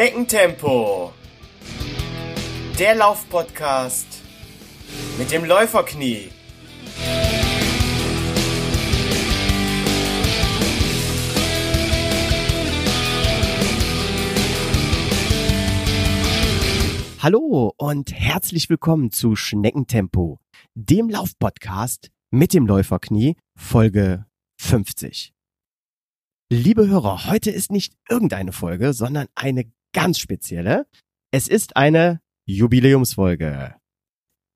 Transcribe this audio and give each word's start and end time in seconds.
Schneckentempo. 0.00 1.12
Der 2.78 2.94
Laufpodcast 2.94 4.06
mit 5.18 5.30
dem 5.30 5.44
Läuferknie. 5.44 6.30
Hallo 17.18 17.74
und 17.76 18.10
herzlich 18.10 18.70
willkommen 18.70 19.10
zu 19.10 19.36
Schneckentempo, 19.36 20.38
dem 20.74 21.10
Laufpodcast 21.10 22.10
mit 22.30 22.54
dem 22.54 22.66
Läuferknie, 22.66 23.36
Folge 23.54 24.24
50. 24.62 25.34
Liebe 26.50 26.88
Hörer, 26.88 27.26
heute 27.26 27.50
ist 27.50 27.70
nicht 27.70 27.92
irgendeine 28.08 28.52
Folge, 28.52 28.94
sondern 28.94 29.26
eine 29.34 29.70
ganz 29.92 30.18
spezielle. 30.18 30.86
Es 31.30 31.48
ist 31.48 31.76
eine 31.76 32.20
Jubiläumsfolge. 32.46 33.76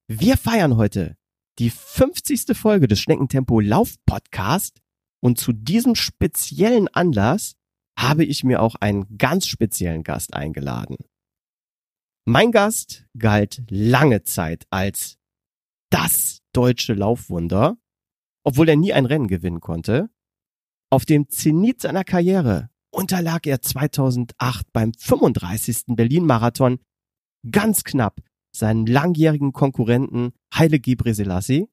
Wir 0.09 0.37
feiern 0.37 0.77
heute 0.77 1.17
die 1.59 1.71
50. 1.71 2.57
Folge 2.57 2.89
des 2.89 3.01
Schneckentempo 3.01 3.61
Lauf 3.61 3.95
Podcast 4.07 4.81
und 5.21 5.39
zu 5.39 5.53
diesem 5.53 5.95
speziellen 5.95 6.89
Anlass 6.89 7.57
habe 7.97 8.25
ich 8.25 8.45
mir 8.45 8.61
auch 8.61 8.75
einen 8.77 9.17
ganz 9.19 9.47
speziellen 9.47 10.03
Gast 10.03 10.35
eingeladen. 10.35 10.97
Mein 12.27 12.53
Gast 12.53 13.07
galt 13.17 13.63
lange 13.71 14.25
Zeit 14.25 14.67
als 14.71 15.19
das 15.91 16.43
deutsche 16.53 16.95
Laufwunder, 16.95 17.77
obwohl 18.43 18.69
er 18.69 18.77
nie 18.77 18.93
ein 18.93 19.07
Rennen 19.07 19.29
gewinnen 19.29 19.61
konnte. 19.61 20.11
Auf 20.91 21.05
dem 21.05 21.29
Zenit 21.29 21.81
seiner 21.81 22.05
Karriere 22.05 22.71
unterlag 22.95 23.47
er 23.47 23.61
2008 23.61 24.73
beim 24.73 24.93
35. 24.97 25.85
Berlin-Marathon 25.89 26.79
ganz 27.51 27.85
knapp 27.85 28.21
seinem 28.53 28.87
langjährigen 28.87 29.53
Konkurrenten 29.53 30.33
Haile 30.55 30.81
Gebrselassie. 30.81 31.69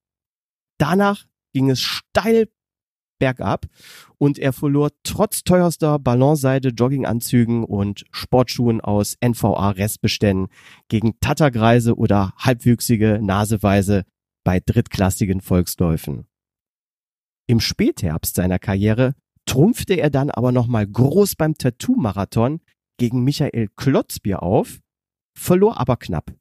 Danach 0.78 1.28
ging 1.54 1.70
es 1.70 1.80
steil 1.80 2.50
bergab 3.20 3.68
und 4.18 4.40
er 4.40 4.52
verlor 4.52 4.90
trotz 5.04 5.44
teuerster 5.44 6.00
Ballonseide, 6.00 6.70
Jogginganzügen 6.70 7.64
und 7.64 8.04
Sportschuhen 8.12 8.82
aus 8.82 9.16
NVA-Restbeständen 9.24 10.48
gegen 10.88 11.20
Tattergreise 11.20 11.96
oder 11.96 12.34
halbwüchsige 12.38 13.20
Naseweise 13.22 14.06
bei 14.44 14.60
drittklassigen 14.60 15.42
Volksläufen. 15.42 16.26
Im 17.48 17.60
Spätherbst 17.60 18.36
seiner 18.36 18.58
Karriere 18.58 19.14
trumpfte 19.52 19.96
er 19.96 20.10
dann 20.10 20.32
aber 20.32 20.54
nochmal 20.54 20.88
groß 20.88 21.36
beim 21.36 21.58
Tattoo-Marathon 21.58 22.62
gegen 22.98 23.26
Michael 23.26 23.68
Klotzbier 23.76 24.42
auf, 24.44 24.80
verlor 25.38 25.78
aber 25.78 25.98
knapp. 25.98 26.34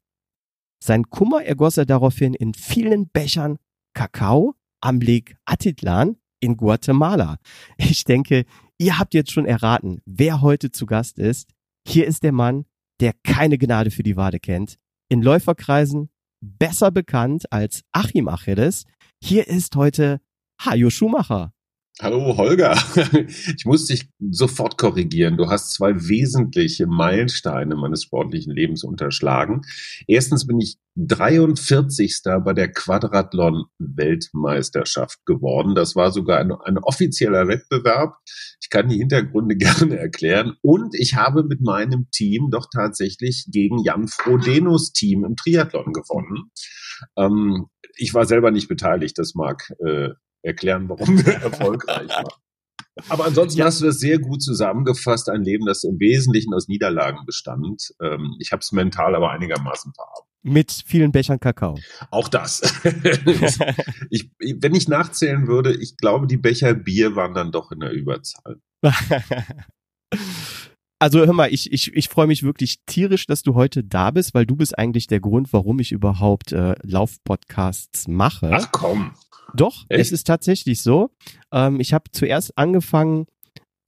Sein 0.81 1.09
Kummer 1.09 1.43
ergoss 1.43 1.75
er 1.75 1.85
daraufhin 1.85 2.33
in 2.33 2.53
vielen 2.53 3.09
Bechern 3.09 3.57
Kakao 3.93 4.55
am 4.79 5.01
Lake 5.01 5.35
Atitlan 5.43 6.15
in 6.39 6.55
Guatemala. 6.55 7.37
Ich 7.75 8.05
denke, 8.05 8.45
ihr 8.77 8.97
habt 8.97 9.13
jetzt 9.13 9.33
schon 9.33 9.45
erraten, 9.45 9.99
wer 10.05 10.39
heute 10.39 10.71
zu 10.71 10.85
Gast 10.85 11.19
ist. 11.19 11.51
Hier 11.85 12.07
ist 12.07 12.23
der 12.23 12.31
Mann, 12.31 12.63
der 13.01 13.11
keine 13.23 13.57
Gnade 13.57 13.91
für 13.91 14.03
die 14.03 14.15
Wade 14.15 14.39
kennt, 14.39 14.77
in 15.09 15.21
Läuferkreisen 15.21 16.09
besser 16.39 16.91
bekannt 16.91 17.51
als 17.51 17.83
Achim 17.91 18.29
Achilles. 18.29 18.85
Hier 19.21 19.49
ist 19.49 19.75
heute 19.75 20.21
Hajo 20.61 20.89
Schumacher. 20.89 21.51
Hallo 21.99 22.37
Holger, 22.37 22.77
ich 23.57 23.65
muss 23.65 23.85
dich 23.85 24.07
sofort 24.31 24.77
korrigieren. 24.77 25.35
Du 25.37 25.49
hast 25.49 25.73
zwei 25.73 25.93
wesentliche 26.07 26.87
Meilensteine 26.87 27.75
meines 27.75 28.03
sportlichen 28.03 28.55
Lebens 28.55 28.85
unterschlagen. 28.85 29.63
Erstens 30.07 30.47
bin 30.47 30.61
ich 30.61 30.77
43. 30.95 32.21
bei 32.43 32.53
der 32.53 32.71
Quadrathlon-Weltmeisterschaft 32.71 35.25
geworden. 35.25 35.75
Das 35.75 35.95
war 35.95 36.11
sogar 36.11 36.39
ein, 36.39 36.51
ein, 36.51 36.77
offizieller 36.77 37.47
Wettbewerb. 37.47 38.17
Ich 38.61 38.69
kann 38.69 38.89
die 38.89 38.97
Hintergründe 38.97 39.55
gerne 39.57 39.97
erklären. 39.99 40.57
Und 40.61 40.93
ich 40.97 41.15
habe 41.15 41.43
mit 41.43 41.61
meinem 41.61 42.07
Team 42.11 42.49
doch 42.51 42.67
tatsächlich 42.73 43.47
gegen 43.51 43.83
Jan 43.83 44.07
Frodenos 44.07 44.93
Team 44.93 45.25
im 45.25 45.35
Triathlon 45.35 45.91
gewonnen. 45.93 46.51
Ähm, 47.17 47.67
ich 47.97 48.13
war 48.13 48.25
selber 48.25 48.51
nicht 48.51 48.69
beteiligt, 48.69 49.17
das 49.17 49.35
mag 49.35 49.73
äh, 49.85 50.11
erklären, 50.41 50.89
warum 50.89 51.25
wir 51.25 51.33
erfolgreich 51.41 52.09
waren. 52.09 52.41
Aber 53.09 53.25
ansonsten 53.25 53.59
ja. 53.59 53.65
hast 53.65 53.81
du 53.81 53.85
das 53.85 53.99
sehr 53.99 54.19
gut 54.19 54.41
zusammengefasst, 54.41 55.29
ein 55.29 55.43
Leben, 55.43 55.65
das 55.65 55.83
im 55.83 55.99
Wesentlichen 55.99 56.53
aus 56.53 56.67
Niederlagen 56.67 57.25
bestand. 57.25 57.93
Ähm, 58.01 58.35
ich 58.39 58.51
habe 58.51 58.59
es 58.59 58.71
mental 58.71 59.15
aber 59.15 59.31
einigermaßen 59.31 59.93
verarbeitet. 59.93 60.31
Mit 60.43 60.71
vielen 60.85 61.11
Bechern 61.11 61.39
Kakao. 61.39 61.77
Auch 62.09 62.27
das. 62.27 62.61
ich, 64.09 64.31
wenn 64.39 64.73
ich 64.73 64.87
nachzählen 64.87 65.47
würde, 65.47 65.75
ich 65.75 65.97
glaube, 65.97 66.25
die 66.25 66.37
Becher 66.37 66.73
Bier 66.73 67.15
waren 67.15 67.35
dann 67.35 67.51
doch 67.51 67.71
in 67.71 67.79
der 67.79 67.91
Überzahl. 67.91 68.59
Also 71.01 71.25
hör 71.25 71.33
mal, 71.33 71.51
ich, 71.51 71.73
ich, 71.73 71.95
ich 71.95 72.09
freue 72.09 72.27
mich 72.27 72.43
wirklich 72.43 72.85
tierisch, 72.85 73.25
dass 73.25 73.41
du 73.41 73.55
heute 73.55 73.83
da 73.83 74.11
bist, 74.11 74.35
weil 74.35 74.45
du 74.45 74.55
bist 74.55 74.77
eigentlich 74.77 75.07
der 75.07 75.19
Grund, 75.19 75.51
warum 75.51 75.79
ich 75.79 75.91
überhaupt 75.91 76.51
äh, 76.51 76.75
Laufpodcasts 76.83 78.07
mache. 78.07 78.51
Ach 78.53 78.71
komm. 78.71 79.11
Doch, 79.55 79.85
Echt? 79.89 80.01
es 80.01 80.11
ist 80.11 80.27
tatsächlich 80.27 80.81
so. 80.81 81.11
Ähm, 81.51 81.79
ich 81.79 81.93
habe 81.93 82.11
zuerst 82.11 82.57
angefangen, 82.57 83.25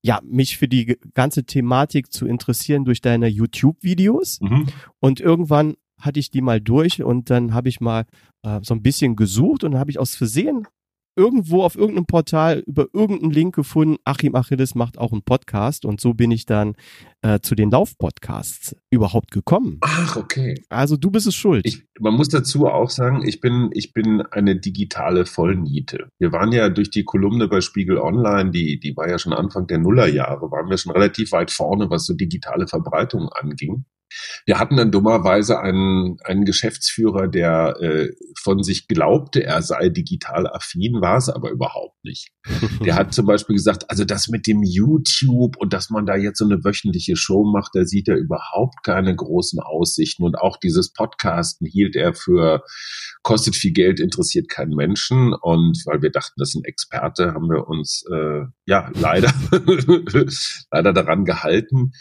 ja, 0.01 0.19
mich 0.23 0.57
für 0.57 0.67
die 0.67 0.97
ganze 1.13 1.45
Thematik 1.45 2.11
zu 2.11 2.27
interessieren 2.27 2.83
durch 2.83 3.01
deine 3.01 3.27
YouTube-Videos. 3.27 4.41
Mhm. 4.41 4.67
Und 4.99 5.21
irgendwann 5.21 5.75
hatte 5.97 6.19
ich 6.19 6.29
die 6.29 6.41
mal 6.41 6.59
durch 6.59 7.01
und 7.01 7.29
dann 7.29 7.53
habe 7.53 7.69
ich 7.69 7.79
mal 7.79 8.05
äh, 8.43 8.59
so 8.61 8.73
ein 8.73 8.81
bisschen 8.81 9.15
gesucht 9.15 9.63
und 9.63 9.77
habe 9.77 9.91
ich 9.91 9.99
aus 9.99 10.15
Versehen 10.15 10.67
irgendwo 11.15 11.63
auf 11.63 11.75
irgendeinem 11.75 12.05
Portal 12.05 12.63
über 12.65 12.87
irgendeinen 12.93 13.31
Link 13.31 13.55
gefunden, 13.55 13.97
Achim 14.03 14.35
Achilles 14.35 14.75
macht 14.75 14.97
auch 14.97 15.11
einen 15.11 15.23
Podcast 15.23 15.85
und 15.85 16.01
so 16.01 16.13
bin 16.13 16.31
ich 16.31 16.45
dann 16.45 16.75
äh, 17.21 17.39
zu 17.39 17.55
den 17.55 17.71
Laufpodcasts 17.71 18.75
überhaupt 18.89 19.31
gekommen. 19.31 19.77
Ach, 19.81 20.17
okay. 20.17 20.55
Also 20.69 20.97
du 20.97 21.11
bist 21.11 21.27
es 21.27 21.35
schuld. 21.35 21.65
Ich, 21.65 21.83
man 21.99 22.13
muss 22.13 22.29
dazu 22.29 22.67
auch 22.67 22.89
sagen, 22.89 23.23
ich 23.25 23.41
bin, 23.41 23.69
ich 23.73 23.93
bin 23.93 24.21
eine 24.21 24.59
digitale 24.59 25.25
Vollniete. 25.25 26.09
Wir 26.19 26.31
waren 26.31 26.51
ja 26.51 26.69
durch 26.69 26.89
die 26.89 27.03
Kolumne 27.03 27.47
bei 27.47 27.61
Spiegel 27.61 27.97
Online, 27.97 28.51
die, 28.51 28.79
die 28.79 28.95
war 28.95 29.09
ja 29.09 29.19
schon 29.19 29.33
Anfang 29.33 29.67
der 29.67 29.77
Nullerjahre, 29.77 30.51
waren 30.51 30.69
wir 30.69 30.77
schon 30.77 30.91
relativ 30.91 31.31
weit 31.31 31.51
vorne, 31.51 31.89
was 31.89 32.05
so 32.05 32.13
digitale 32.13 32.67
Verbreitung 32.67 33.29
anging. 33.29 33.85
Wir 34.45 34.59
hatten 34.59 34.77
dann 34.77 34.91
dummerweise 34.91 35.59
einen, 35.59 36.17
einen 36.23 36.45
Geschäftsführer, 36.45 37.27
der 37.27 37.75
äh, 37.81 38.09
von 38.41 38.63
sich 38.63 38.87
glaubte, 38.87 39.43
er 39.43 39.61
sei 39.61 39.89
digital 39.89 40.47
affin, 40.47 41.01
war 41.01 41.17
es 41.17 41.29
aber 41.29 41.51
überhaupt 41.51 42.03
nicht. 42.03 42.29
Der 42.85 42.95
hat 42.95 43.13
zum 43.13 43.25
Beispiel 43.25 43.55
gesagt, 43.55 43.89
also 43.89 44.03
das 44.03 44.27
mit 44.27 44.47
dem 44.47 44.63
YouTube 44.63 45.55
und 45.57 45.71
dass 45.71 45.89
man 45.89 46.05
da 46.05 46.15
jetzt 46.15 46.39
so 46.39 46.45
eine 46.45 46.63
wöchentliche 46.63 47.15
Show 47.15 47.45
macht, 47.45 47.71
da 47.73 47.85
sieht 47.85 48.09
er 48.09 48.17
überhaupt 48.17 48.83
keine 48.83 49.15
großen 49.15 49.59
Aussichten. 49.59 50.23
Und 50.23 50.35
auch 50.35 50.57
dieses 50.57 50.91
Podcasten 50.91 51.65
hielt 51.65 51.95
er 51.95 52.13
für, 52.13 52.63
kostet 53.21 53.55
viel 53.55 53.71
Geld, 53.71 53.99
interessiert 53.99 54.49
keinen 54.49 54.75
Menschen. 54.75 55.33
Und 55.33 55.81
weil 55.85 56.01
wir 56.01 56.11
dachten, 56.11 56.33
das 56.37 56.49
sind 56.49 56.65
Experte, 56.65 57.33
haben 57.33 57.49
wir 57.49 57.67
uns 57.67 58.03
äh, 58.11 58.41
ja 58.65 58.91
leider, 58.99 59.33
leider 60.71 60.93
daran 60.93 61.23
gehalten 61.23 61.93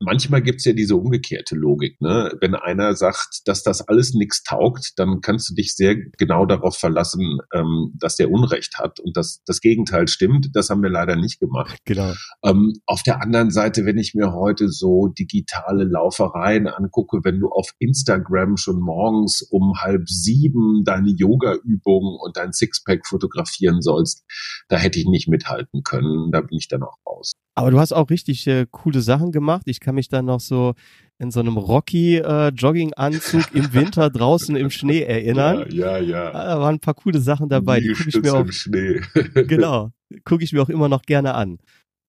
manchmal 0.00 0.42
gibt's 0.42 0.64
ja 0.64 0.72
diese 0.72 0.96
umgekehrte 0.96 1.54
Logik. 1.54 2.00
Ne? 2.00 2.32
Wenn 2.40 2.54
einer 2.54 2.94
sagt, 2.94 3.42
dass 3.46 3.62
das 3.62 3.80
alles 3.82 4.14
nichts 4.14 4.42
taugt, 4.42 4.92
dann 4.96 5.20
kannst 5.20 5.50
du 5.50 5.54
dich 5.54 5.74
sehr 5.74 5.96
genau 6.18 6.46
darauf 6.46 6.76
verlassen, 6.76 7.38
ähm, 7.52 7.92
dass 7.98 8.16
der 8.16 8.30
Unrecht 8.30 8.78
hat 8.78 9.00
und 9.00 9.16
dass 9.16 9.42
das 9.46 9.60
Gegenteil 9.60 10.08
stimmt. 10.08 10.48
Das 10.52 10.70
haben 10.70 10.82
wir 10.82 10.90
leider 10.90 11.16
nicht 11.16 11.40
gemacht. 11.40 11.78
Genau. 11.84 12.12
Ähm, 12.44 12.74
auf 12.86 13.02
der 13.02 13.22
anderen 13.22 13.50
Seite, 13.50 13.84
wenn 13.84 13.98
ich 13.98 14.14
mir 14.14 14.32
heute 14.32 14.68
so 14.68 15.08
digitale 15.08 15.84
Laufereien 15.84 16.66
angucke, 16.66 17.20
wenn 17.24 17.40
du 17.40 17.48
auf 17.48 17.70
Instagram 17.78 18.56
schon 18.56 18.80
morgens 18.80 19.42
um 19.42 19.74
halb 19.80 20.08
sieben 20.08 20.84
deine 20.84 21.10
Yoga-Übungen 21.10 22.18
und 22.20 22.36
dein 22.36 22.52
Sixpack 22.52 23.06
fotografieren 23.06 23.80
sollst, 23.80 24.24
da 24.68 24.76
hätte 24.76 24.98
ich 24.98 25.06
nicht 25.06 25.28
mithalten 25.28 25.82
können. 25.82 26.30
Da 26.32 26.40
bin 26.40 26.58
ich 26.58 26.68
dann 26.68 26.82
auch 26.82 26.98
raus. 27.06 27.35
Aber 27.58 27.70
du 27.70 27.80
hast 27.80 27.92
auch 27.92 28.10
richtig 28.10 28.46
äh, 28.46 28.66
coole 28.70 29.00
Sachen 29.00 29.32
gemacht. 29.32 29.62
Ich 29.64 29.80
kann 29.80 29.94
mich 29.94 30.08
dann 30.08 30.26
noch 30.26 30.40
so 30.40 30.74
in 31.18 31.30
so 31.30 31.40
einem 31.40 31.56
Rocky 31.56 32.18
äh, 32.18 32.48
Jogginganzug 32.48 33.54
im 33.54 33.72
Winter 33.72 34.10
draußen 34.10 34.54
im 34.56 34.68
Schnee 34.68 35.00
erinnern. 35.00 35.64
Ja, 35.70 35.96
ja, 35.96 35.98
ja. 35.98 36.34
Ah, 36.34 36.44
da 36.44 36.60
waren 36.60 36.74
ein 36.74 36.80
paar 36.80 36.92
coole 36.92 37.18
Sachen 37.18 37.48
dabei. 37.48 37.80
Die 37.80 37.94
gucke 37.94 38.08
ich 38.10 38.22
mir 38.22 38.34
auch. 38.34 38.40
Im 38.40 38.52
Schnee. 38.52 39.00
genau, 39.46 39.90
gucke 40.24 40.44
ich 40.44 40.52
mir 40.52 40.60
auch 40.60 40.68
immer 40.68 40.90
noch 40.90 41.02
gerne 41.02 41.34
an. 41.34 41.58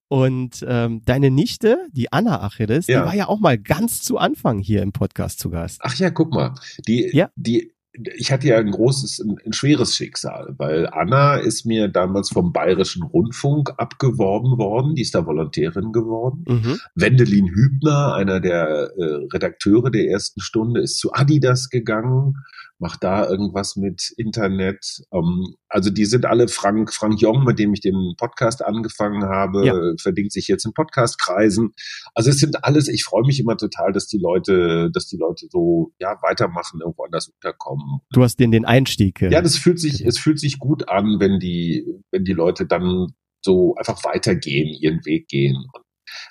Und 0.09 0.65
ähm, 0.67 1.01
deine 1.05 1.31
Nichte, 1.31 1.87
die 1.93 2.11
Anna 2.11 2.41
Achilles, 2.41 2.87
ja. 2.87 2.99
die 2.99 3.05
war 3.05 3.15
ja 3.15 3.27
auch 3.29 3.39
mal 3.39 3.57
ganz 3.57 4.01
zu 4.01 4.17
Anfang 4.17 4.59
hier 4.59 4.81
im 4.81 4.91
Podcast 4.91 5.39
zu 5.39 5.49
Gast. 5.49 5.79
Ach 5.81 5.95
ja, 5.95 6.09
guck 6.09 6.33
mal, 6.33 6.55
die, 6.87 7.09
ja. 7.13 7.29
die 7.35 7.73
ich 8.15 8.31
hatte 8.31 8.47
ja 8.47 8.57
ein 8.57 8.71
großes, 8.71 9.19
ein, 9.19 9.37
ein, 9.45 9.53
schweres 9.53 9.95
Schicksal, 9.95 10.53
weil 10.57 10.87
Anna 10.87 11.35
ist 11.35 11.65
mir 11.65 11.87
damals 11.87 12.29
vom 12.29 12.53
Bayerischen 12.53 13.03
Rundfunk 13.03 13.71
abgeworben 13.77 14.57
worden, 14.57 14.95
die 14.95 15.01
ist 15.01 15.15
da 15.15 15.25
Volontärin 15.25 15.91
geworden. 15.91 16.45
Mhm. 16.47 16.79
Wendelin 16.95 17.47
Hübner, 17.47 18.13
einer 18.15 18.39
der 18.39 18.91
äh, 18.97 19.03
Redakteure 19.33 19.89
der 19.89 20.09
ersten 20.09 20.41
Stunde, 20.41 20.81
ist 20.81 20.97
zu 20.97 21.13
Adidas 21.13 21.69
gegangen 21.69 22.35
mach 22.79 22.97
da 22.97 23.27
irgendwas 23.27 23.75
mit 23.75 24.13
Internet. 24.17 25.01
Ähm, 25.11 25.55
also 25.67 25.89
die 25.89 26.05
sind 26.05 26.25
alle 26.25 26.47
Frank, 26.47 26.93
Frank 26.93 27.19
Jong, 27.21 27.43
mit 27.43 27.59
dem 27.59 27.73
ich 27.73 27.81
den 27.81 28.13
Podcast 28.17 28.63
angefangen 28.63 29.23
habe, 29.23 29.65
ja. 29.65 29.93
verdingt 29.99 30.31
sich 30.31 30.47
jetzt 30.47 30.65
in 30.65 30.73
Podcastkreisen. 30.73 31.73
Also 32.13 32.29
es 32.29 32.37
sind 32.37 32.63
alles, 32.63 32.87
ich 32.87 33.03
freue 33.03 33.25
mich 33.25 33.39
immer 33.39 33.57
total, 33.57 33.91
dass 33.91 34.07
die 34.07 34.19
Leute, 34.19 34.89
dass 34.91 35.07
die 35.07 35.17
Leute 35.17 35.47
so, 35.49 35.91
ja, 35.99 36.17
weitermachen, 36.21 36.81
irgendwo 36.81 37.05
anders 37.05 37.29
unterkommen. 37.29 38.01
Du 38.11 38.23
hast 38.23 38.39
denen 38.39 38.51
den 38.51 38.65
Einstieg. 38.65 39.21
Äh, 39.21 39.31
ja, 39.31 39.41
das 39.41 39.57
fühlt 39.57 39.79
sich, 39.79 40.05
es 40.05 40.19
fühlt 40.19 40.39
sich 40.39 40.59
gut 40.59 40.89
an, 40.89 41.19
wenn 41.19 41.39
die, 41.39 41.85
wenn 42.11 42.23
die 42.23 42.33
Leute 42.33 42.65
dann 42.65 43.07
so 43.43 43.75
einfach 43.75 44.03
weitergehen, 44.03 44.67
ihren 44.67 45.05
Weg 45.05 45.27
gehen. 45.27 45.55
Und 45.73 45.83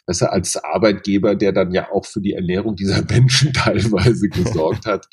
besser 0.07 0.33
als 0.33 0.57
Arbeitgeber, 0.57 1.35
der 1.35 1.53
dann 1.53 1.73
ja 1.73 1.91
auch 1.91 2.07
für 2.07 2.21
die 2.21 2.33
Ernährung 2.33 2.77
dieser 2.77 3.05
Menschen 3.11 3.53
teilweise 3.53 4.29
gesorgt 4.29 4.87
hat. 4.87 5.07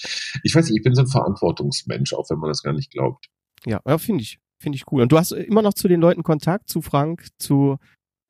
Ich 0.43 0.55
weiß 0.55 0.69
nicht, 0.69 0.77
ich 0.77 0.83
bin 0.83 0.95
so 0.95 1.01
ein 1.01 1.07
Verantwortungsmensch, 1.07 2.13
auch 2.13 2.29
wenn 2.29 2.39
man 2.39 2.49
das 2.49 2.63
gar 2.63 2.73
nicht 2.73 2.91
glaubt. 2.91 3.27
Ja, 3.65 3.79
ja 3.87 3.97
finde 3.97 4.23
ich, 4.23 4.39
finde 4.59 4.75
ich 4.75 4.83
cool. 4.91 5.01
Und 5.01 5.11
du 5.11 5.17
hast 5.17 5.31
immer 5.31 5.61
noch 5.61 5.73
zu 5.73 5.87
den 5.87 6.01
Leuten 6.01 6.23
Kontakt, 6.23 6.69
zu 6.69 6.81
Frank, 6.81 7.27
zu 7.37 7.77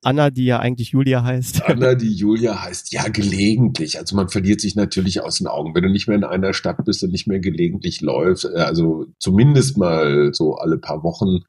Anna, 0.04 0.30
die 0.30 0.46
ja 0.46 0.60
eigentlich 0.60 0.90
Julia 0.90 1.24
heißt. 1.24 1.64
Anna, 1.68 1.96
die 1.96 2.14
Julia 2.14 2.62
heißt, 2.62 2.92
ja, 2.92 3.08
gelegentlich. 3.08 3.98
Also 3.98 4.16
man 4.16 4.30
verliert 4.30 4.60
sich 4.60 4.76
natürlich 4.76 5.22
aus 5.22 5.38
den 5.38 5.48
Augen. 5.48 5.74
Wenn 5.74 5.84
du 5.84 5.90
nicht 5.90 6.08
mehr 6.08 6.18
in 6.18 6.26
einer 6.26 6.54
Stadt 6.54 6.84
bist 6.86 7.04
und 7.04 7.12
nicht 7.12 7.28
mehr 7.28 7.40
gelegentlich 7.40 8.02
läufst, 8.02 8.46
äh, 8.46 8.60
also 8.60 9.06
zumindest 9.20 9.78
mal 9.78 10.34
so 10.34 10.56
alle 10.56 10.78
paar 10.78 11.04
Wochen 11.04 11.44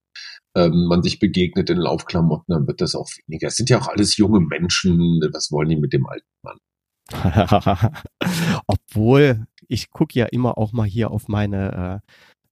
ähm, 0.55 0.87
man 0.87 1.03
sich 1.03 1.19
begegnet 1.19 1.71
in 1.71 1.79
Laufklamotten, 1.79 2.53
dann 2.55 2.67
wird 2.67 2.81
das 2.81 2.95
auch 2.95 3.09
weniger. 3.27 3.49
Es 3.49 3.57
sind 3.57 3.71
ja 3.71 3.79
auch 3.79 3.89
alles 3.89 4.17
junge 4.17 4.41
Menschen. 4.41 5.21
Was 5.33 5.51
wollen 5.51 5.69
die 5.69 5.77
mit 5.77 5.93
dem 5.93 6.07
alten 6.07 6.27
Mann? 6.43 6.59
Obwohl, 8.67 9.47
ich 9.69 9.91
gucke 9.91 10.19
ja 10.19 10.27
immer 10.27 10.57
auch 10.59 10.73
mal 10.73 10.87
hier 10.87 11.11
auf 11.11 11.29
meine 11.29 12.03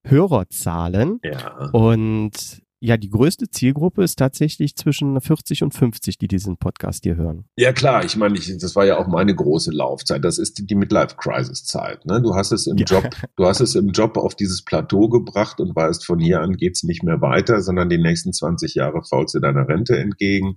äh, 0.04 0.08
Hörerzahlen. 0.08 1.20
Ja. 1.22 1.70
Und 1.72 2.62
ja, 2.84 2.96
die 2.96 3.10
größte 3.10 3.48
Zielgruppe 3.48 4.02
ist 4.02 4.18
tatsächlich 4.18 4.74
zwischen 4.74 5.20
40 5.20 5.62
und 5.62 5.72
50, 5.72 6.18
die 6.18 6.26
diesen 6.26 6.56
Podcast 6.56 7.04
hier 7.04 7.14
hören. 7.14 7.44
Ja 7.56 7.72
klar, 7.72 8.04
ich 8.04 8.16
meine, 8.16 8.36
ich, 8.36 8.58
das 8.58 8.74
war 8.74 8.84
ja 8.84 8.98
auch 8.98 9.06
meine 9.06 9.32
große 9.36 9.70
Laufzeit. 9.70 10.24
Das 10.24 10.36
ist 10.36 10.68
die 10.68 10.74
Midlife-Crisis-Zeit. 10.74 12.06
Ne? 12.06 12.20
Du 12.20 12.34
hast 12.34 12.50
es 12.50 12.66
im 12.66 12.76
ja. 12.78 12.84
Job, 12.84 13.08
du 13.36 13.46
hast 13.46 13.60
es 13.60 13.76
im 13.76 13.90
Job 13.90 14.16
auf 14.16 14.34
dieses 14.34 14.64
Plateau 14.64 15.08
gebracht 15.08 15.60
und 15.60 15.76
weißt, 15.76 16.04
von 16.04 16.18
hier 16.18 16.40
an 16.40 16.56
geht's 16.56 16.82
nicht 16.82 17.04
mehr 17.04 17.20
weiter, 17.20 17.62
sondern 17.62 17.88
die 17.88 17.98
nächsten 17.98 18.32
20 18.32 18.74
Jahre 18.74 19.04
faulst 19.08 19.36
du 19.36 19.38
deiner 19.38 19.68
Rente 19.68 19.96
entgegen. 19.96 20.56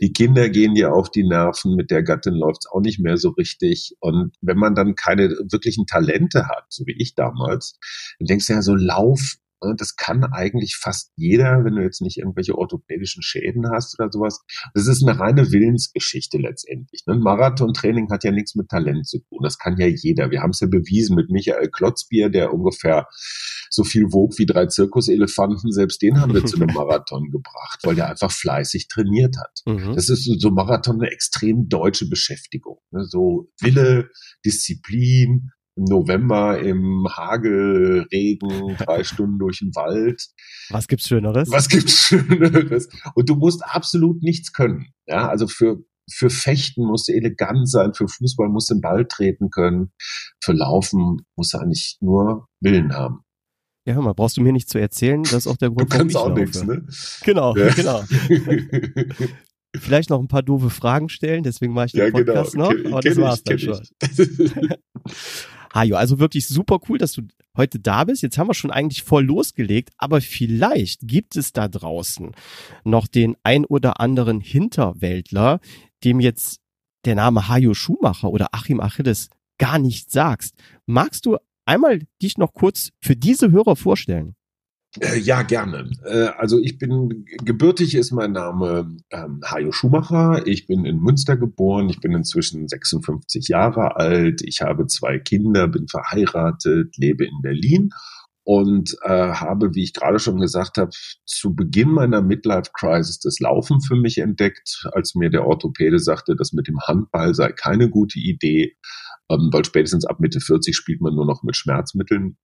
Die 0.00 0.12
Kinder 0.12 0.48
gehen 0.48 0.76
dir 0.76 0.92
auf 0.92 1.10
die 1.10 1.26
Nerven, 1.26 1.74
mit 1.74 1.90
der 1.90 2.04
Gattin 2.04 2.34
läuft's 2.34 2.70
auch 2.70 2.80
nicht 2.80 3.00
mehr 3.00 3.16
so 3.16 3.30
richtig. 3.30 3.96
Und 3.98 4.36
wenn 4.40 4.56
man 4.56 4.76
dann 4.76 4.94
keine 4.94 5.30
wirklichen 5.50 5.86
Talente 5.86 6.46
hat, 6.46 6.66
so 6.68 6.86
wie 6.86 6.94
ich 6.96 7.16
damals, 7.16 7.76
dann 8.20 8.26
denkst 8.26 8.46
du 8.46 8.52
ja 8.52 8.62
so, 8.62 8.76
Lauf 8.76 9.38
das 9.74 9.96
kann 9.96 10.24
eigentlich 10.24 10.76
fast 10.76 11.12
jeder, 11.16 11.64
wenn 11.64 11.74
du 11.74 11.82
jetzt 11.82 12.00
nicht 12.00 12.18
irgendwelche 12.18 12.56
orthopädischen 12.56 13.22
Schäden 13.22 13.70
hast 13.70 13.98
oder 13.98 14.10
sowas. 14.10 14.42
Das 14.74 14.86
ist 14.86 15.06
eine 15.06 15.18
reine 15.18 15.50
Willensgeschichte 15.52 16.38
letztendlich. 16.38 17.02
Ne? 17.06 17.16
Marathontraining 17.16 18.10
hat 18.10 18.24
ja 18.24 18.30
nichts 18.30 18.54
mit 18.54 18.68
Talent 18.68 19.06
zu 19.06 19.18
tun. 19.18 19.40
Das 19.42 19.58
kann 19.58 19.76
ja 19.78 19.86
jeder. 19.86 20.30
Wir 20.30 20.42
haben 20.42 20.50
es 20.50 20.60
ja 20.60 20.66
bewiesen 20.66 21.16
mit 21.16 21.30
Michael 21.30 21.68
Klotzbier, 21.70 22.28
der 22.28 22.52
ungefähr 22.52 23.06
so 23.70 23.84
viel 23.84 24.12
wog 24.12 24.38
wie 24.38 24.46
drei 24.46 24.66
Zirkuselefanten. 24.66 25.72
Selbst 25.72 26.02
den 26.02 26.20
haben 26.20 26.34
wir 26.34 26.44
zu 26.44 26.56
einem 26.56 26.66
Marathon 26.74 27.30
gebracht, 27.30 27.80
weil 27.84 27.94
der 27.94 28.10
einfach 28.10 28.30
fleißig 28.30 28.88
trainiert 28.88 29.36
hat. 29.38 29.60
Mhm. 29.66 29.94
Das 29.94 30.08
ist 30.08 30.24
so 30.40 30.50
Marathon 30.50 31.00
eine 31.00 31.10
extrem 31.10 31.68
deutsche 31.68 32.08
Beschäftigung. 32.08 32.78
Ne? 32.90 33.04
So 33.04 33.50
Wille, 33.60 34.10
Disziplin, 34.44 35.50
im 35.76 35.84
November 35.84 36.58
im 36.58 37.06
Hagel, 37.08 38.06
Regen, 38.12 38.76
drei 38.78 39.04
Stunden 39.04 39.38
durch 39.38 39.58
den 39.58 39.74
Wald. 39.74 40.22
Was 40.70 40.88
gibt's 40.88 41.08
Schöneres? 41.08 41.50
Was 41.50 41.68
gibt's 41.68 41.92
Schöneres? 42.08 42.88
Und 43.14 43.28
du 43.28 43.36
musst 43.36 43.64
absolut 43.64 44.22
nichts 44.22 44.52
können. 44.52 44.86
Ja, 45.06 45.28
also 45.28 45.46
für 45.46 45.84
für 46.08 46.30
Fechten 46.30 46.84
musst 46.84 47.08
du 47.08 47.12
elegant 47.14 47.68
sein, 47.68 47.92
für 47.92 48.06
Fußball 48.06 48.48
musst 48.48 48.70
du 48.70 48.74
den 48.74 48.80
Ball 48.80 49.06
treten 49.06 49.50
können, 49.50 49.90
für 50.40 50.52
Laufen 50.52 51.22
musst 51.34 51.52
du 51.52 51.58
eigentlich 51.58 51.98
nur 52.00 52.46
Willen 52.60 52.94
haben. 52.94 53.22
Ja, 53.86 53.94
hör 53.94 54.02
mal, 54.02 54.14
brauchst 54.14 54.36
du 54.36 54.40
mir 54.40 54.52
nicht 54.52 54.68
zu 54.68 54.78
erzählen, 54.78 55.22
das 55.24 55.32
ist 55.32 55.46
auch 55.46 55.56
der 55.56 55.70
Grund, 55.70 55.92
du 55.92 55.96
kannst 55.96 56.14
ich 56.14 56.16
auch 56.16 56.32
nichts, 56.32 56.62
ne? 56.64 56.86
Genau, 57.24 57.56
ja. 57.56 57.68
genau. 57.74 58.02
Vielleicht 59.76 60.10
noch 60.10 60.20
ein 60.20 60.28
paar 60.28 60.42
doofe 60.42 60.70
Fragen 60.70 61.08
stellen, 61.08 61.42
deswegen 61.42 61.72
mache 61.72 61.86
ich 61.86 61.92
den 61.92 62.00
ja, 62.00 62.10
genau. 62.10 62.18
Podcast 62.18 62.52
genau. 62.52 62.70
noch, 62.70 62.92
aber 62.92 63.00
das 63.00 63.16
war's 63.16 63.42
dann 63.42 63.58
schon. 63.58 63.80
Hajo, 65.74 65.96
also 65.96 66.18
wirklich 66.18 66.46
super 66.48 66.78
cool, 66.88 66.98
dass 66.98 67.12
du 67.12 67.22
heute 67.56 67.78
da 67.78 68.04
bist. 68.04 68.22
Jetzt 68.22 68.38
haben 68.38 68.48
wir 68.48 68.54
schon 68.54 68.70
eigentlich 68.70 69.02
voll 69.02 69.24
losgelegt, 69.24 69.90
aber 69.98 70.20
vielleicht 70.20 71.00
gibt 71.02 71.36
es 71.36 71.52
da 71.52 71.68
draußen 71.68 72.32
noch 72.84 73.06
den 73.06 73.36
ein 73.42 73.64
oder 73.64 74.00
anderen 74.00 74.40
Hinterwäldler, 74.40 75.60
dem 76.04 76.20
jetzt 76.20 76.60
der 77.04 77.14
Name 77.14 77.48
Hajo 77.48 77.74
Schumacher 77.74 78.30
oder 78.30 78.48
Achim 78.52 78.80
Achilles 78.80 79.30
gar 79.58 79.78
nicht 79.78 80.10
sagst. 80.10 80.54
Magst 80.86 81.24
du 81.26 81.38
einmal 81.64 82.02
dich 82.22 82.36
noch 82.38 82.52
kurz 82.52 82.90
für 83.00 83.16
diese 83.16 83.50
Hörer 83.50 83.76
vorstellen? 83.76 84.34
Äh, 85.00 85.18
ja, 85.18 85.42
gerne. 85.42 85.90
Äh, 86.04 86.28
also 86.38 86.58
ich 86.60 86.78
bin 86.78 87.24
gebürtig 87.44 87.94
ist 87.94 88.12
mein 88.12 88.32
Name 88.32 88.96
ähm, 89.10 89.40
Hajo 89.44 89.72
Schumacher. 89.72 90.46
Ich 90.46 90.66
bin 90.66 90.84
in 90.84 90.98
Münster 90.98 91.36
geboren. 91.36 91.88
Ich 91.88 92.00
bin 92.00 92.12
inzwischen 92.12 92.68
56 92.68 93.48
Jahre 93.48 93.96
alt. 93.96 94.42
Ich 94.42 94.62
habe 94.62 94.86
zwei 94.86 95.18
Kinder, 95.18 95.68
bin 95.68 95.88
verheiratet, 95.88 96.96
lebe 96.96 97.24
in 97.24 97.42
Berlin 97.42 97.90
und 98.46 98.96
äh, 99.02 99.08
habe, 99.08 99.74
wie 99.74 99.82
ich 99.82 99.92
gerade 99.92 100.20
schon 100.20 100.38
gesagt 100.38 100.78
habe, 100.78 100.90
zu 101.24 101.56
Beginn 101.56 101.90
meiner 101.90 102.22
Midlife 102.22 102.70
Crisis 102.72 103.18
das 103.18 103.40
Laufen 103.40 103.80
für 103.80 103.96
mich 103.96 104.18
entdeckt, 104.18 104.88
als 104.92 105.16
mir 105.16 105.30
der 105.30 105.44
Orthopäde 105.44 105.98
sagte, 105.98 106.36
das 106.36 106.52
mit 106.52 106.68
dem 106.68 106.78
Handball 106.86 107.34
sei 107.34 107.50
keine 107.50 107.90
gute 107.90 108.20
Idee, 108.20 108.76
ähm, 109.28 109.50
weil 109.52 109.64
spätestens 109.64 110.06
ab 110.06 110.20
Mitte 110.20 110.38
40 110.38 110.76
spielt 110.76 111.00
man 111.00 111.16
nur 111.16 111.26
noch 111.26 111.42
mit 111.42 111.56
Schmerzmitteln 111.56 112.36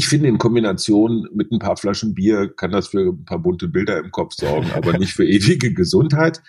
ich 0.00 0.08
finde, 0.08 0.30
in 0.30 0.38
Kombination 0.38 1.28
mit 1.34 1.52
ein 1.52 1.58
paar 1.58 1.76
Flaschen 1.76 2.14
Bier 2.14 2.48
kann 2.56 2.70
das 2.70 2.88
für 2.88 3.12
ein 3.12 3.26
paar 3.26 3.38
bunte 3.38 3.68
Bilder 3.68 3.98
im 3.98 4.10
Kopf 4.10 4.32
sorgen, 4.32 4.70
aber 4.72 4.96
nicht 4.96 5.12
für 5.12 5.26
ewige 5.26 5.74
Gesundheit. 5.74 6.40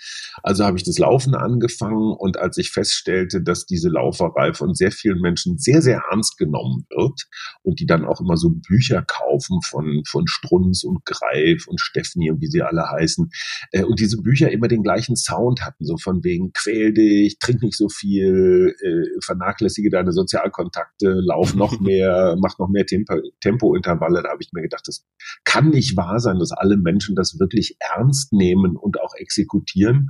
Also 0.41 0.63
habe 0.63 0.77
ich 0.77 0.84
das 0.84 0.98
Laufen 0.98 1.36
angefangen 1.36 2.15
und 2.17 2.38
als 2.38 2.58
ich 2.58 2.72
feststellte, 2.72 3.41
dass 3.41 3.65
diese 3.65 3.89
Lauferei 3.89 4.53
von 4.53 4.74
sehr 4.74 4.93
vielen 4.93 5.20
Menschen 5.20 5.58
sehr, 5.58 5.81
sehr 5.81 6.01
ernst 6.10 6.38
genommen 6.38 6.86
wird 6.89 7.27
und 7.62 7.81
die 7.81 7.86
dann 7.86 8.05
auch 8.05 8.22
immer 8.22 8.38
so 8.38 8.51
Bücher 8.51 9.03
kaufen 9.05 9.60
von, 9.65 10.03
von 10.08 10.27
Strunz 10.27 10.86
und 10.86 11.03
Greif 11.03 11.67
und 11.67 11.81
Steffni 11.81 12.31
und 12.31 12.39
wie 12.39 12.48
sie 12.48 12.62
alle 12.62 12.89
heißen 12.89 13.31
äh, 13.74 13.84
und 13.84 14.00
diese 14.00 14.22
Bücher 14.22 14.50
immer 14.50 14.70
den 14.70 14.81
gleichen 14.81 15.17
Sound 15.17 15.65
hatten, 15.65 15.84
so 15.84 15.98
von 15.98 16.24
wegen 16.24 16.53
quäl 16.53 16.93
dich, 16.93 17.38
trink 17.38 17.63
nicht 17.63 17.75
so 17.75 17.89
viel, 17.89 18.74
äh, 18.81 19.20
vernachlässige 19.25 19.89
deine 19.89 20.13
Sozialkontakte, 20.13 21.20
lauf 21.22 21.53
noch 21.53 21.77
mehr, 21.81 22.38
mach 22.39 22.58
noch 22.58 22.70
mehr 22.70 22.86
Tempo 22.86 23.20
Tempointervalle, 23.41 24.24
da 24.24 24.29
habe 24.29 24.41
ich 24.41 24.51
mir 24.53 24.62
gedacht, 24.62 24.88
das 24.88 25.05
kann 25.43 25.69
nicht 25.69 25.98
wahr 25.98 26.19
sein, 26.19 26.39
dass 26.39 26.51
alle 26.51 26.77
Menschen 26.77 27.15
das 27.15 27.39
wirklich 27.39 27.75
ernst 27.79 28.33
nehmen 28.33 28.77
und 28.77 29.00
auch 29.01 29.13
exekutieren. 29.15 30.10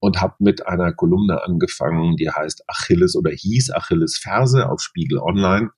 Und 0.00 0.20
habe 0.20 0.34
mit 0.38 0.66
einer 0.66 0.92
Kolumne 0.92 1.44
angefangen, 1.44 2.16
die 2.16 2.30
heißt 2.30 2.64
Achilles 2.66 3.16
oder 3.16 3.30
hieß 3.30 3.70
Achilles 3.72 4.18
Verse 4.18 4.68
auf 4.68 4.80
Spiegel 4.80 5.18
Online 5.18 5.70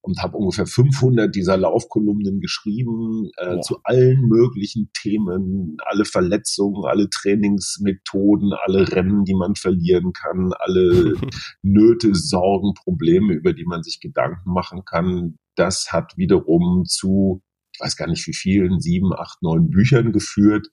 und 0.00 0.22
habe 0.22 0.36
ungefähr 0.36 0.66
500 0.66 1.34
dieser 1.34 1.56
Laufkolumnen 1.56 2.40
geschrieben 2.40 3.30
äh, 3.36 3.56
ja. 3.56 3.60
zu 3.60 3.80
allen 3.84 4.22
möglichen 4.28 4.90
Themen, 4.94 5.76
alle 5.84 6.04
Verletzungen, 6.04 6.84
alle 6.84 7.10
Trainingsmethoden, 7.10 8.52
alle 8.64 8.90
Rennen, 8.92 9.24
die 9.24 9.34
man 9.34 9.54
verlieren 9.54 10.12
kann, 10.12 10.52
alle 10.58 11.14
Nöte, 11.62 12.14
Sorgen, 12.14 12.74
Probleme, 12.74 13.34
über 13.34 13.52
die 13.52 13.66
man 13.66 13.82
sich 13.82 14.00
Gedanken 14.00 14.52
machen 14.52 14.84
kann. 14.84 15.36
Das 15.56 15.92
hat 15.92 16.16
wiederum 16.16 16.84
zu 16.86 17.42
ich 17.78 17.84
weiß 17.84 17.96
gar 17.96 18.08
nicht 18.08 18.26
wie 18.26 18.34
vielen, 18.34 18.80
sieben, 18.80 19.12
acht, 19.14 19.40
neun 19.40 19.70
Büchern 19.70 20.12
geführt, 20.12 20.66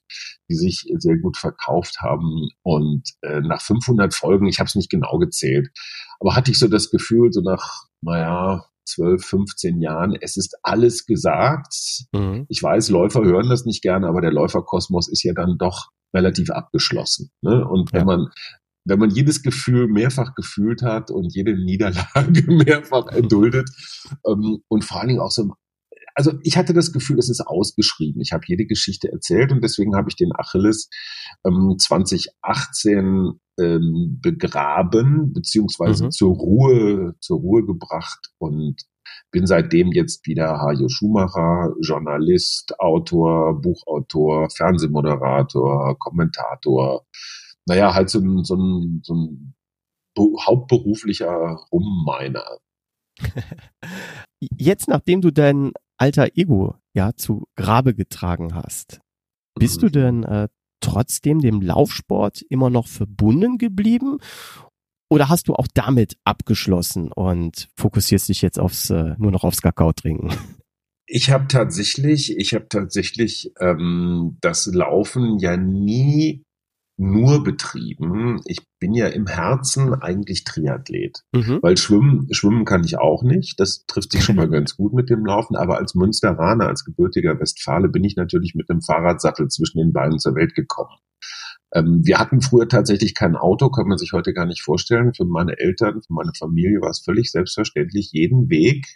die 0.50 0.56
sich 0.56 0.92
sehr 0.96 1.16
gut 1.16 1.36
verkauft 1.36 2.00
haben. 2.00 2.48
Und 2.62 3.10
äh, 3.22 3.40
nach 3.42 3.62
500 3.62 4.12
Folgen, 4.12 4.48
ich 4.48 4.58
habe 4.58 4.66
es 4.66 4.74
nicht 4.74 4.90
genau 4.90 5.18
gezählt, 5.18 5.68
aber 6.18 6.34
hatte 6.34 6.50
ich 6.50 6.58
so 6.58 6.66
das 6.66 6.90
Gefühl, 6.90 7.32
so 7.32 7.42
nach, 7.42 7.84
naja, 8.00 8.64
12, 8.86 9.24
15 9.24 9.80
Jahren, 9.80 10.16
es 10.20 10.36
ist 10.36 10.56
alles 10.62 11.06
gesagt. 11.06 11.74
Mhm. 12.12 12.46
Ich 12.48 12.62
weiß, 12.62 12.90
Läufer 12.90 13.24
hören 13.24 13.48
das 13.48 13.64
nicht 13.64 13.82
gerne, 13.82 14.08
aber 14.08 14.20
der 14.20 14.32
Läuferkosmos 14.32 15.08
ist 15.08 15.22
ja 15.22 15.34
dann 15.34 15.58
doch 15.58 15.90
relativ 16.14 16.50
abgeschlossen. 16.50 17.30
Ne? 17.42 17.66
Und 17.66 17.92
wenn 17.92 18.00
ja. 18.00 18.06
man 18.06 18.28
wenn 18.86 19.00
man 19.00 19.10
jedes 19.10 19.42
Gefühl 19.42 19.88
mehrfach 19.88 20.34
gefühlt 20.34 20.82
hat 20.82 21.10
und 21.10 21.34
jede 21.34 21.56
Niederlage 21.56 22.42
mehrfach 22.46 23.08
erduldet 23.08 23.68
ähm, 24.24 24.62
und 24.68 24.84
vor 24.84 25.00
allen 25.00 25.08
Dingen 25.08 25.20
auch 25.20 25.32
so 25.32 25.54
also 26.16 26.32
ich 26.42 26.56
hatte 26.56 26.72
das 26.72 26.92
Gefühl, 26.92 27.18
es 27.18 27.28
ist 27.28 27.46
ausgeschrieben. 27.46 28.22
Ich 28.22 28.32
habe 28.32 28.44
jede 28.46 28.64
Geschichte 28.64 29.12
erzählt 29.12 29.52
und 29.52 29.62
deswegen 29.62 29.94
habe 29.94 30.08
ich 30.08 30.16
den 30.16 30.32
Achilles 30.34 30.88
ähm, 31.46 31.76
2018 31.78 33.32
ähm, 33.60 34.18
begraben 34.22 35.34
beziehungsweise 35.34 36.06
mhm. 36.06 36.10
zur 36.10 36.34
Ruhe 36.34 37.14
zur 37.20 37.38
Ruhe 37.38 37.66
gebracht 37.66 38.30
und 38.38 38.82
bin 39.30 39.46
seitdem 39.46 39.92
jetzt 39.92 40.26
wieder 40.26 40.58
Hajo 40.58 40.88
Schumacher, 40.88 41.74
Journalist, 41.82 42.78
Autor, 42.80 43.60
Buchautor, 43.60 44.48
Fernsehmoderator, 44.50 45.98
Kommentator. 45.98 47.04
Naja, 47.66 47.94
halt 47.94 48.08
so 48.08 48.20
ein, 48.20 48.44
so 48.44 48.56
ein, 48.56 49.00
so 49.02 49.14
ein 49.14 49.54
hauptberuflicher 50.18 51.58
Rumminer. 51.70 52.58
Jetzt, 54.58 54.88
nachdem 54.88 55.20
du 55.20 55.30
dein 55.30 55.72
alter 55.98 56.36
Ego 56.36 56.76
ja 56.94 57.14
zu 57.14 57.46
Grabe 57.56 57.94
getragen 57.94 58.54
hast, 58.54 59.00
bist 59.58 59.76
mhm. 59.76 59.86
du 59.86 59.90
denn 59.90 60.22
äh, 60.24 60.48
trotzdem 60.80 61.40
dem 61.40 61.60
Laufsport 61.60 62.42
immer 62.48 62.70
noch 62.70 62.86
verbunden 62.86 63.58
geblieben? 63.58 64.18
Oder 65.08 65.28
hast 65.28 65.48
du 65.48 65.54
auch 65.54 65.68
damit 65.72 66.16
abgeschlossen 66.24 67.12
und 67.12 67.68
fokussierst 67.76 68.28
dich 68.28 68.42
jetzt 68.42 68.58
aufs 68.58 68.90
äh, 68.90 69.14
nur 69.18 69.30
noch 69.30 69.44
aufs 69.44 69.62
Kakao 69.62 69.92
trinken? 69.92 70.30
Ich 71.08 71.30
habe 71.30 71.46
tatsächlich, 71.46 72.36
ich 72.36 72.52
habe 72.54 72.68
tatsächlich 72.68 73.52
ähm, 73.60 74.38
das 74.40 74.66
Laufen 74.66 75.38
ja 75.38 75.56
nie 75.56 76.42
nur 76.98 77.44
betrieben. 77.44 78.40
Ich 78.46 78.60
bin 78.78 78.94
ja 78.94 79.06
im 79.06 79.26
Herzen 79.26 79.94
eigentlich 79.94 80.44
Triathlet, 80.44 81.22
mhm. 81.32 81.58
weil 81.62 81.76
schwimmen, 81.76 82.28
schwimmen 82.32 82.64
kann 82.64 82.84
ich 82.84 82.98
auch 82.98 83.22
nicht. 83.22 83.60
Das 83.60 83.84
trifft 83.86 84.12
sich 84.12 84.24
schon 84.24 84.36
mal 84.36 84.48
ganz 84.50 84.76
gut 84.76 84.94
mit 84.94 85.10
dem 85.10 85.24
Laufen. 85.24 85.56
Aber 85.56 85.76
als 85.76 85.94
Münsteraner, 85.94 86.68
als 86.68 86.84
gebürtiger 86.84 87.38
Westfale 87.38 87.88
bin 87.88 88.04
ich 88.04 88.16
natürlich 88.16 88.54
mit 88.54 88.68
dem 88.70 88.80
Fahrradsattel 88.80 89.48
zwischen 89.48 89.78
den 89.78 89.92
Beinen 89.92 90.18
zur 90.18 90.34
Welt 90.34 90.54
gekommen. 90.54 90.96
Ähm, 91.74 92.00
wir 92.04 92.18
hatten 92.18 92.40
früher 92.40 92.68
tatsächlich 92.68 93.14
kein 93.14 93.36
Auto, 93.36 93.68
kann 93.70 93.88
man 93.88 93.98
sich 93.98 94.12
heute 94.12 94.32
gar 94.32 94.46
nicht 94.46 94.62
vorstellen. 94.62 95.12
Für 95.12 95.26
meine 95.26 95.58
Eltern, 95.58 96.00
für 96.00 96.12
meine 96.14 96.32
Familie 96.38 96.80
war 96.80 96.90
es 96.90 97.02
völlig 97.04 97.30
selbstverständlich, 97.30 98.10
jeden 98.12 98.48
Weg 98.48 98.86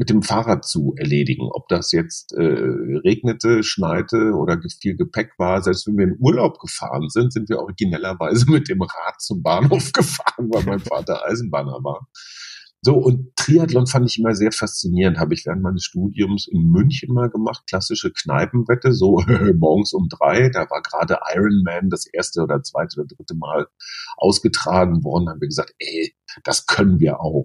mit 0.00 0.08
dem 0.08 0.22
Fahrrad 0.22 0.64
zu 0.64 0.94
erledigen. 0.96 1.50
Ob 1.52 1.68
das 1.68 1.92
jetzt 1.92 2.32
äh, 2.32 2.40
regnete, 2.42 3.62
schneite 3.62 4.32
oder 4.32 4.58
viel 4.80 4.96
Gepäck 4.96 5.32
war. 5.36 5.62
Selbst 5.62 5.86
wenn 5.86 5.98
wir 5.98 6.06
in 6.06 6.16
Urlaub 6.18 6.58
gefahren 6.58 7.10
sind, 7.10 7.34
sind 7.34 7.50
wir 7.50 7.58
originellerweise 7.58 8.50
mit 8.50 8.70
dem 8.70 8.80
Rad 8.80 9.20
zum 9.20 9.42
Bahnhof 9.42 9.92
gefahren, 9.92 10.48
weil 10.50 10.64
mein 10.64 10.78
Vater 10.80 11.26
Eisenbahner 11.26 11.84
war. 11.84 12.08
So, 12.80 12.94
und 12.94 13.36
Triathlon 13.36 13.86
fand 13.86 14.08
ich 14.08 14.18
immer 14.18 14.34
sehr 14.34 14.52
faszinierend. 14.52 15.18
Habe 15.18 15.34
ich 15.34 15.44
während 15.44 15.60
meines 15.60 15.84
Studiums 15.84 16.48
in 16.50 16.62
München 16.62 17.12
mal 17.12 17.28
gemacht. 17.28 17.64
Klassische 17.68 18.10
Kneipenwette, 18.10 18.94
so 18.94 19.22
morgens 19.58 19.92
um 19.92 20.08
drei. 20.08 20.48
Da 20.48 20.60
war 20.70 20.80
gerade 20.80 21.18
Ironman 21.34 21.90
das 21.90 22.06
erste 22.06 22.40
oder 22.40 22.62
zweite 22.62 23.00
oder 23.00 23.14
dritte 23.14 23.34
Mal 23.34 23.66
ausgetragen 24.16 25.04
worden. 25.04 25.26
Da 25.26 25.32
haben 25.32 25.42
wir 25.42 25.48
gesagt, 25.48 25.74
ey, 25.78 26.14
das 26.42 26.64
können 26.64 27.00
wir 27.00 27.20
auch. 27.20 27.44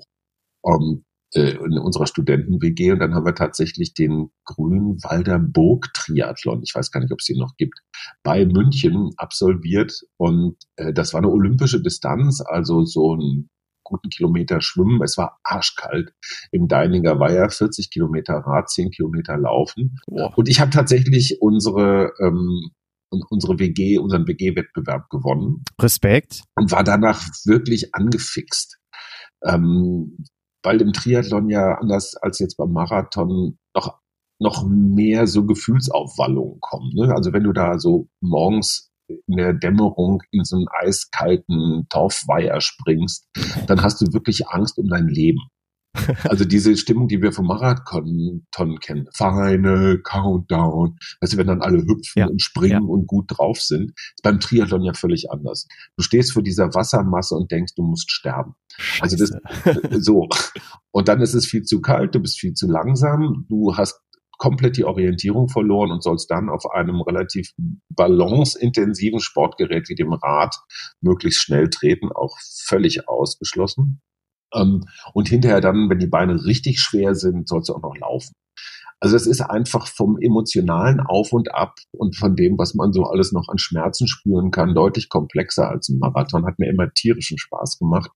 Um, 0.62 1.04
äh, 1.04 1.15
in 1.42 1.78
unserer 1.78 2.08
Studenten-WG 2.08 2.94
und 2.94 3.00
dann 3.00 3.14
haben 3.14 3.26
wir 3.26 3.36
tatsächlich 3.36 3.94
den 3.94 4.30
Grünwalder 4.46 5.38
Burg-Triathlon, 5.40 6.62
ich 6.64 6.74
weiß 6.74 6.92
gar 6.92 7.02
nicht, 7.02 7.12
ob 7.12 7.20
es 7.20 7.26
den 7.26 7.40
noch 7.40 7.56
gibt, 7.58 7.80
bei 8.24 8.46
München 8.46 9.12
absolviert 9.18 10.02
und 10.18 10.56
äh, 10.78 10.94
das 10.94 11.14
war 11.14 11.20
eine 11.20 11.30
olympische 11.30 11.82
Distanz, 11.82 12.42
also 12.42 12.86
so 12.86 13.14
einen 13.14 13.50
guten 13.84 14.10
Kilometer 14.10 14.62
schwimmen. 14.62 15.02
Es 15.04 15.18
war 15.18 15.40
arschkalt 15.44 16.14
im 16.52 16.68
Deininger 16.68 17.20
Weiher, 17.20 17.50
40 17.50 17.92
Kilometer 17.92 18.36
Rad, 18.36 18.70
10 18.70 18.90
Kilometer 18.90 19.38
Laufen. 19.38 20.00
Oh. 20.08 20.30
Und 20.36 20.50
ich 20.50 20.60
habe 20.60 20.72
tatsächlich 20.72 21.38
unsere 21.40 22.12
ähm, 22.20 22.72
unsere 23.30 23.60
WG, 23.60 23.98
unseren 23.98 24.28
WG-Wettbewerb 24.28 25.10
gewonnen. 25.10 25.64
Respekt. 25.80 26.44
Und 26.56 26.72
war 26.72 26.84
danach 26.84 27.22
wirklich 27.46 27.94
angefixt. 27.94 28.78
Ähm, 29.44 30.18
weil 30.66 30.82
im 30.82 30.94
Triathlon 30.94 31.50
ja 31.50 31.76
anders 31.76 32.16
als 32.16 32.40
jetzt 32.40 32.58
beim 32.58 32.72
Marathon 32.72 33.58
noch 33.76 34.00
noch 34.40 34.68
mehr 34.68 35.28
so 35.28 35.46
Gefühlsaufwallungen 35.46 36.60
kommen. 36.60 36.92
Ne? 36.94 37.14
Also 37.14 37.32
wenn 37.32 37.44
du 37.44 37.54
da 37.54 37.80
so 37.80 38.10
morgens 38.22 38.92
in 39.08 39.38
der 39.38 39.54
Dämmerung 39.54 40.24
in 40.32 40.44
so 40.44 40.58
einen 40.58 40.68
eiskalten 40.82 41.86
Torfweiher 41.90 42.60
springst, 42.60 43.28
dann 43.68 43.82
hast 43.82 44.02
du 44.02 44.12
wirklich 44.14 44.48
Angst 44.48 44.78
um 44.78 44.90
dein 44.90 45.08
Leben. 45.08 45.40
Also 46.30 46.46
diese 46.46 46.76
Stimmung, 46.78 47.08
die 47.08 47.22
wir 47.22 47.32
vom 47.32 47.48
Marathon 47.48 48.42
kennen, 48.80 49.08
Final 49.14 50.00
Countdown, 50.04 50.98
weißt 51.22 51.34
du, 51.34 51.38
wenn 51.38 51.48
dann 51.48 51.62
alle 51.62 51.80
hüpfen 51.80 52.20
ja, 52.20 52.28
und 52.28 52.42
springen 52.42 52.84
ja. 52.84 52.90
und 52.90 53.08
gut 53.08 53.26
drauf 53.30 53.62
sind, 53.62 53.92
ist 53.92 54.24
beim 54.24 54.40
Triathlon 54.40 54.84
ja 54.84 54.94
völlig 54.94 55.32
anders. 55.32 55.68
Du 55.98 56.04
stehst 56.04 56.34
vor 56.34 56.44
dieser 56.44 56.74
Wassermasse 56.74 57.36
und 57.36 57.52
denkst, 57.52 57.74
du 57.76 57.84
musst 57.84 58.12
sterben. 58.12 58.56
Scheiße. 58.78 59.04
Also 59.04 59.18
das 59.18 60.04
so. 60.06 60.28
Und 60.92 61.08
dann 61.08 61.22
ist 61.22 61.34
es 61.34 61.46
viel 61.46 61.64
zu 61.64 61.82
kalt, 61.82 62.16
du 62.16 62.20
bist 62.20 62.40
viel 62.40 62.54
zu 62.54 62.68
langsam, 62.68 63.46
du 63.50 63.76
hast 63.76 64.00
komplett 64.38 64.78
die 64.78 64.84
Orientierung 64.84 65.48
verloren 65.48 65.92
und 65.92 66.04
sollst 66.04 66.30
dann 66.30 66.50
auf 66.50 66.70
einem 66.72 67.02
relativ 67.02 67.52
balanceintensiven 67.90 69.20
Sportgerät 69.20 69.90
wie 69.90 69.96
dem 69.96 70.14
Rad 70.14 70.56
möglichst 71.02 71.42
schnell 71.42 71.70
treten, 71.70 72.10
auch 72.12 72.38
völlig 72.66 73.08
ausgeschlossen. 73.08 74.02
Ähm, 74.54 74.86
und 75.14 75.30
hinterher 75.30 75.62
dann, 75.62 75.90
wenn 75.90 76.00
die 76.00 76.08
Beine 76.08 76.46
richtig 76.46 76.80
schwer 76.80 77.16
sind, 77.16 77.48
sollst 77.48 77.70
du 77.70 77.74
auch 77.74 77.82
noch 77.82 77.98
laufen. 77.98 78.34
Also 79.06 79.18
es 79.18 79.28
ist 79.28 79.42
einfach 79.42 79.86
vom 79.86 80.18
emotionalen 80.20 81.00
Auf 81.00 81.32
und 81.32 81.54
Ab 81.54 81.76
und 81.92 82.16
von 82.16 82.36
dem, 82.36 82.58
was 82.58 82.74
man 82.74 82.92
so 82.92 83.04
alles 83.04 83.34
noch 83.34 83.50
an 83.50 83.60
Schmerzen 83.60 84.08
spüren 84.08 84.50
kann, 84.50 84.74
deutlich 84.74 85.10
komplexer 85.10 85.70
als 85.70 85.90
ein 85.90 86.00
Marathon. 86.00 86.44
Hat 86.44 86.58
mir 86.58 86.72
immer 86.72 86.92
tierischen 86.92 87.38
Spaß 87.38 87.78
gemacht. 87.78 88.10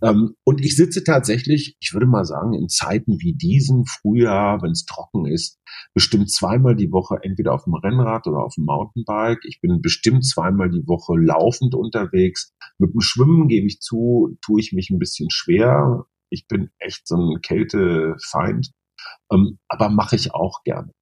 Ähm, 0.00 0.36
und 0.44 0.64
ich 0.64 0.76
sitze 0.76 1.04
tatsächlich, 1.04 1.76
ich 1.78 1.92
würde 1.92 2.06
mal 2.06 2.24
sagen, 2.24 2.54
in 2.54 2.70
Zeiten 2.70 3.20
wie 3.20 3.34
diesen, 3.34 3.84
Frühjahr, 3.84 4.62
wenn 4.62 4.70
es 4.70 4.86
trocken 4.86 5.26
ist, 5.26 5.58
bestimmt 5.92 6.30
zweimal 6.30 6.74
die 6.74 6.90
Woche 6.90 7.18
entweder 7.20 7.52
auf 7.52 7.64
dem 7.64 7.74
Rennrad 7.74 8.26
oder 8.26 8.38
auf 8.38 8.54
dem 8.54 8.64
Mountainbike. 8.64 9.44
Ich 9.44 9.60
bin 9.60 9.82
bestimmt 9.82 10.24
zweimal 10.24 10.70
die 10.70 10.86
Woche 10.86 11.18
laufend 11.18 11.74
unterwegs. 11.74 12.54
Mit 12.78 12.94
dem 12.94 13.02
Schwimmen 13.02 13.48
gebe 13.48 13.66
ich 13.66 13.80
zu, 13.80 14.38
tue 14.40 14.58
ich 14.58 14.72
mich 14.72 14.88
ein 14.88 14.98
bisschen 14.98 15.28
schwer. 15.30 16.06
Ich 16.30 16.48
bin 16.48 16.70
echt 16.78 17.06
so 17.06 17.16
ein 17.16 17.42
Kältefeind. 17.42 18.70
Ähm, 19.32 19.58
aber 19.68 19.88
mache 19.88 20.16
ich 20.16 20.34
auch 20.34 20.62
gerne. 20.64 20.92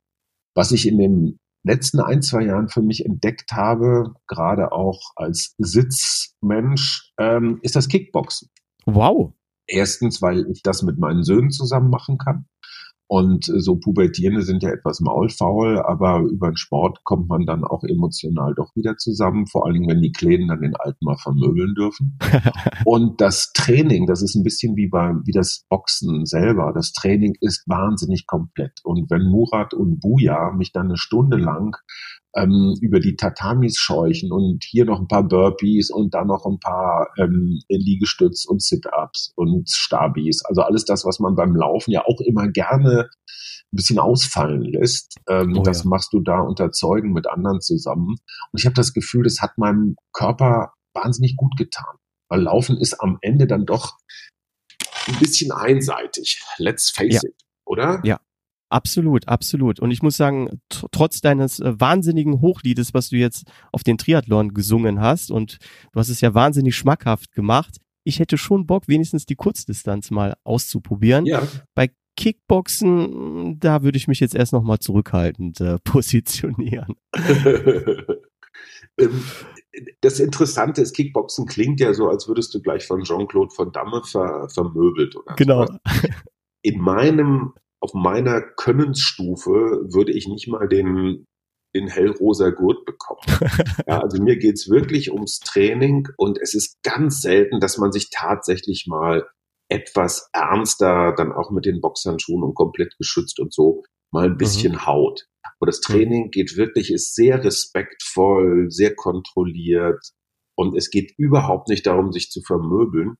Was 0.54 0.72
ich 0.72 0.86
in 0.86 0.98
den 0.98 1.38
letzten 1.64 2.00
ein, 2.00 2.22
zwei 2.22 2.44
Jahren 2.44 2.68
für 2.68 2.82
mich 2.82 3.04
entdeckt 3.04 3.52
habe, 3.52 4.14
gerade 4.26 4.72
auch 4.72 5.12
als 5.16 5.54
Sitzmensch, 5.58 7.12
ähm, 7.18 7.58
ist 7.62 7.76
das 7.76 7.88
Kickboxen. 7.88 8.48
Wow. 8.86 9.34
Erstens, 9.66 10.22
weil 10.22 10.46
ich 10.50 10.62
das 10.62 10.82
mit 10.82 10.98
meinen 10.98 11.22
Söhnen 11.22 11.50
zusammen 11.50 11.90
machen 11.90 12.16
kann. 12.16 12.46
Und 13.08 13.46
so 13.46 13.76
Pubertierende 13.76 14.42
sind 14.42 14.62
ja 14.62 14.68
etwas 14.68 15.00
maulfaul, 15.00 15.80
aber 15.80 16.20
über 16.20 16.50
den 16.50 16.58
Sport 16.58 17.04
kommt 17.04 17.28
man 17.28 17.46
dann 17.46 17.64
auch 17.64 17.82
emotional 17.82 18.54
doch 18.54 18.76
wieder 18.76 18.98
zusammen, 18.98 19.46
vor 19.46 19.64
allen 19.64 19.74
Dingen, 19.74 19.88
wenn 19.88 20.02
die 20.02 20.12
Kleinen 20.12 20.48
dann 20.48 20.60
den 20.60 20.76
Alten 20.76 21.06
mal 21.06 21.16
vermöbeln 21.16 21.74
dürfen. 21.74 22.18
und 22.84 23.20
das 23.22 23.52
Training, 23.54 24.06
das 24.06 24.20
ist 24.20 24.34
ein 24.34 24.42
bisschen 24.42 24.76
wie 24.76 24.88
beim, 24.88 25.22
wie 25.24 25.32
das 25.32 25.64
Boxen 25.70 26.26
selber. 26.26 26.72
Das 26.74 26.92
Training 26.92 27.34
ist 27.40 27.66
wahnsinnig 27.66 28.26
komplett. 28.26 28.80
Und 28.84 29.10
wenn 29.10 29.22
Murat 29.22 29.72
und 29.72 30.00
Buja 30.00 30.52
mich 30.52 30.72
dann 30.72 30.88
eine 30.88 30.98
Stunde 30.98 31.38
lang 31.38 31.76
ähm, 32.36 32.74
über 32.80 33.00
die 33.00 33.16
Tatamis 33.16 33.78
scheuchen 33.78 34.32
und 34.32 34.64
hier 34.64 34.84
noch 34.84 35.00
ein 35.00 35.08
paar 35.08 35.26
Burpees 35.26 35.90
und 35.90 36.14
dann 36.14 36.26
noch 36.26 36.44
ein 36.46 36.58
paar 36.60 37.08
ähm, 37.18 37.60
Liegestütz 37.68 38.44
und 38.44 38.62
Sit-ups 38.62 39.32
und 39.34 39.68
Stabis. 39.70 40.44
Also 40.44 40.62
alles 40.62 40.84
das, 40.84 41.04
was 41.04 41.20
man 41.20 41.34
beim 41.34 41.56
Laufen 41.56 41.90
ja 41.90 42.04
auch 42.04 42.20
immer 42.20 42.48
gerne 42.48 43.08
ein 43.72 43.76
bisschen 43.76 43.98
ausfallen 43.98 44.62
lässt. 44.62 45.16
Ähm, 45.28 45.54
oh, 45.58 45.62
das 45.62 45.84
ja. 45.84 45.90
machst 45.90 46.12
du 46.12 46.20
da 46.20 46.40
unter 46.40 46.70
Zeugen 46.70 47.12
mit 47.12 47.26
anderen 47.26 47.60
zusammen. 47.60 48.16
Und 48.52 48.58
ich 48.58 48.66
habe 48.66 48.74
das 48.74 48.92
Gefühl, 48.92 49.24
das 49.24 49.40
hat 49.40 49.58
meinem 49.58 49.96
Körper 50.12 50.72
wahnsinnig 50.94 51.36
gut 51.36 51.56
getan. 51.56 51.96
Weil 52.30 52.42
Laufen 52.42 52.76
ist 52.78 53.00
am 53.00 53.18
Ende 53.20 53.46
dann 53.46 53.64
doch 53.64 53.96
ein 55.06 55.18
bisschen 55.18 55.50
einseitig. 55.50 56.42
Let's 56.58 56.90
face 56.90 57.14
ja. 57.14 57.20
it, 57.24 57.34
oder? 57.64 58.00
Ja, 58.04 58.20
Absolut, 58.70 59.28
absolut. 59.28 59.80
Und 59.80 59.90
ich 59.90 60.02
muss 60.02 60.16
sagen, 60.16 60.60
trotz 60.68 61.20
deines 61.20 61.58
äh, 61.60 61.80
wahnsinnigen 61.80 62.40
Hochliedes, 62.40 62.92
was 62.92 63.08
du 63.08 63.16
jetzt 63.16 63.50
auf 63.72 63.82
den 63.82 63.96
Triathlon 63.96 64.52
gesungen 64.52 65.00
hast, 65.00 65.30
und 65.30 65.58
du 65.92 66.00
hast 66.00 66.10
es 66.10 66.20
ja 66.20 66.34
wahnsinnig 66.34 66.76
schmackhaft 66.76 67.32
gemacht, 67.32 67.78
ich 68.04 68.20
hätte 68.20 68.38
schon 68.38 68.66
Bock, 68.66 68.88
wenigstens 68.88 69.26
die 69.26 69.36
Kurzdistanz 69.36 70.10
mal 70.10 70.34
auszuprobieren. 70.44 71.26
Ja. 71.26 71.42
Bei 71.74 71.90
Kickboxen, 72.16 73.60
da 73.60 73.82
würde 73.82 73.96
ich 73.96 74.08
mich 74.08 74.20
jetzt 74.20 74.34
erst 74.34 74.52
nochmal 74.52 74.78
zurückhaltend 74.80 75.60
äh, 75.60 75.78
positionieren. 75.84 76.96
Ähm, 79.00 79.22
das 80.00 80.18
Interessante 80.18 80.82
ist, 80.82 80.96
Kickboxen 80.96 81.46
klingt 81.46 81.78
ja 81.78 81.94
so, 81.94 82.08
als 82.08 82.26
würdest 82.26 82.52
du 82.52 82.60
gleich 82.60 82.84
von 82.84 83.04
Jean-Claude 83.04 83.54
Van 83.56 83.70
Damme 83.70 84.02
ver 84.04 84.48
vermöbelt 84.48 85.14
oder 85.14 85.36
Genau. 85.36 85.66
So. 85.66 85.78
In 86.62 86.80
meinem 86.80 87.52
auf 87.80 87.92
meiner 87.94 88.40
Könnensstufe 88.40 89.50
würde 89.50 90.12
ich 90.12 90.26
nicht 90.28 90.48
mal 90.48 90.68
den, 90.68 91.26
den 91.74 91.88
hellrosa 91.88 92.50
Gurt 92.50 92.84
bekommen. 92.84 93.20
ja, 93.86 94.00
also 94.00 94.22
mir 94.22 94.36
geht's 94.36 94.68
wirklich 94.68 95.12
ums 95.12 95.38
Training 95.40 96.08
und 96.16 96.38
es 96.40 96.54
ist 96.54 96.82
ganz 96.82 97.20
selten, 97.20 97.60
dass 97.60 97.78
man 97.78 97.92
sich 97.92 98.10
tatsächlich 98.10 98.86
mal 98.88 99.26
etwas 99.70 100.30
ernster 100.32 101.14
dann 101.16 101.32
auch 101.32 101.50
mit 101.50 101.66
den 101.66 101.80
Boxhandschuhen 101.80 102.42
und 102.42 102.54
komplett 102.54 102.96
geschützt 102.98 103.38
und 103.38 103.52
so 103.52 103.82
mal 104.12 104.24
ein 104.24 104.38
bisschen 104.38 104.72
mhm. 104.72 104.86
haut. 104.86 105.26
Und 105.60 105.66
das 105.66 105.80
mhm. 105.80 105.92
Training 105.92 106.30
geht 106.30 106.56
wirklich, 106.56 106.90
ist 106.90 107.14
sehr 107.14 107.44
respektvoll, 107.44 108.70
sehr 108.70 108.94
kontrolliert 108.94 110.00
und 110.56 110.76
es 110.76 110.90
geht 110.90 111.12
überhaupt 111.18 111.68
nicht 111.68 111.86
darum, 111.86 112.12
sich 112.12 112.30
zu 112.30 112.40
vermöbeln. 112.42 113.14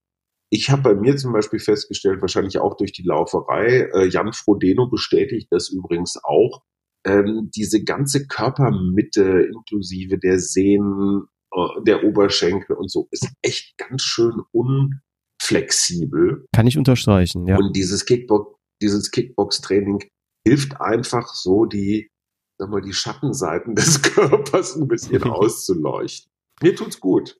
Ich 0.50 0.71
habe 0.71 0.83
bei 0.83 0.95
mir 0.95 1.17
zum 1.17 1.33
Beispiel 1.33 1.59
festgestellt, 1.59 2.23
wahrscheinlich 2.23 2.59
auch 2.59 2.76
durch 2.76 2.93
die 2.93 3.02
Lauferei, 3.02 3.88
äh, 3.93 4.09
Jan 4.09 4.33
Frodeno 4.33 4.88
bestätigt 4.88 5.49
das 5.50 5.69
übrigens 5.69 6.19
auch, 6.23 6.62
ähm, 7.05 7.50
diese 7.55 7.85
ganze 7.85 8.26
Körpermitte 8.26 9.49
inklusive 9.52 10.19
der 10.19 10.38
Sehnen, 10.38 11.26
äh, 11.52 11.83
der 11.87 12.05
Oberschenkel 12.05 12.76
und 12.76 12.90
so 12.90 13.09
ist 13.11 13.28
echt 13.43 13.76
ganz 13.76 14.02
schön 14.02 14.43
unflexibel. 14.52 16.47
Kann 16.55 16.67
ich 16.67 16.78
unterstreichen, 16.78 17.47
ja. 17.47 17.57
Und 17.57 17.76
dieses 17.76 18.05
Kickbox, 18.05 18.57
dieses 18.81 19.11
Kickbox-Training 19.11 20.05
hilft 20.47 20.81
einfach 20.81 21.28
so 21.35 21.64
die, 21.67 22.11
sag 22.59 22.71
mal, 22.71 22.81
die 22.81 22.93
Schattenseiten 22.93 23.75
des 23.76 24.02
Körpers 24.02 24.76
ein 24.76 24.88
bisschen 24.88 25.23
auszuleuchten. 25.25 26.31
Mir 26.62 26.75
tut's 26.75 27.00
gut. 27.00 27.38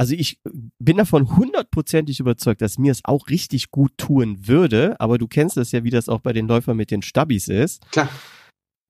Also 0.00 0.14
ich 0.14 0.40
bin 0.78 0.96
davon 0.96 1.36
hundertprozentig 1.36 2.20
überzeugt, 2.20 2.62
dass 2.62 2.78
mir 2.78 2.90
es 2.90 3.04
auch 3.04 3.28
richtig 3.28 3.70
gut 3.70 3.92
tun 3.98 4.48
würde, 4.48 4.98
aber 4.98 5.18
du 5.18 5.28
kennst 5.28 5.58
das 5.58 5.72
ja, 5.72 5.84
wie 5.84 5.90
das 5.90 6.08
auch 6.08 6.20
bei 6.20 6.32
den 6.32 6.48
Läufern 6.48 6.78
mit 6.78 6.90
den 6.90 7.02
Stabis 7.02 7.48
ist. 7.48 7.86
Klar. 7.90 8.08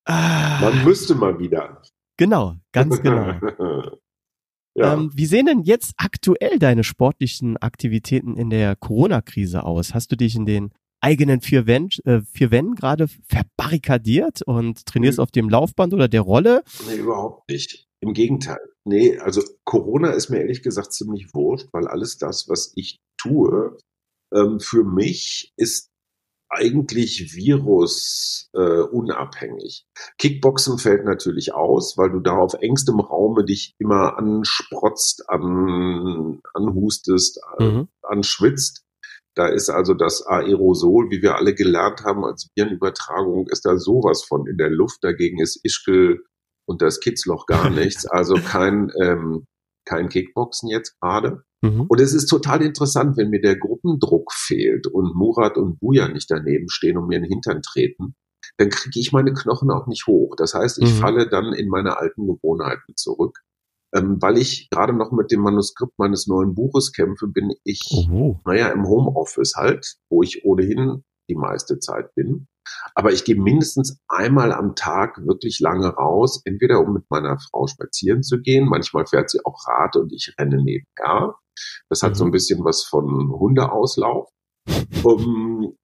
Ah. 0.05 0.61
Man 0.61 0.85
müsste 0.85 1.17
mal 1.17 1.37
wieder. 1.40 1.83
Genau, 2.17 2.55
ganz 2.71 3.00
genau. 3.02 3.35
ja. 4.76 4.95
ähm, 4.95 5.11
wie 5.12 5.26
sehen 5.26 5.47
denn 5.47 5.62
jetzt 5.62 5.95
aktuell 5.97 6.61
deine 6.61 6.85
sportlichen 6.85 7.57
Aktivitäten 7.57 8.37
in 8.37 8.49
der 8.49 8.76
Corona-Krise 8.76 9.64
aus? 9.64 9.95
Hast 9.95 10.12
du 10.12 10.17
dich 10.17 10.37
in 10.37 10.47
den 10.47 10.71
eigenen 11.00 11.40
vier 11.40 11.67
Wänden, 11.67 12.07
äh, 12.09 12.23
vier 12.23 12.52
Wänden 12.52 12.76
gerade 12.76 13.09
verbarrikadiert 13.26 14.43
und 14.43 14.87
trainierst 14.87 15.19
mhm. 15.19 15.23
auf 15.25 15.33
dem 15.33 15.49
Laufband 15.49 15.93
oder 15.93 16.07
der 16.07 16.21
Rolle? 16.21 16.62
Nee, 16.87 16.99
überhaupt 16.99 17.50
nicht. 17.50 17.89
Im 18.02 18.12
Gegenteil. 18.14 18.61
Nee, 18.85 19.19
also 19.19 19.42
Corona 19.64 20.12
ist 20.12 20.30
mir 20.30 20.38
ehrlich 20.40 20.62
gesagt 20.62 20.92
ziemlich 20.92 21.35
wurscht, 21.35 21.69
weil 21.73 21.87
alles 21.87 22.16
das, 22.16 22.49
was 22.49 22.73
ich 22.76 22.99
tue, 23.19 23.76
ähm, 24.33 24.59
für 24.61 24.85
mich 24.85 25.52
ist 25.57 25.90
eigentlich 26.50 27.35
Virus 27.35 28.50
äh, 28.54 28.80
unabhängig. 28.80 29.87
Kickboxen 30.19 30.78
fällt 30.78 31.04
natürlich 31.04 31.54
aus, 31.54 31.97
weil 31.97 32.11
du 32.11 32.19
da 32.21 32.37
auf 32.37 32.54
engstem 32.54 32.99
Raume 32.99 33.45
dich 33.45 33.75
immer 33.78 34.19
ansprotzt, 34.19 35.28
an, 35.28 36.40
anhustest, 36.52 37.40
mhm. 37.59 37.88
anschwitzt. 38.02 38.83
Da 39.37 39.47
ist 39.47 39.71
also 39.71 39.95
das 39.95 40.26
Aerosol, 40.26 41.11
wie 41.11 41.23
wir 41.23 41.37
alle 41.37 41.54
gelernt 41.54 42.02
haben 42.02 42.25
als 42.25 42.49
Virenübertragung, 42.57 43.47
ist 43.49 43.64
da 43.64 43.76
sowas 43.76 44.25
von 44.25 44.47
in 44.49 44.57
der 44.57 44.71
Luft. 44.71 45.04
Dagegen 45.04 45.40
ist 45.40 45.64
Ischgl 45.64 46.25
und 46.67 46.83
das 46.83 47.00
Kitzloch 47.00 47.47
gar 47.47 47.71
nichts. 47.71 48.07
Also 48.07 48.35
kein, 48.35 48.90
ähm, 49.00 49.47
kein 49.85 50.09
Kickboxen 50.09 50.69
jetzt 50.69 50.99
gerade. 51.00 51.43
Mhm. 51.62 51.87
Und 51.88 52.00
es 52.00 52.14
ist 52.14 52.26
total 52.26 52.62
interessant, 52.62 53.17
wenn 53.17 53.31
mir 53.31 53.40
der 53.40 53.57
Gruppendruck 53.57 54.33
fehlt 54.33 54.87
und 54.87 55.14
Murat 55.14 55.57
und 55.57 55.79
Buja 55.79 56.09
nicht 56.09 56.31
daneben 56.31 56.69
stehen 56.71 56.97
und 56.97 57.09
mir 57.09 57.17
in 57.17 57.25
den 57.25 57.33
Hintern 57.33 57.62
treten, 57.62 58.14
dann 58.57 58.71
kriege 58.71 58.99
ich 58.99 59.12
meine 59.12 59.33
Knochen 59.33 59.71
auch 59.71 59.87
nicht 59.87 60.07
hoch. 60.07 60.35
Das 60.37 60.55
heißt, 60.55 60.79
ich 60.83 60.95
mhm. 60.95 60.99
falle 60.99 61.29
dann 61.29 61.52
in 61.52 61.69
meine 61.69 61.99
alten 61.99 62.26
Gewohnheiten 62.26 62.97
zurück. 62.97 63.38
Ähm, 63.93 64.19
weil 64.21 64.38
ich 64.38 64.69
gerade 64.71 64.93
noch 64.93 65.11
mit 65.11 65.33
dem 65.33 65.40
Manuskript 65.40 65.99
meines 65.99 66.29
neuen 66.29 66.55
Buches 66.55 66.92
kämpfe, 66.92 67.27
bin 67.27 67.53
ich, 67.64 67.81
oh. 68.09 68.37
naja, 68.44 68.68
im 68.68 68.87
Homeoffice 68.87 69.55
halt, 69.57 69.96
wo 70.09 70.23
ich 70.23 70.44
ohnehin 70.44 71.03
die 71.31 71.37
meiste 71.37 71.79
Zeit 71.79 72.14
bin. 72.14 72.49
Aber 72.95 73.12
ich 73.12 73.25
gehe 73.25 73.40
mindestens 73.40 73.99
einmal 74.09 74.53
am 74.53 74.75
Tag 74.75 75.19
wirklich 75.27 75.61
lange 75.61 75.88
raus, 75.88 76.43
entweder 76.45 76.81
um 76.81 76.93
mit 76.93 77.05
meiner 77.09 77.38
Frau 77.38 77.66
spazieren 77.66 78.23
zu 78.23 78.40
gehen, 78.40 78.69
manchmal 78.69 79.07
fährt 79.07 79.31
sie 79.31 79.40
auch 79.45 79.66
Rad 79.66 79.97
und 79.97 80.12
ich 80.12 80.35
renne 80.38 80.62
nebenher. 80.62 81.35
Das 81.88 82.03
hat 82.03 82.16
so 82.16 82.25
ein 82.25 82.29
mhm. 82.29 82.33
bisschen 82.33 82.64
was 82.64 82.85
von 82.85 83.31
Hundeauslauf. 83.31 84.29
Um, 85.03 85.77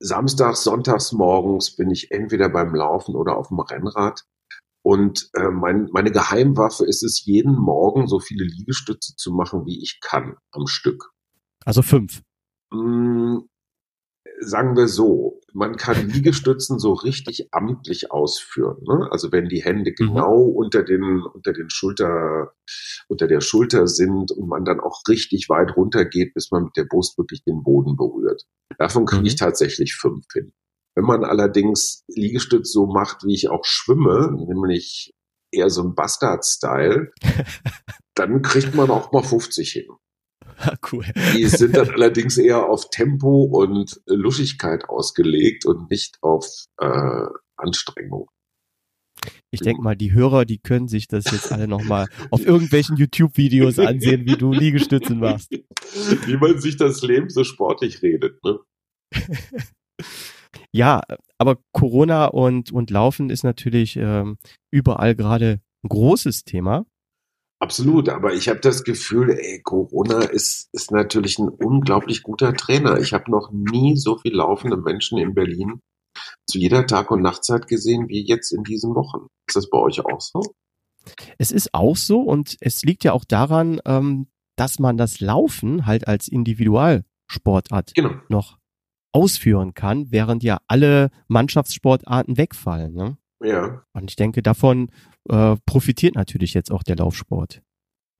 samstags, 0.00 0.64
sonntags 0.64 1.12
morgens 1.12 1.76
bin 1.76 1.90
ich 1.90 2.10
entweder 2.10 2.48
beim 2.48 2.74
Laufen 2.74 3.14
oder 3.14 3.36
auf 3.36 3.48
dem 3.48 3.60
Rennrad. 3.60 4.24
Und 4.82 5.28
äh, 5.34 5.50
mein, 5.50 5.88
meine 5.92 6.10
Geheimwaffe 6.10 6.86
ist 6.86 7.02
es, 7.02 7.24
jeden 7.24 7.54
Morgen 7.54 8.06
so 8.06 8.20
viele 8.20 8.44
Liegestütze 8.44 9.14
zu 9.16 9.32
machen, 9.32 9.66
wie 9.66 9.82
ich 9.82 10.00
kann 10.00 10.36
am 10.52 10.66
Stück. 10.66 11.10
Also 11.64 11.82
fünf. 11.82 12.22
Mm, 12.72 13.40
sagen 14.40 14.76
wir 14.76 14.88
so, 14.88 15.40
man 15.52 15.76
kann 15.76 16.08
Liegestützen 16.08 16.78
so 16.78 16.92
richtig 16.92 17.48
amtlich 17.52 18.10
ausführen. 18.10 18.82
Ne? 18.86 19.08
Also 19.10 19.32
wenn 19.32 19.48
die 19.48 19.62
Hände 19.62 19.90
mhm. 19.90 19.94
genau 19.94 20.46
mhm. 20.46 20.56
unter 20.56 20.82
den 20.82 21.22
unter 21.22 21.52
den 21.52 21.70
Schulter 21.70 22.52
unter 23.08 23.26
der 23.26 23.40
Schulter 23.40 23.86
sind 23.86 24.32
und 24.32 24.48
man 24.48 24.64
dann 24.64 24.80
auch 24.80 25.02
richtig 25.08 25.48
weit 25.48 25.76
runter 25.76 26.04
geht, 26.04 26.34
bis 26.34 26.50
man 26.50 26.64
mit 26.64 26.76
der 26.76 26.84
Brust 26.84 27.18
wirklich 27.18 27.42
den 27.44 27.62
Boden 27.62 27.96
berührt. 27.96 28.44
Davon 28.78 29.06
kriege 29.06 29.22
mhm. 29.22 29.26
ich 29.26 29.36
tatsächlich 29.36 29.94
fünf 29.94 30.24
hin. 30.32 30.52
Wenn 30.94 31.04
man 31.04 31.24
allerdings 31.24 32.04
Liegestütz 32.08 32.72
so 32.72 32.86
macht, 32.86 33.24
wie 33.24 33.34
ich 33.34 33.48
auch 33.48 33.64
schwimme, 33.64 34.32
nämlich 34.32 35.14
eher 35.52 35.70
so 35.70 35.82
ein 35.82 35.94
Bastard-Style, 35.94 37.12
dann 38.14 38.42
kriegt 38.42 38.74
man 38.74 38.90
auch 38.90 39.12
mal 39.12 39.22
50 39.22 39.70
hin. 39.70 39.86
Cool. 40.92 41.04
Die 41.36 41.46
sind 41.46 41.76
dann 41.76 41.90
allerdings 41.90 42.38
eher 42.38 42.68
auf 42.68 42.90
Tempo 42.90 43.44
und 43.44 44.00
Luschigkeit 44.06 44.88
ausgelegt 44.88 45.66
und 45.66 45.90
nicht 45.90 46.18
auf 46.22 46.46
äh, 46.78 47.26
Anstrengung. 47.56 48.28
Ich 49.50 49.60
denke 49.60 49.82
mal, 49.82 49.96
die 49.96 50.12
Hörer, 50.12 50.44
die 50.44 50.58
können 50.58 50.88
sich 50.88 51.08
das 51.08 51.24
jetzt 51.30 51.52
alle 51.52 51.66
nochmal 51.66 52.06
auf 52.30 52.44
irgendwelchen 52.44 52.96
YouTube-Videos 52.96 53.78
ansehen, 53.78 54.26
wie 54.26 54.36
du 54.36 54.52
Liegestützen 54.52 55.18
machst. 55.20 55.50
Wie 55.50 56.36
man 56.36 56.60
sich 56.60 56.76
das 56.76 57.02
Leben 57.02 57.30
so 57.30 57.44
sportlich 57.44 58.02
redet, 58.02 58.42
ne? 58.44 58.58
ja, 60.72 61.00
aber 61.38 61.58
Corona 61.72 62.26
und, 62.26 62.70
und 62.72 62.90
Laufen 62.90 63.30
ist 63.30 63.42
natürlich 63.42 63.96
ähm, 63.96 64.36
überall 64.70 65.14
gerade 65.14 65.60
ein 65.82 65.88
großes 65.88 66.44
Thema. 66.44 66.84
Absolut, 67.60 68.08
aber 68.08 68.34
ich 68.34 68.48
habe 68.48 68.60
das 68.60 68.84
Gefühl, 68.84 69.30
ey, 69.30 69.60
Corona 69.62 70.20
ist, 70.20 70.68
ist 70.72 70.92
natürlich 70.92 71.38
ein 71.38 71.48
unglaublich 71.48 72.22
guter 72.22 72.54
Trainer. 72.54 72.98
Ich 73.00 73.12
habe 73.12 73.30
noch 73.30 73.50
nie 73.50 73.96
so 73.96 74.16
viel 74.18 74.34
laufende 74.34 74.76
Menschen 74.76 75.18
in 75.18 75.34
Berlin 75.34 75.80
zu 76.46 76.58
jeder 76.58 76.86
Tag- 76.86 77.10
und 77.10 77.22
Nachtzeit 77.22 77.66
gesehen 77.66 78.08
wie 78.08 78.24
jetzt 78.24 78.52
in 78.52 78.62
diesen 78.62 78.94
Wochen. 78.94 79.26
Ist 79.46 79.56
das 79.56 79.70
bei 79.70 79.78
euch 79.78 80.04
auch 80.04 80.20
so? 80.20 80.42
Es 81.38 81.50
ist 81.50 81.74
auch 81.74 81.96
so 81.96 82.20
und 82.20 82.56
es 82.60 82.82
liegt 82.82 83.02
ja 83.04 83.12
auch 83.12 83.24
daran, 83.24 83.80
ähm, 83.84 84.28
dass 84.56 84.78
man 84.78 84.96
das 84.96 85.20
Laufen 85.20 85.86
halt 85.86 86.06
als 86.06 86.28
Individualsportart 86.28 87.94
genau. 87.94 88.14
noch 88.28 88.58
ausführen 89.12 89.74
kann, 89.74 90.10
während 90.10 90.42
ja 90.42 90.60
alle 90.66 91.10
Mannschaftssportarten 91.28 92.36
wegfallen. 92.36 92.94
Ne? 92.94 93.16
Ja. 93.40 93.82
Und 93.92 94.10
ich 94.10 94.16
denke, 94.16 94.42
davon 94.42 94.90
äh, 95.28 95.56
profitiert 95.64 96.14
natürlich 96.14 96.54
jetzt 96.54 96.70
auch 96.70 96.82
der 96.82 96.96
Laufsport. 96.96 97.62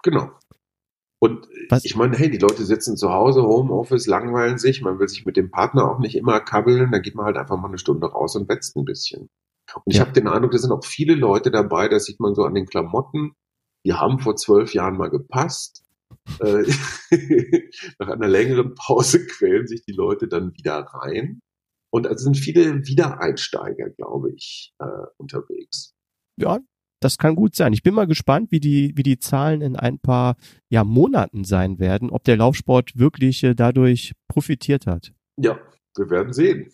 Genau. 0.03 0.31
Und 1.21 1.49
Was? 1.69 1.85
ich 1.85 1.97
meine, 1.97 2.17
hey, 2.17 2.31
die 2.31 2.39
Leute 2.39 2.65
sitzen 2.65 2.97
zu 2.97 3.11
Hause, 3.11 3.43
Homeoffice, 3.43 4.07
langweilen 4.07 4.59
sich, 4.59 4.83
man 4.83 5.01
will 5.01 5.09
sich 5.09 5.27
mit 5.27 5.37
dem 5.37 5.51
Partner 5.51 5.91
auch 5.91 5.99
nicht 5.99 6.15
immer 6.15 6.39
kabbeln, 6.41 6.93
dann 6.93 7.03
geht 7.03 7.17
man 7.17 7.27
halt 7.27 7.37
einfach 7.37 7.57
mal 7.57 7.69
eine 7.69 7.79
Stunde 7.79 8.07
raus 8.07 8.37
und 8.37 8.49
wetzt 8.49 8.77
ein 8.77 8.85
bisschen. 8.85 9.29
Und 9.75 9.83
ich 9.87 9.97
ja. 9.97 10.03
habe 10.03 10.13
den 10.13 10.29
Eindruck, 10.29 10.53
da 10.53 10.59
sind 10.59 10.71
auch 10.71 10.85
viele 10.85 11.15
Leute 11.15 11.51
dabei, 11.51 11.89
das 11.89 12.05
sieht 12.05 12.21
man 12.21 12.35
so 12.35 12.45
an 12.45 12.55
den 12.55 12.67
Klamotten, 12.67 13.33
die 13.85 13.95
haben 13.95 14.21
vor 14.21 14.37
zwölf 14.37 14.75
Jahren 14.75 14.97
mal 14.97 15.11
gepasst. 15.11 15.85
Äh, 16.41 16.65
nach 17.99 18.09
einer 18.09 18.29
längeren 18.29 18.75
Pause 18.75 19.27
quälen 19.39 19.67
sich 19.67 19.83
die 19.83 19.93
Leute 19.93 20.29
dann 20.29 20.53
wieder 20.55 20.79
rein. 20.79 21.41
Und 21.91 22.07
es 22.07 22.23
sind 22.23 22.37
viele 22.37 22.87
Wiedereinsteiger, 22.87 23.91
glaube 23.91 24.33
ich, 24.33 24.75
äh, 24.79 24.85
unterwegs. 25.17 25.95
Ja, 26.37 26.59
das 27.01 27.19
kann 27.19 27.37
gut 27.37 27.55
sein. 27.55 27.73
Ich 27.73 27.83
bin 27.83 27.95
mal 27.95 28.07
gespannt, 28.07 28.51
wie 28.51 28.61
die, 28.61 28.93
wie 28.97 29.03
die 29.03 29.19
Zahlen 29.19 29.61
in 29.61 29.77
ein 29.77 29.99
paar 29.99 30.37
ja, 30.69 30.85
Monaten 30.85 31.45
sein 31.45 31.79
werden, 31.79 32.11
ob 32.11 32.25
der 32.25 32.37
Laufsport 32.37 32.99
wirklich 32.99 33.45
äh, 33.45 33.55
dadurch 33.55 34.13
profitiert 34.29 34.87
hat. 34.87 35.13
Ja, 35.37 35.59
wir 35.97 36.11
werden 36.11 36.33
sehen. 36.33 36.73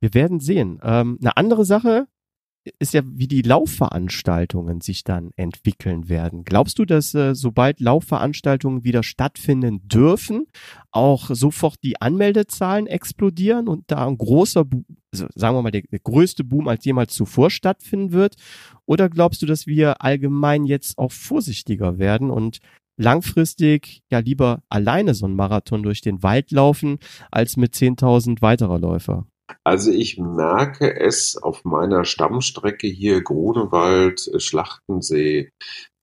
Wir 0.00 0.14
werden 0.14 0.40
sehen. 0.40 0.78
Ähm, 0.82 1.18
eine 1.20 1.36
andere 1.36 1.64
Sache, 1.64 2.06
ist 2.78 2.94
ja, 2.94 3.02
wie 3.04 3.26
die 3.26 3.42
Laufveranstaltungen 3.42 4.80
sich 4.80 5.02
dann 5.02 5.30
entwickeln 5.36 6.08
werden. 6.08 6.44
Glaubst 6.44 6.78
du, 6.78 6.84
dass 6.84 7.14
äh, 7.14 7.34
sobald 7.34 7.80
Laufveranstaltungen 7.80 8.84
wieder 8.84 9.02
stattfinden 9.02 9.86
dürfen, 9.88 10.46
auch 10.92 11.30
sofort 11.32 11.76
die 11.82 12.00
Anmeldezahlen 12.00 12.86
explodieren 12.86 13.68
und 13.68 13.84
da 13.88 14.06
ein 14.06 14.16
großer, 14.16 14.64
also 15.12 15.26
sagen 15.34 15.56
wir 15.56 15.62
mal, 15.62 15.72
der, 15.72 15.82
der 15.82 15.98
größte 15.98 16.44
Boom 16.44 16.68
als 16.68 16.84
jemals 16.84 17.14
zuvor 17.14 17.50
stattfinden 17.50 18.12
wird? 18.12 18.36
Oder 18.86 19.08
glaubst 19.08 19.42
du, 19.42 19.46
dass 19.46 19.66
wir 19.66 20.02
allgemein 20.02 20.64
jetzt 20.64 20.98
auch 20.98 21.12
vorsichtiger 21.12 21.98
werden 21.98 22.30
und 22.30 22.58
langfristig 22.96 24.02
ja 24.10 24.20
lieber 24.20 24.62
alleine 24.68 25.14
so 25.14 25.26
einen 25.26 25.34
Marathon 25.34 25.82
durch 25.82 26.00
den 26.00 26.22
Wald 26.22 26.52
laufen, 26.52 26.98
als 27.30 27.56
mit 27.56 27.74
10.000 27.74 28.40
weiterer 28.40 28.78
Läufer? 28.78 29.26
Also 29.64 29.90
ich 29.90 30.18
merke 30.18 30.98
es 30.98 31.36
auf 31.36 31.64
meiner 31.64 32.04
Stammstrecke 32.04 32.86
hier 32.86 33.22
Grunewald, 33.22 34.30
Schlachtensee. 34.38 35.50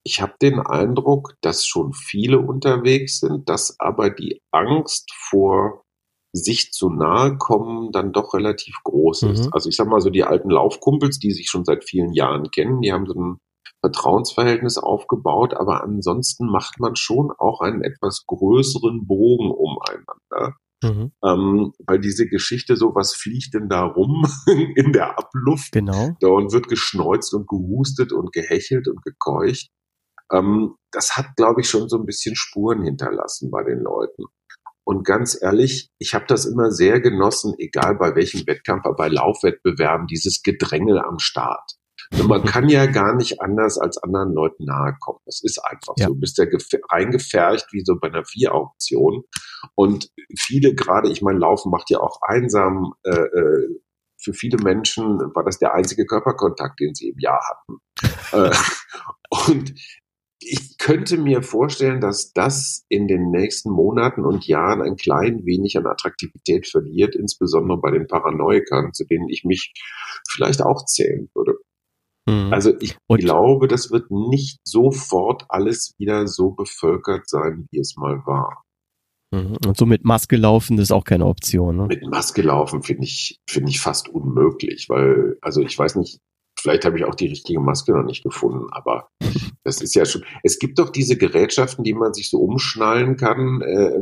Ich 0.03 0.21
habe 0.21 0.33
den 0.41 0.59
Eindruck, 0.59 1.35
dass 1.41 1.65
schon 1.65 1.93
viele 1.93 2.39
unterwegs 2.39 3.19
sind, 3.19 3.49
dass 3.49 3.79
aber 3.79 4.09
die 4.09 4.39
Angst 4.51 5.11
vor 5.13 5.83
sich 6.33 6.71
zu 6.71 6.89
nahe 6.89 7.37
kommen 7.37 7.91
dann 7.91 8.13
doch 8.13 8.33
relativ 8.33 8.75
groß 8.83 9.23
ist. 9.23 9.45
Mhm. 9.45 9.53
Also 9.53 9.69
ich 9.69 9.75
sag 9.75 9.87
mal 9.87 10.01
so 10.01 10.09
die 10.09 10.23
alten 10.23 10.49
Laufkumpels, 10.49 11.19
die 11.19 11.31
sich 11.31 11.49
schon 11.49 11.65
seit 11.65 11.83
vielen 11.83 12.13
Jahren 12.13 12.51
kennen, 12.51 12.81
die 12.81 12.93
haben 12.93 13.07
so 13.07 13.13
ein 13.13 13.37
Vertrauensverhältnis 13.81 14.77
aufgebaut, 14.77 15.53
aber 15.53 15.83
ansonsten 15.83 16.47
macht 16.47 16.79
man 16.79 16.95
schon 16.95 17.31
auch 17.31 17.61
einen 17.61 17.81
etwas 17.81 18.25
größeren 18.27 19.07
Bogen 19.07 19.51
umeinander. 19.51 20.57
Mhm. 20.81 21.11
Ähm, 21.23 21.73
weil 21.85 21.99
diese 21.99 22.27
Geschichte 22.27 22.75
so, 22.75 22.95
was 22.95 23.13
fliegt 23.13 23.53
denn 23.53 23.67
da 23.67 23.83
rum 23.83 24.25
in 24.75 24.93
der 24.93 25.17
Abluft? 25.17 25.71
Genau. 25.71 26.15
Da 26.19 26.27
und 26.27 26.53
wird 26.53 26.67
geschneuzt 26.67 27.33
und 27.33 27.47
gehustet 27.47 28.13
und 28.13 28.31
gehechelt 28.31 28.87
und 28.87 29.01
gekeucht. 29.03 29.69
Ähm, 30.31 30.75
das 30.91 31.17
hat, 31.17 31.35
glaube 31.35 31.61
ich, 31.61 31.69
schon 31.69 31.89
so 31.89 31.97
ein 31.97 32.05
bisschen 32.05 32.35
Spuren 32.35 32.83
hinterlassen 32.83 33.51
bei 33.51 33.63
den 33.63 33.79
Leuten. 33.79 34.23
Und 34.85 35.05
ganz 35.05 35.37
ehrlich, 35.39 35.89
ich 35.99 36.15
habe 36.15 36.25
das 36.27 36.45
immer 36.45 36.71
sehr 36.71 36.99
genossen, 36.99 37.53
egal 37.59 37.95
bei 37.95 38.15
welchem 38.15 38.47
Wettkampf, 38.47 38.85
aber 38.85 38.95
bei 38.95 39.07
Laufwettbewerben, 39.07 40.07
dieses 40.07 40.41
Gedrängel 40.41 40.97
am 40.97 41.19
Start. 41.19 41.73
Man 42.11 42.43
kann 42.45 42.69
ja 42.69 42.85
gar 42.85 43.15
nicht 43.15 43.41
anders 43.41 43.77
als 43.77 43.97
anderen 43.97 44.33
Leuten 44.33 44.65
nahe 44.65 44.95
kommen. 44.99 45.19
Das 45.25 45.41
ist 45.43 45.59
einfach 45.63 45.93
ja. 45.97 46.07
so. 46.07 46.13
Du 46.13 46.19
bist 46.19 46.37
ja 46.37 46.45
reingefercht 46.91 47.67
wie 47.71 47.83
so 47.85 47.97
bei 47.99 48.07
einer 48.07 48.25
Vier-Auktion. 48.25 49.23
Und 49.75 50.09
viele 50.37 50.73
gerade, 50.73 51.09
ich 51.09 51.21
meine, 51.21 51.39
Laufen 51.39 51.71
macht 51.71 51.89
ja 51.89 51.99
auch 51.99 52.19
einsam. 52.21 52.93
Äh, 53.03 53.11
äh, 53.11 53.79
für 54.21 54.33
viele 54.33 54.57
Menschen 54.61 55.19
war 55.33 55.43
das 55.45 55.59
der 55.59 55.73
einzige 55.73 56.05
Körperkontakt, 56.05 56.79
den 56.79 56.93
sie 56.93 57.09
im 57.09 57.19
Jahr 57.19 57.41
hatten. 57.49 57.79
äh, 58.33 58.55
und 59.47 59.73
ich 60.41 60.77
könnte 60.77 61.17
mir 61.17 61.43
vorstellen, 61.43 61.99
dass 61.99 62.31
das 62.31 62.85
in 62.87 63.07
den 63.07 63.29
nächsten 63.29 63.71
Monaten 63.71 64.25
und 64.25 64.47
Jahren 64.47 64.81
ein 64.81 64.95
klein 64.95 65.45
wenig 65.45 65.77
an 65.77 65.85
Attraktivität 65.85 66.67
verliert, 66.67 67.15
insbesondere 67.15 67.79
bei 67.79 67.91
den 67.91 68.07
Paranoikern, 68.07 68.93
zu 68.93 69.05
denen 69.05 69.27
ich 69.27 69.43
mich 69.43 69.73
vielleicht 70.29 70.61
auch 70.61 70.85
zählen 70.85 71.29
würde. 71.33 71.57
Mhm. 72.29 72.53
Also 72.53 72.73
ich 72.79 72.95
und 73.07 73.19
glaube, 73.19 73.67
das 73.67 73.91
wird 73.91 74.11
nicht 74.11 74.59
sofort 74.63 75.45
alles 75.49 75.93
wieder 75.97 76.27
so 76.27 76.51
bevölkert 76.51 77.27
sein, 77.27 77.67
wie 77.71 77.79
es 77.79 77.95
mal 77.97 78.21
war. 78.25 78.63
Mhm. 79.31 79.57
Und 79.65 79.77
so 79.77 79.85
mit 79.85 80.05
Maske 80.05 80.37
laufen 80.37 80.77
ist 80.77 80.91
auch 80.91 81.03
keine 81.03 81.25
Option. 81.25 81.77
Ne? 81.77 81.85
Mit 81.87 82.07
Maske 82.07 82.41
laufen 82.41 82.83
finde 82.83 83.03
ich, 83.03 83.39
finde 83.49 83.69
ich 83.69 83.79
fast 83.79 84.09
unmöglich, 84.09 84.87
weil, 84.89 85.37
also 85.41 85.61
ich 85.61 85.77
weiß 85.77 85.95
nicht, 85.95 86.19
vielleicht 86.59 86.85
habe 86.85 86.97
ich 86.97 87.05
auch 87.05 87.15
die 87.15 87.27
richtige 87.27 87.59
Maske 87.59 87.93
noch 87.93 88.03
nicht 88.03 88.23
gefunden, 88.23 88.67
aber 88.71 89.07
das 89.63 89.81
ist 89.81 89.95
ja 89.95 90.05
schon. 90.05 90.23
Es 90.43 90.59
gibt 90.59 90.79
doch 90.79 90.89
diese 90.89 91.17
Gerätschaften, 91.17 91.83
die 91.83 91.93
man 91.93 92.13
sich 92.13 92.29
so 92.29 92.39
umschnallen 92.39 93.17
kann, 93.17 93.61
äh, 93.61 93.97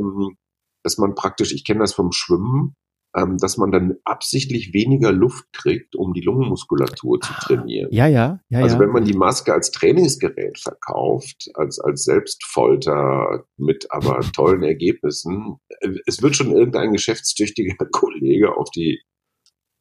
dass 0.82 0.98
man 0.98 1.14
praktisch, 1.14 1.52
ich 1.52 1.64
kenne 1.64 1.80
das 1.80 1.94
vom 1.94 2.12
Schwimmen, 2.12 2.74
ähm, 3.16 3.38
dass 3.38 3.56
man 3.56 3.70
dann 3.70 3.96
absichtlich 4.04 4.72
weniger 4.74 5.12
Luft 5.12 5.46
kriegt, 5.52 5.96
um 5.96 6.12
die 6.12 6.20
Lungenmuskulatur 6.20 7.20
zu 7.20 7.32
trainieren. 7.34 7.88
Ja, 7.90 8.06
ja, 8.06 8.40
ja. 8.48 8.60
Also 8.60 8.78
wenn 8.78 8.90
man 8.90 9.04
die 9.04 9.16
Maske 9.16 9.52
als 9.52 9.70
Trainingsgerät 9.70 10.58
verkauft, 10.58 11.48
als, 11.54 11.78
als 11.80 12.04
Selbstfolter 12.04 13.44
mit 13.56 13.86
aber 13.90 14.20
tollen 14.34 14.62
Ergebnissen, 14.62 15.56
äh, 15.80 15.90
es 16.06 16.22
wird 16.22 16.36
schon 16.36 16.52
irgendein 16.52 16.92
geschäftstüchtiger 16.92 17.86
Kollege 17.92 18.56
auf 18.56 18.70
die, 18.70 19.00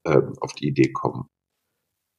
äh, 0.06 0.22
auf 0.40 0.54
die 0.54 0.68
Idee 0.68 0.92
kommen. 0.92 1.26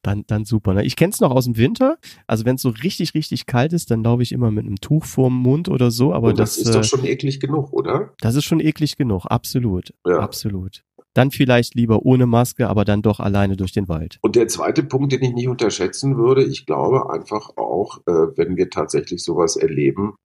Dann, 0.01 0.23
dann 0.27 0.45
super. 0.45 0.73
Ne? 0.73 0.85
Ich 0.85 0.95
kenne 0.95 1.11
es 1.11 1.19
noch 1.19 1.31
aus 1.31 1.43
dem 1.43 1.57
Winter. 1.57 1.97
Also 2.25 2.45
wenn 2.45 2.55
es 2.55 2.61
so 2.61 2.69
richtig, 2.69 3.13
richtig 3.15 3.47
kalt 3.47 3.73
ist, 3.73 3.91
dann 3.91 4.03
laufe 4.03 4.23
ich 4.23 4.31
immer 4.31 4.49
mit 4.49 4.65
einem 4.65 4.77
Tuch 4.77 5.03
vorm 5.03 5.35
Mund 5.35 5.67
oder 5.67 5.91
so. 5.91 6.13
Aber 6.13 6.33
das, 6.33 6.55
das 6.55 6.65
ist 6.65 6.75
doch 6.75 6.81
äh, 6.81 6.83
schon 6.83 7.05
eklig 7.05 7.41
genug, 7.41 7.73
oder? 7.73 8.13
Das 8.21 8.35
ist 8.35 8.45
schon 8.45 8.61
eklig 8.61 8.95
genug, 8.95 9.25
absolut. 9.25 9.93
Ja. 10.07 10.19
Absolut. 10.19 10.83
Dann 11.13 11.31
vielleicht 11.31 11.75
lieber 11.75 12.05
ohne 12.05 12.25
Maske, 12.25 12.69
aber 12.69 12.85
dann 12.85 13.01
doch 13.01 13.19
alleine 13.19 13.57
durch 13.57 13.71
den 13.71 13.87
Wald. 13.87 14.19
Und 14.21 14.35
der 14.35 14.47
zweite 14.47 14.83
Punkt, 14.83 15.11
den 15.11 15.23
ich 15.23 15.33
nicht 15.33 15.47
unterschätzen 15.47 16.17
würde, 16.17 16.43
ich 16.43 16.65
glaube 16.65 17.09
einfach 17.11 17.57
auch, 17.57 17.99
äh, 18.05 18.37
wenn 18.37 18.57
wir 18.57 18.69
tatsächlich 18.69 19.23
sowas 19.23 19.55
erleben, 19.55 20.15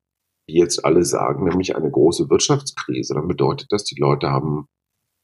wie 0.46 0.58
jetzt 0.58 0.84
alle 0.84 1.04
sagen, 1.04 1.44
nämlich 1.44 1.74
eine 1.74 1.90
große 1.90 2.28
Wirtschaftskrise, 2.28 3.14
dann 3.14 3.28
bedeutet 3.28 3.68
das, 3.70 3.84
die 3.84 3.98
Leute 3.98 4.30
haben 4.30 4.66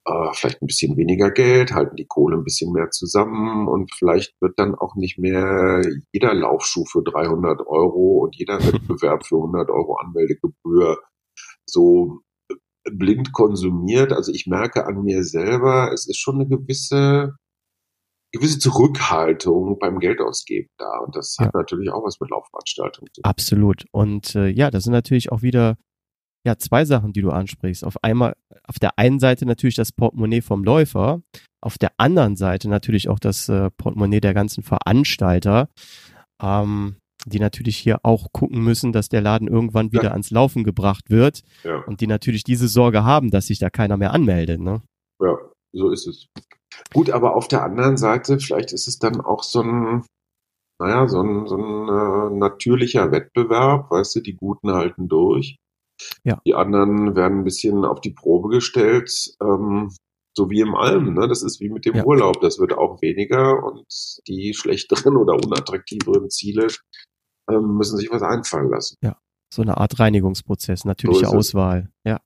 äh, 0.07 0.33
vielleicht 0.33 0.62
ein 0.62 0.66
bisschen 0.66 0.96
weniger 0.96 1.31
Geld, 1.31 1.73
halten 1.73 1.96
die 1.96 2.07
Kohle 2.07 2.37
ein 2.37 2.44
bisschen 2.44 2.73
mehr 2.73 2.90
zusammen 2.90 3.68
und 3.68 3.92
vielleicht 3.94 4.35
wird 4.40 4.59
dann 4.59 4.75
auch 4.75 4.96
nicht 4.96 5.18
mehr 5.18 5.83
jeder 6.12 6.35
Laufschuh 6.35 6.87
für 6.87 7.03
300 7.03 7.66
Euro 7.66 8.25
und 8.25 8.37
jeder 8.37 8.59
Wettbewerb 8.64 9.27
für 9.27 9.37
100 9.37 9.68
Euro 9.70 9.96
Anmeldegebühr 9.96 10.99
so 11.66 12.20
blind 12.85 13.33
konsumiert. 13.33 14.12
Also 14.12 14.33
ich 14.33 14.47
merke 14.47 14.87
an 14.87 15.03
mir 15.03 15.25
selber, 15.25 15.93
es 15.93 16.07
ist 16.09 16.19
schon 16.19 16.37
eine 16.37 16.49
gewisse 16.49 17.35
gewisse 18.33 18.59
Zurückhaltung 18.59 19.79
beim 19.79 19.99
Geldausgeben 19.99 20.71
da. 20.79 20.99
Und 21.05 21.16
das 21.16 21.37
ja. 21.38 21.47
hat 21.47 21.55
natürlich 21.55 21.90
auch 21.90 22.05
was 22.05 22.21
mit 22.21 22.31
Laufveranstaltungen 22.31 23.12
zu 23.12 23.23
tun. 23.23 23.29
Absolut. 23.29 23.85
Und 23.93 24.35
äh, 24.35 24.49
ja, 24.49 24.71
das 24.71 24.85
sind 24.85 24.93
natürlich 24.93 25.33
auch 25.33 25.43
wieder 25.43 25.77
ja 26.47 26.57
zwei 26.57 26.85
Sachen, 26.85 27.12
die 27.12 27.23
du 27.23 27.31
ansprichst. 27.31 27.85
Auf 27.85 28.03
einmal, 28.03 28.35
auf 28.64 28.79
der 28.79 28.99
einen 28.99 29.19
Seite 29.19 29.47
natürlich 29.47 29.75
das 29.75 29.93
Portemonnaie 29.93 30.40
vom 30.40 30.64
Läufer, 30.64 31.23
auf 31.61 31.77
der 31.77 31.93
anderen 31.99 32.37
Seite 32.37 32.69
natürlich 32.69 33.09
auch 33.09 33.19
das 33.19 33.49
äh, 33.49 33.71
Portemonnaie 33.71 34.21
der 34.21 34.35
ganzen 34.35 34.62
Veranstalter. 34.62 35.69
Ähm, 36.40 36.97
die 37.26 37.38
natürlich 37.38 37.76
hier 37.76 38.00
auch 38.02 38.33
gucken 38.33 38.62
müssen, 38.62 38.92
dass 38.92 39.09
der 39.09 39.20
Laden 39.20 39.48
irgendwann 39.48 39.92
wieder 39.92 40.04
ja. 40.04 40.11
ans 40.12 40.30
Laufen 40.30 40.64
gebracht 40.64 41.11
wird 41.11 41.42
ja. 41.64 41.83
und 41.87 42.00
die 42.00 42.06
natürlich 42.06 42.44
diese 42.44 42.68
Sorge 42.68 43.04
haben, 43.04 43.30
dass 43.30 43.46
sich 43.46 43.59
da 43.59 43.70
keiner 43.70 43.96
mehr 43.96 44.12
anmeldet. 44.12 44.61
Ne? 44.61 44.83
Ja, 45.20 45.37
so 45.72 45.90
ist 45.90 46.06
es. 46.06 46.26
Gut, 46.92 47.11
aber 47.11 47.37
auf 47.37 47.48
der 47.48 47.62
anderen 47.62 47.96
Seite, 47.96 48.38
vielleicht 48.38 48.72
ist 48.72 48.88
es 48.88 48.98
dann 48.98 49.20
auch 49.20 49.42
so 49.42 49.62
ein, 49.62 50.04
naja, 50.78 51.09
so 51.09 51.20
ein, 51.20 51.46
so 51.46 51.56
ein 51.56 51.88
äh, 51.88 52.38
natürlicher 52.38 53.12
Wettbewerb, 53.12 53.90
weißt 53.90 54.16
du, 54.16 54.20
die 54.20 54.37
Guten 54.37 54.72
halten 54.72 55.09
durch. 55.09 55.56
Ja. 56.24 56.40
Die 56.46 56.54
anderen 56.54 57.14
werden 57.14 57.40
ein 57.40 57.44
bisschen 57.44 57.85
auf 57.85 58.00
die 58.00 58.12
Probe 58.12 58.48
gestellt. 58.48 59.35
Ähm, 59.42 59.90
so 60.37 60.48
wie 60.48 60.61
im 60.61 60.74
Alm, 60.74 61.14
ne? 61.14 61.28
Das 61.28 61.42
ist 61.42 61.61
wie 61.61 61.68
mit 61.68 61.85
dem 61.85 61.96
ja. 61.96 62.04
Urlaub. 62.04 62.40
Das 62.40 62.59
wird 62.59 62.72
auch 62.72 63.02
weniger 63.02 63.62
und 63.62 63.85
die 64.26 64.54
schlechteren 64.54 65.16
oder 65.16 65.35
unattraktiveren 65.35 66.30
Ziele 66.30 66.68
müssen 67.59 67.97
sich 67.97 68.11
was 68.11 68.23
einfallen 68.23 68.71
lassen. 68.71 68.97
Ja, 69.03 69.17
so 69.53 69.63
eine 69.63 69.79
Art 69.79 69.99
Reinigungsprozess, 69.99 70.85
natürliche 70.85 71.27
so 71.27 71.37
Auswahl. 71.37 71.91
Ja. 72.05 72.21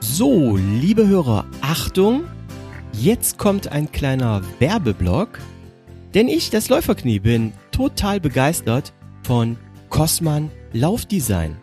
So, 0.00 0.56
liebe 0.56 1.06
Hörer, 1.08 1.44
Achtung! 1.60 2.24
Jetzt 2.92 3.36
kommt 3.36 3.68
ein 3.68 3.92
kleiner 3.92 4.40
Werbeblock, 4.58 5.38
denn 6.14 6.28
ich, 6.28 6.48
das 6.48 6.70
Läuferknie, 6.70 7.18
bin 7.18 7.52
total 7.70 8.20
begeistert 8.20 8.94
von 9.22 9.58
Cosman 9.90 10.50
Laufdesign. 10.72 11.56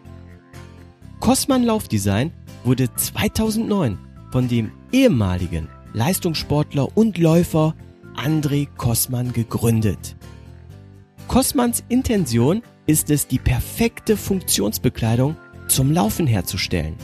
Cosman 1.19 1.63
Laufdesign 1.63 2.31
wurde 2.63 2.93
2009 2.93 3.97
von 4.31 4.47
dem 4.47 4.71
ehemaligen 4.91 5.69
Leistungssportler 5.93 6.95
und 6.95 7.17
Läufer 7.17 7.75
André 8.15 8.67
Kosman 8.77 9.33
gegründet. 9.33 10.15
Kosmans 11.33 11.83
Intention 11.89 12.61
ist 12.85 13.09
es, 13.09 13.25
die 13.25 13.39
perfekte 13.39 14.17
Funktionsbekleidung 14.17 15.35
zum 15.67 15.91
Laufen 15.91 16.27
herzustellen. 16.27 16.95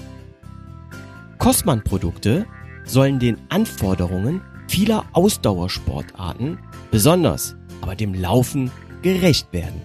Kosman-Produkte 1.40 2.46
sollen 2.86 3.18
den 3.18 3.38
Anforderungen 3.50 4.42
vieler 4.68 5.06
Ausdauersportarten, 5.14 6.60
besonders 6.92 7.56
aber 7.82 7.96
dem 7.96 8.14
Laufen, 8.14 8.70
gerecht 9.02 9.52
werden. 9.52 9.82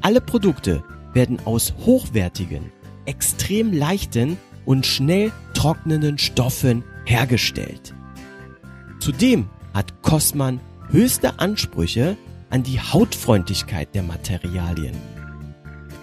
Alle 0.00 0.20
Produkte 0.20 0.82
werden 1.12 1.38
aus 1.44 1.72
hochwertigen, 1.86 2.72
extrem 3.04 3.72
leichten 3.72 4.38
und 4.64 4.86
schnell 4.86 5.30
trocknenden 5.52 6.18
Stoffen 6.18 6.82
hergestellt. 7.04 7.94
Zudem 8.98 9.48
hat 9.72 10.02
Kosman 10.02 10.58
höchste 10.90 11.38
Ansprüche 11.38 12.16
an 12.54 12.62
die 12.62 12.78
Hautfreundlichkeit 12.78 13.96
der 13.96 14.04
Materialien. 14.04 14.94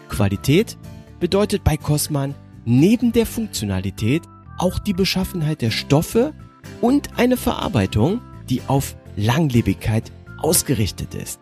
Qualität 0.09 0.77
bedeutet 1.21 1.63
bei 1.63 1.77
Cosman 1.77 2.35
neben 2.65 3.13
der 3.13 3.25
Funktionalität 3.25 4.23
auch 4.57 4.77
die 4.77 4.91
Beschaffenheit 4.91 5.61
der 5.61 5.71
Stoffe 5.71 6.33
und 6.81 7.17
eine 7.17 7.37
Verarbeitung, 7.37 8.19
die 8.49 8.61
auf 8.67 8.97
Langlebigkeit 9.15 10.11
ausgerichtet 10.39 11.15
ist. 11.15 11.39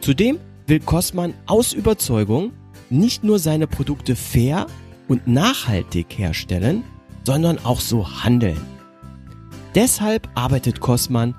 Zudem 0.00 0.38
will 0.68 0.78
Cosman 0.78 1.34
aus 1.46 1.72
Überzeugung 1.72 2.52
nicht 2.90 3.24
nur 3.24 3.40
seine 3.40 3.66
Produkte 3.66 4.14
fair 4.14 4.68
und 5.08 5.26
nachhaltig 5.26 6.16
herstellen, 6.16 6.84
sondern 7.24 7.58
auch 7.64 7.80
so 7.80 8.22
handeln. 8.22 8.60
Deshalb 9.74 10.28
arbeitet 10.36 10.78
Cosman 10.78 11.34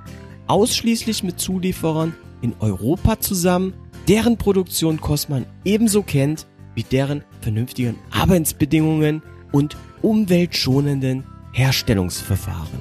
ausschließlich 0.47 1.23
mit 1.23 1.39
Zulieferern 1.39 2.13
in 2.41 2.53
Europa 2.59 3.19
zusammen, 3.19 3.73
deren 4.07 4.37
Produktion 4.37 4.99
Cosman 4.99 5.45
ebenso 5.63 6.01
kennt 6.03 6.47
wie 6.75 6.83
deren 6.83 7.23
vernünftigen 7.41 7.95
Arbeitsbedingungen 8.11 9.23
und 9.51 9.75
umweltschonenden 10.01 11.25
Herstellungsverfahren. 11.53 12.79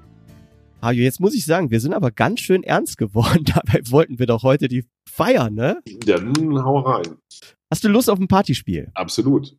Hajo, 0.83 1.01
jetzt 1.01 1.20
muss 1.20 1.33
ich 1.33 1.46
sagen, 1.46 1.70
wir 1.70 1.79
sind 1.79 1.94
aber 1.94 2.11
ganz 2.11 2.40
schön 2.40 2.64
ernst 2.64 2.98
geworden. 2.98 3.44
Dabei 3.55 3.81
wollten 3.88 4.18
wir 4.18 4.27
doch 4.27 4.42
heute 4.42 4.66
die 4.66 4.85
feiern, 5.09 5.55
ne? 5.55 5.81
Dann 6.05 6.35
hau 6.64 6.81
rein. 6.81 7.18
Hast 7.70 7.85
du 7.85 7.88
Lust 7.88 8.11
auf 8.11 8.18
ein 8.18 8.27
Partyspiel? 8.27 8.90
Absolut. 8.94 9.57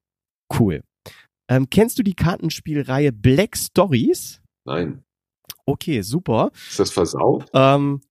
Cool. 0.59 0.83
Ähm, 1.47 1.69
kennst 1.69 1.97
du 1.97 2.03
die 2.03 2.13
Kartenspielreihe 2.13 3.13
Black 3.13 3.55
Stories? 3.55 4.41
Nein. 4.65 5.05
Okay, 5.65 6.01
super. 6.01 6.51
Ist 6.69 6.79
das 6.79 6.91
versaut? 6.91 7.49
Ähm, 7.53 8.01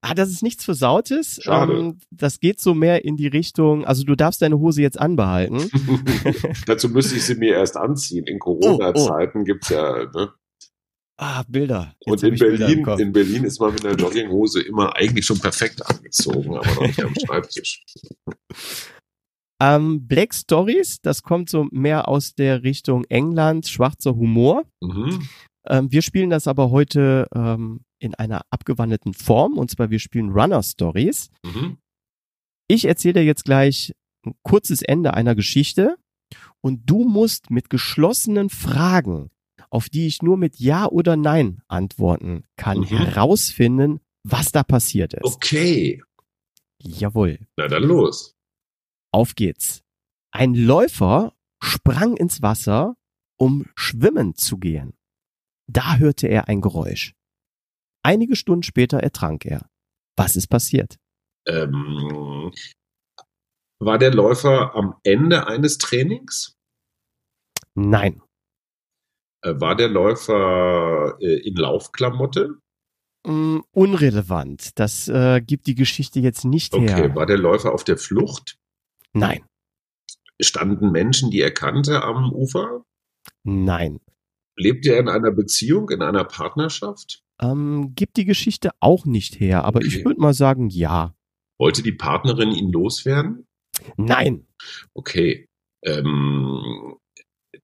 ah, 0.00 0.14
das 0.14 0.30
ist 0.30 0.42
nichts 0.42 0.64
Versautes. 0.64 1.40
Schade. 1.42 1.72
Ähm, 1.72 1.98
das 2.10 2.40
geht 2.40 2.60
so 2.60 2.74
mehr 2.74 3.04
in 3.04 3.16
die 3.16 3.28
Richtung, 3.28 3.84
also 3.84 4.04
du 4.04 4.14
darfst 4.14 4.42
deine 4.42 4.58
Hose 4.58 4.82
jetzt 4.82 4.98
anbehalten. 4.98 5.70
Dazu 6.66 6.88
müsste 6.88 7.16
ich 7.16 7.24
sie 7.24 7.34
mir 7.34 7.54
erst 7.54 7.76
anziehen. 7.76 8.26
In 8.26 8.38
Corona-Zeiten 8.38 9.44
gibt's 9.44 9.68
ja, 9.68 10.04
ne? 10.14 10.32
Ah, 11.16 11.44
Bilder. 11.48 11.94
Jetzt 12.00 12.24
Und 12.24 12.32
in 12.32 12.38
Berlin, 12.38 12.86
in 12.98 13.12
Berlin 13.12 13.44
ist 13.44 13.60
man 13.60 13.72
mit 13.72 13.84
einer 13.86 13.94
Jogginghose 13.94 14.60
immer 14.62 14.96
eigentlich 14.96 15.24
schon 15.24 15.38
perfekt 15.38 15.80
angezogen, 15.88 16.56
aber 16.56 16.74
noch 16.74 16.82
nicht 16.82 17.02
am 17.04 17.14
Schreibtisch. 17.14 17.84
Ähm, 19.62 20.06
Black 20.06 20.34
Stories, 20.34 21.00
das 21.00 21.22
kommt 21.22 21.48
so 21.48 21.68
mehr 21.70 22.08
aus 22.08 22.34
der 22.34 22.64
Richtung 22.64 23.04
England, 23.08 23.68
schwarzer 23.68 24.16
Humor. 24.16 24.64
Mhm. 24.80 25.28
Ähm, 25.66 25.92
wir 25.92 26.02
spielen 26.02 26.30
das 26.30 26.48
aber 26.48 26.70
heute 26.70 27.28
ähm, 27.34 27.80
in 28.04 28.14
einer 28.14 28.42
abgewandelten 28.50 29.14
Form, 29.14 29.56
und 29.58 29.70
zwar 29.70 29.90
wir 29.90 29.98
spielen 29.98 30.30
Runner 30.30 30.62
Stories. 30.62 31.30
Mhm. 31.44 31.78
Ich 32.68 32.84
erzähle 32.84 33.14
dir 33.14 33.24
jetzt 33.24 33.44
gleich 33.44 33.94
ein 34.26 34.34
kurzes 34.42 34.82
Ende 34.82 35.14
einer 35.14 35.34
Geschichte 35.34 35.96
und 36.60 36.82
du 36.88 37.04
musst 37.04 37.50
mit 37.50 37.70
geschlossenen 37.70 38.50
Fragen, 38.50 39.30
auf 39.70 39.88
die 39.88 40.06
ich 40.06 40.22
nur 40.22 40.36
mit 40.36 40.58
Ja 40.60 40.86
oder 40.86 41.16
Nein 41.16 41.62
antworten 41.68 42.44
kann, 42.56 42.80
Mhm. 42.80 42.84
herausfinden, 42.86 44.00
was 44.22 44.52
da 44.52 44.62
passiert 44.62 45.14
ist. 45.14 45.24
Okay. 45.24 46.02
Jawohl. 46.80 47.38
Na 47.56 47.68
dann 47.68 47.82
los. 47.84 48.34
Auf 49.12 49.34
geht's. 49.34 49.82
Ein 50.30 50.54
Läufer 50.54 51.32
sprang 51.62 52.16
ins 52.16 52.42
Wasser, 52.42 52.96
um 53.38 53.66
schwimmen 53.76 54.34
zu 54.34 54.58
gehen. 54.58 54.94
Da 55.66 55.96
hörte 55.96 56.26
er 56.28 56.48
ein 56.48 56.60
Geräusch. 56.60 57.14
Einige 58.04 58.36
Stunden 58.36 58.62
später 58.62 58.98
ertrank 58.98 59.46
er. 59.46 59.68
Was 60.16 60.36
ist 60.36 60.48
passiert? 60.48 60.96
Ähm, 61.48 62.52
war 63.80 63.98
der 63.98 64.14
Läufer 64.14 64.74
am 64.74 64.94
Ende 65.02 65.46
eines 65.48 65.78
Trainings? 65.78 66.54
Nein, 67.74 68.20
Äh, 69.42 69.60
war 69.60 69.74
der 69.74 69.88
Läufer 69.88 71.16
äh, 71.20 71.46
in 71.48 71.56
Laufklamotte? 71.56 72.58
Mm, 73.26 73.60
unrelevant. 73.72 74.78
Das 74.78 75.08
äh, 75.08 75.40
gibt 75.40 75.66
die 75.66 75.74
Geschichte 75.74 76.20
jetzt 76.20 76.44
nicht 76.44 76.72
Okay. 76.74 76.86
her. 76.94 77.14
War 77.16 77.26
der 77.26 77.38
Läufer 77.38 77.72
auf 77.72 77.84
der 77.84 77.96
Flucht? 77.98 78.58
Nein, 79.12 79.44
Standen 80.40 80.90
Menschen, 80.92 81.30
die 81.30 81.40
er 81.40 81.52
kannte, 81.52 82.02
am 82.02 82.32
Ufer? 82.32 82.84
nein. 83.44 84.00
Lebte 84.56 84.90
er 84.92 85.00
in 85.00 85.08
einer 85.08 85.30
Beziehung, 85.32 85.90
in 85.90 86.02
einer 86.02 86.24
Partnerschaft? 86.24 87.23
Ähm, 87.40 87.92
gibt 87.94 88.16
die 88.16 88.24
Geschichte 88.24 88.70
auch 88.80 89.04
nicht 89.06 89.40
her, 89.40 89.64
aber 89.64 89.80
ich 89.82 89.96
Okay. 89.96 90.04
würde 90.04 90.20
mal 90.20 90.34
sagen, 90.34 90.68
ja. 90.70 91.14
Wollte 91.58 91.82
die 91.82 91.92
Partnerin 91.92 92.52
ihn 92.52 92.70
loswerden? 92.72 93.46
Nein, 93.96 94.46
Okay. 94.94 95.48
Ähm, 95.84 96.96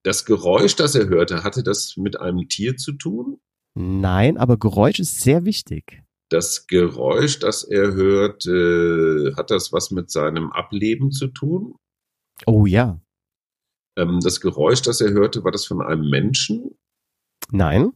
das 0.02 0.24
Geräusch, 0.24 0.76
das 0.76 0.94
er 0.94 1.08
hörte, 1.08 1.42
hatte 1.44 1.62
das 1.62 1.96
mit 1.96 2.20
einem 2.20 2.48
Tier 2.48 2.76
zu 2.76 2.92
tun? 2.92 3.38
nein, 3.74 4.36
aber 4.36 4.56
Geräusch 4.58 4.98
ist 4.98 5.20
sehr 5.20 5.44
wichtig. 5.44 6.02
Das 6.30 6.66
Geräusch, 6.66 7.38
das 7.38 7.64
er 7.64 7.94
hört, 7.94 8.46
äh, 8.46 9.34
hat 9.36 9.50
das 9.50 9.72
was 9.72 9.90
mit 9.90 10.10
seinem 10.10 10.50
Ableben 10.52 11.10
zu 11.12 11.28
tun? 11.28 11.76
Oh 12.46 12.66
ja, 12.66 13.00
Ähm, 13.96 14.20
das 14.22 14.40
Geräusch, 14.40 14.82
das 14.82 15.00
er 15.00 15.10
hörte, 15.10 15.42
war 15.44 15.52
das 15.52 15.64
von 15.66 15.80
einem 15.82 16.08
Menschen? 16.10 16.76
nein. 17.50 17.92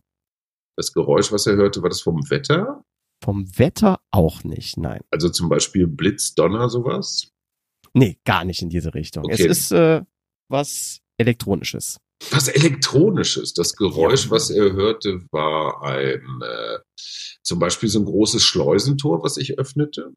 Das 0.77 0.93
Geräusch, 0.93 1.31
was 1.33 1.47
er 1.47 1.57
hörte, 1.57 1.83
war 1.83 1.89
das 1.89 2.01
vom 2.03 2.29
Wetter? 2.31 2.83
Vom 3.23 3.47
Wetter 3.59 4.01
auch 4.11 4.45
nicht, 4.45 4.77
nein. 4.77 5.01
Also 5.11 5.29
zum 5.29 5.49
Beispiel 5.49 5.87
Blitz, 5.87 6.35
Donner, 6.35 6.69
sowas? 6.69 7.29
Nee, 7.95 8.19
gar 8.25 8.45
nicht 8.45 8.61
in 8.61 8.69
diese 8.71 8.93
Richtung. 8.95 9.25
Okay. 9.25 9.35
Es 9.35 9.59
ist 9.59 9.73
äh, 9.73 10.03
was 10.51 10.99
Elektronisches. 11.19 11.99
Was 12.31 12.49
Elektronisches. 12.49 13.55
Das 13.55 13.77
Geräusch, 13.77 14.27
Ja. 14.27 14.31
was 14.33 14.51
er 14.51 14.73
hörte, 14.73 15.25
war 15.31 15.83
ein 15.83 16.41
äh, 16.43 16.79
zum 17.43 17.59
Beispiel 17.61 17.89
so 17.89 18.01
ein 18.01 18.05
großes 18.05 18.43
Schleusentor, 18.43 19.23
was 19.23 19.35
sich 19.35 19.59
öffnete. 19.59 20.13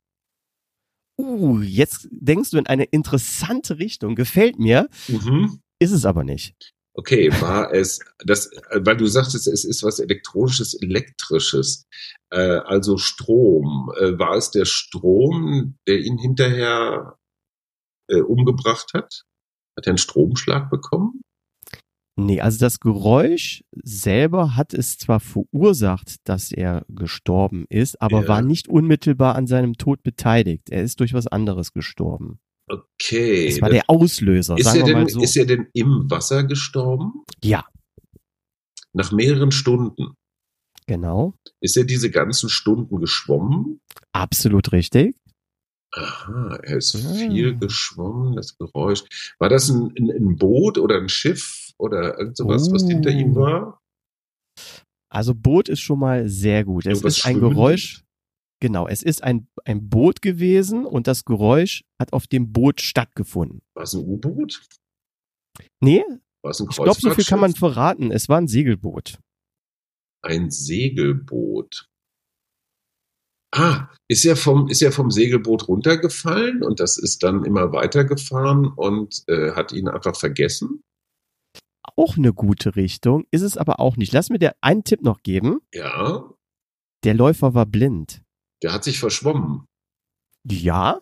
Uh, 1.19 1.61
jetzt 1.61 2.07
denkst 2.11 2.51
du 2.51 2.57
in 2.57 2.67
eine 2.67 2.83
interessante 2.85 3.79
Richtung. 3.79 4.15
Gefällt 4.15 4.59
mir, 4.59 4.87
Mhm. 5.07 5.59
ist 5.79 5.91
es 5.91 6.05
aber 6.05 6.23
nicht. 6.23 6.73
Okay, 6.99 7.29
war 7.41 7.71
es 7.73 7.99
das, 8.25 8.51
äh, 8.71 8.79
weil 8.83 8.97
du 8.97 9.05
sagtest, 9.05 9.47
es 9.47 9.63
ist 9.63 9.83
was 9.83 9.99
elektronisches, 9.99 10.73
elektrisches, 10.81 11.85
äh, 12.31 12.37
also 12.65 12.97
Strom. 12.97 13.91
Äh, 13.99 14.17
war 14.17 14.35
es 14.35 14.49
der 14.49 14.65
Strom, 14.65 15.77
der 15.87 15.99
ihn 15.99 16.17
hinterher 16.17 17.15
äh, 18.09 18.21
umgebracht 18.21 18.91
hat? 18.95 19.23
Hat 19.77 19.85
er 19.85 19.91
einen 19.91 19.97
Stromschlag 19.99 20.71
bekommen? 20.71 21.21
Nee, 22.19 22.41
also 22.41 22.57
das 22.57 22.79
Geräusch 22.79 23.63
selber 23.83 24.55
hat 24.55 24.73
es 24.73 24.97
zwar 24.97 25.19
verursacht, 25.19 26.15
dass 26.23 26.51
er 26.51 26.83
gestorben 26.89 27.67
ist, 27.69 28.01
aber 28.01 28.23
Ja. 28.23 28.27
war 28.27 28.41
nicht 28.41 28.67
unmittelbar 28.67 29.35
an 29.35 29.45
seinem 29.45 29.75
Tod 29.75 30.01
beteiligt. 30.01 30.71
Er 30.71 30.81
ist 30.81 30.99
durch 30.99 31.13
was 31.13 31.27
anderes 31.27 31.73
gestorben. 31.73 32.39
Okay. 32.69 33.47
Es 33.47 33.61
war 33.61 33.69
der 33.69 33.89
Auslöser, 33.89 34.57
ist, 34.57 34.67
er 34.75 34.83
denn, 34.83 35.07
so. 35.07 35.21
ist 35.21 35.37
er 35.37 35.45
denn 35.45 35.67
im 35.73 36.09
Wasser 36.09 36.43
gestorben? 36.43 37.23
ja, 37.43 37.65
Nach 38.93 39.11
mehreren 39.11 39.51
Stunden. 39.51 40.15
genau. 40.85 41.33
Ist 41.61 41.77
er 41.77 41.85
diese 41.85 42.09
ganzen 42.11 42.49
Stunden 42.49 42.99
geschwommen? 42.99 43.79
Absolut 44.11 44.71
richtig. 44.71 45.15
Aha, 45.93 46.59
er 46.63 46.77
ist 46.77 46.95
Ah. 46.95 47.13
viel 47.13 47.57
geschwommen, 47.57 48.35
das 48.35 48.57
Geräusch. 48.57 49.03
War 49.39 49.47
das 49.49 49.69
ein, 49.69 49.93
ein, 49.97 50.11
ein 50.11 50.35
Boot 50.35 50.77
oder 50.77 50.97
ein 50.97 51.07
Schiff 51.09 51.71
oder 51.77 52.19
irgend 52.19 52.35
sowas, 52.37 52.69
was 52.71 52.83
Oh. 52.83 52.87
hinter 52.87 53.09
ihm 53.11 53.33
war? 53.35 53.79
Also 55.09 55.33
Boot 55.33 55.69
ist 55.69 55.79
schon 55.79 55.99
mal 55.99 56.27
sehr 56.27 56.65
gut. 56.65 56.85
Es 56.85 56.97
Irgendwas 56.97 57.17
ist 57.19 57.25
ein 57.25 57.31
Schwimmendes? 57.35 57.55
Geräusch. 57.55 58.03
Genau, 58.59 58.87
es 58.87 59.03
ist 59.03 59.23
ein, 59.23 59.47
ein 59.65 59.89
Boot 59.89 60.21
gewesen 60.21 60.85
und 60.85 61.07
das 61.07 61.25
Geräusch 61.25 61.83
hat 61.99 62.13
auf 62.13 62.25
dem 62.27 62.51
Boot 62.51 62.81
stattgefunden. 62.81 63.61
War 63.75 63.83
es 63.83 63.93
ein 63.93 64.03
U-Boot? 64.03 64.63
Nee, 65.79 66.03
War 66.41 66.51
es 66.51 66.59
ein 66.59 66.67
ich 66.69 66.75
glaube, 66.75 66.99
so 66.99 67.11
viel 67.11 67.23
kann 67.23 67.39
man 67.39 67.53
verraten. 67.53 68.11
Es 68.11 68.29
war 68.29 68.37
ein 68.39 68.47
Segelboot. 68.47 69.19
Ein 70.23 70.49
Segelboot. 70.49 71.87
Ah, 73.53 73.89
ist 74.09 74.25
er 74.25 74.35
vom, 74.35 74.67
ist 74.67 74.81
er 74.81 74.91
vom 74.91 75.09
Segelboot 75.09 75.67
runtergefallen 75.67 76.63
und 76.63 76.79
das 76.79 76.97
ist 76.97 77.23
dann 77.23 77.45
immer 77.45 77.71
weitergefahren 77.71 78.67
und 78.75 79.23
äh, 79.27 79.51
hat 79.51 79.71
ihn 79.71 79.87
einfach 79.87 80.15
vergessen? 80.17 80.81
Auch 81.95 82.17
eine 82.17 82.33
gute 82.33 82.75
Richtung, 82.75 83.25
ist 83.31 83.41
es 83.41 83.57
aber 83.57 83.79
auch 83.79 83.95
nicht. 83.97 84.11
Lass 84.13 84.29
mir 84.29 84.39
dir 84.39 84.55
einen 84.61 84.83
Tipp 84.83 85.01
noch 85.01 85.21
geben. 85.23 85.61
Ja, 85.73 86.29
Der 87.03 87.13
Läufer 87.13 87.53
war 87.53 87.65
blind. 87.65 88.21
Der 88.63 88.73
hat 88.73 88.83
sich 88.83 88.99
verschwommen. 88.99 89.65
Ja, 90.49 91.01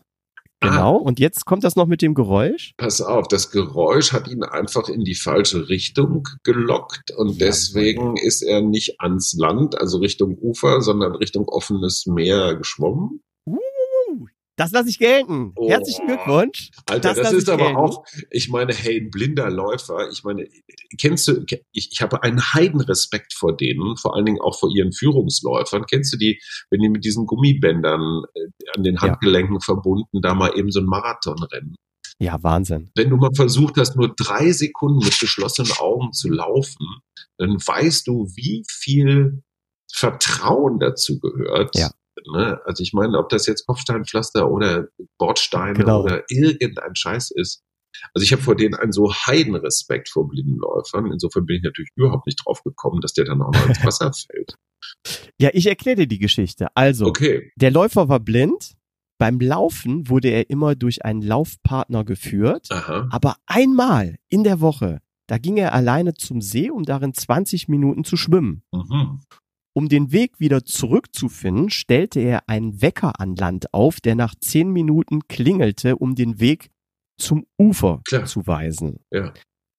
genau. 0.59 0.97
Und 0.97 1.19
jetzt 1.19 1.45
kommt 1.45 1.63
das 1.63 1.75
noch 1.75 1.85
mit 1.85 2.01
dem 2.01 2.13
Geräusch. 2.13 2.73
Pass 2.77 3.01
auf, 3.01 3.27
das 3.27 3.51
Geräusch 3.51 4.11
hat 4.11 4.27
ihn 4.27 4.43
einfach 4.43 4.89
in 4.89 5.03
die 5.03 5.15
falsche 5.15 5.69
Richtung 5.69 6.27
gelockt 6.43 7.11
und 7.11 7.39
Ja, 7.39 7.47
deswegen 7.47 8.17
ist 8.17 8.41
er 8.41 8.61
nicht 8.61 8.99
ans 8.99 9.33
Land, 9.33 9.79
also 9.79 9.99
Richtung 9.99 10.37
Ufer, 10.39 10.81
sondern 10.81 11.15
Richtung 11.15 11.47
offenes 11.47 12.05
Meer 12.05 12.55
geschwommen. 12.55 13.21
Uh, 13.45 13.57
das 14.57 14.71
lasse 14.71 14.89
ich 14.89 14.99
gelten. 14.99 15.51
Oh. 15.55 15.69
Herzlichen 15.69 16.07
Glückwunsch. 16.07 16.69
Alter, 16.89 17.13
Das 17.13 17.17
das, 17.21 17.33
ist 17.33 17.49
aber 17.49 17.65
gelten. 17.65 17.77
auch, 17.77 18.05
ich 18.31 18.49
meine, 18.49 18.73
hey, 18.73 19.01
ein 19.01 19.09
blinder 19.09 19.49
Läufer, 19.49 20.09
ich 20.11 20.23
meine, 20.23 20.47
kennst 20.99 21.27
du, 21.27 21.43
ich, 21.71 21.89
ich 21.91 22.01
habe 22.01 22.23
einen 22.23 22.41
Heidenrespekt 22.53 23.33
vor 23.33 23.55
denen, 23.55 23.97
vor 23.97 24.15
allen 24.15 24.25
Dingen 24.25 24.39
auch 24.41 24.57
vor 24.57 24.69
ihren 24.73 24.93
Führungsläufern. 24.93 25.85
Kennst 25.89 26.13
du 26.13 26.17
die, 26.17 26.39
wenn 26.69 26.81
die 26.81 26.89
mit 26.89 27.03
diesen 27.03 27.25
Gummibändern 27.25 28.23
äh, 28.33 28.47
an 28.75 28.83
den 28.83 28.99
Handgelenken 29.01 29.59
verbunden 29.61 30.21
da 30.21 30.33
mal 30.33 30.57
eben 30.57 30.71
so 30.71 30.79
ein 30.79 30.85
Marathon 30.85 31.41
rennen? 31.43 31.75
Ja, 32.19 32.41
Wahnsinn. 32.41 32.91
Wenn 32.95 33.09
du 33.09 33.17
mal 33.17 33.33
versucht 33.35 33.75
hast, 33.77 33.97
nur 33.97 34.13
drei 34.15 34.51
Sekunden 34.53 34.99
mit 35.03 35.19
geschlossenen 35.19 35.71
Augen 35.79 36.13
zu 36.13 36.29
laufen, 36.29 36.85
dann 37.37 37.57
weißt 37.57 38.07
du, 38.07 38.27
wie 38.35 38.63
viel 38.69 39.43
Vertrauen 39.93 40.79
dazu 40.79 41.19
gehört. 41.19 41.75
Ja. 41.75 41.91
Ne? 42.33 42.59
Also 42.65 42.81
ich 42.83 42.93
meine, 42.93 43.17
ob 43.17 43.29
das 43.29 43.45
jetzt 43.47 43.65
Kopfsteinpflaster 43.67 44.49
oder 44.49 44.87
Bordsteine 45.17 45.73
Genau. 45.73 46.03
oder 46.03 46.23
irgendein 46.29 46.95
Scheiß 46.95 47.31
ist. 47.31 47.61
Also 48.13 48.23
ich 48.25 48.31
habe 48.33 48.41
vor 48.41 48.55
denen 48.55 48.75
einen 48.75 48.91
so 48.91 49.13
Heidenrespekt 49.13 50.09
vor 50.09 50.27
Blindenläufern. 50.27 51.11
Insofern 51.11 51.45
bin 51.45 51.57
ich 51.57 51.63
natürlich 51.63 51.89
überhaupt 51.95 52.25
nicht 52.27 52.45
drauf 52.45 52.61
gekommen, 52.63 52.99
dass 53.01 53.13
der 53.13 53.25
dann 53.25 53.41
auch 53.41 53.51
noch 53.53 53.67
ins 53.67 53.83
Wasser 53.85 54.11
fällt. 54.13 54.55
Ja, 55.39 55.49
ich 55.53 55.67
erkläre 55.67 55.95
dir 55.97 56.07
die 56.07 56.19
Geschichte. 56.19 56.67
Also, 56.75 57.05
Okay. 57.07 57.51
der 57.55 57.71
Läufer 57.71 58.09
war 58.09 58.19
blind. 58.19 58.73
Beim 59.17 59.39
Laufen 59.39 60.09
wurde 60.09 60.27
er 60.27 60.49
immer 60.49 60.75
durch 60.75 61.05
einen 61.05 61.21
Laufpartner 61.21 62.03
geführt. 62.03 62.67
Aha. 62.69 63.07
Aber 63.11 63.37
einmal 63.45 64.17
in 64.27 64.43
der 64.43 64.59
Woche, 64.59 64.99
da 65.27 65.37
ging 65.37 65.55
er 65.55 65.73
alleine 65.73 66.13
zum 66.15 66.41
See, 66.41 66.69
um 66.69 66.83
darin 66.83 67.13
20 67.13 67.69
Minuten 67.69 68.03
zu 68.03 68.17
schwimmen. 68.17 68.63
Mhm. 68.73 69.21
Um 69.77 69.89
den 69.89 70.13
Weg 70.13 70.39
wieder 70.39 70.63
zurückzufinden, 70.63 71.69
stellte 71.69 72.21
er 72.21 72.47
einen 72.47 72.81
Wecker 72.81 73.19
an 73.19 73.35
Land 73.35 73.73
auf, 73.73 73.99
der 73.99 74.15
nach 74.15 74.33
10 74.33 74.69
Minuten 74.71 75.27
klingelte, 75.27 75.97
um 75.97 76.15
den 76.15 76.39
Weg 76.39 76.69
zum 77.19 77.45
Ufer 77.59 78.01
Klar. 78.07 78.25
zu 78.25 78.47
weisen. 78.47 78.99
Ja. 79.11 79.33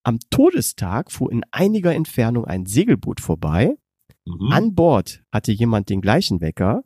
Am 0.05 0.19
Todestag 0.31 1.11
fuhr 1.11 1.33
in 1.33 1.45
einiger 1.51 1.95
Entfernung 1.95 2.45
ein 2.45 2.67
Segelboot 2.67 3.21
vorbei. 3.21 3.77
Mhm. 4.27 4.53
An 4.53 4.75
Bord 4.75 5.23
hatte 5.33 5.53
jemand 5.53 5.89
den 5.89 6.03
gleichen 6.03 6.43
Wecker. 6.43 6.85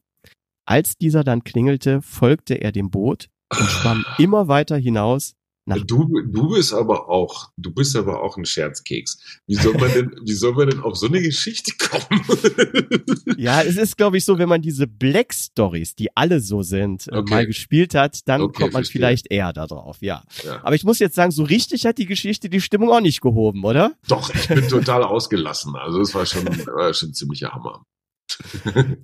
Als 0.65 0.97
dieser 0.97 1.25
dann 1.25 1.43
klingelte, 1.43 2.03
folgte 2.03 2.55
er 2.55 2.71
dem 2.71 2.91
Boot 2.91 3.29
und 3.51 3.69
schwamm 3.69 4.05
immer 4.19 4.47
weiter 4.47 4.77
hinaus 4.77 5.35
Du, 5.79 6.09
du 6.27 6.49
bist 6.51 6.73
aber 6.75 7.09
auch, 7.09 7.51
du 7.57 7.71
bist 7.73 7.95
aber 7.97 8.23
auch 8.23 8.37
ein 8.37 8.45
Scherzkeks. 8.45 9.41
Wie 9.47 9.55
soll 9.55 9.75
man 9.75 9.93
denn, 9.93 10.11
wie 10.25 10.33
soll 10.33 10.55
man 10.55 10.69
denn 10.71 10.81
auf 10.81 10.97
so 10.97 11.07
eine 11.07 11.21
Geschichte 11.23 11.73
kommen? 11.79 12.21
Ja, 13.37 13.63
es 13.63 13.77
ist, 13.77 13.97
glaube 13.97 14.19
ich, 14.19 14.25
so, 14.27 14.39
wenn 14.39 14.49
man 14.51 14.61
diese 14.61 14.87
Black 14.87 15.33
Stories, 15.33 15.95
die 15.95 16.15
alle 16.15 16.41
so 16.41 16.63
sind, 16.63 17.07
äh, 17.09 17.17
Okay. 17.17 17.31
mal 17.31 17.47
gespielt 17.47 17.95
hat, 17.95 18.21
dann 18.29 18.43
Okay, 18.43 18.53
kommt 18.63 18.73
man 18.75 18.83
verstehe. 18.83 19.01
vielleicht 19.01 19.31
eher 19.31 19.53
da 19.55 19.67
drauf, 19.67 19.99
ja. 20.01 20.23
Ja. 20.45 20.63
Aber 20.63 20.75
ich 20.75 20.85
muss 20.85 20.99
jetzt 20.99 21.15
sagen, 21.15 21.31
so 21.31 21.45
richtig 21.45 21.87
hat 21.87 21.97
die 21.99 22.05
Geschichte 22.07 22.51
die 22.51 22.61
Stimmung 22.61 22.91
auch 22.91 23.01
nicht 23.01 23.21
gehoben, 23.23 23.65
oder? 23.65 23.93
Doch, 24.09 24.35
ich 24.35 24.47
bin 24.49 24.69
total 24.69 25.05
ausgelassen. 25.05 25.75
Also 25.77 26.01
es 26.01 26.15
war 26.15 26.27
schon, 26.27 26.45
war 26.67 26.93
schon 26.93 27.15
ziemlicher 27.15 27.53
Hammer. 27.53 27.83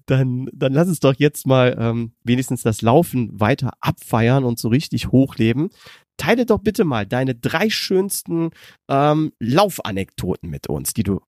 Dann, 0.06 0.48
dann 0.52 0.72
lass 0.72 0.88
uns 0.88 1.00
doch 1.00 1.14
jetzt 1.18 1.46
mal 1.46 1.76
ähm, 1.78 2.12
wenigstens 2.24 2.62
das 2.62 2.80
Laufen 2.82 3.38
weiter 3.38 3.72
abfeiern 3.80 4.44
und 4.44 4.58
so 4.58 4.68
richtig 4.68 5.08
hochleben. 5.08 5.70
Teile 6.16 6.46
doch 6.46 6.60
bitte 6.60 6.84
mal 6.84 7.06
deine 7.06 7.34
drei 7.34 7.70
schönsten 7.70 8.50
ähm, 8.88 9.32
Laufanekdoten 9.40 10.50
mit 10.50 10.68
uns, 10.68 10.94
die 10.94 11.02
du 11.02 11.20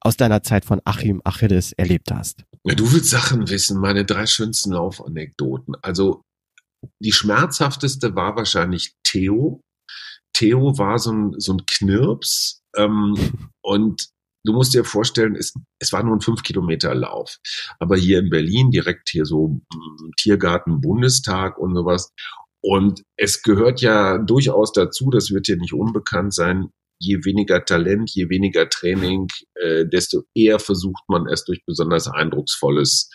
aus 0.00 0.16
deiner 0.16 0.42
Zeit 0.42 0.64
von 0.64 0.80
Achim 0.84 1.20
Achilles 1.24 1.72
erlebt 1.72 2.10
hast. 2.10 2.44
Ja, 2.64 2.74
du 2.74 2.90
willst 2.92 3.10
Sachen 3.10 3.48
wissen, 3.50 3.78
meine 3.80 4.04
drei 4.04 4.26
schönsten 4.26 4.72
Laufanekdoten. 4.72 5.74
Also 5.82 6.22
die 7.00 7.12
schmerzhafteste 7.12 8.14
war 8.14 8.36
wahrscheinlich 8.36 8.94
Theo. 9.02 9.62
Theo 10.32 10.78
war 10.78 10.98
so 10.98 11.12
ein, 11.12 11.34
so 11.38 11.52
ein 11.52 11.66
Knirps 11.66 12.62
ähm, 12.76 13.14
und 13.62 14.08
du 14.44 14.52
musst 14.52 14.74
dir 14.74 14.84
vorstellen, 14.84 15.36
es, 15.36 15.52
es 15.78 15.92
war 15.92 16.02
nur 16.02 16.16
ein 16.16 16.22
fünf 16.22 16.42
Kilometer 16.42 16.94
Lauf. 16.94 17.38
Aber 17.78 17.96
hier 17.96 18.20
in 18.20 18.30
Berlin, 18.30 18.70
direkt 18.70 19.10
hier 19.10 19.26
so 19.26 19.48
mm, 19.48 20.12
Tiergarten, 20.16 20.80
Bundestag 20.80 21.58
und 21.58 21.74
sowas. 21.74 22.12
Und 22.62 23.02
es 23.16 23.42
gehört 23.42 23.80
ja 23.80 24.18
durchaus 24.18 24.72
dazu, 24.72 25.10
das 25.10 25.30
wird 25.30 25.48
dir 25.48 25.56
nicht 25.56 25.72
unbekannt 25.72 26.34
sein, 26.34 26.70
je 27.00 27.24
weniger 27.24 27.64
Talent, 27.64 28.10
je 28.14 28.28
weniger 28.28 28.68
Training, 28.68 29.28
äh, 29.54 29.86
desto 29.86 30.22
eher 30.34 30.58
versucht 30.58 31.02
man 31.08 31.26
es 31.26 31.44
durch 31.44 31.64
besonders 31.64 32.06
eindrucksvolles 32.06 33.10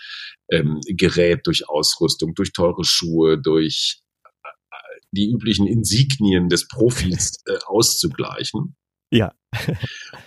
ähm, 0.51 0.79
Gerät, 0.88 1.41
durch 1.45 1.69
Ausrüstung, 1.69 2.34
durch 2.34 2.51
teure 2.51 2.84
Schuhe, 2.84 3.39
durch 3.39 4.01
äh, 4.23 4.49
die 5.12 5.31
üblichen 5.31 5.67
Insignien 5.67 6.49
des 6.49 6.67
Profis 6.67 7.34
äh, 7.45 7.58
auszugleichen. 7.67 8.75
Ja. 9.12 9.34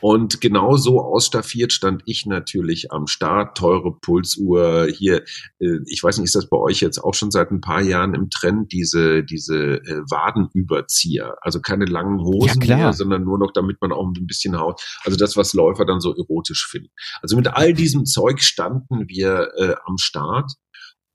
Und 0.01 0.41
genau 0.41 0.77
so 0.77 1.01
ausstaffiert 1.01 1.73
stand 1.73 2.03
ich 2.07 2.27
natürlich 2.27 2.93
am 2.93 3.07
Start. 3.07 3.57
Teure 3.57 3.99
Pulsuhr 4.01 4.89
hier. 4.91 5.25
Äh, 5.59 5.81
ich 5.87 6.03
weiß 6.03 6.19
nicht, 6.19 6.27
ist 6.27 6.35
das 6.35 6.49
bei 6.49 6.57
euch 6.57 6.81
jetzt 6.81 6.99
auch 6.99 7.15
schon 7.15 7.31
seit 7.31 7.51
ein 7.51 7.61
paar 7.61 7.83
Jahren 7.83 8.15
im 8.15 8.31
Trend, 8.31 8.73
diese, 8.73 9.25
diese 9.25 9.57
äh, 9.57 10.01
Wadenüberzieher? 10.11 11.37
Also 11.41 11.61
keine 11.61 11.85
langen 11.85 12.21
Hosen 12.21 12.63
Ja, 12.63 12.77
mehr, 12.77 12.93
sondern 12.93 13.25
nur 13.25 13.39
noch, 13.39 13.53
damit 13.53 13.81
man 13.81 13.93
auch 13.93 14.07
ein 14.07 14.27
bisschen 14.27 14.59
Haut, 14.59 14.81
also 15.05 15.19
das, 15.19 15.37
was 15.37 15.53
Läufer 15.53 15.85
dann 15.85 16.01
so 16.01 16.15
erotisch 16.15 16.67
finden. 16.71 16.91
Also 17.21 17.37
mit 17.37 17.49
all 17.49 17.75
diesem 17.75 18.07
Zeug 18.07 18.43
standen 18.43 19.09
wir 19.09 19.51
äh, 19.57 19.75
am 19.85 19.99
Start 19.99 20.53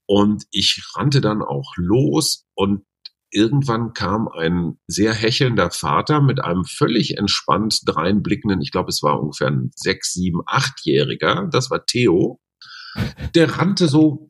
und 0.08 0.44
ich 0.52 0.84
rannte 0.96 1.22
dann 1.22 1.42
auch 1.42 1.74
los 1.78 2.46
und 2.56 2.84
irgendwann 3.34 3.94
kam 3.94 4.28
ein 4.28 4.78
sehr 4.88 5.14
hechelnder 5.14 5.72
Vater 5.72 6.22
mit 6.22 6.44
einem 6.44 6.66
völlig 6.66 7.18
entspannt 7.18 7.82
dreinblickenden, 7.86 8.62
ich 8.62 8.72
glaube, 8.72 8.90
es 8.90 9.04
war 9.04 9.20
ungefähr 9.20 9.48
ein 9.48 9.72
sechs, 9.76 10.14
sieben, 10.14 10.42
achtjähriger, 10.46 11.50
das 11.52 11.70
war 11.70 11.86
Theo. 11.86 12.40
Der 13.36 13.58
rannte 13.58 13.88
so 13.88 14.30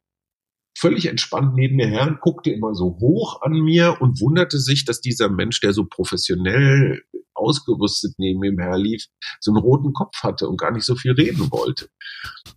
völlig 0.78 1.06
entspannt 1.08 1.54
neben 1.56 1.76
mir 1.76 1.88
her 1.88 2.08
und 2.08 2.22
guckte 2.22 2.50
immer 2.50 2.74
so 2.74 2.98
hoch 3.00 3.42
an 3.42 3.54
mir 3.54 3.98
und 4.02 4.20
wunderte 4.22 4.60
sich, 4.60 4.86
dass 4.86 5.02
dieser 5.02 5.30
Mensch, 5.30 5.60
der 5.62 5.74
so 5.74 5.86
professionell 5.86 7.02
ausgerüstet 7.36 8.14
neben 8.18 8.44
ihm 8.44 8.60
herlief, 8.60 9.06
so 9.40 9.52
einen 9.52 9.62
roten 9.62 9.94
Kopf 9.94 10.24
hatte 10.24 10.48
und 10.48 10.60
gar 10.60 10.72
nicht 10.72 10.86
so 10.86 10.96
viel 10.96 11.14
reden 11.14 11.52
wollte. 11.52 11.90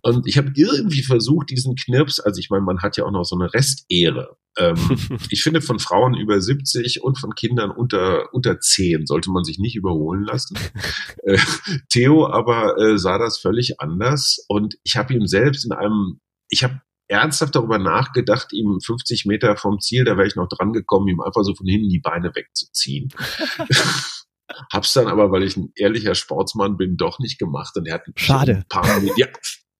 Und 0.01 0.27
ich 0.27 0.37
habe 0.37 0.51
irgendwie 0.55 1.03
versucht, 1.03 1.49
diesen 1.49 1.75
Knirps, 1.75 2.19
also 2.19 2.39
ich 2.39 2.49
meine, 2.49 2.63
man 2.63 2.81
hat 2.81 2.97
ja 2.97 3.05
auch 3.05 3.11
noch 3.11 3.23
so 3.23 3.35
eine 3.37 3.53
Restehre. 3.53 4.36
Ähm, 4.57 4.77
ich 5.29 5.43
finde, 5.43 5.61
von 5.61 5.79
Frauen 5.79 6.15
über 6.15 6.41
70 6.41 7.01
und 7.01 7.19
von 7.19 7.35
Kindern 7.35 7.71
unter, 7.71 8.33
unter 8.33 8.59
10 8.59 9.05
sollte 9.05 9.31
man 9.31 9.43
sich 9.43 9.59
nicht 9.59 9.75
überholen 9.75 10.23
lassen. 10.23 10.57
äh, 11.23 11.37
Theo 11.89 12.27
aber 12.27 12.77
äh, 12.77 12.97
sah 12.97 13.17
das 13.17 13.39
völlig 13.39 13.79
anders 13.79 14.43
und 14.47 14.75
ich 14.83 14.95
habe 14.95 15.13
ihm 15.13 15.27
selbst 15.27 15.65
in 15.65 15.71
einem, 15.71 16.19
ich 16.49 16.63
habe 16.63 16.81
ernsthaft 17.07 17.55
darüber 17.55 17.77
nachgedacht, 17.77 18.51
ihm 18.51 18.79
50 18.83 19.25
Meter 19.25 19.55
vom 19.55 19.79
Ziel, 19.79 20.03
da 20.03 20.17
wäre 20.17 20.27
ich 20.27 20.35
noch 20.35 20.49
dran 20.49 20.73
gekommen, 20.73 21.07
ihm 21.07 21.21
einfach 21.21 21.43
so 21.43 21.55
von 21.55 21.65
hinten 21.65 21.89
die 21.89 21.99
Beine 21.99 22.35
wegzuziehen. 22.35 23.09
Hab's 24.71 24.93
dann 24.93 25.07
aber, 25.07 25.31
weil 25.31 25.43
ich 25.43 25.57
ein 25.57 25.71
ehrlicher 25.75 26.15
Sportsmann 26.15 26.77
bin, 26.77 26.97
doch 26.97 27.19
nicht 27.19 27.37
gemacht 27.37 27.75
und 27.77 27.85
er 27.85 27.95
hat 27.95 28.03
Schade. 28.15 28.55
ein 28.55 28.65
paar 28.67 29.03
ja, 29.17 29.27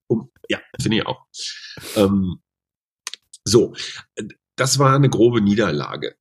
um, 0.07 0.29
ja, 0.49 0.59
finde 0.79 0.97
ich 0.97 1.05
auch. 1.05 1.25
Ähm, 1.95 2.41
so, 3.43 3.73
das 4.57 4.77
war 4.79 4.93
eine 4.95 5.09
grobe 5.09 5.41
Niederlage. 5.41 6.15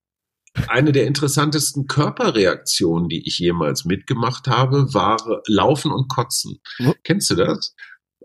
Eine 0.68 0.92
der 0.92 1.06
interessantesten 1.06 1.86
Körperreaktionen, 1.86 3.08
die 3.08 3.26
ich 3.26 3.38
jemals 3.38 3.84
mitgemacht 3.84 4.46
habe, 4.48 4.94
war 4.94 5.18
Laufen 5.46 5.92
und 5.92 6.08
Kotzen. 6.08 6.60
Wo- 6.78 6.94
Kennst 7.04 7.30
du 7.30 7.34
das? 7.34 7.74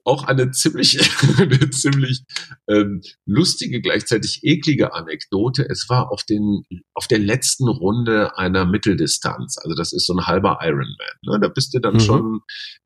Auch 0.03 0.23
eine 0.23 0.51
ziemlich, 0.51 0.99
eine 1.37 1.69
ziemlich 1.69 2.23
ähm, 2.67 3.01
lustige, 3.25 3.81
gleichzeitig 3.81 4.41
eklige 4.43 4.93
Anekdote. 4.93 5.67
Es 5.69 5.87
war 5.89 6.11
auf 6.11 6.23
den 6.23 6.63
auf 6.93 7.07
der 7.07 7.19
letzten 7.19 7.67
Runde 7.67 8.37
einer 8.37 8.65
Mitteldistanz. 8.65 9.57
Also 9.57 9.75
das 9.75 9.93
ist 9.93 10.05
so 10.05 10.13
ein 10.13 10.25
halber 10.27 10.59
Ironman. 10.61 10.97
Ne? 11.23 11.39
Da 11.41 11.47
bist 11.47 11.73
du 11.73 11.79
dann 11.79 11.95
mhm. 11.95 11.99
schon 11.99 12.39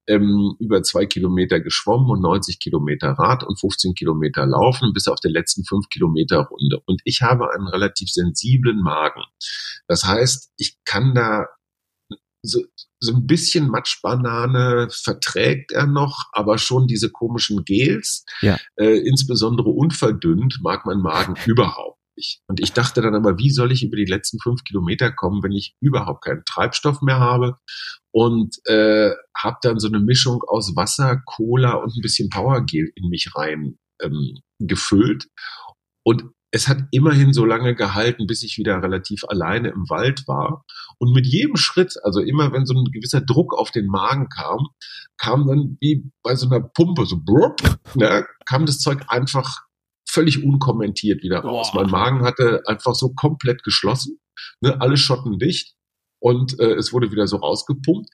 ähm, 0.07 0.55
über 0.59 0.83
zwei 0.83 1.05
Kilometer 1.05 1.59
geschwommen 1.59 2.09
und 2.09 2.21
90 2.21 2.59
Kilometer 2.59 3.11
Rad 3.11 3.43
und 3.43 3.59
15 3.59 3.95
Kilometer 3.95 4.45
laufen 4.45 4.93
bis 4.93 5.07
auf 5.07 5.19
der 5.19 5.31
letzten 5.31 5.65
fünf 5.65 5.89
Kilometer 5.89 6.39
Runde. 6.39 6.81
Und 6.85 7.01
ich 7.05 7.21
habe 7.21 7.53
einen 7.53 7.67
relativ 7.67 8.09
sensiblen 8.09 8.81
Magen. 8.81 9.23
Das 9.87 10.05
heißt, 10.05 10.51
ich 10.57 10.77
kann 10.85 11.13
da 11.15 11.47
so, 12.45 12.63
so 12.99 13.13
ein 13.13 13.27
bisschen 13.27 13.67
Matschbanane 13.69 14.87
verträgt 14.89 15.71
er 15.71 15.87
noch, 15.87 16.25
aber 16.31 16.57
schon 16.57 16.87
diese 16.87 17.11
komischen 17.11 17.63
Gels, 17.65 18.25
ja. 18.41 18.57
äh, 18.77 18.97
insbesondere 18.99 19.69
unverdünnt, 19.69 20.59
mag 20.61 20.85
mein 20.85 20.99
Magen 20.99 21.35
überhaupt 21.45 21.99
nicht. 22.17 22.41
Und 22.47 22.59
ich 22.59 22.73
dachte 22.73 23.01
dann 23.01 23.15
aber, 23.15 23.37
wie 23.37 23.51
soll 23.51 23.71
ich 23.71 23.83
über 23.83 23.97
die 23.97 24.05
letzten 24.05 24.39
fünf 24.39 24.63
Kilometer 24.63 25.11
kommen, 25.11 25.43
wenn 25.43 25.51
ich 25.51 25.75
überhaupt 25.81 26.23
keinen 26.23 26.43
Treibstoff 26.45 27.01
mehr 27.01 27.19
habe 27.19 27.57
und 28.11 28.55
äh, 28.65 29.11
habe 29.37 29.57
dann 29.61 29.79
so 29.79 29.87
eine 29.87 29.99
Mischung 29.99 30.41
aus 30.47 30.75
Wasser, 30.75 31.21
Cola 31.25 31.73
und 31.73 31.95
ein 31.95 32.01
bisschen 32.01 32.29
Powergel 32.29 32.91
in 32.95 33.09
mich 33.09 33.35
rein 33.35 33.77
ähm, 34.01 34.39
gefüllt. 34.59 35.27
Und 36.03 36.23
es 36.55 36.69
hat 36.69 36.77
immerhin 36.91 37.33
so 37.33 37.43
lange 37.43 37.75
gehalten, 37.75 38.27
bis 38.27 38.41
ich 38.41 38.57
wieder 38.57 38.81
relativ 38.81 39.25
alleine 39.27 39.67
im 39.67 39.89
Wald 39.89 40.25
war. 40.25 40.63
Und 40.97 41.11
mit 41.11 41.27
jedem 41.27 41.57
Schritt, 41.57 41.95
also 42.03 42.21
immer 42.21 42.53
wenn 42.53 42.65
so 42.65 42.73
ein 42.73 42.85
gewisser 42.93 43.19
Druck 43.19 43.53
auf 43.53 43.71
den 43.71 43.87
Magen 43.87 44.29
kam, 44.29 44.69
kam 45.17 45.47
dann 45.47 45.77
wie 45.81 46.09
bei 46.23 46.33
so 46.35 46.49
einer 46.49 46.61
Pumpe, 46.61 47.05
so 47.05 47.17
brupp, 47.21 47.61
ne, 47.95 48.25
kam 48.45 48.65
das 48.65 48.79
Zeug 48.79 49.03
einfach 49.09 49.65
völlig 50.09 50.45
unkommentiert 50.45 51.23
wieder 51.23 51.39
raus. 51.39 51.73
Boah. 51.73 51.81
Mein 51.81 51.91
Magen 51.91 52.23
hatte 52.23 52.63
einfach 52.67 52.95
so 52.95 53.13
komplett 53.13 53.63
geschlossen, 53.63 54.19
ne, 54.61 54.79
alle 54.79 54.95
Schotten 54.95 55.37
dicht 55.37 55.75
und 56.21 56.57
äh, 56.61 56.75
es 56.75 56.93
wurde 56.93 57.11
wieder 57.11 57.27
so 57.27 57.35
rausgepumpt 57.35 58.07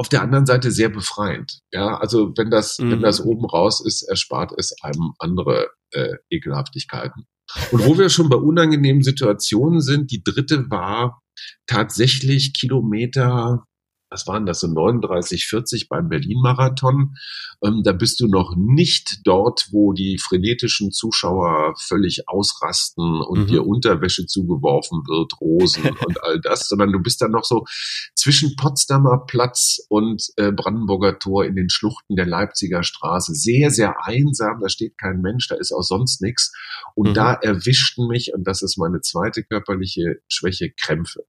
auf 0.00 0.08
der 0.08 0.22
anderen 0.22 0.46
Seite 0.46 0.70
sehr 0.70 0.88
befreiend. 0.88 1.60
Ja, 1.72 1.98
also 1.98 2.32
wenn 2.34 2.50
das, 2.50 2.78
mhm. 2.78 2.90
wenn 2.90 3.02
das 3.02 3.20
oben 3.20 3.44
raus 3.44 3.84
ist, 3.84 4.00
erspart 4.00 4.50
es 4.56 4.74
einem 4.82 5.12
andere 5.18 5.68
äh, 5.90 6.14
Ekelhaftigkeiten. 6.30 7.26
Und 7.70 7.84
wo 7.84 7.98
wir 7.98 8.08
schon 8.08 8.30
bei 8.30 8.38
unangenehmen 8.38 9.02
Situationen 9.02 9.82
sind, 9.82 10.10
die 10.10 10.22
dritte 10.24 10.70
war 10.70 11.20
tatsächlich 11.66 12.54
Kilometer 12.58 13.64
was 14.10 14.26
waren 14.26 14.44
das, 14.44 14.60
so 14.60 14.66
39, 14.66 15.46
40 15.46 15.88
beim 15.88 16.08
Berlin-Marathon. 16.08 17.14
Ähm, 17.64 17.82
da 17.84 17.92
bist 17.92 18.20
du 18.20 18.26
noch 18.26 18.56
nicht 18.56 19.20
dort, 19.24 19.68
wo 19.70 19.92
die 19.92 20.18
frenetischen 20.18 20.90
Zuschauer 20.90 21.74
völlig 21.78 22.28
ausrasten 22.28 23.22
und 23.22 23.42
mhm. 23.42 23.46
dir 23.46 23.66
Unterwäsche 23.66 24.26
zugeworfen 24.26 25.02
wird, 25.06 25.40
Rosen 25.40 25.84
und 26.06 26.22
all 26.24 26.40
das, 26.40 26.68
sondern 26.68 26.92
du 26.92 27.00
bist 27.00 27.22
dann 27.22 27.30
noch 27.30 27.44
so 27.44 27.64
zwischen 28.14 28.56
Potsdamer 28.56 29.24
Platz 29.26 29.78
und 29.88 30.24
äh, 30.36 30.50
Brandenburger 30.50 31.18
Tor 31.18 31.44
in 31.44 31.54
den 31.54 31.70
Schluchten 31.70 32.16
der 32.16 32.26
Leipziger 32.26 32.82
Straße. 32.82 33.34
Sehr, 33.34 33.70
sehr 33.70 34.04
einsam, 34.04 34.60
da 34.60 34.68
steht 34.68 34.98
kein 34.98 35.20
Mensch, 35.20 35.46
da 35.48 35.54
ist 35.54 35.72
auch 35.72 35.82
sonst 35.82 36.20
nichts. 36.20 36.52
Und 36.94 37.10
mhm. 37.10 37.14
da 37.14 37.34
erwischten 37.34 38.08
mich, 38.08 38.32
und 38.34 38.44
das 38.44 38.62
ist 38.62 38.76
meine 38.76 39.00
zweite 39.00 39.44
körperliche 39.44 40.16
Schwäche, 40.28 40.70
Krämpfe. 40.70 41.24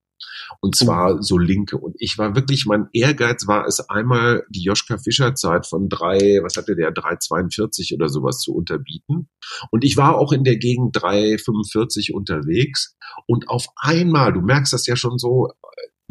Und 0.59 0.75
zwar 0.75 1.15
oh. 1.15 1.21
so 1.21 1.37
linke. 1.37 1.77
Und 1.77 1.95
ich 1.99 2.17
war 2.17 2.35
wirklich, 2.35 2.65
mein 2.65 2.87
Ehrgeiz 2.93 3.47
war 3.47 3.65
es 3.65 3.89
einmal 3.89 4.43
die 4.49 4.63
Joschka 4.63 4.97
Fischer 4.97 5.35
Zeit 5.35 5.65
von 5.65 5.89
drei, 5.89 6.39
was 6.43 6.55
hatte 6.57 6.75
der, 6.75 6.93
3,42 6.93 7.95
oder 7.95 8.09
sowas 8.09 8.39
zu 8.39 8.53
unterbieten. 8.53 9.29
Und 9.71 9.83
ich 9.83 9.97
war 9.97 10.17
auch 10.17 10.31
in 10.31 10.43
der 10.43 10.57
Gegend 10.57 10.95
3,45 10.97 12.11
unterwegs. 12.11 12.95
Und 13.27 13.49
auf 13.49 13.67
einmal, 13.75 14.33
du 14.33 14.41
merkst 14.41 14.73
das 14.73 14.85
ja 14.87 14.95
schon 14.95 15.17
so, 15.17 15.51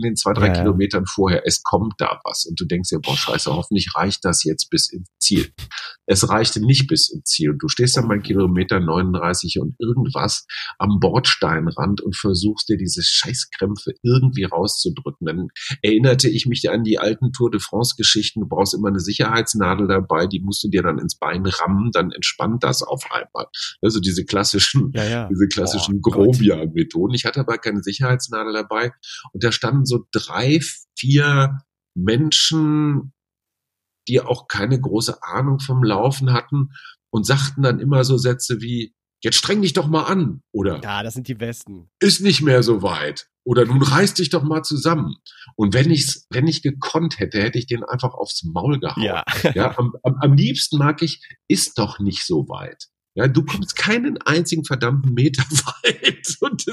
in 0.03 0.11
den 0.11 0.17
zwei, 0.17 0.33
drei 0.33 0.49
ja, 0.49 0.55
Kilometern 0.55 1.07
vorher, 1.07 1.43
es 1.47 1.63
kommt 1.63 1.95
da 1.99 2.21
was. 2.25 2.47
Und 2.47 2.59
du 2.61 2.65
denkst 2.65 2.89
dir, 2.89 3.01
boah, 3.01 3.17
scheiße, 3.17 3.55
hoffentlich 3.55 3.95
reicht 3.95 4.25
das 4.25 4.45
jetzt 4.45 4.71
bis 4.71 4.91
ins 4.91 5.09
Ziel. 5.19 5.53
Es 6.07 6.29
reichte 6.29 6.65
nicht 6.65 6.89
bis 6.89 7.11
ins 7.11 7.25
Ziel. 7.25 7.51
Und 7.51 7.63
du 7.63 7.69
stehst 7.69 7.97
dann 7.97 8.09
bei 8.09 8.19
Kilometer 8.19 8.81
39 8.81 9.59
und 9.61 9.77
irgendwas 9.79 10.47
am 10.79 10.99
Bordsteinrand 11.01 12.01
und 12.01 12.17
versuchst 12.17 12.69
dir 12.69 12.77
diese 12.77 13.03
Scheißkrämpfe 13.03 13.93
irgendwie 14.03 14.45
rauszudrücken. 14.45 15.27
Dann 15.27 15.49
erinnerte 15.83 16.29
ich 16.29 16.47
mich 16.47 16.71
an 16.71 16.83
die 16.83 16.99
alten 16.99 17.33
Tour 17.33 17.51
de 17.51 17.61
France 17.61 17.95
Geschichten. 17.97 18.41
Du 18.41 18.49
brauchst 18.49 18.75
immer 18.75 18.89
eine 18.89 19.01
Sicherheitsnadel 19.01 19.87
dabei, 19.87 20.27
die 20.27 20.41
musst 20.41 20.65
du 20.65 20.69
dir 20.69 20.83
dann 20.83 20.99
ins 20.99 21.17
Bein 21.17 21.45
rammen, 21.47 21.91
dann 21.93 22.11
entspannt 22.13 22.65
das 22.65 22.83
auf 22.83 23.05
einmal. 23.11 23.47
Also 23.83 24.01
diese 24.01 24.25
klassischen, 24.25 24.93
ja, 24.95 25.05
ja. 25.05 25.29
diese 25.29 25.49
klassischen 25.49 26.01
Grobian-Methoden. 26.01 27.15
Ich 27.15 27.25
hatte 27.25 27.41
aber 27.41 27.59
keine 27.59 27.83
Sicherheitsnadel 27.83 28.53
dabei 28.53 28.93
und 29.33 29.45
da 29.45 29.53
standen 29.53 29.85
so 29.91 30.07
drei, 30.13 30.61
vier 30.99 31.59
Menschen, 31.95 33.13
die 34.09 34.21
auch 34.21 34.49
keine 34.49 34.81
große 34.81 35.23
Ahnung 35.23 35.61
vom 35.61 35.85
Laufen 35.85 36.33
hatten 36.33 36.71
und 37.13 37.27
sagten 37.27 37.63
dann 37.63 37.81
immer 37.81 38.05
so 38.05 38.17
Sätze 38.17 38.61
wie, 38.61 38.95
jetzt 39.23 39.37
streng 39.37 39.61
dich 39.61 39.73
doch 39.73 39.87
mal 39.87 40.05
an 40.05 40.43
oder 40.53 40.81
Ja, 40.83 41.03
das 41.03 41.15
sind 41.15 41.29
die 41.29 41.35
besten. 41.35 41.91
Ist 42.01 42.21
nicht 42.21 42.41
mehr 42.41 42.63
so 42.63 42.83
weit 42.83 43.31
oder 43.45 43.65
nun 43.65 43.83
reiß 43.83 44.15
dich 44.15 44.31
doch 44.31 44.43
mal 44.43 44.63
zusammen. 44.63 45.17
Und 45.57 45.75
wenn 45.75 45.91
ich's, 45.91 46.27
wenn 46.31 46.47
ich 46.47 46.63
gekonnt 46.63 47.19
hätte, 47.19 47.43
hätte 47.43 47.59
ich 47.59 47.67
den 47.67 47.85
einfach 47.85 48.15
aufs 48.15 48.45
Maul 48.45 48.79
gehauen. 48.79 49.03
Ja. 49.03 49.25
ja 49.55 49.77
am, 49.77 49.95
am, 50.03 50.17
am 50.21 50.35
liebsten 50.35 50.79
mag 50.79 51.03
ich, 51.03 51.21
ist 51.49 51.79
doch 51.79 51.99
nicht 51.99 52.25
so 52.27 52.49
weit. 52.49 52.89
Ja, 53.15 53.27
du 53.27 53.45
kommst 53.45 53.77
keinen 53.77 54.19
einzigen 54.19 54.65
verdammten 54.65 55.13
Meter 55.15 55.43
weit. 55.51 56.37
Und 56.41 56.65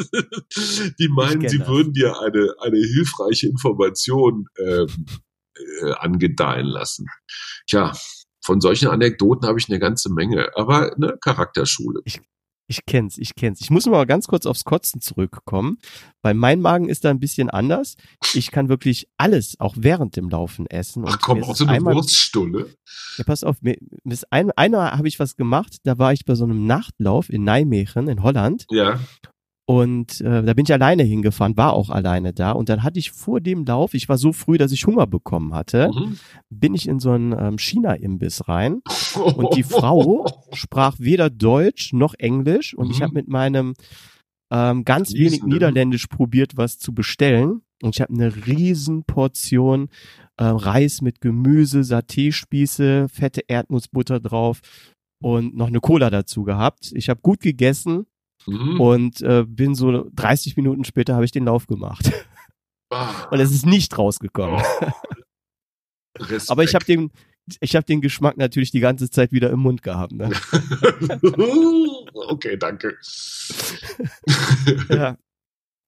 die 0.99 1.07
meinen, 1.09 1.47
sie 1.49 1.57
das. 1.57 1.67
würden 1.67 1.93
dir 1.93 2.19
eine, 2.21 2.53
eine 2.61 2.77
hilfreiche 2.77 3.47
Information 3.47 4.47
ähm, 4.57 5.05
äh, 5.81 5.91
angedeihen 5.93 6.67
lassen. 6.67 7.07
Tja, 7.67 7.93
von 8.43 8.61
solchen 8.61 8.87
Anekdoten 8.87 9.47
habe 9.47 9.59
ich 9.59 9.67
eine 9.67 9.79
ganze 9.79 10.11
Menge, 10.13 10.49
aber 10.55 10.95
eine 10.95 11.17
Charakterschule. 11.19 12.01
Ich, 12.05 12.21
ich 12.67 12.85
kenn's, 12.85 13.17
ich 13.17 13.35
kenn's. 13.35 13.61
Ich 13.61 13.69
muss 13.69 13.85
mal 13.85 14.05
ganz 14.05 14.27
kurz 14.27 14.45
aufs 14.45 14.65
Kotzen 14.65 15.01
zurückkommen, 15.01 15.77
weil 16.21 16.33
mein 16.33 16.59
Magen 16.59 16.89
ist 16.89 17.05
da 17.05 17.09
ein 17.09 17.19
bisschen 17.19 17.49
anders. 17.49 17.95
Ich 18.33 18.51
kann 18.51 18.69
wirklich 18.69 19.07
alles, 19.17 19.59
auch 19.59 19.75
während 19.77 20.15
dem 20.17 20.29
Laufen 20.29 20.67
essen. 20.67 21.05
Ach 21.07 21.19
komm, 21.21 21.43
auch 21.43 21.55
so 21.55 21.65
eine 21.65 21.77
einmal, 21.77 21.95
Wurststulle. 21.95 22.73
Ja, 23.17 23.23
pass 23.23 23.43
auf, 23.43 23.61
mir, 23.61 23.77
mir 24.03 24.17
ein, 24.29 24.51
einer 24.51 24.91
habe 24.91 25.07
ich 25.07 25.19
was 25.19 25.35
gemacht, 25.35 25.77
da 25.83 25.97
war 25.97 26.11
ich 26.11 26.25
bei 26.25 26.35
so 26.35 26.43
einem 26.43 26.65
Nachtlauf 26.65 27.29
in 27.29 27.43
Nijmegen 27.43 28.09
in 28.09 28.21
Holland. 28.21 28.65
Ja. 28.69 28.99
Und 29.69 30.21
äh, 30.21 30.43
da 30.43 30.53
bin 30.53 30.63
ich 30.63 30.71
alleine 30.71 31.03
hingefahren, 31.03 31.57
war 31.57 31.73
auch 31.73 31.89
alleine 31.89 32.31
da. 32.31 32.53
Und 32.53 32.69
dann 32.69 32.83
hatte 32.83 32.99
ich 32.99 33.11
vor 33.11 33.41
dem 33.41 33.65
Lauf, 33.65 33.93
ich 33.93 34.07
war 34.07 34.17
so 34.17 34.31
früh, 34.31 34.57
dass 34.57 34.71
ich 34.71 34.87
Hunger 34.87 35.07
bekommen 35.07 35.53
hatte, 35.53 35.91
mhm. 35.93 36.17
bin 36.49 36.73
ich 36.73 36.87
in 36.87 37.01
so 37.01 37.11
einen 37.11 37.33
ähm, 37.37 37.57
China-Imbiss 37.57 38.47
rein. 38.47 38.81
Und 39.35 39.57
die 39.57 39.63
Frau 39.63 40.25
sprach 40.53 40.95
weder 40.99 41.29
Deutsch 41.29 41.91
noch 41.91 42.13
Englisch. 42.17 42.75
Und 42.75 42.87
mhm. 42.87 42.93
ich 42.93 43.01
habe 43.01 43.13
mit 43.13 43.27
meinem 43.27 43.73
ähm, 44.53 44.85
ganz 44.85 45.11
Riesen, 45.11 45.25
wenig 45.25 45.43
Niederländisch 45.43 46.07
probiert, 46.07 46.55
was 46.55 46.79
zu 46.79 46.93
bestellen. 46.93 47.61
Und 47.83 47.93
ich 47.93 47.99
habe 47.99 48.13
eine 48.13 48.47
riesen 48.47 49.03
Portion 49.03 49.89
äh, 50.37 50.45
Reis 50.45 51.01
mit 51.01 51.19
Gemüse, 51.19 51.81
Saté-Spieße, 51.81 53.09
fette 53.09 53.41
Erdnussbutter 53.49 54.21
drauf 54.21 54.61
und 55.21 55.57
noch 55.57 55.67
eine 55.67 55.81
Cola 55.81 56.09
dazu 56.09 56.43
gehabt. 56.43 56.93
Ich 56.95 57.09
habe 57.09 57.19
gut 57.21 57.41
gegessen 57.41 58.05
Mhm. 58.47 58.79
Und 58.79 59.21
äh, 59.21 59.43
bin 59.45 59.75
so 59.75 60.09
30 60.13 60.55
Minuten 60.57 60.83
später 60.85 61.13
habe 61.13 61.25
ich 61.25 61.31
den 61.31 61.45
Lauf 61.45 61.67
gemacht. 61.67 62.11
Ah. 62.89 63.27
Und 63.31 63.39
es 63.39 63.51
ist 63.51 63.65
nicht 63.65 63.97
rausgekommen. 63.97 64.63
Oh. 64.81 64.91
Aber 66.47 66.63
ich 66.63 66.73
habe 66.73 66.85
den, 66.85 67.11
ich 67.59 67.75
habe 67.75 67.85
den 67.85 68.01
Geschmack 68.01 68.37
natürlich 68.37 68.71
die 68.71 68.79
ganze 68.79 69.09
Zeit 69.09 69.31
wieder 69.31 69.49
im 69.49 69.59
Mund 69.59 69.83
gehabt. 69.83 70.13
Ne? 70.13 70.31
okay, 72.13 72.57
danke. 72.57 72.97
ja. 74.89 75.17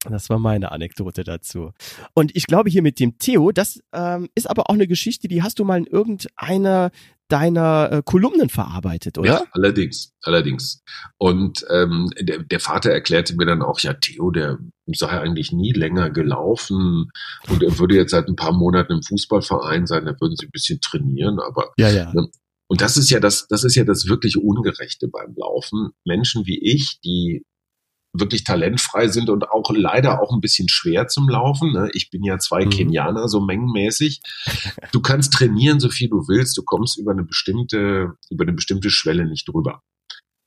Das 0.09 0.29
war 0.29 0.39
meine 0.39 0.71
Anekdote 0.71 1.25
dazu. 1.25 1.73
Und 2.13 2.33
ich 2.33 2.47
glaube 2.47 2.69
hier 2.69 2.81
mit 2.81 3.01
dem 3.01 3.17
Theo, 3.17 3.51
das 3.51 3.81
ähm, 3.91 4.29
ist 4.33 4.49
aber 4.49 4.69
auch 4.69 4.73
eine 4.73 4.87
Geschichte, 4.87 5.27
die 5.27 5.43
hast 5.43 5.59
du 5.59 5.65
mal 5.65 5.77
in 5.77 5.87
irgendeiner 5.87 6.91
deiner 7.29 7.89
äh, 7.91 8.01
Kolumnen 8.03 8.49
verarbeitet, 8.49 9.17
oder? 9.17 9.29
Ja, 9.29 9.43
allerdings, 9.51 10.13
allerdings. 10.23 10.83
Und 11.17 11.65
ähm, 11.69 12.09
der, 12.19 12.39
der 12.39 12.59
Vater 12.59 12.91
erklärte 12.91 13.35
mir 13.35 13.45
dann 13.45 13.61
auch, 13.61 13.79
ja, 13.79 13.93
Theo, 13.93 14.31
der 14.31 14.57
sei 14.87 15.07
eigentlich 15.07 15.51
nie 15.51 15.71
länger 15.71 16.09
gelaufen 16.09 17.11
und 17.47 17.63
er 17.63 17.77
würde 17.77 17.95
jetzt 17.95 18.11
seit 18.11 18.27
ein 18.27 18.35
paar 18.35 18.53
Monaten 18.53 18.93
im 18.93 19.03
Fußballverein 19.03 19.85
sein, 19.85 20.05
da 20.05 20.15
würden 20.19 20.35
sie 20.35 20.47
ein 20.47 20.51
bisschen 20.51 20.81
trainieren, 20.81 21.39
aber 21.39 21.71
ja, 21.77 21.89
ja. 21.89 22.11
Ne, 22.13 22.27
und 22.67 22.81
das 22.81 22.97
ist 22.97 23.09
ja 23.09 23.19
das, 23.19 23.47
das 23.47 23.63
ist 23.63 23.75
ja 23.75 23.83
das 23.83 24.07
wirklich 24.07 24.37
Ungerechte 24.37 25.07
beim 25.07 25.33
Laufen. 25.35 25.89
Menschen 26.05 26.45
wie 26.45 26.59
ich, 26.59 26.99
die 27.03 27.43
wirklich 28.13 28.43
talentfrei 28.43 29.07
sind 29.07 29.29
und 29.29 29.49
auch 29.49 29.69
leider 29.71 30.21
auch 30.21 30.33
ein 30.33 30.41
bisschen 30.41 30.67
schwer 30.69 31.07
zum 31.07 31.29
Laufen. 31.29 31.71
Ne? 31.71 31.89
Ich 31.93 32.09
bin 32.09 32.23
ja 32.23 32.39
zwei 32.39 32.65
mhm. 32.65 32.69
Kenianer, 32.71 33.27
so 33.27 33.39
mengenmäßig. 33.39 34.21
Du 34.91 35.01
kannst 35.01 35.33
trainieren, 35.33 35.79
so 35.79 35.89
viel 35.89 36.09
du 36.09 36.27
willst. 36.27 36.57
Du 36.57 36.63
kommst 36.63 36.97
über 36.97 37.11
eine 37.11 37.23
bestimmte, 37.23 38.13
über 38.29 38.43
eine 38.43 38.53
bestimmte 38.53 38.89
Schwelle 38.89 39.25
nicht 39.25 39.47
drüber. 39.47 39.81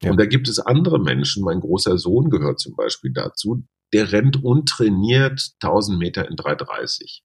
Ja. 0.03 0.11
Und 0.11 0.19
da 0.19 0.27
gibt 0.27 0.49
es 0.49 0.59
andere 0.59 0.99
Menschen. 0.99 1.45
Mein 1.45 1.61
großer 1.61 1.99
Sohn 1.99 2.31
gehört 2.31 2.59
zum 2.59 2.75
Beispiel 2.75 3.13
dazu. 3.13 3.65
Der 3.93 4.11
rennt 4.11 4.43
untrainiert 4.43 5.53
1000 5.61 5.99
Meter 5.99 6.29
in 6.29 6.37
3,30. 6.37 7.21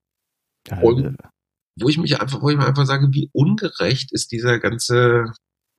Und 0.81 1.15
wo 1.79 1.89
ich 1.89 1.97
mich 1.97 2.19
einfach, 2.19 2.41
wo 2.41 2.49
ich 2.49 2.57
mir 2.57 2.65
einfach 2.65 2.85
sage, 2.85 3.07
wie 3.11 3.29
ungerecht 3.33 4.11
ist 4.11 4.31
dieser 4.31 4.59
ganze, 4.59 5.31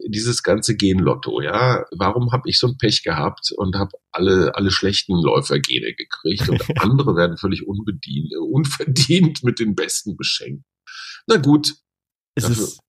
dieses 0.06 0.42
ganze 0.42 0.76
Genlotto, 0.76 1.40
ja? 1.40 1.84
Warum 1.96 2.32
habe 2.32 2.48
ich 2.48 2.58
so 2.58 2.68
ein 2.68 2.78
Pech 2.78 3.02
gehabt 3.02 3.52
und 3.56 3.76
habe 3.76 3.92
alle 4.12 4.54
alle 4.54 4.70
schlechten 4.70 5.14
Läufergene 5.14 5.94
gekriegt 5.94 6.48
und 6.48 6.62
andere 6.82 7.16
werden 7.16 7.36
völlig 7.36 7.66
unbedient, 7.66 8.32
unverdient 8.36 9.42
mit 9.42 9.58
den 9.58 9.74
Besten 9.74 10.16
beschenkt? 10.16 10.64
Na 11.26 11.36
gut. 11.36 11.74
Es 12.34 12.44
dafür, 12.44 12.64
ist 12.64 12.80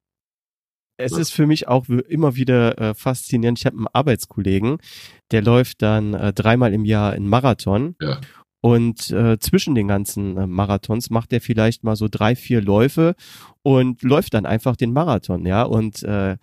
es 1.00 1.14
ist 1.14 1.32
für 1.32 1.48
mich 1.48 1.68
auch 1.68 1.88
immer 1.88 2.36
wieder 2.36 2.78
äh, 2.78 2.94
faszinierend. 2.94 3.58
Ich 3.58 3.66
habe 3.66 3.78
einen 3.78 3.88
Arbeitskollegen, 3.88 4.80
der 5.32 5.42
läuft 5.42 5.82
dann 5.82 6.14
äh, 6.14 6.34
dreimal 6.34 6.74
im 6.74 6.84
Jahr 6.84 7.16
in 7.16 7.28
Marathon. 7.28 7.96
Ja. 8.02 8.20
Und 8.62 9.10
äh, 9.12 9.40
zwischen 9.40 9.76
den 9.76 9.88
ganzen 9.88 10.36
äh, 10.36 10.46
Marathons 10.46 11.10
macht 11.10 11.32
er 11.32 11.40
vielleicht 11.40 11.86
mal 11.86 11.96
so 11.96 12.10
drei, 12.12 12.36
vier 12.36 12.62
Läufe 12.62 13.16
und 13.62 14.04
läuft 14.04 14.34
dann 14.34 14.46
einfach 14.46 14.76
den 14.76 14.92
Marathon, 14.92 15.46
ja. 15.46 15.64
Und 15.64 16.04
äh, 16.04 16.36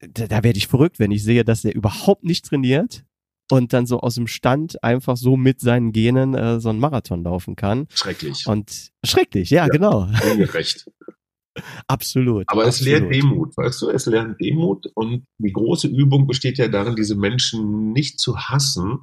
da, 0.00 0.26
da 0.26 0.44
werde 0.44 0.58
ich 0.58 0.66
verrückt, 0.66 0.98
wenn 0.98 1.10
ich 1.10 1.22
sehe, 1.22 1.44
dass 1.44 1.64
er 1.64 1.74
überhaupt 1.74 2.24
nicht 2.24 2.44
trainiert 2.44 3.04
und 3.50 3.72
dann 3.72 3.86
so 3.86 4.00
aus 4.00 4.16
dem 4.16 4.26
Stand 4.26 4.82
einfach 4.82 5.16
so 5.16 5.36
mit 5.36 5.60
seinen 5.60 5.92
Genen 5.92 6.34
äh, 6.34 6.60
so 6.60 6.68
einen 6.68 6.80
Marathon 6.80 7.22
laufen 7.22 7.56
kann. 7.56 7.86
Schrecklich. 7.94 8.46
Und 8.46 8.90
schrecklich, 9.04 9.50
ja, 9.50 9.66
ja 9.66 9.68
genau. 9.68 10.08
Ungerecht. 10.32 10.90
Absolut. 11.86 12.44
Aber 12.48 12.66
es 12.66 12.80
lernt 12.80 13.14
Demut, 13.14 13.56
weißt 13.56 13.82
du, 13.82 13.90
es 13.90 14.04
lernt 14.06 14.38
Demut 14.40 14.86
und 14.94 15.24
die 15.38 15.52
große 15.52 15.88
Übung 15.88 16.26
besteht 16.26 16.58
ja 16.58 16.68
darin, 16.68 16.96
diese 16.96 17.16
Menschen 17.16 17.92
nicht 17.92 18.20
zu 18.20 18.36
hassen, 18.36 19.00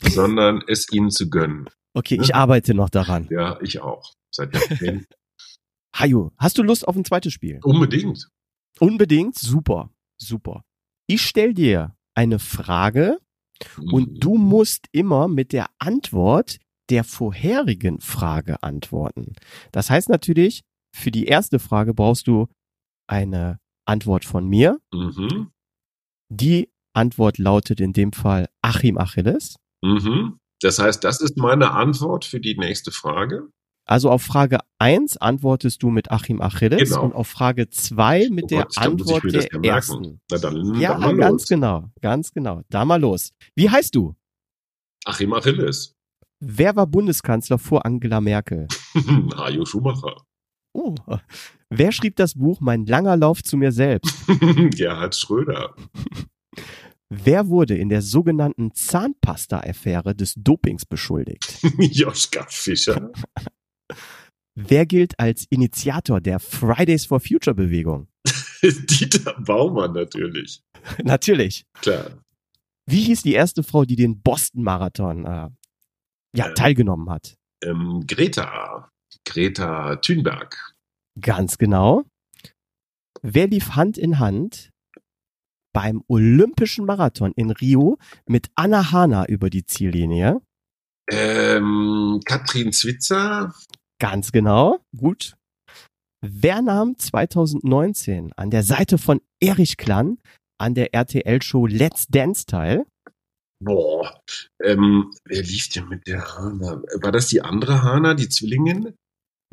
sondern 0.00 0.62
es 0.66 0.90
ihnen 0.92 1.10
zu 1.10 1.28
gönnen. 1.28 1.68
Okay, 1.92 2.18
ich 2.22 2.34
arbeite 2.34 2.72
noch 2.72 2.88
daran. 2.88 3.28
Ja, 3.30 3.58
ich 3.60 3.80
auch. 3.80 4.14
Seit 4.34 4.54
Jahrzehnten. 4.54 5.06
Hajo, 5.94 6.32
hast 6.38 6.56
du 6.56 6.62
Lust 6.62 6.86
auf 6.86 6.96
ein 6.96 7.04
zweites 7.04 7.32
Spiel? 7.32 7.58
Unbedingt. 7.62 8.28
Unbedingt? 8.78 9.36
Super, 9.36 9.90
super. 10.20 10.64
Ich 11.06 11.22
stell 11.22 11.54
dir 11.54 11.96
eine 12.14 12.38
Frage 12.38 13.18
und 13.76 14.12
mhm. 14.12 14.20
du 14.20 14.34
musst 14.36 14.86
immer 14.92 15.28
mit 15.28 15.52
der 15.52 15.68
Antwort 15.78 16.58
der 16.90 17.04
vorherigen 17.04 18.00
Frage 18.00 18.62
antworten. 18.62 19.34
Das 19.72 19.90
heißt 19.90 20.08
natürlich, 20.08 20.62
für 20.94 21.10
die 21.10 21.26
erste 21.26 21.58
Frage 21.58 21.94
brauchst 21.94 22.26
du 22.26 22.48
eine 23.06 23.58
Antwort 23.86 24.24
von 24.24 24.46
mir. 24.46 24.80
Mhm. 24.92 25.50
Die 26.28 26.70
Antwort 26.94 27.38
lautet 27.38 27.80
in 27.80 27.92
dem 27.92 28.12
Fall 28.12 28.48
Achim 28.62 28.98
Achilles. 28.98 29.56
Mhm. 29.82 30.38
Das 30.60 30.78
heißt, 30.78 31.02
das 31.04 31.20
ist 31.20 31.36
meine 31.36 31.70
Antwort 31.72 32.24
für 32.24 32.40
die 32.40 32.56
nächste 32.56 32.92
Frage. 32.92 33.48
Also 33.90 34.08
auf 34.08 34.22
Frage 34.22 34.60
1 34.78 35.16
antwortest 35.16 35.82
du 35.82 35.90
mit 35.90 36.12
Achim 36.12 36.40
Achilles 36.40 36.90
genau. 36.90 37.02
und 37.02 37.12
auf 37.12 37.26
Frage 37.26 37.70
2 37.70 38.28
mit 38.30 38.44
oh 38.44 38.46
der 38.46 38.62
Gott, 38.62 38.78
Antwort 38.78 39.24
der 39.24 39.48
ja 39.52 39.74
ersten. 39.74 40.20
Na 40.30 40.38
dann, 40.38 40.80
ja, 40.80 40.96
dann 40.96 41.16
ganz 41.16 41.42
los. 41.42 41.48
genau, 41.48 41.90
ganz 42.00 42.32
genau. 42.32 42.62
Da 42.68 42.84
mal 42.84 43.00
los. 43.00 43.32
Wie 43.56 43.68
heißt 43.68 43.96
du? 43.96 44.14
Achim 45.04 45.32
Achilles. 45.32 45.96
Wer 46.38 46.76
war 46.76 46.86
Bundeskanzler 46.86 47.58
vor 47.58 47.84
Angela 47.84 48.20
Merkel? 48.20 48.68
Hajo 49.36 49.64
Schumacher. 49.64 50.22
Oh. 50.72 50.94
Wer 51.68 51.90
schrieb 51.90 52.14
das 52.14 52.34
Buch 52.34 52.60
Mein 52.60 52.86
langer 52.86 53.16
Lauf 53.16 53.42
zu 53.42 53.56
mir 53.56 53.72
selbst? 53.72 54.14
Gerhard 54.70 55.16
Schröder. 55.16 55.74
Wer 57.08 57.48
wurde 57.48 57.76
in 57.76 57.88
der 57.88 58.02
sogenannten 58.02 58.72
Zahnpasta-Affäre 58.72 60.14
des 60.14 60.34
Dopings 60.36 60.86
beschuldigt? 60.86 61.58
Joschka 61.76 62.46
Fischer. 62.48 63.10
Wer 64.54 64.86
gilt 64.86 65.18
als 65.18 65.46
Initiator 65.50 66.20
der 66.20 66.40
Fridays 66.40 67.06
for 67.06 67.20
Future 67.20 67.54
Bewegung? 67.54 68.08
Dieter 68.62 69.34
Baumann 69.40 69.92
natürlich. 69.92 70.62
natürlich. 71.02 71.64
Klar. 71.80 72.22
Wie 72.86 73.02
hieß 73.04 73.22
die 73.22 73.34
erste 73.34 73.62
Frau, 73.62 73.84
die 73.84 73.96
den 73.96 74.20
Boston-Marathon 74.20 75.24
äh, 75.24 75.48
ja, 76.36 76.48
äh, 76.48 76.54
teilgenommen 76.54 77.08
hat? 77.08 77.36
Ähm, 77.62 78.04
Greta. 78.06 78.90
Greta 79.24 79.96
Thunberg. 79.96 80.74
Ganz 81.20 81.58
genau. 81.58 82.04
Wer 83.22 83.48
lief 83.48 83.70
Hand 83.76 83.98
in 83.98 84.18
Hand 84.18 84.70
beim 85.72 86.02
Olympischen 86.08 86.84
Marathon 86.84 87.32
in 87.36 87.50
Rio 87.50 87.98
mit 88.26 88.50
Anna 88.54 88.90
Hana 88.92 89.26
über 89.26 89.50
die 89.50 89.64
Ziellinie? 89.64 90.40
Ähm, 91.10 92.20
Katrin 92.24 92.72
Zwitzer. 92.72 93.54
Ganz 94.00 94.32
genau. 94.32 94.78
Gut. 94.96 95.36
Wer 96.22 96.62
nahm 96.62 96.98
2019 96.98 98.32
an 98.32 98.50
der 98.50 98.62
Seite 98.62 98.98
von 98.98 99.20
Erich 99.40 99.76
Klan 99.76 100.18
an 100.58 100.74
der 100.74 100.92
RTL-Show 100.92 101.66
Let's 101.66 102.06
Dance 102.08 102.44
teil? 102.46 102.84
Boah, 103.62 104.22
ähm, 104.62 105.12
wer 105.26 105.42
lief 105.42 105.68
denn 105.68 105.88
mit 105.88 106.06
der 106.06 106.34
Hana? 106.34 106.82
War 107.02 107.12
das 107.12 107.28
die 107.28 107.42
andere 107.42 107.82
Hana, 107.82 108.14
die 108.14 108.28
Zwillingin? 108.28 108.94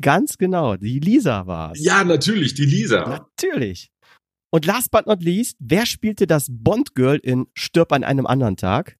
Ganz 0.02 0.38
genau, 0.38 0.76
die 0.76 1.00
Lisa 1.00 1.46
war 1.46 1.72
es. 1.72 1.84
Ja, 1.84 2.04
natürlich, 2.04 2.54
die 2.54 2.64
Lisa. 2.64 3.06
Natürlich. 3.06 3.90
Und 4.50 4.64
last 4.64 4.90
but 4.90 5.06
not 5.06 5.22
least, 5.22 5.56
wer 5.58 5.84
spielte 5.84 6.26
das 6.26 6.46
Bond-Girl 6.50 7.18
in 7.22 7.48
Stirb 7.54 7.92
an 7.92 8.04
einem 8.04 8.26
anderen 8.26 8.56
Tag? 8.56 8.96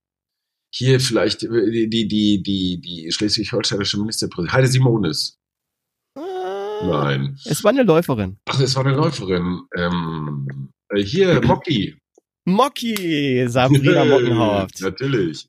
Hier 0.74 1.00
vielleicht 1.00 1.42
äh, 1.44 1.70
die, 1.70 1.88
die, 1.88 2.08
die, 2.08 2.42
die, 2.42 2.80
die 2.80 3.12
schleswig-holsteinische 3.12 3.98
Ministerpräsidentin, 3.98 4.52
Heide 4.52 4.68
Simonis. 4.68 5.37
Nein. 6.82 7.36
Es 7.44 7.64
war 7.64 7.70
eine 7.70 7.82
Läuferin. 7.82 8.38
Ach, 8.46 8.60
es 8.60 8.76
war 8.76 8.86
eine 8.86 8.96
Läuferin. 8.96 9.62
Ähm, 9.76 10.70
äh, 10.90 11.02
hier, 11.02 11.40
Mocky. 11.44 11.96
Mocky, 12.44 13.46
Sabrina 13.48 14.04
Mockenhaupt. 14.04 14.80
Natürlich. 14.80 15.46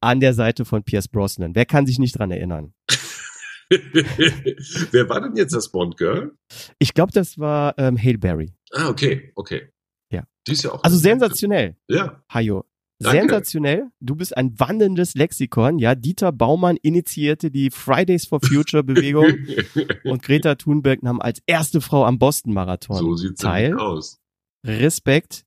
An 0.00 0.20
der 0.20 0.32
Seite 0.32 0.64
von 0.64 0.82
Pierce 0.82 1.08
Brosnan. 1.08 1.54
Wer 1.54 1.66
kann 1.66 1.86
sich 1.86 1.98
nicht 1.98 2.18
dran 2.18 2.30
erinnern? 2.30 2.72
Wer 3.70 5.08
war 5.08 5.20
denn 5.20 5.36
jetzt 5.36 5.54
das 5.54 5.70
Bond-Girl? 5.70 6.32
Ich 6.78 6.94
glaube, 6.94 7.12
das 7.12 7.38
war 7.38 7.74
ähm, 7.78 7.96
Hale 7.96 8.18
Berry. 8.18 8.52
Ah, 8.72 8.88
okay, 8.88 9.32
okay. 9.36 9.68
Ja. 10.10 10.24
Die 10.46 10.52
ist 10.52 10.64
ja 10.64 10.72
auch. 10.72 10.82
Also 10.82 10.96
sensationell. 10.96 11.76
Ja. 11.88 12.22
Hajo. 12.32 12.64
Sensationell. 13.02 13.90
Du 14.00 14.14
bist 14.14 14.36
ein 14.36 14.58
wandelndes 14.60 15.14
Lexikon. 15.14 15.78
Ja, 15.78 15.94
Dieter 15.94 16.32
Baumann 16.32 16.76
initiierte 16.76 17.50
die 17.50 17.70
Fridays 17.70 18.26
for 18.26 18.40
Future 18.40 18.84
Bewegung 18.84 19.32
und 20.04 20.22
Greta 20.22 20.54
Thunberg 20.56 21.02
nahm 21.02 21.20
als 21.20 21.40
erste 21.46 21.80
Frau 21.80 22.04
am 22.04 22.18
Boston 22.18 22.52
Marathon 22.52 22.98
so 22.98 23.16
sieht's 23.16 23.40
teil. 23.40 23.78
aus. 23.78 24.18
Respekt. 24.66 25.44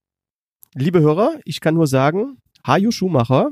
Liebe 0.73 1.01
Hörer, 1.01 1.39
ich 1.45 1.61
kann 1.61 1.75
nur 1.75 1.85
sagen, 1.85 2.39
Hajo 2.65 2.89
Schumacher 2.89 3.51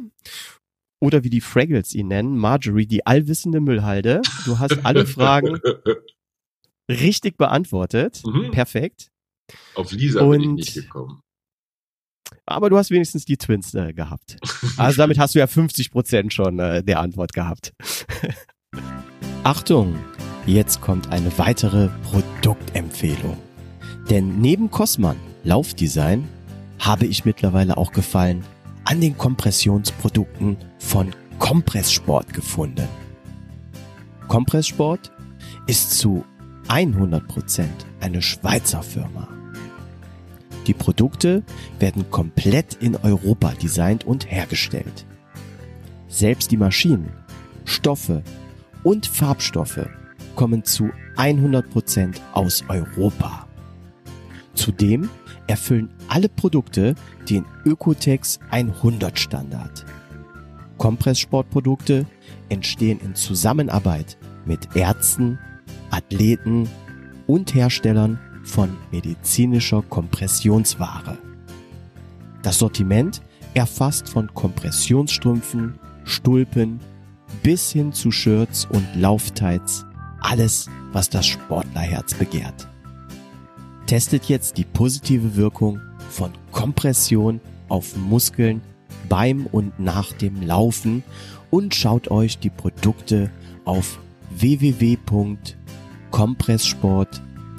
oder 0.99 1.23
wie 1.23 1.29
die 1.29 1.41
Fraggles 1.41 1.93
ihn 1.93 2.07
nennen, 2.07 2.37
Marjorie, 2.37 2.87
die 2.87 3.05
allwissende 3.05 3.59
Müllhalde. 3.59 4.21
Du 4.45 4.57
hast 4.57 4.83
alle 4.83 5.05
Fragen 5.05 5.59
richtig 6.89 7.37
beantwortet. 7.37 8.23
Mhm. 8.25 8.49
Perfekt. 8.51 9.11
Auf 9.75 9.91
Lisa 9.91 10.21
Und, 10.21 10.31
bin 10.31 10.41
ich 10.57 10.75
nicht 10.75 10.85
gekommen. 10.85 11.21
Aber 12.53 12.69
du 12.69 12.77
hast 12.77 12.91
wenigstens 12.91 13.25
die 13.25 13.37
Twins 13.37 13.73
äh, 13.73 13.93
gehabt. 13.93 14.37
Also 14.77 14.97
damit 14.97 15.19
hast 15.19 15.35
du 15.35 15.39
ja 15.39 15.47
50 15.47 15.91
Prozent 15.91 16.33
schon 16.33 16.59
äh, 16.59 16.83
der 16.83 16.99
Antwort 16.99 17.33
gehabt. 17.33 17.73
Achtung, 19.43 19.95
jetzt 20.45 20.81
kommt 20.81 21.11
eine 21.11 21.37
weitere 21.37 21.89
Produktempfehlung. 22.03 23.37
Denn 24.09 24.39
neben 24.39 24.71
Cosman 24.71 25.17
Laufdesign 25.43 26.27
habe 26.79 27.05
ich 27.05 27.25
mittlerweile 27.25 27.77
auch 27.77 27.91
Gefallen 27.91 28.43
an 28.85 29.01
den 29.01 29.17
Kompressionsprodukten 29.17 30.57
von 30.79 31.11
Kompresssport 31.39 32.33
gefunden. 32.33 32.87
Kompresssport 34.27 35.11
ist 35.67 35.91
zu 35.97 36.23
100% 36.67 37.65
eine 37.99 38.21
Schweizer 38.21 38.81
Firma. 38.83 39.27
Die 40.71 40.77
Produkte 40.77 41.43
werden 41.79 42.09
komplett 42.11 42.75
in 42.75 42.95
Europa 42.95 43.51
designt 43.61 44.05
und 44.05 44.31
hergestellt. 44.31 45.05
Selbst 46.07 46.49
die 46.49 46.55
Maschinen, 46.55 47.11
Stoffe 47.65 48.23
und 48.81 49.05
Farbstoffe 49.05 49.89
kommen 50.37 50.63
zu 50.63 50.91
100% 51.17 52.15
aus 52.31 52.63
Europa. 52.69 53.49
Zudem 54.53 55.09
erfüllen 55.45 55.89
alle 56.07 56.29
Produkte 56.29 56.95
den 57.29 57.43
Ökotex 57.65 58.39
100 58.49 59.19
Standard. 59.19 59.85
Kompresssportprodukte 60.77 62.05
entstehen 62.47 63.01
in 63.01 63.15
Zusammenarbeit 63.15 64.17
mit 64.45 64.73
Ärzten, 64.73 65.37
Athleten 65.89 66.69
und 67.27 67.53
Herstellern 67.55 68.19
von 68.51 68.77
medizinischer 68.91 69.81
Kompressionsware. 69.81 71.17
Das 72.43 72.59
Sortiment 72.59 73.21
erfasst 73.53 74.09
von 74.09 74.33
Kompressionsstrümpfen, 74.33 75.79
Stulpen 76.03 76.81
bis 77.43 77.71
hin 77.71 77.93
zu 77.93 78.11
Shirts 78.11 78.67
und 78.69 78.85
Lauftights 78.95 79.85
alles, 80.19 80.69
was 80.91 81.09
das 81.09 81.27
Sportlerherz 81.27 82.13
begehrt. 82.13 82.67
Testet 83.87 84.25
jetzt 84.25 84.57
die 84.57 84.65
positive 84.65 85.37
Wirkung 85.37 85.79
von 86.09 86.31
Kompression 86.51 87.39
auf 87.69 87.95
Muskeln 87.95 88.61
beim 89.07 89.45
und 89.45 89.79
nach 89.79 90.11
dem 90.11 90.41
Laufen 90.41 91.03
und 91.51 91.73
schaut 91.73 92.11
euch 92.11 92.37
die 92.37 92.49
Produkte 92.49 93.31
auf 93.63 93.97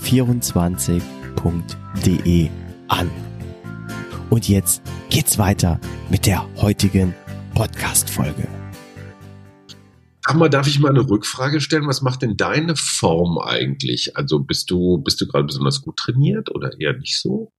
www.kompresssport24.de 0.02 2.50
an. 2.88 3.10
Und 4.30 4.48
jetzt 4.48 4.82
geht's 5.10 5.38
weiter 5.38 5.80
mit 6.10 6.26
der 6.26 6.44
heutigen 6.56 7.14
Podcast-Folge. 7.54 8.48
Mal, 10.34 10.48
darf 10.48 10.66
ich 10.66 10.78
mal 10.78 10.88
eine 10.88 11.08
Rückfrage 11.08 11.60
stellen? 11.60 11.86
Was 11.86 12.00
macht 12.00 12.22
denn 12.22 12.36
deine 12.36 12.76
Form 12.76 13.38
eigentlich? 13.38 14.16
Also 14.16 14.38
bist 14.38 14.70
du, 14.70 14.98
bist 14.98 15.20
du 15.20 15.26
gerade 15.26 15.44
besonders 15.44 15.82
gut 15.82 15.96
trainiert 15.96 16.50
oder 16.50 16.70
eher 16.80 16.96
nicht 16.96 17.20
so? 17.20 17.50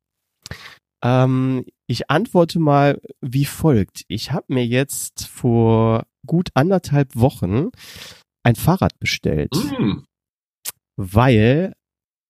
Ähm, 1.04 1.66
ich 1.88 2.10
antworte 2.10 2.60
mal 2.60 3.00
wie 3.22 3.46
folgt. 3.46 4.04
Ich 4.08 4.32
habe 4.32 4.46
mir 4.48 4.66
jetzt 4.66 5.28
vor 5.28 6.08
gut 6.26 6.50
anderthalb 6.56 7.16
Wochen 7.16 7.70
ein 8.44 8.56
Fahrrad 8.56 8.98
bestellt, 9.00 9.54
Mm, 9.78 10.06
weil 10.96 11.74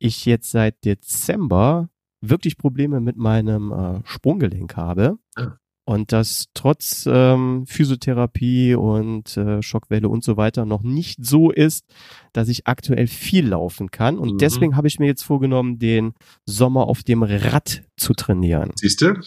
ich 0.04 0.26
jetzt 0.26 0.51
seit 0.51 0.84
Dezember 0.86 1.89
wirklich 2.22 2.58
Probleme 2.58 2.99
mit 2.99 3.18
meinem 3.18 3.72
äh, 3.72 4.01
Sprunggelenk 4.06 4.76
habe. 4.78 5.18
Ah. 5.36 5.58
Und 5.86 6.14
das 6.14 6.45
trotz 6.54 7.06
ähm, 7.12 7.66
Physiotherapie 7.68 8.74
und 8.76 9.36
äh, 9.36 9.62
Schockwelle 9.62 10.08
und 10.08 10.24
so 10.24 10.38
weiter 10.38 10.66
noch 10.66 10.82
nicht 10.82 11.26
so 11.26 11.51
ist, 11.51 11.86
dass 12.32 12.47
ich 12.47 12.68
aktuell 12.68 13.08
viel 13.08 13.45
laufen 13.49 13.91
kann. 13.91 14.18
Und 14.18 14.36
Mhm. 14.36 14.38
deswegen 14.38 14.78
habe 14.78 14.88
ich 14.88 14.99
mir 14.99 15.08
jetzt 15.08 15.24
vorgenommen, 15.24 15.80
den 15.80 16.14
Sommer 16.45 16.88
auf 16.88 17.04
dem 17.04 17.22
Rad 17.24 17.84
zu 17.97 18.14
trainieren. 18.14 18.72
siehst 18.76 19.01
du? 19.01 19.20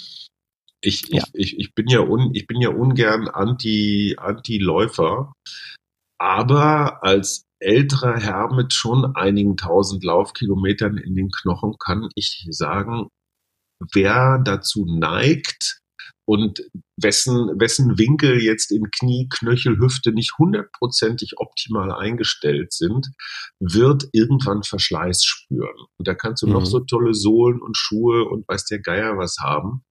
Ich, 0.81 1.09
Ja. 1.09 1.24
ich, 1.35 1.55
ich, 1.55 1.59
ich 1.59 1.74
bin 1.74 1.89
ja 1.89 2.01
un, 2.01 2.31
ich 2.35 2.47
bin 2.47 2.61
ja 2.62 2.70
ungern 2.70 3.29
Anti, 3.29 4.14
Anti-Läufer, 4.18 5.33
aber 6.18 7.03
als 7.03 7.46
älterer 7.61 8.19
Herr 8.19 8.55
mit 8.55 8.73
schon 8.73 9.17
einigen 9.17 9.57
tausend 9.57 10.05
Laufkilometern 10.05 10.97
in 10.99 11.15
den 11.15 11.31
Knochen 11.31 11.75
kann 11.79 12.09
ich 12.15 12.47
sagen, 12.51 13.09
wer 13.93 14.39
dazu 14.45 14.85
neigt 14.87 15.81
und 16.29 16.61
wessen, 17.01 17.49
wessen 17.61 17.99
Winkel 17.99 18.43
jetzt 18.43 18.73
in 18.73 18.91
Knie, 18.91 19.29
Knöchel, 19.29 19.79
Hüfte 19.79 20.13
nicht 20.13 20.35
hundertprozentig 20.39 21.35
optimal 21.37 21.93
eingestellt 21.93 22.73
sind, 22.73 23.09
wird 23.61 24.09
irgendwann 24.13 24.63
Verschleiß 24.65 25.25
spüren. 25.25 25.87
Und 25.99 26.09
da 26.09 26.15
kannst 26.15 26.43
du 26.43 26.49
noch 26.49 26.63
Mhm. 26.63 26.67
so 26.67 26.81
tolle 26.81 27.15
Sohlen 27.15 27.61
und 27.61 27.77
Schuhe 27.77 28.25
und 28.25 28.47
weiß 28.49 28.65
der 28.65 28.81
Geier 28.81 29.17
was 29.19 29.37
haben. 29.41 29.83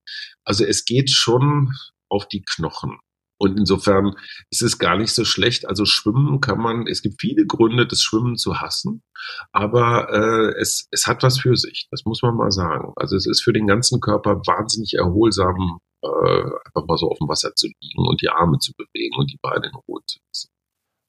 Also 0.43 0.65
es 0.65 0.83
geht 0.85 1.09
schon 1.09 1.71
auf 2.09 2.27
die 2.27 2.43
Knochen. 2.43 2.99
Und 3.37 3.59
insofern 3.59 4.15
ist 4.49 4.61
es 4.61 4.77
gar 4.79 4.97
nicht 4.97 5.11
so 5.11 5.25
schlecht. 5.25 5.67
Also 5.67 5.85
schwimmen 5.85 6.39
kann 6.39 6.59
man, 6.59 6.87
es 6.87 7.01
gibt 7.01 7.19
viele 7.19 7.45
Gründe, 7.45 7.85
das 7.85 8.01
Schwimmen 8.01 8.37
zu 8.37 8.61
hassen, 8.61 9.03
aber 9.51 10.09
äh, 10.09 10.59
es, 10.59 10.87
es 10.91 11.05
hat 11.07 11.23
was 11.23 11.39
für 11.39 11.55
sich, 11.55 11.87
das 11.91 12.05
muss 12.05 12.21
man 12.21 12.35
mal 12.35 12.51
sagen. 12.51 12.93
Also 12.95 13.15
es 13.15 13.25
ist 13.25 13.43
für 13.43 13.53
den 13.53 13.67
ganzen 13.67 13.99
Körper 13.99 14.35
wahnsinnig 14.45 14.93
erholsam, 14.93 15.79
äh, 16.01 16.43
einfach 16.65 16.87
mal 16.87 16.97
so 16.97 17.09
auf 17.09 17.17
dem 17.17 17.27
Wasser 17.27 17.53
zu 17.55 17.67
liegen 17.67 18.07
und 18.07 18.21
die 18.21 18.29
Arme 18.29 18.57
zu 18.59 18.71
bewegen 18.73 19.15
und 19.17 19.31
die 19.31 19.39
Beine 19.41 19.67
in 19.67 19.75
Ruhe 19.87 20.01
zu 20.05 20.19
lassen. 20.27 20.49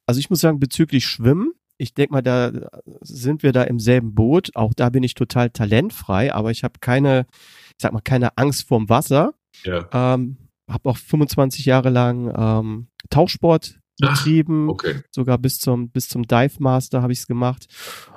Also 0.05 0.19
ich 0.19 0.29
muss 0.29 0.41
sagen, 0.41 0.59
bezüglich 0.59 1.05
Schwimmen, 1.05 1.53
ich 1.77 1.93
denke 1.93 2.13
mal, 2.13 2.23
da 2.23 2.51
sind 3.01 3.43
wir 3.43 3.51
da 3.51 3.63
im 3.63 3.79
selben 3.79 4.15
Boot. 4.15 4.55
Auch 4.55 4.73
da 4.73 4.89
bin 4.89 5.03
ich 5.03 5.13
total 5.13 5.49
talentfrei, 5.51 6.33
aber 6.33 6.51
ich 6.51 6.63
habe 6.63 6.79
keine, 6.79 7.27
ich 7.69 7.75
sag 7.81 7.93
mal, 7.93 8.01
keine 8.01 8.37
Angst 8.37 8.67
vorm 8.67 8.89
Wasser. 8.89 9.33
Ja, 9.63 9.87
Ähm, 9.93 10.37
habe 10.69 10.89
auch 10.89 10.97
25 10.97 11.65
Jahre 11.65 11.89
lang 11.89 12.33
ähm, 12.35 12.87
Tauchsport 13.09 13.79
Ach, 14.03 14.15
betrieben, 14.23 14.69
okay. 14.69 15.01
sogar 15.11 15.37
bis 15.37 15.59
zum 15.59 15.89
bis 15.89 16.07
zum 16.09 16.23
Dive 16.27 16.55
Master 16.59 17.01
habe 17.01 17.13
ich 17.13 17.19
es 17.19 17.27
gemacht. 17.27 17.67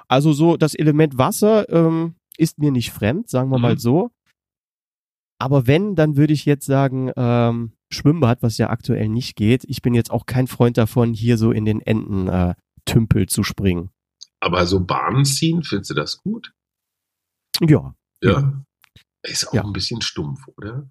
Also 0.09 0.33
so 0.33 0.57
das 0.57 0.75
Element 0.75 1.17
Wasser 1.19 1.69
ähm, 1.71 2.15
ist 2.37 2.59
mir 2.59 2.71
nicht 2.73 2.91
fremd, 2.91 3.29
sagen 3.31 3.51
wir 3.51 3.59
Mhm. 3.59 3.63
mal 3.63 3.79
so. 3.79 4.11
Aber 5.39 5.67
wenn, 5.67 5.95
dann 5.95 6.17
würde 6.17 6.33
ich 6.35 6.45
jetzt 6.45 6.67
sagen 6.67 7.11
ähm, 7.17 7.73
Schwimmbad, 7.91 8.43
was 8.43 8.59
ja 8.59 8.69
aktuell 8.71 9.09
nicht 9.09 9.37
geht. 9.37 9.65
Ich 9.65 9.81
bin 9.83 9.95
jetzt 9.95 10.11
auch 10.11 10.27
kein 10.27 10.47
Freund 10.47 10.77
davon, 10.77 11.15
hier 11.15 11.39
so 11.39 11.51
in 11.51 11.65
den 11.65 11.81
Enten 11.81 12.29
äh, 12.29 12.55
Tümpel 12.85 13.27
zu 13.27 13.43
springen. 13.43 13.91
Aber 14.41 14.67
so 14.67 14.81
Bahnen 14.85 15.25
ziehen, 15.25 15.63
findest 15.63 15.91
du 15.91 15.95
das 15.95 16.19
gut? 16.19 16.53
Ja, 17.61 17.95
Ja. 18.23 18.63
Ist 19.23 19.49
auch 19.49 19.55
Ja. 19.55 19.65
ein 19.65 19.73
bisschen 19.73 20.01
stumpf, 20.03 20.47
oder? 20.57 20.89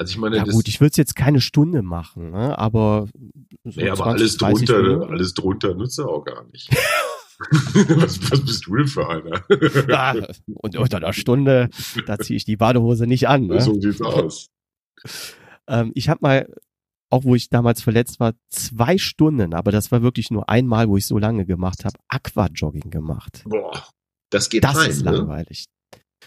Also 0.00 0.12
ich 0.12 0.16
meine, 0.16 0.38
ja 0.38 0.44
das, 0.44 0.54
gut, 0.54 0.66
ich 0.66 0.80
würde 0.80 0.92
es 0.92 0.96
jetzt 0.96 1.14
keine 1.14 1.42
Stunde 1.42 1.82
machen, 1.82 2.30
ne? 2.30 2.58
aber 2.58 3.06
so 3.64 3.82
ja, 3.82 3.92
aber 3.92 4.04
20, 4.04 4.20
alles 4.22 4.36
30 4.38 4.66
drunter, 4.68 4.82
Minuten. 4.82 5.12
alles 5.12 5.34
drunter 5.34 5.76
ja 5.76 6.04
auch 6.06 6.24
gar 6.24 6.46
nicht. 6.46 6.70
was, 8.00 8.30
was 8.30 8.40
bist 8.40 8.66
du 8.66 8.76
denn 8.76 8.86
für 8.86 9.06
einer? 9.06 9.44
Ja, 9.90 10.14
und 10.54 10.74
unter 10.78 10.96
einer 10.96 11.12
Stunde, 11.12 11.68
da 12.06 12.18
ziehe 12.18 12.38
ich 12.38 12.46
die 12.46 12.56
Badehose 12.56 13.06
nicht 13.06 13.28
an. 13.28 13.48
Ne? 13.48 13.60
So 13.60 13.78
sieht's 13.78 14.00
aus. 14.00 14.48
Ähm, 15.68 15.92
ich 15.94 16.08
habe 16.08 16.20
mal, 16.22 16.50
auch 17.10 17.24
wo 17.24 17.34
ich 17.34 17.50
damals 17.50 17.82
verletzt 17.82 18.20
war, 18.20 18.32
zwei 18.48 18.96
Stunden, 18.96 19.52
aber 19.52 19.70
das 19.70 19.92
war 19.92 20.00
wirklich 20.00 20.30
nur 20.30 20.48
einmal, 20.48 20.88
wo 20.88 20.96
ich 20.96 21.04
so 21.04 21.18
lange 21.18 21.44
gemacht 21.44 21.84
habe, 21.84 21.98
Aquajogging 22.08 22.88
gemacht. 22.88 23.42
Boah, 23.44 23.86
das 24.30 24.48
geht 24.48 24.64
Das 24.64 24.78
rein, 24.78 24.88
ist 24.88 25.04
ne? 25.04 25.10
langweilig. 25.10 25.66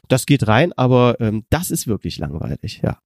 Das 0.09 0.27
geht 0.27 0.47
rein, 0.47 0.73
aber 0.73 1.19
ähm, 1.19 1.47
das 1.49 1.71
ist 1.71 1.87
wirklich 1.87 2.19
langweilig, 2.19 2.81
ja. 2.83 2.99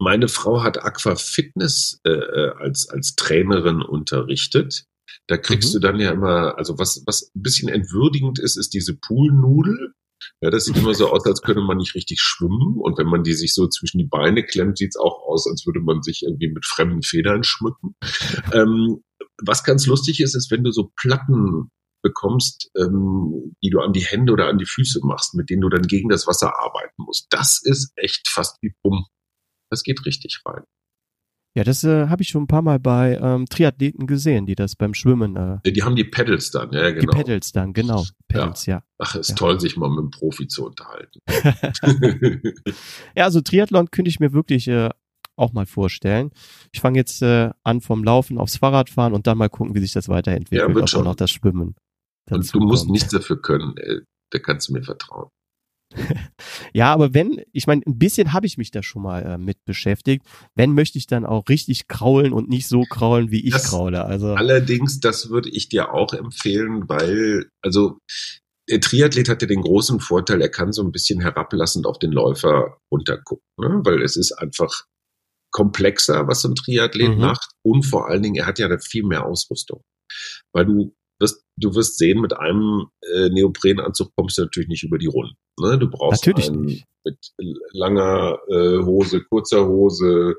Meine 0.00 0.28
Frau 0.28 0.62
hat 0.62 0.82
Aquafitness 0.82 2.00
äh, 2.04 2.10
äh, 2.10 2.52
als, 2.58 2.88
als 2.88 3.14
Trainerin 3.16 3.82
unterrichtet. 3.82 4.84
Da 5.26 5.36
kriegst 5.36 5.70
Mhm. 5.70 5.72
du 5.74 5.78
dann 5.86 6.00
ja 6.00 6.10
immer, 6.12 6.56
also 6.56 6.78
was, 6.78 7.02
was 7.06 7.32
ein 7.34 7.42
bisschen 7.42 7.68
entwürdigend 7.68 8.38
ist, 8.38 8.56
ist 8.56 8.74
diese 8.74 8.96
Poolnudel. 8.96 9.92
Ja, 10.40 10.50
das 10.50 10.64
sieht 10.64 10.76
immer 10.76 10.94
so 10.94 11.10
aus, 11.10 11.24
als 11.26 11.42
könne 11.42 11.60
man 11.62 11.78
nicht 11.78 11.94
richtig 11.94 12.20
schwimmen. 12.20 12.76
Und 12.78 12.98
wenn 12.98 13.06
man 13.06 13.22
die 13.22 13.34
sich 13.34 13.54
so 13.54 13.68
zwischen 13.68 13.98
die 13.98 14.06
Beine 14.08 14.44
klemmt, 14.44 14.78
sieht's 14.78 14.96
auch 14.96 15.22
aus, 15.26 15.46
als 15.48 15.64
würde 15.66 15.80
man 15.80 16.02
sich 16.02 16.22
irgendwie 16.22 16.52
mit 16.52 16.64
fremden 16.66 17.02
Federn 17.02 17.42
schmücken. 17.44 17.94
Ähm, 18.52 19.02
was 19.44 19.62
ganz 19.64 19.86
lustig 19.86 20.20
ist, 20.20 20.34
ist, 20.34 20.50
wenn 20.50 20.64
du 20.64 20.72
so 20.72 20.90
Platten 20.96 21.70
bekommst, 22.02 22.70
ähm, 22.76 23.54
die 23.62 23.70
du 23.70 23.80
an 23.80 23.92
die 23.92 24.04
Hände 24.04 24.32
oder 24.32 24.48
an 24.48 24.58
die 24.58 24.66
Füße 24.66 25.00
machst, 25.04 25.34
mit 25.34 25.50
denen 25.50 25.62
du 25.62 25.68
dann 25.68 25.82
gegen 25.82 26.08
das 26.08 26.26
Wasser 26.26 26.52
arbeiten 26.58 27.02
musst. 27.04 27.26
Das 27.30 27.60
ist 27.62 27.92
echt 27.96 28.28
fast 28.28 28.56
wie 28.62 28.72
Pumpen. 28.82 29.04
Das 29.70 29.82
geht 29.82 30.04
richtig 30.06 30.40
rein. 30.46 30.64
Ja, 31.56 31.64
das 31.64 31.82
äh, 31.82 32.06
habe 32.08 32.22
ich 32.22 32.28
schon 32.28 32.44
ein 32.44 32.46
paar 32.46 32.62
Mal 32.62 32.78
bei 32.78 33.18
ähm, 33.20 33.46
Triathleten 33.46 34.06
gesehen, 34.06 34.46
die 34.46 34.54
das 34.54 34.76
beim 34.76 34.94
Schwimmen, 34.94 35.34
äh, 35.36 35.58
Ja, 35.64 35.70
Die 35.72 35.82
haben 35.82 35.96
die 35.96 36.04
Pedals 36.04 36.50
dann, 36.50 36.72
ja, 36.72 36.90
genau. 36.90 37.00
die 37.00 37.06
Pedals 37.06 37.52
dann, 37.52 37.72
genau, 37.72 38.04
Pedals, 38.28 38.66
ja. 38.66 38.82
Ach, 38.98 39.14
ist 39.16 39.30
Ja. 39.30 39.34
toll, 39.34 39.58
sich 39.58 39.76
mal 39.76 39.88
mit 39.88 39.98
einem 39.98 40.10
Profi 40.10 40.46
zu 40.46 40.66
unterhalten. 40.66 41.18
Ja, 43.16 43.24
also 43.24 43.40
Triathlon 43.40 43.90
könnte 43.90 44.08
ich 44.08 44.20
mir 44.20 44.32
wirklich 44.32 44.68
äh, 44.68 44.90
auch 45.36 45.52
mal 45.52 45.66
vorstellen. 45.66 46.30
Ich 46.72 46.80
fange 46.80 46.98
jetzt 46.98 47.22
äh, 47.22 47.50
an 47.64 47.80
vom 47.80 48.04
Laufen 48.04 48.38
aufs 48.38 48.56
Fahrradfahren 48.58 49.12
und 49.14 49.26
dann 49.26 49.38
mal 49.38 49.48
gucken, 49.48 49.74
wie 49.74 49.80
sich 49.80 49.92
das 49.92 50.08
weiterentwickelt, 50.08 50.68
Ja, 50.68 50.74
wird 50.74 50.90
schon. 50.90 50.98
dann 51.00 51.08
noch 51.08 51.16
das 51.16 51.30
Schwimmen. 51.30 51.74
Und 52.30 52.54
du 52.54 52.60
musst 52.60 52.88
nichts 52.88 53.10
dafür 53.10 53.40
können, 53.40 53.74
ey. 53.78 54.00
da 54.30 54.38
kannst 54.38 54.68
du 54.68 54.74
mir 54.74 54.82
vertrauen. 54.82 55.28
Ja, 56.74 56.92
aber 56.92 57.14
wenn, 57.14 57.42
ich 57.52 57.66
meine, 57.66 57.82
ein 57.86 57.98
bisschen 57.98 58.32
habe 58.32 58.46
ich 58.46 58.58
mich 58.58 58.70
da 58.70 58.82
schon 58.82 59.02
mal 59.02 59.22
äh, 59.24 59.38
mit 59.38 59.64
beschäftigt. 59.64 60.24
Wenn 60.54 60.72
möchte 60.72 60.98
ich 60.98 61.06
dann 61.06 61.24
auch 61.24 61.48
richtig 61.48 61.88
kraulen 61.88 62.32
und 62.32 62.48
nicht 62.48 62.68
so 62.68 62.82
kraulen, 62.82 63.30
wie 63.30 63.44
ich 63.46 63.52
Das- 63.54 63.70
kraule. 63.70 64.04
Also 64.04 64.34
Allerdings, 64.34 65.00
das 65.00 65.30
würde 65.30 65.48
ich 65.48 65.68
dir 65.68 65.92
auch 65.94 66.12
empfehlen, 66.12 66.88
weil, 66.88 67.46
also, 67.62 67.98
der 68.68 68.80
Triathlet 68.80 69.28
hat 69.30 69.40
ja 69.42 69.48
den 69.48 69.62
großen 69.62 69.98
Vorteil, 69.98 70.42
er 70.42 70.50
kann 70.50 70.72
so 70.72 70.82
ein 70.82 70.92
bisschen 70.92 71.20
herablassend 71.20 71.86
auf 71.86 71.98
den 71.98 72.12
Läufer 72.12 72.76
runtergucken, 72.92 73.46
ne? 73.58 73.80
weil 73.84 74.02
es 74.02 74.16
ist 74.16 74.32
einfach 74.32 74.84
komplexer, 75.50 76.28
was 76.28 76.42
so 76.42 76.48
ein 76.48 76.54
Triathlet 76.54 77.14
Mhm. 77.14 77.20
macht 77.20 77.48
und 77.64 77.84
vor 77.84 78.08
allen 78.08 78.22
Dingen, 78.22 78.36
er 78.36 78.46
hat 78.46 78.58
ja 78.58 78.68
da 78.68 78.76
viel 78.78 79.04
mehr 79.04 79.24
Ausrüstung. 79.24 79.80
Weil 80.52 80.66
du 80.66 80.94
wirst, 81.20 81.44
du 81.56 81.74
wirst 81.74 81.98
sehen, 81.98 82.20
mit 82.20 82.36
einem 82.36 82.86
äh, 83.02 83.28
Neoprenanzug 83.30 84.12
kommst 84.16 84.38
du 84.38 84.42
natürlich 84.42 84.68
nicht 84.68 84.84
über 84.84 84.98
die 84.98 85.06
Runden. 85.06 85.36
Ne? 85.60 85.78
Du 85.78 85.90
brauchst 85.90 86.26
Natürlich 86.26 86.50
einen 86.50 86.64
nicht. 86.64 86.84
mit 87.04 87.18
langer 87.72 88.38
äh, 88.48 88.78
Hose, 88.84 89.24
kurzer 89.24 89.66
Hose, 89.66 90.36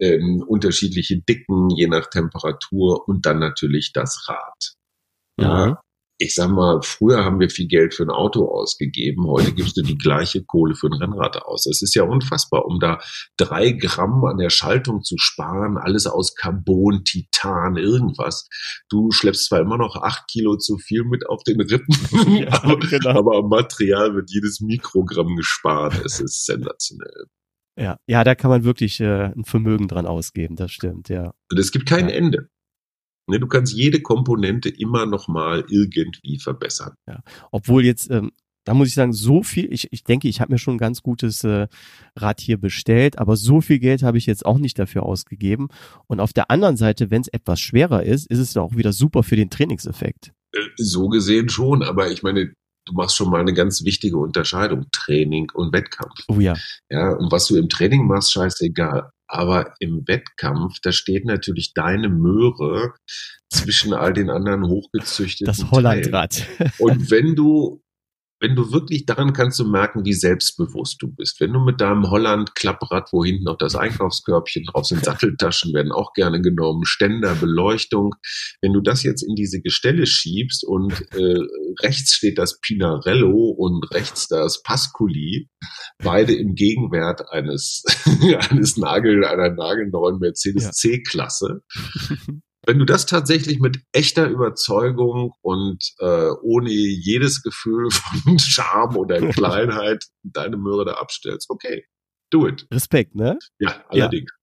ähm, 0.00 0.44
unterschiedliche 0.46 1.20
Dicken, 1.22 1.70
je 1.70 1.86
nach 1.86 2.08
Temperatur 2.08 3.06
und 3.08 3.26
dann 3.26 3.38
natürlich 3.38 3.92
das 3.92 4.28
Rad. 4.28 4.74
Ja, 5.40 5.80
ich 6.20 6.34
sag 6.34 6.50
mal, 6.50 6.82
früher 6.82 7.24
haben 7.24 7.40
wir 7.40 7.48
viel 7.48 7.66
Geld 7.66 7.94
für 7.94 8.02
ein 8.02 8.10
Auto 8.10 8.46
ausgegeben, 8.46 9.26
heute 9.26 9.52
gibst 9.52 9.76
du 9.78 9.82
die 9.82 9.96
gleiche 9.96 10.44
Kohle 10.44 10.74
für 10.74 10.88
ein 10.88 10.92
Rennrad 10.92 11.42
aus. 11.42 11.64
Es 11.64 11.80
ist 11.80 11.94
ja 11.94 12.02
unfassbar, 12.02 12.66
um 12.66 12.78
da 12.78 13.00
drei 13.38 13.72
Gramm 13.72 14.22
an 14.26 14.36
der 14.36 14.50
Schaltung 14.50 15.02
zu 15.02 15.16
sparen, 15.16 15.78
alles 15.78 16.06
aus 16.06 16.34
Carbon, 16.34 17.04
Titan, 17.04 17.76
irgendwas. 17.76 18.48
Du 18.90 19.10
schleppst 19.10 19.46
zwar 19.46 19.60
immer 19.60 19.78
noch 19.78 19.96
acht 19.96 20.28
Kilo 20.28 20.58
zu 20.58 20.76
viel 20.76 21.04
mit 21.04 21.26
auf 21.26 21.42
den 21.42 21.62
Rippen, 21.62 21.96
ja, 22.36 22.52
aber, 22.62 22.78
genau. 22.78 23.18
aber 23.18 23.38
am 23.38 23.48
Material 23.48 24.14
wird 24.14 24.30
jedes 24.30 24.60
Mikrogramm 24.60 25.36
gespart. 25.36 25.94
Es 26.04 26.20
ist 26.20 26.44
sensationell. 26.44 27.28
Ja, 27.78 27.96
ja, 28.06 28.24
da 28.24 28.34
kann 28.34 28.50
man 28.50 28.64
wirklich 28.64 29.00
äh, 29.00 29.32
ein 29.32 29.44
Vermögen 29.44 29.88
dran 29.88 30.04
ausgeben, 30.04 30.54
das 30.54 30.70
stimmt, 30.70 31.08
ja. 31.08 31.32
Und 31.50 31.58
es 31.58 31.72
gibt 31.72 31.88
kein 31.88 32.10
ja. 32.10 32.14
Ende. 32.14 32.50
Ne, 33.30 33.40
du 33.40 33.46
kannst 33.46 33.72
jede 33.72 34.00
Komponente 34.00 34.68
immer 34.68 35.06
noch 35.06 35.28
mal 35.28 35.64
irgendwie 35.68 36.38
verbessern. 36.38 36.94
Ja. 37.06 37.20
Obwohl 37.50 37.84
jetzt, 37.84 38.10
ähm, 38.10 38.32
da 38.64 38.74
muss 38.74 38.88
ich 38.88 38.94
sagen, 38.94 39.12
so 39.12 39.42
viel, 39.42 39.72
ich, 39.72 39.88
ich 39.90 40.04
denke, 40.04 40.28
ich 40.28 40.40
habe 40.40 40.52
mir 40.52 40.58
schon 40.58 40.74
ein 40.74 40.78
ganz 40.78 41.02
gutes 41.02 41.44
äh, 41.44 41.68
Rad 42.16 42.40
hier 42.40 42.58
bestellt, 42.58 43.18
aber 43.18 43.36
so 43.36 43.60
viel 43.60 43.78
Geld 43.78 44.02
habe 44.02 44.18
ich 44.18 44.26
jetzt 44.26 44.44
auch 44.44 44.58
nicht 44.58 44.78
dafür 44.78 45.04
ausgegeben. 45.04 45.68
Und 46.06 46.20
auf 46.20 46.32
der 46.32 46.50
anderen 46.50 46.76
Seite, 46.76 47.10
wenn 47.10 47.22
es 47.22 47.28
etwas 47.28 47.60
schwerer 47.60 48.02
ist, 48.02 48.30
ist 48.30 48.38
es 48.38 48.56
auch 48.56 48.76
wieder 48.76 48.92
super 48.92 49.22
für 49.22 49.36
den 49.36 49.50
Trainingseffekt. 49.50 50.32
Äh, 50.52 50.58
so 50.76 51.08
gesehen 51.08 51.48
schon, 51.48 51.82
aber 51.82 52.10
ich 52.10 52.22
meine, 52.22 52.52
du 52.86 52.92
machst 52.92 53.16
schon 53.16 53.30
mal 53.30 53.40
eine 53.40 53.54
ganz 53.54 53.84
wichtige 53.84 54.18
Unterscheidung, 54.18 54.86
Training 54.92 55.50
und 55.54 55.72
Wettkampf. 55.72 56.14
Oh 56.28 56.40
ja. 56.40 56.56
Ja, 56.90 57.12
und 57.16 57.30
was 57.32 57.46
du 57.46 57.56
im 57.56 57.68
Training 57.68 58.06
machst, 58.06 58.32
scheißegal. 58.32 59.10
Aber 59.32 59.74
im 59.78 60.08
Wettkampf, 60.08 60.80
da 60.82 60.90
steht 60.90 61.24
natürlich 61.24 61.72
deine 61.72 62.08
Möhre 62.08 62.94
zwischen 63.48 63.94
all 63.94 64.12
den 64.12 64.28
anderen 64.28 64.66
hochgezüchteten. 64.66 65.46
Das 65.46 65.70
Hollandrad. 65.70 66.46
Und 66.78 67.10
wenn 67.12 67.36
du 67.36 67.80
wenn 68.40 68.56
du 68.56 68.72
wirklich 68.72 69.04
daran 69.04 69.34
kannst 69.34 69.58
du 69.60 69.64
merken, 69.64 70.04
wie 70.04 70.14
selbstbewusst 70.14 71.00
du 71.02 71.12
bist. 71.12 71.40
Wenn 71.40 71.52
du 71.52 71.60
mit 71.60 71.80
deinem 71.80 72.10
Holland-Klapprad, 72.10 73.10
wo 73.12 73.22
hinten 73.22 73.44
noch 73.44 73.58
das 73.58 73.76
Einkaufskörbchen 73.76 74.64
drauf 74.64 74.86
sind, 74.86 75.04
Satteltaschen 75.04 75.74
werden 75.74 75.92
auch 75.92 76.14
gerne 76.14 76.40
genommen, 76.40 76.86
Ständer, 76.86 77.34
Beleuchtung. 77.34 78.14
Wenn 78.62 78.72
du 78.72 78.80
das 78.80 79.02
jetzt 79.02 79.22
in 79.22 79.34
diese 79.34 79.60
Gestelle 79.60 80.06
schiebst 80.06 80.64
und 80.66 80.92
äh, 81.12 81.38
rechts 81.82 82.14
steht 82.14 82.38
das 82.38 82.60
Pinarello 82.60 83.50
und 83.50 83.84
rechts 83.92 84.26
das 84.28 84.62
Pasculi, 84.62 85.48
beide 86.02 86.34
im 86.34 86.54
Gegenwert 86.54 87.30
eines, 87.30 87.84
eines 88.50 88.78
Nagel, 88.78 89.24
einer 89.24 89.50
nagelneuen 89.50 90.18
Mercedes 90.18 90.64
ja. 90.64 90.70
C-Klasse, 90.70 91.60
wenn 92.66 92.78
du 92.78 92.84
das 92.84 93.06
tatsächlich 93.06 93.60
mit 93.60 93.80
echter 93.92 94.28
Überzeugung 94.28 95.32
und 95.40 95.82
äh, 95.98 96.30
ohne 96.42 96.70
jedes 96.70 97.42
Gefühl 97.42 97.90
von 97.90 98.38
Charme 98.38 98.96
oder 98.96 99.20
Kleinheit 99.30 100.04
deine 100.22 100.56
Möhre 100.56 100.84
da 100.84 100.92
abstellst, 100.94 101.48
okay, 101.50 101.84
do 102.30 102.46
it. 102.46 102.66
Respekt, 102.70 103.14
ne? 103.14 103.38
Ja, 103.58 103.84
allerdings. 103.88 104.30
Ja. 104.30 104.36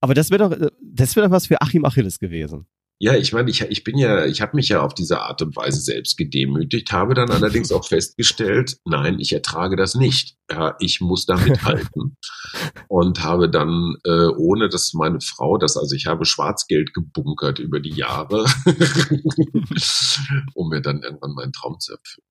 Aber 0.00 0.14
das 0.14 0.30
wäre 0.30 0.48
doch, 0.48 0.70
das 0.80 1.16
wäre 1.16 1.26
doch 1.26 1.32
was 1.32 1.48
für 1.48 1.60
Achim 1.60 1.84
Achilles 1.84 2.18
gewesen. 2.18 2.68
Ja, 3.00 3.14
ich 3.14 3.32
meine, 3.32 3.48
ich, 3.48 3.60
ich 3.60 3.84
bin 3.84 3.96
ja, 3.96 4.26
ich 4.26 4.40
habe 4.40 4.56
mich 4.56 4.68
ja 4.68 4.82
auf 4.82 4.92
diese 4.92 5.20
Art 5.20 5.40
und 5.40 5.54
Weise 5.54 5.80
selbst 5.80 6.16
gedemütigt, 6.16 6.90
habe 6.90 7.14
dann 7.14 7.30
allerdings 7.30 7.70
auch 7.70 7.86
festgestellt, 7.86 8.78
nein, 8.84 9.20
ich 9.20 9.32
ertrage 9.32 9.76
das 9.76 9.94
nicht. 9.94 10.36
Ja, 10.50 10.74
ich 10.80 11.00
muss 11.00 11.24
da 11.24 11.36
mithalten. 11.36 12.16
und 12.88 13.22
habe 13.22 13.48
dann, 13.48 13.96
äh, 14.04 14.26
ohne 14.36 14.68
dass 14.68 14.94
meine 14.94 15.20
Frau 15.20 15.58
das, 15.58 15.76
also 15.76 15.94
ich 15.94 16.06
habe 16.06 16.24
Schwarzgeld 16.24 16.92
gebunkert 16.92 17.60
über 17.60 17.78
die 17.78 17.94
Jahre, 17.94 18.46
um 20.54 20.68
mir 20.68 20.80
dann 20.80 21.02
irgendwann 21.02 21.34
meinen 21.34 21.52
Traum 21.52 21.78
zu 21.78 21.92
erfüllen. 21.92 22.26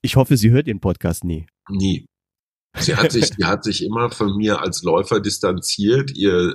Ich 0.00 0.16
hoffe, 0.16 0.38
sie 0.38 0.50
hört 0.50 0.68
den 0.68 0.80
Podcast 0.80 1.24
nie. 1.24 1.46
Nie. 1.68 2.06
Sie 2.78 2.94
hat 2.94 3.12
sich, 3.12 3.26
sie 3.26 3.44
hat 3.44 3.64
sich 3.64 3.84
immer 3.84 4.10
von 4.10 4.36
mir 4.36 4.62
als 4.62 4.82
Läufer 4.82 5.20
distanziert. 5.20 6.12
Ihr 6.16 6.54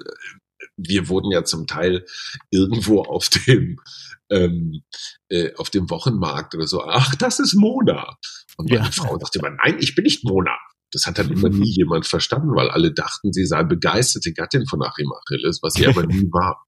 wir 0.78 1.10
wurden 1.10 1.32
ja 1.32 1.44
zum 1.44 1.68
Teil 1.68 2.06
irgendwo 2.52 3.04
auf 3.04 3.30
dem 3.30 3.80
ähm, 4.30 4.84
äh, 5.30 5.54
auf 5.56 5.70
dem 5.70 5.90
Wochenmarkt 5.90 6.56
oder 6.56 6.68
so, 6.68 6.84
ach, 6.84 7.16
das 7.16 7.40
ist 7.40 7.54
Mona. 7.54 8.18
Und 8.58 8.70
meine 8.70 8.86
ja. 8.86 8.92
Frau 8.92 9.18
dachte 9.18 9.40
immer, 9.40 9.52
nein, 9.52 9.78
ich 9.80 9.96
bin 9.96 10.04
nicht 10.04 10.24
Mona. 10.24 10.58
Das 10.92 11.08
hat 11.08 11.18
dann 11.18 11.32
immer 11.32 11.50
nie 11.50 11.72
jemand 11.76 12.06
verstanden, 12.06 12.56
weil 12.56 12.70
alle 12.70 12.94
dachten, 12.94 13.34
sie 13.34 13.46
sei 13.46 13.64
begeisterte 13.64 14.34
Gattin 14.34 14.66
von 14.68 14.82
Achim 14.84 15.12
Achilles, 15.12 15.60
was 15.62 15.74
sie 15.74 15.88
aber 15.88 16.06
nie 16.06 16.30
war. 16.32 16.66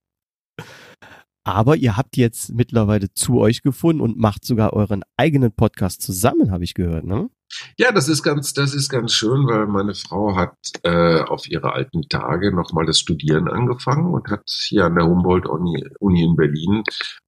Aber 1.44 1.76
ihr 1.76 1.96
habt 1.96 2.18
jetzt 2.18 2.54
mittlerweile 2.54 3.14
zu 3.14 3.40
euch 3.40 3.62
gefunden 3.62 4.02
und 4.02 4.18
macht 4.18 4.46
sogar 4.46 4.74
euren 4.74 5.04
eigenen 5.16 5.52
Podcast 5.52 6.02
zusammen, 6.02 6.50
habe 6.52 6.64
ich 6.64 6.74
gehört, 6.74 7.06
ne? 7.06 7.30
Ja, 7.78 7.92
das 7.92 8.10
ist 8.10 8.24
ganz, 8.24 8.54
das 8.54 8.74
ist 8.74 8.90
ganz 8.90 9.14
schön, 9.14 9.48
weil 9.48 9.68
meine 9.68 9.94
Frau 9.94 10.36
hat 10.36 10.56
äh, 10.84 11.22
auf 11.22 11.48
ihre 11.48 11.74
alten 11.74 12.02
Tage 12.10 12.54
nochmal 12.54 12.86
das 12.86 13.00
Studieren 13.00 13.48
angefangen 13.48 14.14
und 14.14 14.30
hat 14.30 14.44
hier 14.48 14.86
an 14.86 14.96
der 14.96 15.06
Humboldt-Uni 15.06 15.84
Uni 16.00 16.24
in 16.24 16.36
Berlin 16.36 16.84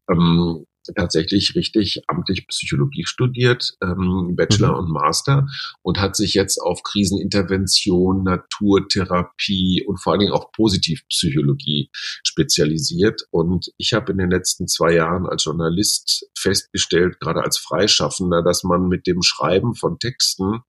ähm, 0.10 0.66
tatsächlich 0.96 1.56
richtig 1.56 2.02
amtlich 2.08 2.48
Psychologie 2.48 3.06
studiert, 3.06 3.78
ähm, 3.82 4.36
Bachelor 4.36 4.74
mhm. 4.74 4.80
und 4.80 4.92
Master 4.92 5.48
und 5.82 6.00
hat 6.00 6.16
sich 6.16 6.34
jetzt 6.34 6.60
auf 6.60 6.84
Krisenintervention, 6.84 8.24
Naturtherapie 8.24 9.84
und 9.86 10.02
vor 10.02 10.14
allen 10.14 10.22
Dingen 10.22 10.34
auch 10.34 10.52
Positivpsychologie 10.52 11.90
spezialisiert. 12.24 13.24
Und 13.32 13.72
ich 13.78 13.94
habe 13.94 14.12
in 14.12 14.18
den 14.18 14.30
letzten 14.32 14.68
zwei 14.68 14.94
Jahren 14.94 15.26
als 15.26 15.46
Journalist 15.46 16.28
festgestellt, 16.38 17.20
gerade 17.20 17.44
als 17.44 17.58
Freischaffender, 17.58 18.44
dass 18.44 18.64
man 18.64 18.88
mit 18.88 19.08
dem 19.08 19.22
Schreiben 19.22 19.76
von 19.76 20.00
Texten 20.00 20.60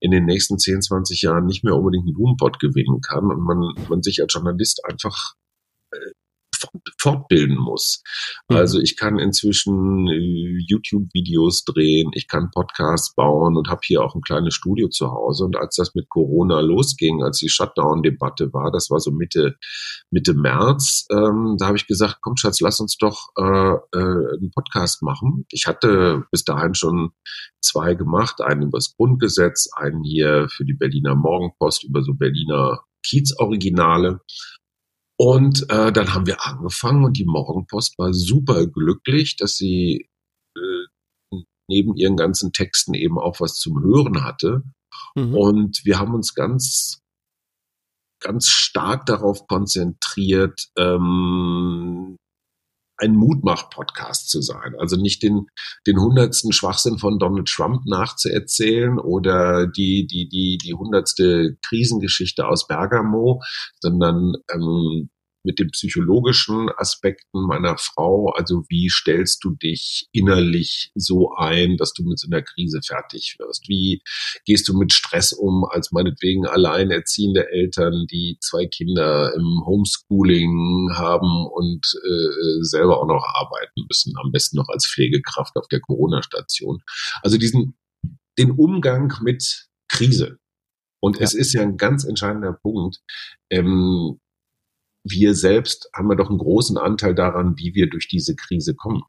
in 0.00 0.10
den 0.10 0.24
nächsten 0.24 0.58
10, 0.58 0.82
20 0.82 1.22
Jahren 1.22 1.46
nicht 1.46 1.64
mehr 1.64 1.74
unbedingt 1.74 2.06
einen 2.06 2.14
Blumenpott 2.14 2.58
gewinnen 2.58 3.00
kann 3.00 3.24
und 3.26 3.40
man, 3.40 3.74
man 3.88 4.02
sich 4.02 4.20
als 4.22 4.32
Journalist 4.32 4.82
einfach 4.84 5.34
äh, 5.92 5.96
fortbilden 6.98 7.56
muss. 7.56 8.02
Mhm. 8.48 8.56
Also 8.56 8.80
ich 8.80 8.96
kann 8.96 9.18
inzwischen 9.18 10.08
äh, 10.08 10.58
YouTube-Videos 10.66 11.64
drehen, 11.64 12.10
ich 12.14 12.28
kann 12.28 12.50
Podcasts 12.52 13.14
bauen 13.14 13.56
und 13.56 13.68
habe 13.68 13.80
hier 13.84 14.02
auch 14.02 14.14
ein 14.14 14.22
kleines 14.22 14.54
Studio 14.54 14.88
zu 14.88 15.10
Hause. 15.10 15.44
Und 15.44 15.56
als 15.56 15.76
das 15.76 15.94
mit 15.94 16.08
Corona 16.08 16.60
losging, 16.60 17.22
als 17.22 17.38
die 17.38 17.48
Shutdown-Debatte 17.48 18.52
war, 18.52 18.70
das 18.70 18.90
war 18.90 19.00
so 19.00 19.10
Mitte 19.10 19.56
Mitte 20.10 20.34
März, 20.34 21.06
ähm, 21.10 21.56
da 21.58 21.66
habe 21.66 21.76
ich 21.76 21.86
gesagt, 21.86 22.18
komm 22.20 22.36
Schatz, 22.36 22.60
lass 22.60 22.80
uns 22.80 22.96
doch 22.96 23.28
äh, 23.36 23.42
äh, 23.42 24.36
einen 24.36 24.50
Podcast 24.52 25.02
machen. 25.02 25.46
Ich 25.50 25.66
hatte 25.66 26.24
bis 26.30 26.44
dahin 26.44 26.74
schon 26.74 27.10
zwei 27.60 27.94
gemacht, 27.94 28.40
einen 28.40 28.62
über 28.62 28.78
das 28.78 28.94
Grundgesetz, 28.96 29.68
einen 29.74 30.02
hier 30.02 30.48
für 30.50 30.64
die 30.64 30.74
Berliner 30.74 31.14
Morgenpost 31.14 31.84
über 31.84 32.02
so 32.02 32.14
Berliner 32.14 32.80
Kiez-Originale 33.04 34.20
und 35.22 35.66
äh, 35.68 35.92
dann 35.92 36.14
haben 36.14 36.26
wir 36.26 36.46
angefangen 36.46 37.04
und 37.04 37.18
die 37.18 37.26
Morgenpost 37.26 37.98
war 37.98 38.14
super 38.14 38.66
glücklich, 38.66 39.36
dass 39.36 39.54
sie 39.54 40.08
äh, 40.56 41.40
neben 41.68 41.94
ihren 41.94 42.16
ganzen 42.16 42.54
Texten 42.54 42.94
eben 42.94 43.18
auch 43.18 43.38
was 43.38 43.56
zum 43.56 43.82
Hören 43.82 44.24
hatte. 44.24 44.62
Mhm. 45.14 45.34
Und 45.34 45.80
wir 45.84 45.98
haben 45.98 46.14
uns 46.14 46.32
ganz, 46.32 47.02
ganz 48.20 48.46
stark 48.46 49.04
darauf 49.04 49.46
konzentriert, 49.46 50.70
ähm, 50.78 52.09
ein 53.00 53.14
Mutmach-Podcast 53.14 54.28
zu 54.28 54.40
sein. 54.40 54.74
Also 54.78 54.96
nicht 54.96 55.22
den, 55.22 55.46
den 55.86 55.98
hundertsten 55.98 56.52
Schwachsinn 56.52 56.98
von 56.98 57.18
Donald 57.18 57.48
Trump 57.48 57.82
nachzuerzählen 57.86 58.98
oder 58.98 59.66
die, 59.66 60.06
die, 60.06 60.28
die, 60.28 60.58
die 60.58 60.74
hundertste 60.74 61.56
Krisengeschichte 61.66 62.46
aus 62.46 62.66
Bergamo, 62.66 63.42
sondern 63.80 64.34
ähm, 64.52 65.10
mit 65.42 65.58
den 65.58 65.70
psychologischen 65.70 66.68
Aspekten 66.76 67.46
meiner 67.46 67.76
Frau. 67.78 68.30
Also 68.30 68.64
wie 68.68 68.88
stellst 68.90 69.42
du 69.44 69.50
dich 69.54 70.08
innerlich 70.12 70.90
so 70.94 71.32
ein, 71.36 71.76
dass 71.76 71.92
du 71.92 72.02
mit 72.04 72.18
so 72.18 72.28
einer 72.28 72.42
Krise 72.42 72.80
fertig 72.86 73.36
wirst? 73.38 73.68
Wie 73.68 74.02
gehst 74.44 74.68
du 74.68 74.76
mit 74.76 74.92
Stress 74.92 75.32
um 75.32 75.64
als 75.64 75.92
meinetwegen 75.92 76.46
alleinerziehende 76.46 77.48
Eltern, 77.50 78.06
die 78.10 78.38
zwei 78.40 78.66
Kinder 78.66 79.32
im 79.34 79.62
Homeschooling 79.64 80.90
haben 80.94 81.46
und 81.46 81.86
äh, 82.04 82.62
selber 82.62 83.00
auch 83.00 83.06
noch 83.06 83.24
arbeiten 83.34 83.86
müssen, 83.88 84.14
am 84.22 84.32
besten 84.32 84.56
noch 84.56 84.68
als 84.68 84.86
Pflegekraft 84.86 85.56
auf 85.56 85.68
der 85.68 85.80
Corona-Station. 85.80 86.82
Also 87.22 87.38
diesen, 87.38 87.76
den 88.38 88.50
Umgang 88.50 89.12
mit 89.22 89.68
Krise. 89.88 90.38
Und 91.02 91.16
ja. 91.16 91.24
es 91.24 91.34
ist 91.34 91.52
ja 91.52 91.62
ein 91.62 91.76
ganz 91.76 92.04
entscheidender 92.04 92.52
Punkt. 92.52 93.00
Ähm, 93.50 94.20
wir 95.04 95.34
selbst 95.34 95.88
haben 95.94 96.10
ja 96.10 96.16
doch 96.16 96.28
einen 96.28 96.38
großen 96.38 96.76
Anteil 96.76 97.14
daran, 97.14 97.54
wie 97.56 97.74
wir 97.74 97.88
durch 97.88 98.08
diese 98.08 98.36
Krise 98.36 98.74
kommen. 98.74 99.02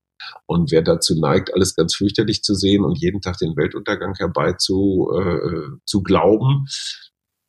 Und 0.46 0.72
wer 0.72 0.82
dazu 0.82 1.20
neigt, 1.20 1.54
alles 1.54 1.76
ganz 1.76 1.96
fürchterlich 1.96 2.44
zu 2.44 2.54
sehen 2.54 2.84
und 2.84 3.00
jeden 3.00 3.22
Tag 3.22 3.38
den 3.38 3.56
Weltuntergang 3.56 4.14
herbei 4.16 4.54
zu, 4.54 5.10
äh, 5.18 5.80
zu 5.86 6.04
glauben, 6.04 6.68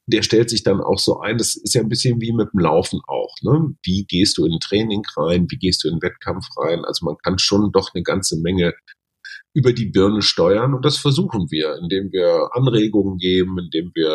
der 0.06 0.22
stellt 0.22 0.50
sich 0.50 0.62
dann 0.62 0.80
auch 0.80 0.98
so 0.98 1.20
ein. 1.20 1.38
Das 1.38 1.54
ist 1.54 1.74
ja 1.74 1.80
ein 1.80 1.88
bisschen 1.88 2.20
wie 2.20 2.32
mit 2.32 2.48
dem 2.52 2.60
Laufen 2.60 3.00
auch. 3.06 3.34
Ne? 3.42 3.74
Wie 3.84 4.04
gehst 4.04 4.38
du 4.38 4.46
in 4.46 4.58
Training 4.58 5.02
rein? 5.16 5.46
Wie 5.48 5.58
gehst 5.58 5.84
du 5.84 5.88
in 5.88 5.94
einen 5.94 6.02
Wettkampf 6.02 6.46
rein? 6.56 6.84
Also 6.84 7.04
man 7.04 7.16
kann 7.22 7.38
schon 7.38 7.70
doch 7.72 7.94
eine 7.94 8.02
ganze 8.02 8.40
Menge 8.40 8.74
über 9.54 9.72
die 9.72 9.86
Birne 9.86 10.22
steuern. 10.22 10.74
Und 10.74 10.84
das 10.84 10.96
versuchen 10.96 11.50
wir, 11.50 11.76
indem 11.76 12.10
wir 12.10 12.48
Anregungen 12.52 13.18
geben, 13.18 13.58
indem 13.58 13.92
wir 13.94 14.10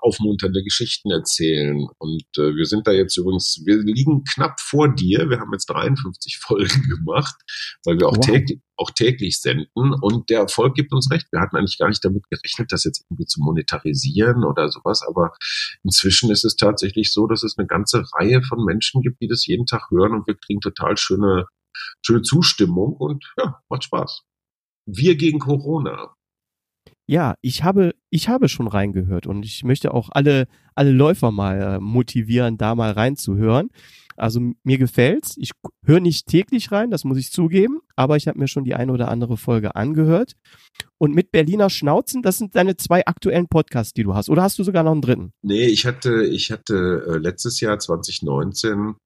aufmunternde 0.00 0.62
Geschichten 0.62 1.10
erzählen. 1.10 1.86
Und 1.98 2.24
äh, 2.38 2.54
wir 2.54 2.64
sind 2.64 2.86
da 2.86 2.92
jetzt 2.92 3.16
übrigens, 3.18 3.62
wir 3.66 3.78
liegen 3.78 4.24
knapp 4.24 4.60
vor 4.60 4.88
dir. 4.88 5.28
Wir 5.28 5.40
haben 5.40 5.52
jetzt 5.52 5.66
53 5.66 6.38
Folgen 6.42 6.88
gemacht, 6.88 7.36
weil 7.84 7.98
wir 7.98 8.08
auch, 8.08 8.16
wow. 8.16 8.24
täglich, 8.24 8.60
auch 8.76 8.90
täglich 8.90 9.40
senden. 9.40 9.92
Und 10.00 10.30
der 10.30 10.40
Erfolg 10.40 10.74
gibt 10.74 10.92
uns 10.94 11.10
recht. 11.10 11.26
Wir 11.32 11.40
hatten 11.40 11.56
eigentlich 11.56 11.78
gar 11.78 11.88
nicht 11.88 12.02
damit 12.02 12.24
gerechnet, 12.30 12.72
das 12.72 12.84
jetzt 12.84 13.04
irgendwie 13.10 13.26
zu 13.26 13.40
monetarisieren 13.42 14.42
oder 14.44 14.70
sowas. 14.70 15.02
Aber 15.06 15.32
inzwischen 15.84 16.30
ist 16.30 16.44
es 16.46 16.56
tatsächlich 16.56 17.12
so, 17.12 17.26
dass 17.26 17.42
es 17.42 17.58
eine 17.58 17.66
ganze 17.66 18.04
Reihe 18.14 18.40
von 18.42 18.64
Menschen 18.64 19.02
gibt, 19.02 19.20
die 19.20 19.28
das 19.28 19.46
jeden 19.46 19.66
Tag 19.66 19.90
hören 19.90 20.14
und 20.14 20.26
wir 20.26 20.34
kriegen 20.34 20.60
total 20.60 20.96
schöne 20.96 21.44
schöne 22.04 22.22
Zustimmung 22.22 22.94
und 22.94 23.32
ja, 23.38 23.60
macht 23.68 23.84
Spaß. 23.84 24.27
Wir 24.90 25.16
gegen 25.16 25.38
Corona. 25.38 26.14
Ja, 27.06 27.34
ich 27.42 27.62
habe, 27.62 27.94
ich 28.08 28.28
habe 28.28 28.48
schon 28.48 28.68
reingehört 28.68 29.26
und 29.26 29.44
ich 29.44 29.62
möchte 29.62 29.92
auch 29.92 30.08
alle, 30.12 30.46
alle 30.74 30.92
Läufer 30.92 31.30
mal 31.30 31.60
äh, 31.60 31.78
motivieren, 31.78 32.56
da 32.56 32.74
mal 32.74 32.92
reinzuhören. 32.92 33.68
Also 34.16 34.40
mir 34.64 34.78
gefällt's. 34.78 35.36
Ich 35.38 35.52
höre 35.84 36.00
nicht 36.00 36.26
täglich 36.26 36.72
rein, 36.72 36.90
das 36.90 37.04
muss 37.04 37.18
ich 37.18 37.30
zugeben, 37.30 37.80
aber 37.96 38.16
ich 38.16 38.28
habe 38.28 38.38
mir 38.38 38.48
schon 38.48 38.64
die 38.64 38.74
eine 38.74 38.92
oder 38.92 39.08
andere 39.08 39.36
Folge 39.36 39.76
angehört. 39.76 40.32
Und 40.98 41.14
mit 41.14 41.30
Berliner 41.32 41.70
Schnauzen, 41.70 42.22
das 42.22 42.38
sind 42.38 42.56
deine 42.56 42.76
zwei 42.76 43.06
aktuellen 43.06 43.46
Podcasts, 43.46 43.92
die 43.92 44.02
du 44.02 44.14
hast. 44.14 44.28
Oder 44.28 44.42
hast 44.42 44.58
du 44.58 44.64
sogar 44.64 44.82
noch 44.82 44.92
einen 44.92 45.02
dritten? 45.02 45.32
Nee, 45.42 45.66
ich 45.66 45.86
hatte, 45.86 46.24
ich 46.24 46.50
hatte 46.50 47.04
äh, 47.06 47.18
letztes 47.18 47.60
Jahr 47.60 47.78
2019 47.78 48.96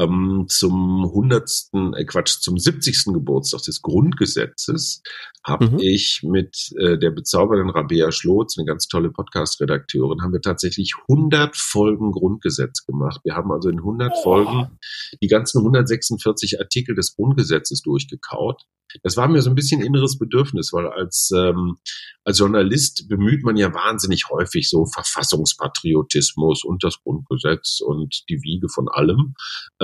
ähm, 0.00 0.46
zum 0.48 1.04
100. 1.04 1.50
Äh, 1.96 2.04
Quatsch, 2.04 2.40
zum 2.40 2.58
70. 2.58 3.12
Geburtstag 3.12 3.62
des 3.62 3.82
Grundgesetzes 3.82 5.02
habe 5.44 5.70
mhm. 5.70 5.78
ich 5.80 6.22
mit 6.22 6.72
äh, 6.78 6.98
der 6.98 7.10
bezaubernden 7.10 7.70
Rabea 7.70 8.12
Schlotz, 8.12 8.58
eine 8.58 8.66
ganz 8.66 8.88
tolle 8.88 9.10
Podcast-Redakteurin, 9.10 10.22
haben 10.22 10.32
wir 10.32 10.40
tatsächlich 10.40 10.94
100 11.08 11.56
Folgen 11.56 12.12
Grundgesetz 12.12 12.84
gemacht. 12.84 13.20
Wir 13.24 13.34
haben 13.34 13.50
also 13.52 13.68
in 13.68 13.78
100 13.78 14.12
oh. 14.12 14.22
Folgen 14.22 14.78
die 15.22 15.28
ganzen 15.28 15.58
146 15.58 16.60
Artikel 16.60 16.94
des 16.94 17.14
Grundgesetzes 17.16 17.82
durchgekaut. 17.82 18.62
Das 19.02 19.16
war 19.16 19.28
mir 19.28 19.40
so 19.42 19.50
ein 19.50 19.54
bisschen 19.54 19.82
inneres 19.82 20.18
Bedürfnis, 20.18 20.72
weil 20.72 20.86
als, 20.88 21.30
ähm, 21.34 21.76
als 22.24 22.38
Journalist 22.38 23.08
bemüht 23.08 23.44
man 23.44 23.56
ja 23.56 23.72
wahnsinnig 23.72 24.28
häufig 24.30 24.68
so 24.68 24.84
Verfassungspatriotismus 24.86 26.64
und 26.64 26.82
das 26.82 27.00
Grundgesetz 27.02 27.80
und 27.80 28.24
die 28.28 28.42
Wiege 28.42 28.68
von 28.68 28.88
allem. 28.88 29.34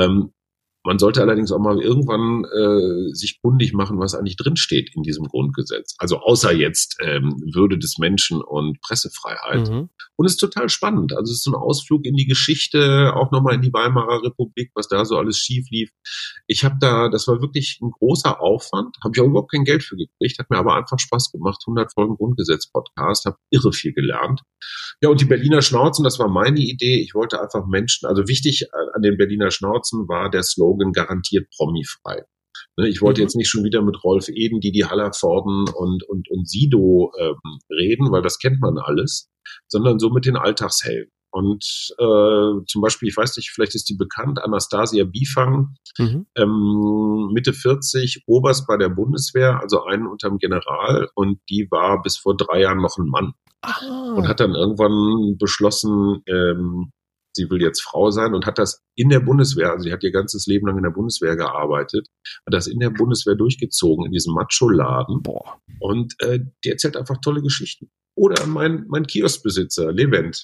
Ähm, 0.07 0.33
man 0.87 1.01
sollte 1.01 1.21
allerdings 1.21 1.51
auch 1.51 1.59
mal 1.59 1.81
irgendwann 1.83 2.45
äh, 2.45 3.13
sich 3.13 3.41
kundig 3.43 3.73
machen, 3.73 3.99
was 3.99 4.15
eigentlich 4.15 4.37
drinsteht 4.37 4.95
in 4.95 5.03
diesem 5.03 5.27
Grundgesetz. 5.27 5.97
Also 5.99 6.19
außer 6.21 6.53
jetzt 6.53 6.97
ähm, 7.03 7.35
Würde 7.53 7.77
des 7.77 7.99
Menschen 7.99 8.41
und 8.41 8.81
Pressefreiheit. 8.81 9.69
Mhm. 9.69 9.91
Und 10.17 10.27
es 10.27 10.33
ist 10.33 10.39
total 10.39 10.69
spannend. 10.69 11.13
Also 11.13 11.31
es 11.31 11.39
ist 11.39 11.45
so 11.45 11.51
ein 11.51 11.57
Ausflug 11.57 12.05
in 12.07 12.15
die 12.15 12.27
Geschichte, 12.27 13.13
auch 13.15 13.33
nochmal 13.33 13.55
in 13.55 13.63
die 13.63 13.73
Weimarer 13.73 14.23
Republik, 14.23 14.71
was 14.75 14.89
da 14.89 15.05
so 15.05 15.19
alles 15.19 15.39
schief 15.39 15.67
lief. 15.71 15.91
Ich 16.47 16.65
habe 16.65 16.77
da, 16.81 17.09
das 17.09 17.27
war 17.27 17.43
wirklich 17.43 17.79
ein 17.83 17.91
großer 17.91 18.41
Aufwand, 18.41 18.97
habe 19.03 19.13
ich 19.15 19.21
auch 19.21 19.27
überhaupt 19.27 19.51
kein 19.51 19.65
Geld 19.65 19.83
für 19.83 19.97
gekriegt, 19.97 20.39
hat 20.39 20.51
mir 20.51 20.59
aber 20.59 20.77
einfach 20.77 20.99
Spaß 20.99 21.33
gemacht. 21.33 21.63
100 21.67 21.93
Folgen 21.93 22.17
Grundgesetz-Podcast, 22.17 23.27
habe 23.27 23.37
irre 23.51 23.73
viel 23.73 23.93
gelernt. 23.93 24.43
Ja, 25.03 25.11
und 25.11 25.21
die 25.21 25.27
Berliner 25.27 25.63
Schnauzen, 25.63 26.05
das 26.05 26.19
war 26.19 26.29
meine 26.29 26.61
Idee. 26.61 27.03
Ich 27.03 27.15
wollte 27.15 27.41
einfach 27.43 27.67
Menschen, 27.67 28.07
also 28.07 28.29
wichtig 28.29 28.69
an 28.95 29.03
den 29.03 29.17
Berliner 29.17 29.51
Schnauzen 29.51 30.09
war 30.09 30.31
der 30.31 30.43
Slogan, 30.43 30.76
Slogan 30.77 30.93
garantiert 30.93 31.49
promifrei. 31.57 32.23
Ne, 32.77 32.89
ich 32.89 33.03
wollte 33.03 33.21
mhm. 33.21 33.25
jetzt 33.25 33.37
nicht 33.37 33.49
schon 33.49 33.65
wieder 33.65 33.83
mit 33.83 34.03
Rolf 34.03 34.29
Eden, 34.29 34.61
Didi 34.61 34.81
Hallervorden 34.81 35.69
und, 35.69 36.05
und, 36.09 36.31
und 36.31 36.49
Sido 36.49 37.13
ähm, 37.19 37.59
reden, 37.71 38.11
weil 38.11 38.23
das 38.23 38.39
kennt 38.39 38.61
man 38.61 38.79
alles, 38.79 39.31
sondern 39.69 39.99
so 39.99 40.11
mit 40.11 40.27
den 40.27 40.37
Alltagshelden. 40.37 41.13
Und 41.31 41.65
äh, 41.99 42.65
zum 42.67 42.81
Beispiel, 42.81 43.11
ich 43.11 43.17
weiß 43.17 43.37
nicht, 43.37 43.51
vielleicht 43.51 43.75
ist 43.75 43.91
die 43.91 43.97
bekannt, 43.97 44.43
Anastasia 44.43 45.05
Bifang, 45.05 45.75
mhm. 45.99 46.27
ähm, 46.35 47.31
Mitte 47.35 47.53
40, 47.53 48.23
Oberst 48.27 48.67
bei 48.67 48.79
der 48.79 48.89
Bundeswehr, 48.89 49.61
also 49.61 49.85
einen 49.85 50.07
unterm 50.07 50.39
General, 50.39 51.11
und 51.15 51.41
die 51.51 51.69
war 51.71 52.01
bis 52.01 52.17
vor 52.17 52.37
drei 52.37 52.63
Jahren 52.63 52.81
noch 52.81 52.97
ein 52.97 53.09
Mann. 53.09 53.33
Ah. 53.61 54.15
Und 54.17 54.29
hat 54.29 54.41
dann 54.41 54.55
irgendwann 54.55 55.37
beschlossen, 55.39 56.23
ähm, 56.27 56.93
sie 57.37 57.49
will 57.49 57.63
jetzt 57.63 57.83
Frau 57.83 58.11
sein 58.11 58.35
und 58.35 58.47
hat 58.47 58.59
das 58.59 58.83
in 58.97 59.09
der 59.09 59.21
Bundeswehr, 59.21 59.71
also 59.71 59.85
sie 59.85 59.93
hat 59.93 60.03
ihr 60.03 60.11
ganzes 60.11 60.47
Leben 60.47 60.67
lang 60.67 60.77
in 60.77 60.83
der 60.83 60.91
Bundeswehr 60.91 61.37
gearbeitet, 61.37 62.09
hat 62.45 62.55
das 62.55 62.67
in 62.67 62.81
der 62.81 62.91
Bundeswehr 62.91 63.37
durchgezogen, 63.37 64.07
in 64.07 64.13
diesem 64.13 64.35
Macho-Laden. 64.35 65.23
Und 65.79 66.15
äh, 66.21 66.41
die 66.65 66.71
erzählt 66.71 66.97
einfach 66.97 67.19
tolle 67.23 67.43
Geschichten. 67.43 67.91
Oder 68.17 68.47
mein, 68.47 68.87
mein 68.89 69.07
Kioskbesitzer, 69.07 69.93
Levent, 69.93 70.43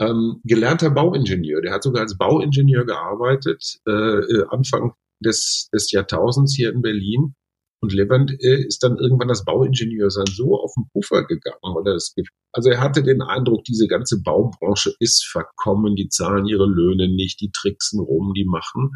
ähm, 0.00 0.40
gelernter 0.44 0.90
Bauingenieur, 0.90 1.60
der 1.60 1.72
hat 1.72 1.82
sogar 1.82 2.02
als 2.02 2.16
Bauingenieur 2.16 2.86
gearbeitet, 2.86 3.80
äh, 3.86 3.90
äh 3.90 4.44
Anfang 4.48 4.94
des, 5.22 5.68
des 5.74 5.90
Jahrtausends 5.90 6.54
hier 6.56 6.72
in 6.72 6.80
Berlin 6.80 7.34
und 7.82 7.92
Levent 7.92 8.30
äh, 8.40 8.66
ist 8.66 8.82
dann 8.82 8.98
irgendwann 8.98 9.28
das 9.28 9.44
Bauingenieursein 9.44 10.26
so 10.26 10.58
auf 10.58 10.72
den 10.76 10.88
Puffer 10.92 11.24
gegangen, 11.24 11.58
weil 11.62 11.86
er 11.86 11.94
das, 11.94 12.14
also 12.52 12.70
er 12.70 12.80
hatte 12.80 13.02
den 13.02 13.22
Eindruck, 13.22 13.64
diese 13.64 13.86
ganze 13.86 14.22
Baubranche 14.22 14.94
ist 14.98 15.26
verkommen, 15.26 15.96
die 15.96 16.08
zahlen 16.08 16.46
ihre 16.46 16.66
Löhne 16.66 17.08
nicht, 17.08 17.40
die 17.40 17.50
tricksen 17.50 18.00
rum, 18.00 18.32
die 18.34 18.44
machen. 18.44 18.90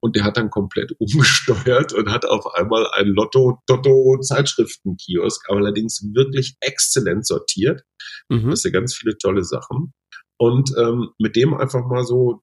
Und 0.00 0.14
der 0.14 0.22
hat 0.22 0.36
dann 0.36 0.50
komplett 0.50 0.92
umgesteuert 0.98 1.92
und 1.92 2.10
hat 2.10 2.24
auf 2.24 2.46
einmal 2.54 2.86
ein 2.94 3.08
Lotto, 3.08 3.58
Toto 3.66 4.18
Zeitschriftenkiosk, 4.20 5.50
allerdings 5.50 6.02
wirklich 6.14 6.56
exzellent 6.60 7.26
sortiert. 7.26 7.82
Mhm. 8.28 8.50
Das 8.50 8.60
sind 8.60 8.72
ganz 8.72 8.94
viele 8.94 9.18
tolle 9.18 9.42
Sachen. 9.42 9.92
Und 10.40 10.70
ähm, 10.78 11.08
mit 11.18 11.34
dem 11.34 11.54
einfach 11.54 11.84
mal 11.86 12.04
so 12.04 12.42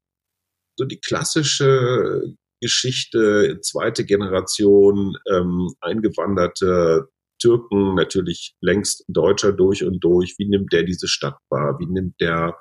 so 0.77 0.85
die 0.85 0.99
klassische 0.99 2.35
Geschichte, 2.65 3.59
zweite 3.61 4.05
Generation 4.05 5.15
ähm, 5.31 5.69
eingewanderte 5.81 7.07
Türken, 7.39 7.93
natürlich 7.93 8.55
längst 8.59 9.05
Deutscher 9.07 9.51
durch 9.51 9.83
und 9.83 10.03
durch. 10.03 10.33
Wie 10.39 10.49
nimmt 10.49 10.73
der 10.73 10.81
diese 10.81 11.07
Stadt 11.07 11.37
wahr? 11.49 11.77
Wie 11.79 11.85
nimmt 11.85 12.19
der 12.19 12.57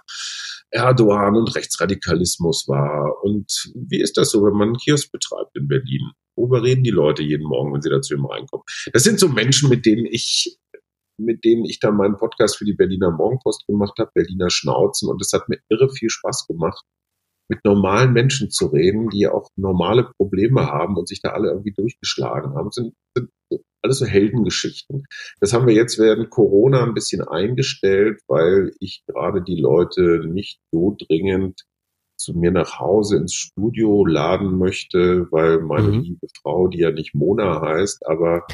Erdogan 0.71 1.37
und 1.37 1.55
Rechtsradikalismus 1.57 2.69
wahr? 2.69 3.17
Und 3.23 3.47
wie 3.75 4.03
ist 4.03 4.19
das 4.19 4.31
so, 4.31 4.45
wenn 4.45 4.53
man 4.53 4.69
einen 4.69 4.77
Kiosk 4.77 5.11
betreibt 5.11 5.57
in 5.57 5.69
Berlin? 5.69 6.11
Worüber 6.37 6.63
reden 6.63 6.83
die 6.83 6.91
Leute 6.91 7.23
jeden 7.23 7.47
Morgen, 7.47 7.73
wenn 7.73 7.81
sie 7.81 7.89
da 7.89 8.03
zu 8.03 8.15
ihm 8.15 8.27
reinkommen? 8.27 8.65
Das 8.93 9.05
sind 9.05 9.19
so 9.19 9.29
Menschen, 9.29 9.71
mit 9.71 9.87
denen 9.87 10.05
ich 10.05 10.59
mit 11.17 11.45
denen 11.45 11.65
ich 11.65 11.79
dann 11.79 11.97
meinen 11.97 12.17
Podcast 12.17 12.59
für 12.59 12.65
die 12.65 12.73
Berliner 12.75 13.13
Morgenpost 13.13 13.67
gemacht 13.69 13.97
habe, 13.99 14.11
Berliner 14.15 14.51
Schnauzen. 14.51 15.09
Und 15.09 15.23
es 15.23 15.33
hat 15.33 15.49
mir 15.49 15.61
irre 15.69 15.89
viel 15.89 16.11
Spaß 16.11 16.49
gemacht, 16.49 16.85
mit 17.49 17.65
normalen 17.65 18.13
Menschen 18.13 18.51
zu 18.51 18.67
reden, 18.67 19.09
die 19.11 19.27
auch 19.29 19.49
normale 19.57 20.11
Probleme 20.17 20.67
haben 20.67 20.97
und 20.97 21.09
sich 21.09 21.21
da 21.21 21.31
alle 21.31 21.49
irgendwie 21.49 21.73
durchgeschlagen 21.73 22.55
haben, 22.55 22.71
sind, 22.71 22.95
sind 23.15 23.31
alles 23.83 23.99
so 23.99 24.07
Heldengeschichten. 24.07 25.05
Das 25.41 25.53
haben 25.53 25.67
wir 25.67 25.75
jetzt 25.75 25.99
während 25.99 26.31
Corona 26.31 26.85
ein 26.85 26.95
bisschen 26.95 27.23
eingestellt, 27.23 28.21
weil 28.27 28.73
ich 28.81 29.05
gerade 29.07 29.43
die 29.43 29.61
Leute 29.61 30.27
nicht 30.27 30.61
so 30.73 30.97
dringend 30.99 31.65
zu 32.17 32.33
mir 32.33 32.51
nach 32.51 32.79
Hause 32.79 33.19
ins 33.19 33.35
Studio 33.35 34.07
laden 34.07 34.57
möchte, 34.59 35.27
weil 35.31 35.61
meine 35.61 35.89
mhm. 35.89 36.01
liebe 36.01 36.27
Frau, 36.41 36.69
die 36.69 36.79
ja 36.79 36.91
nicht 36.91 37.15
Mona 37.15 37.61
heißt, 37.61 38.07
aber 38.07 38.47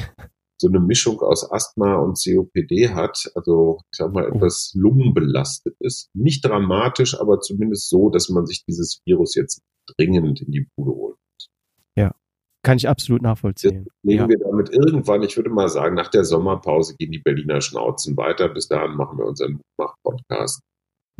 so 0.61 0.67
eine 0.67 0.79
Mischung 0.79 1.19
aus 1.21 1.51
Asthma 1.51 1.95
und 1.95 2.19
COPD 2.23 2.89
hat, 2.89 3.31
also 3.35 3.79
ich 3.91 3.97
sag 3.97 4.13
mal 4.13 4.29
oh. 4.29 4.35
etwas 4.35 4.71
lungenbelastet 4.75 5.75
ist. 5.79 6.09
Nicht 6.13 6.45
dramatisch, 6.45 7.19
aber 7.19 7.39
zumindest 7.39 7.89
so, 7.89 8.09
dass 8.09 8.29
man 8.29 8.45
sich 8.45 8.63
dieses 8.65 9.01
Virus 9.05 9.35
jetzt 9.35 9.61
dringend 9.97 10.39
in 10.41 10.51
die 10.51 10.67
Bude 10.75 10.91
holt. 10.91 11.17
Ja, 11.95 12.13
kann 12.63 12.77
ich 12.77 12.87
absolut 12.87 13.23
nachvollziehen. 13.23 13.85
Jetzt 13.85 13.95
legen 14.03 14.21
ja. 14.21 14.29
wir 14.29 14.37
damit 14.37 14.69
irgendwann, 14.69 15.23
ich 15.23 15.35
würde 15.35 15.49
mal 15.49 15.67
sagen, 15.67 15.95
nach 15.95 16.09
der 16.09 16.23
Sommerpause 16.23 16.95
gehen 16.95 17.11
die 17.11 17.19
Berliner 17.19 17.59
Schnauzen 17.59 18.15
weiter. 18.15 18.47
Bis 18.47 18.67
dahin 18.67 18.95
machen 18.95 19.17
wir 19.17 19.25
unseren 19.25 19.61
Mach-Podcast. 19.79 20.61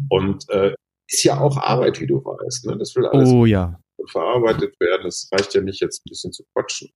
Und 0.10 0.48
äh, 0.50 0.74
ist 1.10 1.24
ja 1.24 1.39
auch 1.39 1.58
Arbeit, 1.58 2.00
wie 2.00 2.08
du 2.08 2.24
weißt. 2.24 2.68
Ne? 2.68 2.78
Das 2.78 2.96
will 2.96 3.08
alles 3.08 3.30
oh, 3.30 3.46
ja. 3.46 3.80
verarbeitet 4.08 4.80
werden. 4.80 5.08
Es 5.08 5.28
reicht 5.32 5.56
ja 5.56 5.62
nicht, 5.62 5.82
jetzt 5.82 6.02
ein 6.06 6.10
bisschen 6.10 6.32
zu 6.32 6.44
quatschen. 6.54 6.89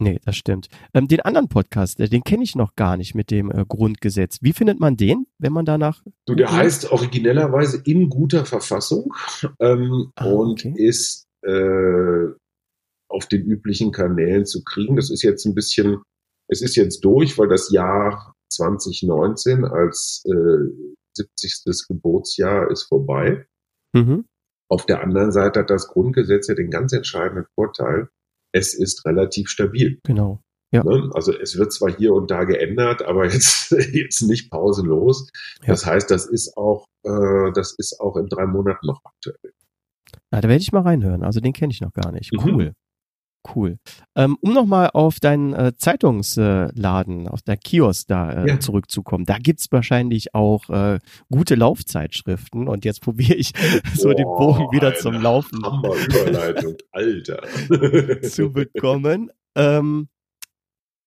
Nee, 0.00 0.20
das 0.24 0.36
stimmt. 0.36 0.68
Ähm, 0.94 1.08
den 1.08 1.20
anderen 1.20 1.48
Podcast, 1.48 2.00
äh, 2.00 2.08
den 2.08 2.22
kenne 2.22 2.44
ich 2.44 2.54
noch 2.54 2.76
gar 2.76 2.96
nicht 2.96 3.14
mit 3.14 3.30
dem 3.30 3.50
äh, 3.50 3.64
Grundgesetz. 3.66 4.38
Wie 4.42 4.52
findet 4.52 4.80
man 4.80 4.96
den, 4.96 5.26
wenn 5.38 5.52
man 5.52 5.64
danach. 5.64 6.02
Du, 6.26 6.34
der 6.34 6.52
heißt 6.52 6.90
originellerweise 6.92 7.82
in 7.84 8.08
guter 8.08 8.44
Verfassung 8.44 9.12
ähm, 9.60 10.12
ah, 10.16 10.26
und 10.26 10.64
okay. 10.64 10.74
ist 10.76 11.26
äh, 11.42 12.26
auf 13.08 13.26
den 13.26 13.42
üblichen 13.42 13.92
Kanälen 13.92 14.46
zu 14.46 14.62
kriegen. 14.62 14.96
Das 14.96 15.10
ist 15.10 15.22
jetzt 15.22 15.44
ein 15.46 15.54
bisschen, 15.54 16.02
es 16.48 16.62
ist 16.62 16.76
jetzt 16.76 17.04
durch, 17.04 17.38
weil 17.38 17.48
das 17.48 17.70
Jahr 17.70 18.34
2019, 18.52 19.64
als 19.64 20.22
äh, 20.26 20.98
70. 21.16 21.86
Geburtsjahr 21.88 22.70
ist 22.70 22.84
vorbei. 22.84 23.46
Mhm. 23.92 24.24
Auf 24.70 24.86
der 24.86 25.02
anderen 25.02 25.32
Seite 25.32 25.60
hat 25.60 25.70
das 25.70 25.88
Grundgesetz 25.88 26.48
ja 26.48 26.54
den 26.54 26.70
ganz 26.70 26.92
entscheidenden 26.92 27.46
Vorteil, 27.54 28.08
es 28.52 28.74
ist 28.74 29.04
relativ 29.06 29.48
stabil. 29.48 29.98
Genau. 30.04 30.40
Ja. 30.70 30.84
Ne? 30.84 31.10
Also 31.14 31.32
es 31.32 31.56
wird 31.56 31.72
zwar 31.72 31.90
hier 31.90 32.12
und 32.12 32.30
da 32.30 32.44
geändert, 32.44 33.02
aber 33.02 33.24
jetzt, 33.32 33.70
jetzt 33.92 34.22
nicht 34.22 34.50
pausenlos. 34.50 35.30
Ja. 35.62 35.68
Das 35.68 35.86
heißt, 35.86 36.10
das 36.10 36.26
ist 36.26 36.56
auch, 36.56 36.86
äh, 37.04 37.52
das 37.54 37.74
ist 37.78 38.00
auch 38.00 38.16
in 38.16 38.28
drei 38.28 38.46
Monaten 38.46 38.86
noch 38.86 39.00
aktuell. 39.04 39.52
Ja, 40.32 40.40
da 40.40 40.48
werde 40.48 40.60
ich 40.60 40.72
mal 40.72 40.82
reinhören. 40.82 41.22
Also 41.22 41.40
den 41.40 41.52
kenne 41.52 41.72
ich 41.72 41.80
noch 41.80 41.92
gar 41.92 42.12
nicht. 42.12 42.32
Mhm. 42.32 42.72
Cool. 43.54 43.78
Ähm, 44.16 44.36
um 44.40 44.52
nochmal 44.52 44.90
auf 44.92 45.20
deinen 45.20 45.52
äh, 45.54 45.72
Zeitungsladen, 45.76 47.28
auf 47.28 47.40
der 47.42 47.56
Kiosk 47.56 48.08
da 48.08 48.32
äh, 48.44 48.48
Ja. 48.48 48.60
zurückzukommen, 48.60 49.24
da 49.24 49.38
gibt's 49.38 49.68
wahrscheinlich 49.70 50.34
auch 50.34 50.68
äh, 50.70 50.98
gute 51.30 51.54
Laufzeitschriften 51.54 52.68
und 52.68 52.84
jetzt 52.84 53.00
probiere 53.02 53.34
ich 53.34 53.52
so 53.94 54.12
den 54.12 54.24
Boah, 54.24 54.38
Bogen 54.58 54.72
wieder 54.72 54.94
zum 54.96 55.14
Laufen 55.14 55.64
Alter. 56.92 57.42
zu 58.28 58.52
bekommen. 58.52 59.30
Ähm, 59.54 60.08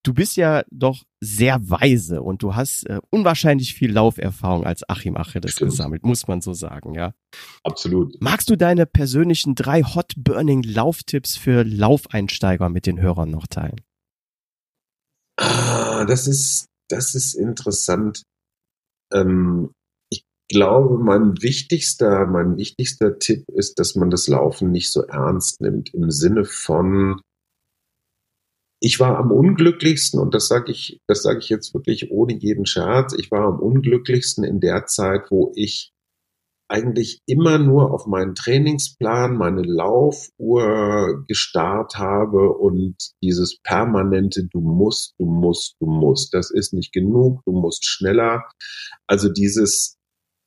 du 0.04 0.14
bist 0.14 0.36
ja 0.36 0.64
doch 0.72 1.04
sehr 1.20 1.70
weise 1.70 2.22
und 2.22 2.42
du 2.44 2.56
hast 2.56 2.88
äh, 2.90 3.00
unwahrscheinlich 3.10 3.74
viel 3.74 3.92
Lauferfahrung 3.92 4.66
als 4.66 4.88
Achim 4.90 5.16
Achedes 5.18 5.52
Stimmt. 5.52 5.72
gesammelt, 5.72 6.04
muss 6.04 6.28
man 6.28 6.42
so 6.42 6.54
sagen, 6.54 6.96
ja. 6.96 7.14
Absolut. 7.64 8.16
Magst 8.22 8.50
du 8.50 8.56
deine 8.56 8.86
persönlichen 8.86 9.56
drei 9.56 9.84
Hot 9.84 10.14
Burning 10.18 10.64
Lauftipps 10.64 11.38
für 11.38 11.64
Laufeinsteiger 11.64 12.70
mit 12.70 12.86
den 12.86 13.00
Hörern 13.00 13.30
noch 13.30 13.48
teilen? 13.48 13.82
Ah, 15.38 16.06
das 16.06 16.28
ist, 16.28 16.66
das 16.90 17.16
ist 17.16 17.36
interessant. 17.36 18.24
Ähm, 19.14 19.72
ich 20.10 20.24
glaube, 20.50 20.98
mein 20.98 21.42
wichtigster, 21.42 22.26
mein 22.26 22.58
wichtigster 22.58 23.20
Tipp 23.20 23.46
ist, 23.50 23.80
dass 23.80 23.96
man 23.96 24.10
das 24.10 24.28
Laufen 24.28 24.72
nicht 24.72 24.92
so 24.92 25.02
ernst 25.04 25.62
nimmt. 25.62 25.94
Im 25.94 26.12
Sinne 26.12 26.46
von, 26.46 27.22
ich 28.82 29.00
war 29.00 29.18
am 29.18 29.32
unglücklichsten, 29.32 30.20
und 30.20 30.34
das 30.34 30.48
sage 30.48 30.72
ich, 30.72 31.00
das 31.08 31.22
sage 31.22 31.40
ich 31.40 31.50
jetzt 31.50 31.74
wirklich 31.74 32.12
ohne 32.12 32.34
jeden 32.34 32.66
Scherz, 32.66 33.14
ich 33.18 33.30
war 33.30 33.46
am 33.46 33.60
unglücklichsten 33.60 34.44
in 34.44 34.60
der 34.60 34.88
Zeit, 34.88 35.30
wo 35.30 35.52
ich 35.56 35.92
eigentlich 36.68 37.20
immer 37.28 37.60
nur 37.60 37.94
auf 37.94 38.08
meinen 38.08 38.34
Trainingsplan, 38.34 39.38
meine 39.38 39.62
Laufuhr 39.62 41.26
gestarrt 41.28 41.96
habe 41.96 42.54
und 42.54 42.96
dieses 43.22 43.60
permanente 43.62 44.48
Du 44.48 44.62
musst, 44.62 45.14
du 45.20 45.26
musst, 45.26 45.76
du 45.82 45.86
musst, 45.86 46.34
das 46.34 46.50
ist 46.50 46.74
nicht 46.74 46.94
genug, 46.94 47.42
du 47.46 47.52
musst 47.52 47.86
schneller. 47.86 48.46
Also 49.06 49.30
dieses, 49.30 49.98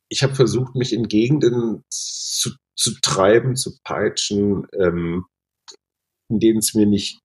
ich 0.09 0.23
habe 0.23 0.35
versucht, 0.35 0.75
mich 0.75 0.95
in 0.95 1.09
Gegenden 1.09 1.85
zu, 1.91 2.51
zu 2.75 2.93
treiben, 3.03 3.55
zu 3.55 3.77
peitschen, 3.85 4.67
ähm, 4.81 5.27
in 6.31 6.41
denen 6.41 6.59
es 6.61 6.73
mir 6.75 6.87
nicht, 6.87 7.21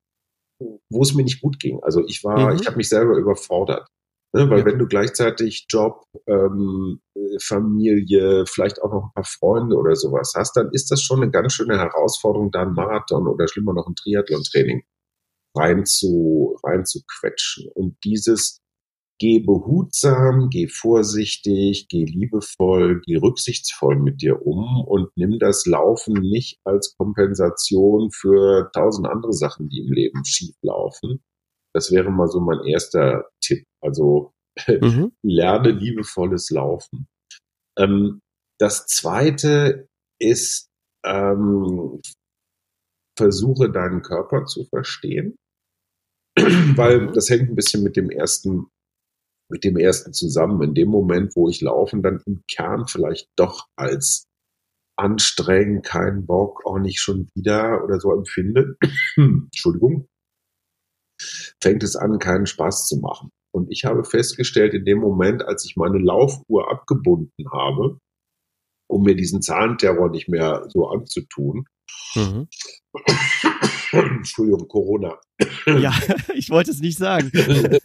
wo 0.59 1.01
es 1.01 1.13
mir 1.13 1.23
nicht 1.23 1.41
gut 1.41 1.59
ging. 1.59 1.79
Also 1.83 2.03
ich 2.05 2.23
war, 2.23 2.51
Mhm. 2.53 2.59
ich 2.59 2.67
habe 2.67 2.77
mich 2.77 2.89
selber 2.89 3.17
überfordert. 3.17 3.87
Ne, 4.31 4.47
weil 4.49 4.59
Ja. 4.59 4.65
wenn 4.65 4.77
du 4.77 4.85
gleichzeitig 4.85 5.65
Job, 5.69 6.03
ähm, 6.27 7.01
äh, 7.15 7.39
Familie, 7.41 8.45
vielleicht 8.45 8.79
auch 8.79 8.91
noch 8.91 9.05
ein 9.05 9.13
paar 9.15 9.23
Freunde 9.23 9.75
oder 9.75 9.95
sowas 9.95 10.33
hast, 10.35 10.55
dann 10.55 10.69
ist 10.71 10.91
das 10.91 11.01
schon 11.01 11.23
eine 11.23 11.31
ganz 11.31 11.53
schöne 11.53 11.79
Herausforderung, 11.79 12.51
da 12.51 12.61
einen 12.61 12.73
Marathon 12.75 13.27
oder 13.27 13.47
schlimmer 13.47 13.73
noch 13.73 13.87
ein 13.87 13.95
Triathlon-Training 13.95 14.83
rein 15.55 15.83
zu, 15.85 16.57
rein 16.63 16.85
zu 16.85 16.99
quetschen. 17.07 17.69
Und 17.73 17.97
dieses 18.03 18.59
geh 19.19 19.39
behutsam, 19.39 20.49
geh 20.49 20.67
vorsichtig, 20.67 21.87
geh 21.89 22.05
liebevoll, 22.05 23.01
geh 23.05 23.17
rücksichtsvoll 23.17 23.97
mit 23.97 24.21
dir 24.21 24.45
um 24.45 24.83
und 24.85 25.09
nimm 25.15 25.39
das 25.39 25.65
Laufen 25.65 26.13
nicht 26.13 26.59
als 26.65 26.95
Kompensation 26.97 28.11
für 28.11 28.71
tausend 28.73 29.07
andere 29.07 29.33
Sachen, 29.33 29.69
die 29.69 29.79
im 29.79 29.91
Leben 29.91 30.25
schief 30.25 30.55
laufen. 30.61 31.21
Das 31.73 31.91
wäre 31.91 32.09
mal 32.11 32.27
so 32.27 32.39
mein 32.39 32.63
erster 32.65 33.25
Tipp. 33.41 33.65
Also 33.81 34.33
Mhm. 34.67 35.11
lerne 35.23 35.71
liebevolles 35.71 36.49
Laufen. 36.49 37.07
Ähm, 37.77 38.19
das 38.59 38.87
zweite 38.87 39.87
ist, 40.19 40.67
ähm, 41.05 42.01
versuche 43.17 43.71
deinen 43.71 44.01
Körper 44.01 44.45
zu 44.45 44.65
verstehen, 44.65 45.35
weil 46.75 47.11
das 47.11 47.29
hängt 47.29 47.49
ein 47.49 47.55
bisschen 47.55 47.83
mit 47.83 47.95
dem 47.95 48.09
ersten, 48.09 48.67
mit 49.49 49.63
dem 49.63 49.77
ersten 49.77 50.13
zusammen. 50.13 50.61
In 50.61 50.73
dem 50.73 50.89
Moment, 50.89 51.35
wo 51.35 51.49
ich 51.49 51.61
Laufen 51.61 52.01
dann 52.01 52.21
im 52.25 52.41
Kern 52.49 52.87
vielleicht 52.87 53.27
doch 53.35 53.67
als 53.75 54.25
anstrengend, 54.97 55.85
keinen 55.85 56.25
Bock, 56.25 56.65
auch 56.65 56.77
nicht 56.77 56.99
schon 56.99 57.29
wieder 57.33 57.83
oder 57.83 57.99
so 57.99 58.11
empfinde, 58.13 58.75
Entschuldigung, 59.15 60.07
fängt 61.61 61.83
es 61.83 61.95
an, 61.95 62.19
keinen 62.19 62.45
Spaß 62.45 62.87
zu 62.87 62.97
machen. 62.97 63.29
Und 63.51 63.71
ich 63.71 63.85
habe 63.85 64.03
festgestellt, 64.03 64.73
in 64.73 64.85
dem 64.85 64.99
Moment, 64.99 65.43
als 65.43 65.65
ich 65.65 65.75
meine 65.75 65.97
Laufuhr 65.97 66.69
abgebunden 66.69 67.51
habe, 67.51 67.97
um 68.87 69.03
mir 69.03 69.15
diesen 69.15 69.41
Zahlenterror 69.41 70.09
nicht 70.09 70.27
mehr 70.27 70.65
so 70.69 70.87
anzutun, 70.89 71.65
Mhm. 72.15 72.47
Entschuldigung, 73.91 74.67
Corona, 74.67 75.19
Ja, 75.65 75.93
ich 76.33 76.49
wollte 76.49 76.71
es 76.71 76.79
nicht 76.79 76.97
sagen. 76.97 77.31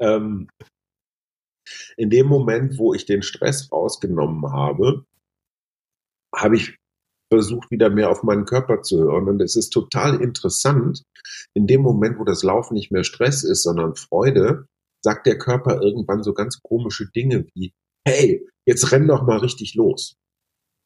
ähm, 0.00 0.48
in 1.96 2.10
dem 2.10 2.26
Moment, 2.26 2.78
wo 2.78 2.94
ich 2.94 3.06
den 3.06 3.22
Stress 3.22 3.70
rausgenommen 3.72 4.52
habe, 4.52 5.04
habe 6.34 6.56
ich 6.56 6.76
versucht, 7.32 7.70
wieder 7.70 7.88
mehr 7.88 8.10
auf 8.10 8.22
meinen 8.22 8.44
Körper 8.44 8.82
zu 8.82 8.98
hören. 8.98 9.28
Und 9.28 9.40
es 9.40 9.56
ist 9.56 9.70
total 9.70 10.20
interessant, 10.20 11.02
in 11.54 11.66
dem 11.66 11.80
Moment, 11.80 12.18
wo 12.18 12.24
das 12.24 12.42
Laufen 12.42 12.74
nicht 12.74 12.92
mehr 12.92 13.04
Stress 13.04 13.42
ist, 13.42 13.62
sondern 13.62 13.94
Freude, 13.94 14.66
sagt 15.02 15.26
der 15.26 15.38
Körper 15.38 15.80
irgendwann 15.80 16.22
so 16.22 16.34
ganz 16.34 16.60
komische 16.62 17.10
Dinge 17.10 17.46
wie, 17.54 17.72
hey, 18.06 18.46
jetzt 18.66 18.92
renn 18.92 19.08
doch 19.08 19.26
mal 19.26 19.38
richtig 19.38 19.74
los. 19.74 20.16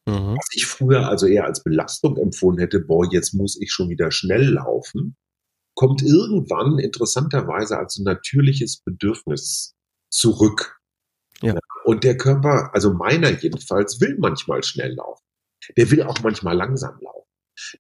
Mhm. 0.09 0.37
Was 0.37 0.49
ich 0.53 0.67
früher 0.67 1.09
also 1.09 1.27
eher 1.27 1.45
als 1.45 1.63
Belastung 1.63 2.17
empfunden 2.17 2.61
hätte, 2.61 2.81
boah, 2.81 3.07
jetzt 3.11 3.35
muss 3.35 3.61
ich 3.61 3.73
schon 3.73 3.89
wieder 3.89 4.11
schnell 4.11 4.45
laufen, 4.45 5.17
kommt 5.75 6.03
irgendwann 6.03 6.79
interessanterweise 6.79 7.77
als 7.79 7.99
natürliches 7.99 8.81
Bedürfnis 8.83 9.75
zurück. 10.11 10.76
Ja. 11.43 11.55
Und 11.85 12.05
der 12.05 12.17
Körper, 12.17 12.71
also 12.75 12.93
meiner 12.93 13.31
jedenfalls, 13.31 14.01
will 14.01 14.17
manchmal 14.19 14.63
schnell 14.63 14.95
laufen. 14.95 15.23
Der 15.77 15.91
will 15.91 16.03
auch 16.03 16.21
manchmal 16.23 16.57
langsam 16.57 16.99
laufen. 17.01 17.29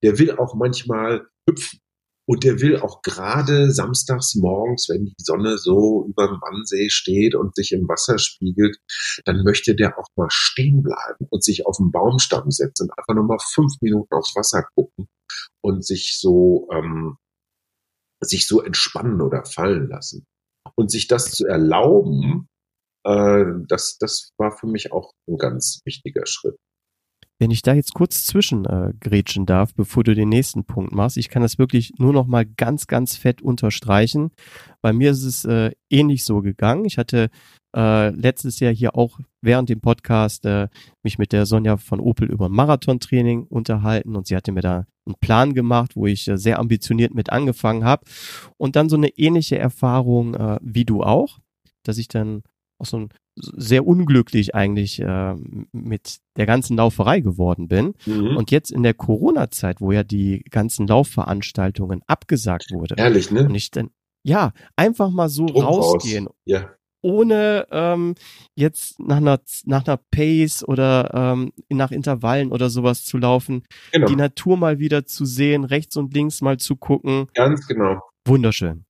Der 0.03 0.19
will 0.19 0.33
auch 0.33 0.55
manchmal 0.55 1.27
hüpfen. 1.49 1.81
Und 2.29 2.43
der 2.43 2.61
will 2.61 2.77
auch 2.79 3.03
gerade 3.03 3.71
samstags 3.71 4.35
morgens, 4.35 4.89
wenn 4.89 5.05
die 5.05 5.15
Sonne 5.19 5.59
so 5.59 6.05
über 6.09 6.27
dem 6.27 6.41
Wannsee 6.41 6.91
steht 6.91 7.37
und 7.37 7.55
sich 7.55 7.71
im 7.71 7.89
Wasser 7.89 8.19
spiegelt, 8.19 8.79
dann 9.25 9.45
möchte 9.45 9.77
der 9.77 9.97
auch 9.97 10.09
mal 10.17 10.29
stehen 10.29 10.83
bleiben 10.83 11.27
und 11.31 11.45
sich 11.45 11.67
auf 11.67 11.77
den 11.77 11.93
Baumstamm 11.93 12.51
setzen 12.51 12.85
und 12.85 12.99
einfach 12.99 13.15
nur 13.15 13.27
mal 13.27 13.39
fünf 13.39 13.75
Minuten 13.81 14.13
aufs 14.13 14.35
Wasser 14.35 14.65
gucken 14.75 15.07
und 15.63 15.87
sich 15.87 16.19
so, 16.19 16.69
ähm, 16.73 17.17
sich 18.21 18.49
so 18.49 18.61
entspannen 18.61 19.21
oder 19.21 19.45
fallen 19.45 19.89
lassen. 19.89 20.27
Und 20.75 20.91
sich 20.91 21.07
das 21.07 21.31
zu 21.31 21.47
erlauben, 21.47 22.49
äh, 23.07 23.45
das, 23.69 23.99
das 23.99 24.33
war 24.37 24.53
für 24.53 24.67
mich 24.67 24.93
auch 24.93 25.13
ein 25.29 25.39
ganz 25.39 25.81
wichtiger 25.85 26.27
Schritt. 26.27 26.57
Wenn 27.39 27.51
ich 27.51 27.61
da 27.61 27.75
jetzt 27.75 27.93
kurz 27.93 28.25
zwischen 28.25 28.65
äh, 28.65 28.95
grätschen 28.99 29.45
darf, 29.45 29.75
bevor 29.75 30.05
du 30.05 30.15
den 30.15 30.31
nächsten 30.31 30.65
Punkt 30.65 30.93
machst, 30.93 31.19
ich 31.19 31.29
kann 31.29 31.43
das 31.43 31.59
wirklich 31.59 31.93
nur 31.99 32.15
noch 32.15 32.27
mal 32.27 32.47
ganz, 32.47 32.87
ganz 32.87 33.15
fett 33.17 33.43
unterstreichen. 33.43 34.31
Bei 34.81 34.95
mir 34.95 35.11
ist 35.11 35.23
es 35.23 35.45
äh, 35.45 35.73
ähnlich 35.91 36.25
so 36.25 36.41
gegangen. 36.41 36.87
Ich 36.87 36.97
hatte 36.97 37.29
äh, 37.77 38.09
letztes 38.09 38.59
Jahr 38.61 38.73
hier 38.73 38.97
auch 38.97 39.21
während 39.43 39.69
dem 39.69 39.83
Podcast 39.83 40.47
äh, 40.47 40.69
mich 41.03 41.19
mit 41.19 41.33
der 41.33 41.45
Sonja 41.45 41.77
von 41.77 42.01
Opel 42.01 42.31
über 42.31 42.49
Marathontraining 42.49 43.43
unterhalten 43.45 44.17
und 44.17 44.27
sie 44.27 44.35
hatte 44.35 44.53
mir 44.53 44.63
da 44.63 44.87
einen 45.05 45.17
Plan 45.21 45.53
gemacht, 45.53 45.95
wo 45.95 46.07
ich 46.07 46.27
äh, 46.29 46.39
sehr 46.39 46.59
ambitioniert 46.59 47.15
mit 47.15 47.31
angefangen 47.31 47.85
habe 47.85 48.07
und 48.57 48.77
dann 48.77 48.89
so 48.89 48.97
eine 48.97 49.09
ähnliche 49.09 49.59
Erfahrung 49.59 50.35
äh, 50.35 50.59
wie 50.63 50.87
du 50.87 51.03
auch, 51.03 51.39
dass 51.83 51.99
ich 51.99 52.09
dann 52.09 52.43
auch 52.79 52.87
so 52.87 52.99
ein 52.99 53.09
sehr 53.35 53.87
unglücklich 53.87 54.55
eigentlich 54.55 55.01
äh, 55.01 55.35
mit 55.72 56.18
der 56.37 56.47
ganzen 56.47 56.77
Lauferei 56.77 57.20
geworden 57.20 57.68
bin. 57.68 57.95
Mhm. 58.07 58.37
Und 58.37 58.51
jetzt 58.51 58.70
in 58.70 58.83
der 58.83 58.95
Corona-Zeit, 58.95 59.81
wo 59.81 59.93
ja 59.93 60.05
die 60.05 60.43
ganzen 60.51 60.87
Laufveranstaltungen 60.87 62.03
abgesagt 62.07 62.70
wurde 62.72 62.95
Ehrlich, 62.99 63.31
ne? 63.31 63.45
und 63.45 63.55
ich 63.55 63.70
dann 63.70 63.91
ja 64.24 64.53
einfach 64.74 65.11
mal 65.11 65.29
so 65.29 65.47
Druck 65.47 65.62
raus. 65.64 65.95
rausgehen, 65.95 66.29
Ja. 66.47 66.70
ohne 67.03 67.66
ähm, 67.70 68.14
jetzt 68.57 68.99
nach 68.99 69.18
einer 69.18 69.39
nach 69.64 69.87
einer 69.87 70.01
Pace 70.11 70.64
oder 70.66 71.11
ähm, 71.14 71.53
nach 71.68 71.91
Intervallen 71.93 72.51
oder 72.53 72.68
sowas 72.70 73.05
zu 73.05 73.18
laufen, 73.18 73.62
Genau. 73.93 74.07
die 74.09 74.16
Natur 74.16 74.57
mal 74.57 74.79
wieder 74.79 75.05
zu 75.07 75.24
sehen, 75.27 75.64
rechts 75.64 75.97
und 75.97 76.12
links 76.14 76.41
mal 76.41 76.57
zu 76.57 76.74
gucken, 76.77 77.27
Ganz 77.35 77.66
genau. 77.66 78.01
wunderschön. 78.27 78.85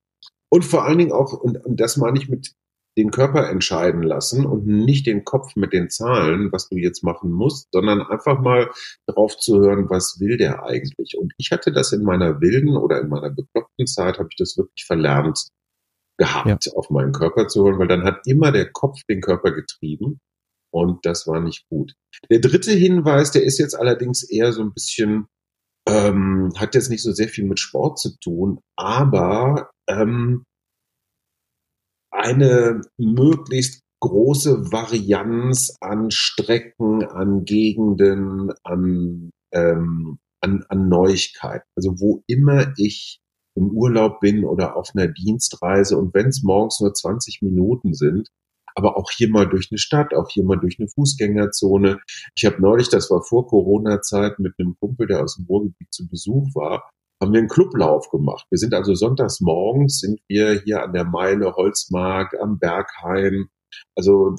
Und 0.49 0.63
vor 0.63 0.85
allen 0.85 0.97
Dingen 0.97 1.11
auch, 1.11 1.33
und, 1.33 1.57
und 1.65 1.79
das 1.79 1.97
meine 1.97 2.17
ich 2.17 2.29
mit, 2.29 2.53
den 2.97 3.11
Körper 3.11 3.49
entscheiden 3.49 4.01
lassen 4.01 4.45
und 4.45 4.65
nicht 4.65 5.05
den 5.05 5.23
Kopf 5.23 5.55
mit 5.55 5.71
den 5.71 5.89
Zahlen, 5.89 6.51
was 6.51 6.67
du 6.67 6.77
jetzt 6.77 7.03
machen 7.03 7.31
musst, 7.31 7.67
sondern 7.71 8.01
einfach 8.01 8.41
mal 8.41 8.71
drauf 9.05 9.37
zu 9.37 9.59
hören, 9.59 9.89
was 9.89 10.19
will 10.19 10.37
der 10.37 10.63
eigentlich. 10.63 11.15
Und 11.17 11.31
ich 11.37 11.51
hatte 11.51 11.71
das 11.71 11.93
in 11.93 12.03
meiner 12.03 12.41
wilden 12.41 12.75
oder 12.75 12.99
in 12.99 13.09
meiner 13.09 13.29
bekloppten 13.29 13.85
Zeit, 13.85 14.17
habe 14.17 14.29
ich 14.31 14.37
das 14.37 14.57
wirklich 14.57 14.85
verlernt 14.85 15.47
gehabt, 16.17 16.65
ja. 16.65 16.73
auf 16.73 16.89
meinen 16.89 17.11
Körper 17.11 17.47
zu 17.47 17.63
hören, 17.63 17.77
weil 17.77 17.87
dann 17.87 18.03
hat 18.03 18.21
immer 18.25 18.51
der 18.51 18.71
Kopf 18.71 18.99
den 19.07 19.21
Körper 19.21 19.51
getrieben 19.51 20.19
und 20.73 21.05
das 21.05 21.27
war 21.27 21.39
nicht 21.39 21.67
gut. 21.69 21.93
Der 22.31 22.39
dritte 22.39 22.71
Hinweis, 22.71 23.31
der 23.31 23.43
ist 23.43 23.59
jetzt 23.59 23.75
allerdings 23.75 24.23
eher 24.23 24.51
so 24.51 24.61
ein 24.61 24.73
bisschen, 24.73 25.27
ähm, 25.87 26.51
hat 26.57 26.73
jetzt 26.73 26.89
nicht 26.89 27.03
so 27.03 27.11
sehr 27.11 27.29
viel 27.29 27.45
mit 27.45 27.59
Sport 27.59 27.99
zu 27.99 28.17
tun, 28.19 28.59
aber 28.75 29.69
ähm, 29.87 30.43
eine 32.11 32.81
möglichst 32.97 33.81
große 33.99 34.71
Varianz 34.71 35.75
an 35.81 36.11
Strecken, 36.11 37.03
an 37.03 37.45
Gegenden, 37.45 38.51
an, 38.63 39.31
ähm, 39.51 40.19
an, 40.41 40.65
an 40.69 40.87
Neuigkeiten. 40.87 41.65
Also 41.75 41.99
wo 41.99 42.23
immer 42.27 42.73
ich 42.77 43.19
im 43.55 43.71
Urlaub 43.71 44.19
bin 44.19 44.45
oder 44.45 44.75
auf 44.75 44.91
einer 44.93 45.07
Dienstreise 45.07 45.97
und 45.97 46.13
wenn 46.13 46.27
es 46.27 46.43
morgens 46.43 46.79
nur 46.79 46.93
20 46.93 47.41
Minuten 47.41 47.93
sind, 47.95 48.29
aber 48.75 48.97
auch 48.97 49.09
hier 49.09 49.29
mal 49.29 49.49
durch 49.49 49.69
eine 49.71 49.79
Stadt, 49.79 50.13
auch 50.13 50.29
hier 50.29 50.43
mal 50.43 50.57
durch 50.57 50.77
eine 50.79 50.87
Fußgängerzone. 50.87 51.99
Ich 52.35 52.45
habe 52.45 52.61
neulich, 52.61 52.89
das 52.89 53.09
war 53.09 53.23
vor 53.23 53.47
Corona-Zeit, 53.47 54.37
mit 54.37 54.53
einem 54.59 54.75
Kumpel, 54.79 55.07
der 55.07 55.23
aus 55.23 55.35
dem 55.35 55.45
Ruhrgebiet 55.45 55.91
zu 55.91 56.07
Besuch 56.07 56.53
war, 56.53 56.87
haben 57.21 57.33
wir 57.33 57.39
einen 57.39 57.47
Clublauf 57.47 58.09
gemacht. 58.09 58.45
Wir 58.49 58.57
sind 58.57 58.73
also 58.73 58.93
sonntags 58.93 59.41
morgens 59.41 59.99
sind 59.99 60.19
wir 60.27 60.61
hier 60.63 60.83
an 60.83 60.93
der 60.93 61.05
Meile 61.05 61.53
Holzmark, 61.55 62.35
am 62.39 62.59
Berghain, 62.59 63.47
also 63.95 64.35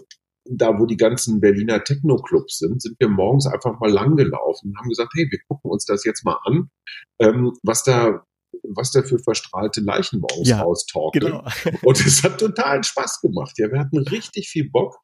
da, 0.50 0.78
wo 0.78 0.86
die 0.86 0.96
ganzen 0.96 1.40
Berliner 1.40 1.84
Techno-Clubs 1.84 2.58
sind, 2.58 2.80
sind 2.80 2.96
wir 2.98 3.08
morgens 3.08 3.46
einfach 3.46 3.78
mal 3.80 3.90
lang 3.90 4.16
gelaufen 4.16 4.70
und 4.70 4.78
haben 4.78 4.88
gesagt, 4.88 5.12
hey, 5.14 5.26
wir 5.30 5.38
gucken 5.46 5.70
uns 5.70 5.84
das 5.84 6.04
jetzt 6.04 6.24
mal 6.24 6.38
an, 6.44 6.70
ähm, 7.20 7.52
was 7.62 7.82
da 7.82 8.24
was 8.62 8.90
da 8.90 9.02
für 9.02 9.18
verstrahlte 9.18 9.80
Leichen 9.80 10.20
morgens 10.20 10.48
ja. 10.48 10.60
Genau. 11.14 11.44
Und 11.84 12.00
es 12.04 12.22
hat 12.22 12.40
totalen 12.40 12.82
Spaß 12.82 13.20
gemacht. 13.20 13.52
Ja, 13.58 13.70
wir 13.70 13.78
hatten 13.78 13.98
richtig 13.98 14.48
viel 14.48 14.70
Bock. 14.70 14.96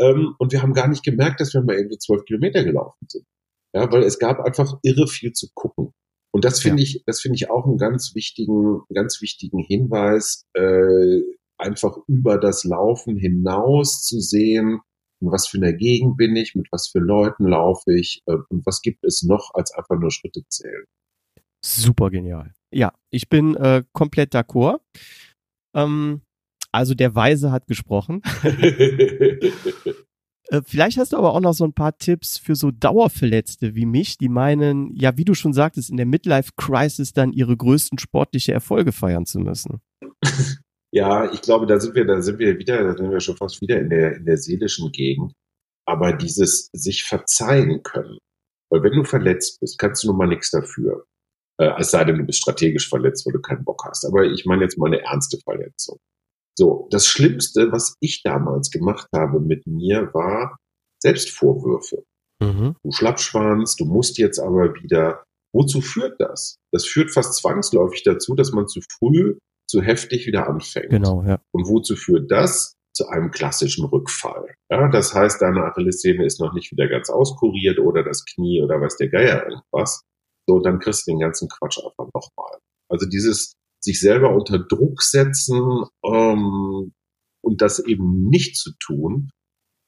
Ähm, 0.00 0.34
und 0.38 0.52
wir 0.52 0.62
haben 0.62 0.72
gar 0.72 0.88
nicht 0.88 1.04
gemerkt, 1.04 1.40
dass 1.40 1.52
wir 1.52 1.62
mal 1.62 1.76
irgendwie 1.76 1.98
zwölf 1.98 2.24
Kilometer 2.24 2.64
gelaufen 2.64 3.06
sind. 3.08 3.26
Ja, 3.74 3.90
weil 3.92 4.02
es 4.02 4.18
gab 4.18 4.40
einfach 4.40 4.78
irre 4.82 5.06
viel 5.06 5.32
zu 5.32 5.48
gucken. 5.54 5.92
Und 6.36 6.44
das 6.44 6.60
finde 6.60 6.82
ja. 6.82 6.88
ich, 6.90 7.02
das 7.06 7.22
finde 7.22 7.36
ich 7.36 7.48
auch 7.48 7.64
einen 7.64 7.78
ganz 7.78 8.14
wichtigen, 8.14 8.82
ganz 8.92 9.22
wichtigen 9.22 9.58
Hinweis, 9.58 10.44
äh, 10.52 11.22
einfach 11.56 11.96
über 12.08 12.36
das 12.36 12.64
Laufen 12.64 13.16
hinaus 13.16 14.02
zu 14.02 14.20
sehen, 14.20 14.80
in 15.22 15.30
was 15.32 15.48
für 15.48 15.56
einer 15.56 15.72
Gegend 15.72 16.18
bin 16.18 16.36
ich, 16.36 16.54
mit 16.54 16.66
was 16.70 16.90
für 16.92 16.98
Leuten 16.98 17.46
laufe 17.46 17.94
ich 17.94 18.20
äh, 18.26 18.36
und 18.50 18.66
was 18.66 18.82
gibt 18.82 19.02
es 19.02 19.22
noch 19.22 19.52
als 19.54 19.72
einfach 19.72 19.98
nur 19.98 20.10
Schritte 20.10 20.42
zählen. 20.50 20.84
Super 21.64 22.10
genial. 22.10 22.52
Ja, 22.70 22.92
ich 23.10 23.30
bin 23.30 23.56
äh, 23.56 23.82
komplett 23.94 24.34
d'accord. 24.34 24.80
Ähm, 25.74 26.20
also 26.70 26.92
der 26.92 27.14
Weise 27.14 27.50
hat 27.50 27.66
gesprochen. 27.66 28.20
Äh, 30.48 30.62
vielleicht 30.64 30.98
hast 30.98 31.12
du 31.12 31.16
aber 31.16 31.32
auch 31.32 31.40
noch 31.40 31.54
so 31.54 31.64
ein 31.64 31.72
paar 31.72 31.98
Tipps 31.98 32.38
für 32.38 32.54
so 32.54 32.70
Dauerverletzte 32.70 33.74
wie 33.74 33.86
mich, 33.86 34.18
die 34.18 34.28
meinen, 34.28 34.94
ja, 34.94 35.16
wie 35.16 35.24
du 35.24 35.34
schon 35.34 35.52
sagtest, 35.52 35.90
in 35.90 35.96
der 35.96 36.06
Midlife-Crisis 36.06 37.12
dann 37.12 37.32
ihre 37.32 37.56
größten 37.56 37.98
sportliche 37.98 38.52
Erfolge 38.52 38.92
feiern 38.92 39.26
zu 39.26 39.38
müssen. 39.38 39.80
Ja, 40.92 41.30
ich 41.30 41.42
glaube, 41.42 41.66
da 41.66 41.78
sind 41.78 41.94
wir, 41.94 42.06
da 42.06 42.22
sind 42.22 42.38
wir 42.38 42.58
wieder, 42.58 42.82
da 42.82 42.96
sind 42.96 43.10
wir 43.10 43.20
schon 43.20 43.36
fast 43.36 43.60
wieder 43.60 43.78
in 43.78 43.90
der, 43.90 44.16
in 44.16 44.24
der 44.24 44.38
seelischen 44.38 44.92
Gegend. 44.92 45.32
Aber 45.84 46.14
dieses 46.14 46.70
sich 46.72 47.04
verzeihen 47.04 47.82
können. 47.82 48.16
Weil 48.70 48.82
wenn 48.82 48.92
du 48.92 49.04
verletzt 49.04 49.60
bist, 49.60 49.78
kannst 49.78 50.02
du 50.02 50.08
nun 50.08 50.16
mal 50.16 50.26
nichts 50.26 50.50
dafür. 50.50 51.04
Äh, 51.60 51.72
es 51.78 51.90
sei 51.90 52.04
denn, 52.04 52.16
du 52.16 52.24
bist 52.24 52.38
strategisch 52.40 52.88
verletzt, 52.88 53.26
weil 53.26 53.34
du 53.34 53.40
keinen 53.40 53.64
Bock 53.64 53.84
hast. 53.84 54.06
Aber 54.06 54.24
ich 54.24 54.46
meine 54.46 54.62
jetzt 54.62 54.78
mal 54.78 54.86
eine 54.86 55.02
ernste 55.02 55.38
Verletzung. 55.44 55.98
So, 56.58 56.88
das 56.90 57.06
Schlimmste, 57.06 57.70
was 57.70 57.96
ich 58.00 58.22
damals 58.22 58.70
gemacht 58.70 59.08
habe 59.14 59.40
mit 59.40 59.66
mir, 59.66 60.12
war 60.14 60.56
Selbstvorwürfe. 61.02 62.04
Mhm. 62.40 62.76
Du 62.82 62.92
Schlappschwanz, 62.92 63.76
du 63.76 63.84
musst 63.84 64.18
jetzt 64.18 64.38
aber 64.38 64.74
wieder. 64.74 65.22
Wozu 65.54 65.80
führt 65.80 66.20
das? 66.20 66.56
Das 66.72 66.86
führt 66.86 67.12
fast 67.12 67.34
zwangsläufig 67.34 68.02
dazu, 68.02 68.34
dass 68.34 68.52
man 68.52 68.68
zu 68.68 68.80
früh, 68.98 69.38
zu 69.68 69.80
heftig 69.80 70.26
wieder 70.26 70.48
anfängt. 70.48 70.90
Genau, 70.90 71.22
ja. 71.22 71.40
Und 71.52 71.68
wozu 71.68 71.96
führt 71.96 72.30
das? 72.30 72.74
Zu 72.94 73.08
einem 73.08 73.30
klassischen 73.30 73.84
Rückfall. 73.84 74.54
Ja, 74.70 74.88
das 74.88 75.14
heißt, 75.14 75.42
deine 75.42 75.64
Achillessehne 75.64 76.24
ist 76.24 76.40
noch 76.40 76.54
nicht 76.54 76.72
wieder 76.72 76.88
ganz 76.88 77.10
auskuriert 77.10 77.78
oder 77.78 78.02
das 78.02 78.24
Knie 78.24 78.62
oder 78.62 78.80
was 78.80 78.96
der 78.96 79.10
Geier 79.10 79.46
irgendwas. 79.46 80.00
So, 80.48 80.60
dann 80.60 80.78
kriegst 80.78 81.06
du 81.06 81.12
den 81.12 81.20
ganzen 81.20 81.46
Quatsch 81.48 81.76
einfach 81.76 82.10
nochmal. 82.14 82.58
Also 82.90 83.04
dieses 83.06 83.52
sich 83.86 84.00
selber 84.00 84.34
unter 84.34 84.58
Druck 84.58 85.02
setzen 85.02 85.84
ähm, 86.04 86.92
und 87.42 87.62
das 87.62 87.78
eben 87.78 88.28
nicht 88.28 88.56
zu 88.56 88.72
tun. 88.78 89.30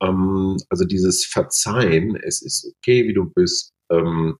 Ähm, 0.02 0.56
also 0.70 0.84
dieses 0.84 1.26
Verzeihen, 1.26 2.16
es 2.16 2.40
ist 2.40 2.72
okay, 2.76 3.06
wie 3.06 3.14
du 3.14 3.30
bist. 3.34 3.72
Ähm, 3.90 4.36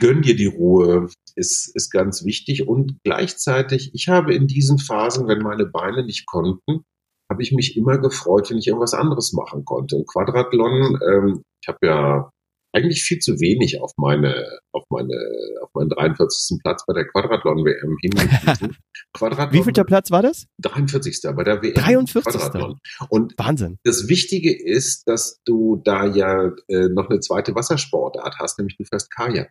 gönn 0.00 0.22
dir 0.22 0.34
die 0.34 0.46
Ruhe, 0.46 1.08
ist, 1.36 1.74
ist 1.74 1.90
ganz 1.90 2.24
wichtig. 2.24 2.66
Und 2.66 2.98
gleichzeitig, 3.04 3.92
ich 3.94 4.08
habe 4.08 4.34
in 4.34 4.46
diesen 4.46 4.78
Phasen, 4.78 5.28
wenn 5.28 5.42
meine 5.42 5.66
Beine 5.66 6.04
nicht 6.04 6.26
konnten, 6.26 6.84
habe 7.30 7.42
ich 7.42 7.52
mich 7.52 7.76
immer 7.76 7.98
gefreut, 7.98 8.50
wenn 8.50 8.58
ich 8.58 8.66
irgendwas 8.66 8.94
anderes 8.94 9.32
machen 9.32 9.64
konnte. 9.64 9.96
Im 9.96 10.04
Quadrathlon, 10.04 10.98
ähm, 11.08 11.42
ich 11.62 11.68
habe 11.68 11.78
ja 11.86 12.30
eigentlich 12.72 13.02
viel 13.02 13.18
zu 13.18 13.40
wenig 13.40 13.80
auf 13.80 13.92
meine, 13.96 14.58
auf 14.72 14.84
meine, 14.90 15.14
auf 15.62 15.70
meinen 15.74 15.88
43. 15.88 16.58
Platz 16.62 16.84
bei 16.86 16.94
der 16.94 17.06
Quadrathlon 17.06 17.64
WM 17.64 17.96
hingewiesen. 18.00 18.76
Quadrathlon. 19.12 19.52
Wie 19.52 19.64
viel 19.64 19.72
der 19.72 19.84
Platz 19.84 20.10
war 20.10 20.22
das? 20.22 20.46
43. 20.58 21.20
bei 21.34 21.44
der 21.44 21.62
WM. 21.62 21.74
43. 21.74 22.32
Quadrathlon. 22.32 22.78
Und 23.08 23.34
Wahnsinn. 23.36 23.78
Das 23.84 24.08
Wichtige 24.08 24.56
ist, 24.56 25.08
dass 25.08 25.40
du 25.44 25.80
da 25.84 26.06
ja 26.06 26.52
äh, 26.68 26.88
noch 26.88 27.10
eine 27.10 27.20
zweite 27.20 27.54
Wassersportart 27.54 28.36
hast, 28.38 28.58
nämlich 28.58 28.76
du 28.76 28.84
fährst 28.84 29.10
Kajak. 29.10 29.50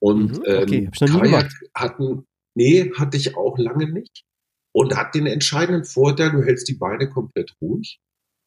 Und 0.00 0.38
mhm, 0.38 0.40
okay. 0.40 0.90
ähm, 0.90 0.90
Kajak 0.90 1.50
hatten, 1.74 2.24
nee, 2.54 2.92
hatte 2.96 3.16
ich 3.16 3.36
auch 3.36 3.58
lange 3.58 3.92
nicht. 3.92 4.24
Und 4.72 4.96
hat 4.96 5.14
den 5.14 5.26
entscheidenden 5.26 5.84
Vorteil, 5.84 6.32
du 6.32 6.42
hältst 6.42 6.68
die 6.68 6.76
Beine 6.76 7.08
komplett 7.08 7.54
ruhig 7.62 7.98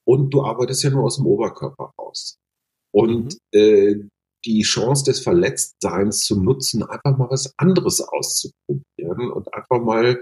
und 0.08 0.32
du 0.32 0.44
arbeitest 0.44 0.84
ja 0.84 0.92
nur 0.92 1.04
aus 1.04 1.18
dem 1.18 1.26
Oberkörper 1.26 1.92
raus 2.00 2.40
und 2.94 3.36
mhm. 3.54 3.60
äh, 3.60 3.96
die 4.46 4.62
Chance 4.62 5.04
des 5.06 5.20
Verletztseins 5.22 6.22
zu 6.22 6.42
nutzen, 6.42 6.84
einfach 6.84 7.18
mal 7.18 7.30
was 7.30 7.54
anderes 7.58 8.02
auszuprobieren 8.02 9.32
und 9.32 9.54
einfach 9.54 9.84
mal 9.84 10.20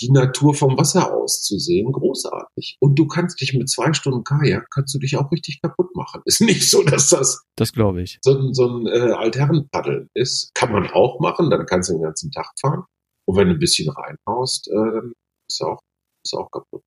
die 0.00 0.10
Natur 0.10 0.54
vom 0.54 0.78
Wasser 0.78 1.12
auszusehen, 1.12 1.92
großartig. 1.92 2.76
Und 2.80 2.98
du 2.98 3.06
kannst 3.06 3.40
dich 3.40 3.54
mit 3.54 3.68
zwei 3.68 3.92
Stunden 3.92 4.22
Kajak, 4.22 4.66
kannst 4.72 4.94
du 4.94 4.98
dich 4.98 5.16
auch 5.16 5.30
richtig 5.32 5.60
kaputt 5.60 5.94
machen. 5.96 6.22
Ist 6.24 6.40
nicht 6.40 6.70
so, 6.70 6.82
dass 6.84 7.10
das, 7.10 7.42
das 7.56 7.72
glaube 7.72 8.02
ich, 8.02 8.18
so 8.22 8.38
ein, 8.38 8.54
so 8.54 8.66
ein 8.68 8.86
äh, 8.86 9.12
Altherrenpaddeln 9.12 10.08
ist. 10.14 10.50
Kann 10.54 10.72
man 10.72 10.88
auch 10.90 11.18
machen, 11.20 11.50
dann 11.50 11.66
kannst 11.66 11.90
du 11.90 11.94
den 11.94 12.02
ganzen 12.02 12.30
Tag 12.30 12.52
fahren. 12.60 12.84
Und 13.26 13.36
wenn 13.36 13.48
du 13.48 13.54
ein 13.54 13.60
bisschen 13.60 13.90
reinhaust, 13.90 14.68
äh, 14.68 14.74
dann 14.74 15.12
ist 15.50 15.62
auch, 15.62 15.80
ist 16.24 16.34
auch 16.34 16.50
kaputt. 16.50 16.82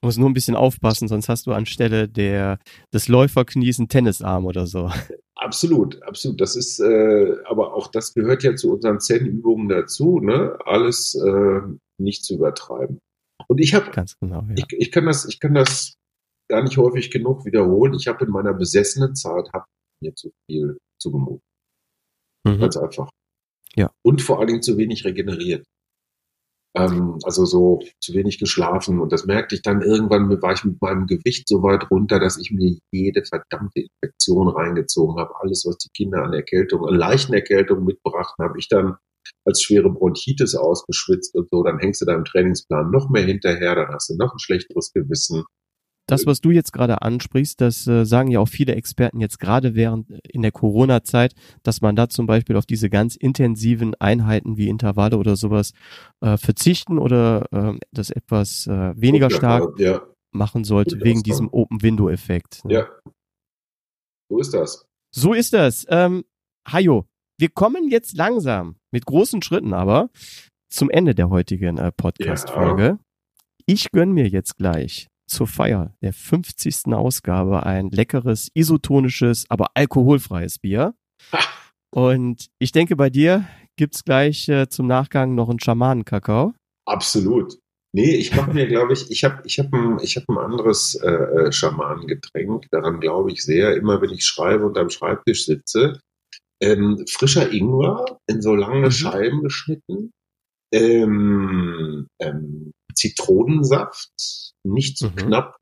Du 0.00 0.08
musst 0.08 0.18
nur 0.18 0.28
ein 0.28 0.34
bisschen 0.34 0.56
aufpassen, 0.56 1.08
sonst 1.08 1.28
hast 1.28 1.46
du 1.46 1.52
anstelle 1.52 2.08
der, 2.08 2.58
des 2.92 3.08
Läuferknies 3.08 3.78
einen 3.78 3.88
Tennisarm 3.88 4.44
oder 4.44 4.66
so. 4.66 4.90
Absolut, 5.38 6.02
absolut. 6.02 6.40
Das 6.40 6.56
ist, 6.56 6.80
äh, 6.80 7.36
aber 7.44 7.74
auch 7.74 7.88
das 7.88 8.14
gehört 8.14 8.42
ja 8.42 8.56
zu 8.56 8.72
unseren 8.72 9.00
Zen-Übungen 9.00 9.68
dazu, 9.68 10.18
ne? 10.18 10.58
Alles 10.64 11.14
äh, 11.14 11.60
nicht 11.98 12.24
zu 12.24 12.36
übertreiben. 12.36 12.98
Und 13.46 13.58
ich 13.60 13.74
habe, 13.74 13.90
genau, 14.20 14.42
ja. 14.48 14.54
ich, 14.56 14.64
ich 14.70 14.90
kann 14.90 15.06
das, 15.06 15.26
ich 15.26 15.38
kann 15.38 15.54
das 15.54 15.94
gar 16.48 16.62
nicht 16.62 16.78
häufig 16.78 17.10
genug 17.10 17.44
wiederholen. 17.44 17.94
Ich 17.94 18.06
habe 18.08 18.24
in 18.24 18.30
meiner 18.30 18.54
besessenen 18.54 19.14
Zeit 19.14 19.50
hab 19.52 19.66
mir 20.02 20.14
zu 20.14 20.30
viel 20.48 20.78
zugemutet. 20.98 21.42
Mhm. 22.44 22.60
Ganz 22.60 22.76
einfach. 22.76 23.10
Ja. 23.74 23.90
Und 24.02 24.22
vor 24.22 24.38
allen 24.38 24.48
Dingen 24.48 24.62
zu 24.62 24.78
wenig 24.78 25.04
regeneriert. 25.04 25.64
Ähm, 26.76 27.18
also 27.22 27.46
so 27.46 27.80
zu 28.00 28.12
wenig 28.12 28.38
geschlafen. 28.38 29.00
Und 29.00 29.10
das 29.10 29.24
merkte 29.24 29.54
ich 29.54 29.62
dann 29.62 29.80
irgendwann, 29.80 30.30
war 30.42 30.52
ich 30.52 30.64
mit 30.64 30.80
meinem 30.82 31.06
Gewicht 31.06 31.48
so 31.48 31.62
weit 31.62 31.90
runter, 31.90 32.20
dass 32.20 32.36
ich 32.38 32.50
mir 32.50 32.76
jede 32.92 33.24
verdammte 33.24 33.80
Infektion 33.80 34.48
reingezogen 34.48 35.18
habe. 35.18 35.32
Alles, 35.40 35.64
was 35.66 35.78
die 35.78 35.88
Kinder 35.96 36.22
an 36.22 36.34
Erkältung, 36.34 36.86
an 36.86 36.94
leichten 36.94 37.32
Erkältungen 37.32 37.84
mitbrachten, 37.84 38.44
habe 38.44 38.58
ich 38.58 38.68
dann 38.68 38.96
als 39.44 39.62
schwere 39.62 39.90
Bronchitis 39.90 40.54
ausgeschwitzt 40.54 41.34
und 41.34 41.48
so. 41.50 41.62
Dann 41.62 41.78
hängst 41.78 42.02
du 42.02 42.04
da 42.04 42.14
im 42.14 42.24
Trainingsplan 42.24 42.90
noch 42.90 43.08
mehr 43.08 43.24
hinterher, 43.24 43.74
dann 43.74 43.88
hast 43.88 44.10
du 44.10 44.16
noch 44.16 44.34
ein 44.34 44.38
schlechteres 44.38 44.92
Gewissen. 44.92 45.44
Das, 46.06 46.26
was 46.26 46.40
du 46.40 46.50
jetzt 46.50 46.72
gerade 46.72 47.02
ansprichst, 47.02 47.60
das 47.60 47.86
äh, 47.86 48.04
sagen 48.04 48.30
ja 48.30 48.40
auch 48.40 48.48
viele 48.48 48.74
Experten 48.74 49.20
jetzt 49.20 49.38
gerade 49.38 49.74
während 49.74 50.10
äh, 50.10 50.20
in 50.28 50.42
der 50.42 50.52
Corona-Zeit, 50.52 51.34
dass 51.62 51.80
man 51.80 51.96
da 51.96 52.08
zum 52.08 52.26
Beispiel 52.26 52.56
auf 52.56 52.66
diese 52.66 52.88
ganz 52.88 53.16
intensiven 53.16 53.94
Einheiten 53.96 54.56
wie 54.56 54.68
Intervalle 54.68 55.18
oder 55.18 55.36
sowas 55.36 55.72
äh, 56.20 56.36
verzichten 56.36 56.98
oder 56.98 57.46
äh, 57.52 57.78
das 57.92 58.10
etwas 58.10 58.66
äh, 58.66 58.94
weniger 58.96 59.30
stark 59.30 59.78
ja. 59.78 60.02
machen 60.32 60.64
sollte 60.64 61.00
wegen 61.02 61.22
diesem 61.22 61.48
Open-Window-Effekt. 61.52 62.64
Ne? 62.64 62.74
Ja. 62.74 62.88
So 64.28 64.38
ist 64.38 64.54
das. 64.54 64.86
So 65.14 65.32
ist 65.34 65.52
das. 65.52 65.86
Ähm, 65.88 66.24
Hajo, 66.68 67.06
wir 67.38 67.48
kommen 67.48 67.88
jetzt 67.88 68.16
langsam, 68.16 68.76
mit 68.92 69.06
großen 69.06 69.42
Schritten 69.42 69.72
aber, 69.72 70.10
zum 70.68 70.90
Ende 70.90 71.14
der 71.14 71.30
heutigen 71.30 71.78
äh, 71.78 71.92
Podcast-Folge. 71.92 72.84
Ja. 72.84 72.98
Ich 73.66 73.90
gönn 73.90 74.12
mir 74.12 74.28
jetzt 74.28 74.56
gleich 74.56 75.08
zur 75.26 75.46
Feier 75.46 75.94
der 76.02 76.12
50. 76.12 76.92
Ausgabe 76.92 77.64
ein 77.64 77.90
leckeres, 77.90 78.48
isotonisches, 78.54 79.46
aber 79.48 79.68
alkoholfreies 79.74 80.58
Bier. 80.58 80.94
Und 81.94 82.46
ich 82.58 82.72
denke, 82.72 82.96
bei 82.96 83.10
dir 83.10 83.46
gibt's 83.76 84.04
gleich 84.04 84.48
äh, 84.48 84.68
zum 84.68 84.86
Nachgang 84.86 85.34
noch 85.34 85.48
einen 85.48 85.60
Schamanenkakao. 85.60 86.54
Absolut. 86.86 87.58
Nee, 87.92 88.16
ich 88.16 88.34
mache 88.36 88.52
mir, 88.52 88.66
glaube 88.66 88.92
ich, 88.92 89.10
ich 89.10 89.24
habe 89.24 89.42
ich 89.46 89.58
hab 89.58 89.72
ein, 89.72 89.98
ich 90.02 90.16
hab 90.16 90.28
ein 90.28 90.36
anderes 90.36 90.96
äh, 90.96 91.08
äh, 91.08 91.52
Schamanengetränk. 91.52 92.66
Daran 92.70 93.00
glaube 93.00 93.32
ich 93.32 93.42
sehr, 93.42 93.74
immer 93.74 94.02
wenn 94.02 94.10
ich 94.10 94.26
schreibe 94.26 94.66
und 94.66 94.76
am 94.76 94.90
Schreibtisch 94.90 95.46
sitze. 95.46 96.00
Ähm, 96.60 97.04
frischer 97.08 97.50
Ingwer 97.52 98.18
in 98.26 98.42
so 98.42 98.54
lange 98.54 98.86
mhm. 98.86 98.90
Scheiben 98.90 99.42
geschnitten. 99.42 100.10
Ähm, 100.72 102.06
ähm, 102.20 102.72
Zitronensaft, 102.94 104.52
nicht 104.72 104.98
zu 104.98 105.06
mhm. 105.08 105.16
knapp, 105.16 105.56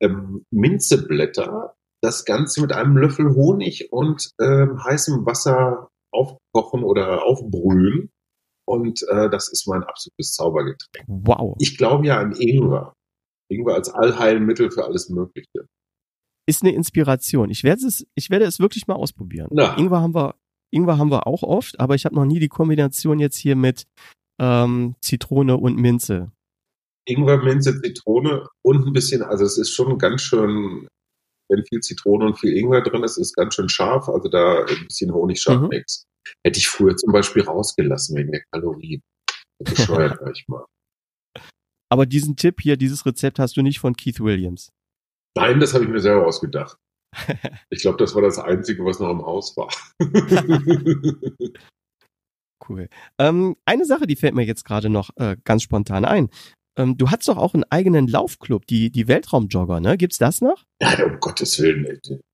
ähm, 0.00 0.44
Minzeblätter, 0.50 1.74
das 2.02 2.24
Ganze 2.24 2.60
mit 2.60 2.72
einem 2.72 2.96
Löffel 2.96 3.34
Honig 3.34 3.92
und 3.92 4.30
ähm, 4.40 4.82
heißem 4.82 5.24
Wasser 5.26 5.88
aufkochen 6.12 6.84
oder 6.84 7.24
aufbrühen. 7.24 8.10
Und 8.68 9.02
äh, 9.08 9.30
das 9.30 9.48
ist 9.50 9.66
mein 9.68 9.84
absolutes 9.84 10.32
Zaubergetränk. 10.32 11.06
Wow. 11.06 11.56
Ich 11.60 11.78
glaube 11.78 12.06
ja 12.06 12.18
an 12.18 12.32
Ingwer. 12.32 12.92
Ingwer 13.48 13.74
als 13.74 13.88
Allheilmittel 13.88 14.70
für 14.70 14.84
alles 14.84 15.08
Mögliche. 15.08 15.66
Ist 16.48 16.62
eine 16.62 16.74
Inspiration. 16.74 17.50
Ich 17.50 17.64
werde 17.64 17.86
es, 17.86 18.06
ich 18.14 18.30
werde 18.30 18.44
es 18.44 18.58
wirklich 18.58 18.86
mal 18.86 18.94
ausprobieren. 18.94 19.48
Na. 19.52 19.76
Ingwer 19.76 20.00
haben 20.00 20.14
wir, 20.14 20.34
Ingwer 20.72 20.98
haben 20.98 21.10
wir 21.10 21.26
auch 21.26 21.42
oft, 21.42 21.78
aber 21.78 21.94
ich 21.94 22.04
habe 22.04 22.14
noch 22.14 22.24
nie 22.24 22.40
die 22.40 22.48
Kombination 22.48 23.18
jetzt 23.20 23.36
hier 23.36 23.56
mit 23.56 23.86
ähm, 24.40 24.96
Zitrone 25.00 25.56
und 25.56 25.76
Minze. 25.76 26.32
Ingwer, 27.06 27.42
Minze, 27.42 27.80
Zitrone 27.80 28.46
und 28.62 28.86
ein 28.86 28.92
bisschen, 28.92 29.22
also 29.22 29.44
es 29.44 29.58
ist 29.58 29.70
schon 29.70 29.98
ganz 29.98 30.22
schön, 30.22 30.88
wenn 31.48 31.64
viel 31.66 31.80
Zitrone 31.80 32.26
und 32.26 32.38
viel 32.38 32.56
Ingwer 32.56 32.82
drin 32.82 33.04
ist, 33.04 33.16
ist 33.16 33.34
ganz 33.34 33.54
schön 33.54 33.68
scharf, 33.68 34.08
also 34.08 34.28
da 34.28 34.64
ein 34.64 34.86
bisschen 34.86 35.12
Honigscharfmix. 35.12 36.04
Mhm. 36.04 36.30
Hätte 36.44 36.58
ich 36.58 36.68
früher 36.68 36.96
zum 36.96 37.12
Beispiel 37.12 37.42
rausgelassen 37.42 38.16
wegen 38.16 38.32
der 38.32 38.42
Kalorien. 38.50 39.00
Bescheuert 39.58 40.20
euch 40.22 40.44
mal. 40.48 40.64
Aber 41.88 42.06
diesen 42.06 42.36
Tipp 42.36 42.60
hier, 42.60 42.76
dieses 42.76 43.06
Rezept 43.06 43.38
hast 43.38 43.56
du 43.56 43.62
nicht 43.62 43.78
von 43.78 43.94
Keith 43.94 44.20
Williams. 44.20 44.72
Nein, 45.36 45.60
das 45.60 45.74
habe 45.74 45.84
ich 45.84 45.90
mir 45.90 46.00
selber 46.00 46.26
ausgedacht. 46.26 46.76
Ich 47.70 47.82
glaube, 47.82 47.98
das 47.98 48.14
war 48.14 48.22
das 48.22 48.38
Einzige, 48.38 48.84
was 48.84 49.00
noch 49.00 49.10
im 49.10 49.24
Haus 49.24 49.56
war. 49.56 49.68
cool. 52.68 52.88
Ähm, 53.18 53.56
eine 53.64 53.84
Sache, 53.84 54.06
die 54.06 54.16
fällt 54.16 54.34
mir 54.34 54.44
jetzt 54.44 54.64
gerade 54.64 54.88
noch 54.88 55.10
äh, 55.16 55.36
ganz 55.44 55.62
spontan 55.62 56.04
ein. 56.04 56.28
Ähm, 56.76 56.96
du 56.96 57.10
hast 57.10 57.26
doch 57.28 57.38
auch 57.38 57.54
einen 57.54 57.64
eigenen 57.70 58.06
Laufclub, 58.06 58.66
die, 58.66 58.90
die 58.90 59.08
Weltraumjogger, 59.08 59.80
ne? 59.80 59.96
Gibt's 59.96 60.18
das 60.18 60.40
noch? 60.40 60.64
Nein, 60.80 61.04
um 61.04 61.20
Gottes 61.20 61.60
Willen, 61.60 61.86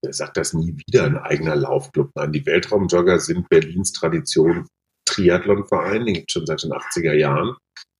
wer 0.02 0.12
sagt 0.12 0.36
das 0.36 0.52
nie 0.52 0.76
wieder, 0.86 1.04
ein 1.04 1.16
eigener 1.16 1.54
Laufclub. 1.54 2.10
Nein, 2.14 2.32
die 2.32 2.44
Weltraumjogger 2.44 3.20
sind 3.20 3.48
Berlins 3.48 3.92
Tradition 3.92 4.66
Triathlonverein, 5.04 6.06
den 6.06 6.14
gibt 6.14 6.32
schon 6.32 6.46
seit 6.46 6.62
den 6.62 6.72
80er 6.72 7.12
Jahren. 7.12 7.56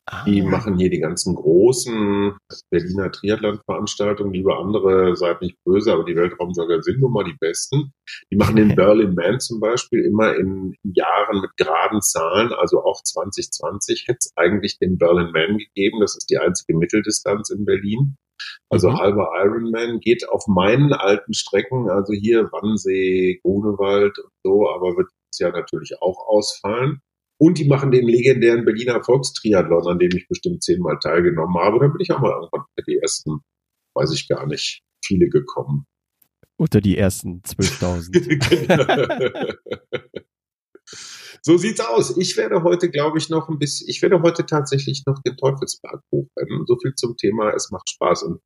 Ah. 0.06 0.24
Die 0.24 0.42
machen 0.42 0.78
hier 0.78 0.90
die 0.90 0.98
ganzen 0.98 1.36
großen 1.36 2.36
Berliner 2.70 3.12
Triathlon-Veranstaltungen. 3.12 4.32
Liebe 4.32 4.56
andere, 4.56 5.16
seid 5.16 5.40
nicht 5.40 5.56
böse, 5.64 5.92
aber 5.92 6.04
die 6.04 6.16
Weltraumjogger 6.16 6.82
sind 6.82 7.00
nun 7.00 7.12
mal 7.12 7.24
die 7.24 7.36
besten. 7.38 7.92
Die 8.32 8.36
machen 8.36 8.56
den 8.56 8.74
Berlin 8.76 9.14
Man 9.14 9.38
zum 9.38 9.60
Beispiel 9.60 10.04
immer 10.04 10.34
in, 10.34 10.74
in 10.82 10.92
Jahren 10.94 11.40
mit 11.40 11.56
geraden 11.56 12.02
Zahlen. 12.02 12.52
Also 12.52 12.82
auch 12.82 13.00
2020 13.02 14.06
hätte 14.08 14.18
es 14.20 14.32
eigentlich 14.36 14.78
den 14.78 14.98
Berlin 14.98 15.30
Man 15.32 15.58
gegeben. 15.58 16.00
Das 16.00 16.16
ist 16.16 16.28
die 16.30 16.38
einzige 16.38 16.76
Mitteldistanz 16.76 17.50
in 17.50 17.64
Berlin. 17.64 18.16
Also 18.70 18.90
mhm. 18.90 18.98
halber 18.98 19.30
Ironman 19.36 20.00
geht 20.00 20.28
auf 20.28 20.46
meinen 20.48 20.92
alten 20.92 21.32
Strecken, 21.32 21.88
also 21.88 22.12
hier 22.12 22.50
Wannsee, 22.50 23.38
Grunewald 23.42 24.18
und 24.18 24.32
so, 24.42 24.68
aber 24.68 24.96
wird 24.96 25.10
dieses 25.10 25.38
Jahr 25.38 25.52
natürlich 25.52 26.00
auch 26.00 26.26
ausfallen. 26.26 27.00
Und 27.43 27.59
die 27.59 27.66
machen 27.66 27.90
den 27.90 28.06
legendären 28.06 28.64
Berliner 28.64 29.02
Volkstriathlon, 29.02 29.89
an 29.89 29.98
dem 29.98 30.16
ich 30.16 30.28
bestimmt 30.28 30.62
zehnmal 30.62 31.01
teilgenommen 31.02 31.60
habe. 31.60 31.81
Da 31.81 31.89
bin 31.89 31.98
ich 31.98 32.12
auch 32.12 32.20
mal 32.20 32.31
irgendwann 32.31 32.66
bei 32.77 32.85
die 32.86 32.98
ersten, 32.98 33.40
weiß 33.97 34.12
ich 34.12 34.28
gar 34.28 34.47
nicht, 34.47 34.85
viele 35.05 35.28
gekommen. 35.28 35.86
Unter 36.56 36.81
die 36.81 36.97
ersten 36.97 37.43
12.000. 37.43 39.56
so 41.43 41.56
sieht's 41.56 41.81
aus. 41.81 42.16
Ich 42.16 42.36
werde 42.36 42.62
heute, 42.62 42.90
glaube 42.90 43.19
ich, 43.19 43.28
noch 43.28 43.48
ein 43.48 43.59
bisschen, 43.59 43.89
ich 43.89 44.01
werde 44.02 44.23
heute 44.23 44.47
tatsächlich 44.47 45.02
noch 45.05 45.20
den 45.27 45.36
Teufelsberg 45.36 46.01
hochrennen. 46.12 46.64
So 46.69 46.78
viel 46.81 46.94
zum 46.94 47.16
Thema, 47.16 47.52
es 47.56 47.73
macht 47.73 47.90
Spaß. 47.90 48.23
Und 48.23 48.39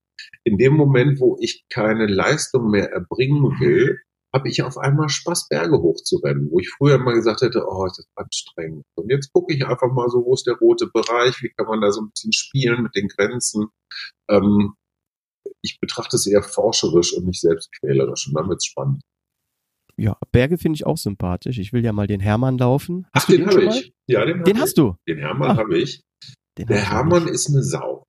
in 0.45 0.57
dem 0.57 0.73
Moment, 0.73 1.21
wo 1.21 1.37
ich 1.39 1.67
keine 1.69 2.07
Leistung 2.07 2.71
mehr 2.71 2.93
erbringen 2.93 3.61
will, 3.61 3.99
habe 4.37 4.51
ich 4.51 4.63
auf 4.63 4.77
einmal 4.77 5.09
Spaß, 5.09 5.49
Berge 5.49 5.79
hochzurennen, 5.81 6.51
wo 6.51 6.61
ich 6.61 6.69
früher 6.69 6.97
immer 6.97 7.15
gesagt 7.15 7.41
hätte, 7.41 7.65
oh, 7.67 7.87
das 7.87 8.01
ist 8.01 8.09
anstrengend. 8.15 8.85
Und 8.95 9.11
jetzt 9.11 9.33
gucke 9.33 9.55
ich 9.55 9.67
einfach 9.67 9.91
mal 9.93 10.09
so, 10.11 10.25
wo 10.25 10.35
ist 10.35 10.47
der 10.47 10.57
rote 10.57 10.89
Bereich, 10.93 11.43
wie 11.43 11.49
kann 11.57 11.67
man 11.67 11.81
da 11.81 11.91
so 11.91 12.03
ein 12.03 12.11
bisschen 12.11 12.33
spielen 12.33 12.83
mit 12.83 12.95
den 12.95 13.09
Grenzen. 13.09 13.69
Ähm, 14.29 14.75
ich 15.63 15.81
betrachte 15.81 16.17
es 16.17 16.27
eher 16.27 16.43
forscherisch 16.43 17.15
und 17.15 17.25
nicht 17.25 17.41
selbstquälerisch 17.41 18.29
und 18.29 18.35
dann 18.35 18.49
wird's 18.49 18.67
spannend. 18.67 19.03
Ja, 19.97 20.19
Berge 20.31 20.59
finde 20.59 20.77
ich 20.77 20.85
auch 20.85 20.99
sympathisch. 20.99 21.59
Ich 21.59 21.73
will 21.73 21.83
ja 21.83 21.95
mal 21.95 22.07
den 22.07 22.21
Hermann 22.21 22.59
laufen. 22.59 23.07
Hast 23.15 23.25
Ach, 23.25 23.27
den, 23.29 23.41
den 23.41 23.51
habe 23.51 23.65
ich. 23.65 23.93
Ja, 24.07 24.27
den, 24.27 24.45
den 24.45 24.61
hast 24.61 24.71
ich. 24.71 24.75
du. 24.75 24.97
Den 25.09 25.19
Hermann 25.19 25.57
habe 25.57 25.79
ich. 25.79 26.03
der 26.59 26.91
Hermann 26.91 27.29
ist 27.29 27.49
eine 27.49 27.63
Sau. 27.63 28.05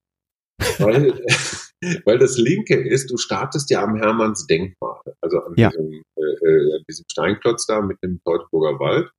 Weil 0.80 1.14
Weil 2.06 2.18
das 2.18 2.38
Linke 2.38 2.76
ist, 2.76 3.12
du 3.12 3.18
startest 3.18 3.70
ja 3.70 3.84
am 3.84 3.96
Hermanns 3.96 4.48
Denkmal, 4.48 5.00
also 5.22 5.40
an, 5.40 5.54
ja. 5.58 5.70
diesem, 5.70 6.02
äh, 6.16 6.22
äh, 6.22 6.76
an 6.76 6.84
diesem 6.90 7.06
Steinklotz 7.12 7.68
da 7.68 7.82
mit 7.82 8.02
dem 8.04 8.20
Teutoburger 8.26 8.80
Wald. 8.80 9.12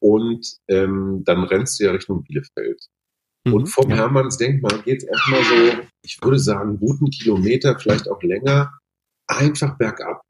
Und 0.00 0.56
ähm, 0.68 1.22
dann 1.24 1.44
rennst 1.44 1.80
du 1.80 1.84
ja 1.84 1.92
Richtung 1.92 2.22
Bielefeld. 2.22 2.86
Mhm, 3.44 3.54
und 3.54 3.66
vom 3.66 3.90
ja. 3.90 3.96
Hermanns 3.96 4.36
Denkmal 4.36 4.82
geht's 4.82 5.04
erstmal 5.04 5.42
so, 5.42 5.82
ich 6.04 6.18
würde 6.22 6.38
sagen, 6.38 6.78
guten 6.78 7.10
Kilometer, 7.10 7.76
vielleicht 7.78 8.08
auch 8.08 8.22
länger, 8.22 8.78
einfach 9.26 9.76
bergab. 9.76 10.22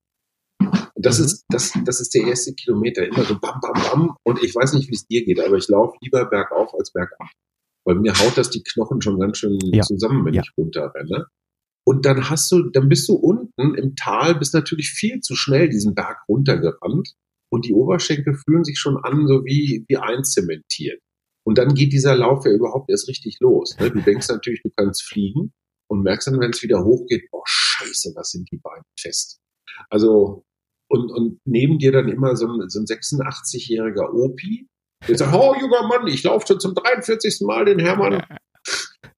Das 0.94 1.18
mhm. 1.18 1.24
ist, 1.26 1.44
das, 1.50 1.72
das 1.84 2.00
ist 2.00 2.14
der 2.14 2.26
erste 2.26 2.54
Kilometer, 2.54 3.06
immer 3.06 3.24
so 3.24 3.38
bam, 3.38 3.60
bam, 3.60 3.74
bam. 3.74 4.16
Und 4.24 4.42
ich 4.42 4.54
weiß 4.54 4.72
nicht, 4.72 4.88
wie 4.88 4.94
es 4.94 5.06
dir 5.06 5.26
geht, 5.26 5.40
aber 5.40 5.56
ich 5.56 5.68
laufe 5.68 5.98
lieber 6.00 6.24
bergauf 6.24 6.72
als 6.72 6.90
bergab. 6.90 7.28
Weil 7.86 7.96
mir 7.96 8.12
haut 8.18 8.36
das 8.36 8.50
die 8.50 8.62
Knochen 8.62 9.00
schon 9.00 9.18
ganz 9.18 9.38
schön 9.38 9.58
ja. 9.72 9.82
zusammen, 9.82 10.24
wenn 10.24 10.34
ja. 10.34 10.42
ich 10.42 10.50
runterrenne. 10.58 11.26
Und 11.86 12.04
dann 12.04 12.28
hast 12.28 12.50
du, 12.50 12.68
dann 12.70 12.88
bist 12.88 13.08
du 13.08 13.14
unten 13.14 13.76
im 13.76 13.94
Tal, 13.94 14.34
bist 14.34 14.54
natürlich 14.54 14.90
viel 14.90 15.20
zu 15.20 15.36
schnell 15.36 15.68
diesen 15.68 15.94
Berg 15.94 16.18
runtergerannt 16.28 17.14
und 17.48 17.64
die 17.64 17.72
Oberschenkel 17.72 18.34
fühlen 18.34 18.64
sich 18.64 18.78
schon 18.78 18.96
an, 18.96 19.28
so 19.28 19.44
wie, 19.44 19.84
wie 19.88 19.96
einzementiert. 19.96 21.00
Und 21.46 21.58
dann 21.58 21.74
geht 21.74 21.92
dieser 21.92 22.16
Lauf 22.16 22.44
ja 22.44 22.50
überhaupt 22.50 22.90
erst 22.90 23.08
richtig 23.08 23.38
los. 23.38 23.76
Ne? 23.78 23.92
Du 23.92 24.00
denkst 24.00 24.28
natürlich, 24.28 24.62
du 24.62 24.70
kannst 24.74 25.04
fliegen 25.04 25.52
und 25.88 26.02
merkst 26.02 26.26
dann, 26.26 26.40
wenn 26.40 26.50
es 26.50 26.62
wieder 26.64 26.82
hochgeht, 26.82 27.30
boah, 27.30 27.44
scheiße, 27.46 28.14
was 28.16 28.30
sind 28.30 28.50
die 28.50 28.58
Beine 28.58 28.82
fest. 28.98 29.38
Also, 29.88 30.44
und, 30.88 31.12
und 31.12 31.38
neben 31.44 31.78
dir 31.78 31.92
dann 31.92 32.08
immer 32.08 32.34
so 32.34 32.48
ein, 32.48 32.68
so 32.68 32.80
ein 32.80 32.86
86-jähriger 32.86 34.12
Opi, 34.12 34.66
der 35.08 35.18
sagt, 35.18 35.34
oh, 35.34 35.54
junger 35.60 35.86
Mann, 35.86 36.06
ich 36.06 36.22
laufe 36.22 36.46
schon 36.46 36.60
zum 36.60 36.74
43. 36.74 37.40
Mal 37.42 37.64
den 37.64 37.78
Hermann 37.78 38.22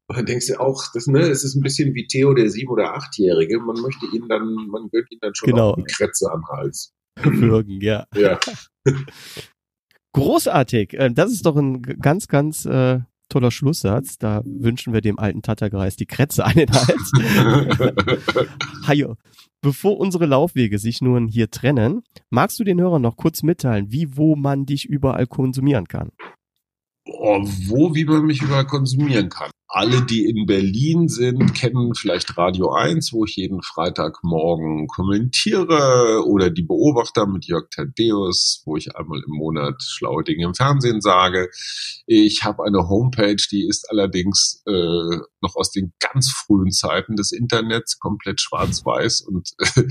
und 0.08 0.16
dann 0.16 0.26
denkst 0.26 0.46
du 0.46 0.58
auch, 0.58 0.84
das, 0.94 1.06
ne, 1.06 1.20
es 1.20 1.44
ist 1.44 1.54
ein 1.54 1.60
bisschen 1.60 1.94
wie 1.94 2.06
Theo, 2.06 2.32
der 2.32 2.48
sieben- 2.48 2.70
oder 2.70 2.94
achtjährige. 2.94 3.60
Man 3.60 3.78
möchte 3.80 4.06
ihn 4.06 4.26
dann, 4.26 4.54
man 4.70 4.88
gönnt 4.90 5.10
ihn 5.12 5.18
dann 5.20 5.34
schon 5.34 5.50
genau. 5.50 5.76
die 5.76 5.84
Kretze 5.84 6.30
am 6.32 6.42
Hals. 6.48 6.94
Würgen, 7.22 7.80
ja. 7.82 8.06
Ja. 8.14 8.40
Großartig. 10.14 10.94
Äh, 10.94 11.10
das 11.12 11.32
ist 11.32 11.44
doch 11.44 11.56
ein 11.56 11.82
ganz, 11.82 12.26
ganz 12.26 12.64
äh, 12.64 13.00
toller 13.28 13.50
Schlusssatz. 13.50 14.18
Da 14.18 14.42
wünschen 14.44 14.92
wir 14.92 15.00
dem 15.00 15.18
alten 15.18 15.42
Tattergreis 15.42 15.96
die 15.96 16.06
Kretze 16.06 16.44
an 16.44 16.54
den 16.54 16.70
Hals. 16.70 17.12
Hajo, 18.86 19.16
bevor 19.60 19.98
unsere 19.98 20.26
Laufwege 20.26 20.78
sich 20.78 21.00
nun 21.00 21.28
hier 21.28 21.50
trennen, 21.50 22.02
magst 22.30 22.58
du 22.58 22.64
den 22.64 22.80
Hörern 22.80 23.02
noch 23.02 23.16
kurz 23.16 23.42
mitteilen, 23.42 23.92
wie, 23.92 24.16
wo 24.16 24.36
man 24.36 24.66
dich 24.66 24.86
überall 24.86 25.26
konsumieren 25.26 25.86
kann? 25.86 26.10
Wo, 27.08 27.94
wie 27.94 28.04
man 28.04 28.26
mich 28.26 28.42
überall 28.42 28.66
konsumieren 28.66 29.28
kann. 29.28 29.50
Alle, 29.70 30.02
die 30.02 30.24
in 30.24 30.46
Berlin 30.46 31.08
sind, 31.08 31.52
kennen 31.54 31.94
vielleicht 31.94 32.38
Radio 32.38 32.72
1, 32.72 33.12
wo 33.12 33.26
ich 33.26 33.36
jeden 33.36 33.62
Freitagmorgen 33.62 34.86
kommentiere 34.86 36.24
oder 36.26 36.48
die 36.48 36.62
Beobachter 36.62 37.26
mit 37.26 37.44
Jörg 37.44 37.68
Thaddeus, 37.70 38.62
wo 38.64 38.76
ich 38.76 38.96
einmal 38.96 39.22
im 39.26 39.34
Monat 39.34 39.82
schlaue 39.82 40.24
Dinge 40.24 40.46
im 40.46 40.54
Fernsehen 40.54 41.02
sage. 41.02 41.50
Ich 42.06 42.44
habe 42.44 42.64
eine 42.64 42.88
Homepage, 42.88 43.36
die 43.50 43.66
ist 43.68 43.90
allerdings 43.90 44.62
äh, 44.66 45.18
noch 45.42 45.54
aus 45.54 45.70
den 45.70 45.92
ganz 46.00 46.30
frühen 46.30 46.70
Zeiten 46.70 47.16
des 47.16 47.32
Internets, 47.32 47.98
komplett 47.98 48.40
schwarz-weiß 48.40 49.20
und 49.20 49.50
äh, 49.58 49.82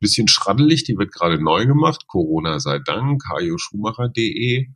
bisschen 0.00 0.28
schraddelig. 0.28 0.84
Die 0.84 0.96
wird 0.96 1.12
gerade 1.12 1.42
neu 1.42 1.66
gemacht, 1.66 2.06
Corona 2.06 2.58
sei 2.58 2.78
Dank, 2.78 3.22
hajoschumacher.de. 3.30 4.68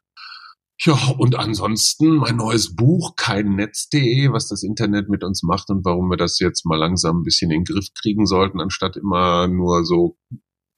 Ja, 0.82 0.94
und 1.18 1.36
ansonsten 1.36 2.16
mein 2.16 2.36
neues 2.36 2.74
Buch, 2.74 3.14
keinnetz.de, 3.16 4.32
was 4.32 4.48
das 4.48 4.62
Internet 4.62 5.10
mit 5.10 5.22
uns 5.22 5.42
macht 5.42 5.68
und 5.68 5.84
warum 5.84 6.08
wir 6.08 6.16
das 6.16 6.38
jetzt 6.38 6.64
mal 6.64 6.78
langsam 6.78 7.18
ein 7.18 7.22
bisschen 7.22 7.50
in 7.50 7.64
den 7.64 7.64
Griff 7.64 7.88
kriegen 8.00 8.24
sollten, 8.24 8.60
anstatt 8.60 8.96
immer 8.96 9.46
nur 9.46 9.84
so 9.84 10.16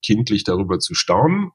kindlich 0.04 0.42
darüber 0.42 0.80
zu 0.80 0.94
staunen. 0.94 1.52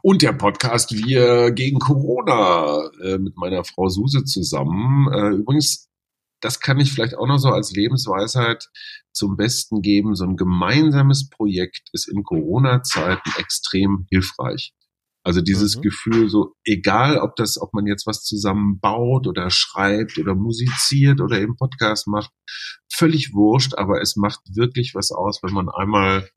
Und 0.00 0.22
der 0.22 0.32
Podcast 0.32 0.92
Wir 0.92 1.50
gegen 1.50 1.80
Corona 1.80 2.88
äh, 3.02 3.18
mit 3.18 3.36
meiner 3.36 3.64
Frau 3.64 3.88
Suse 3.90 4.24
zusammen. 4.24 5.12
Äh, 5.12 5.36
übrigens, 5.36 5.90
das 6.40 6.60
kann 6.60 6.80
ich 6.80 6.92
vielleicht 6.92 7.16
auch 7.18 7.26
noch 7.26 7.38
so 7.38 7.48
als 7.50 7.72
Lebensweisheit 7.72 8.70
zum 9.12 9.36
Besten 9.36 9.82
geben. 9.82 10.14
So 10.14 10.24
ein 10.24 10.36
gemeinsames 10.36 11.28
Projekt 11.28 11.90
ist 11.92 12.08
in 12.08 12.22
Corona-Zeiten 12.22 13.32
extrem 13.38 14.06
hilfreich. 14.10 14.72
Also 15.26 15.40
dieses 15.40 15.76
mhm. 15.76 15.82
Gefühl, 15.82 16.28
so 16.28 16.54
egal, 16.64 17.18
ob 17.18 17.34
das, 17.34 17.60
ob 17.60 17.74
man 17.74 17.84
jetzt 17.84 18.06
was 18.06 18.22
zusammen 18.22 18.78
baut 18.78 19.26
oder 19.26 19.50
schreibt 19.50 20.18
oder 20.18 20.36
musiziert 20.36 21.20
oder 21.20 21.40
im 21.40 21.56
Podcast 21.56 22.06
macht, 22.06 22.30
völlig 22.92 23.34
wurscht, 23.34 23.74
aber 23.74 24.00
es 24.00 24.14
macht 24.14 24.38
wirklich 24.54 24.94
was 24.94 25.10
aus, 25.10 25.42
wenn 25.42 25.52
man 25.52 25.68
einmal, 25.68 26.30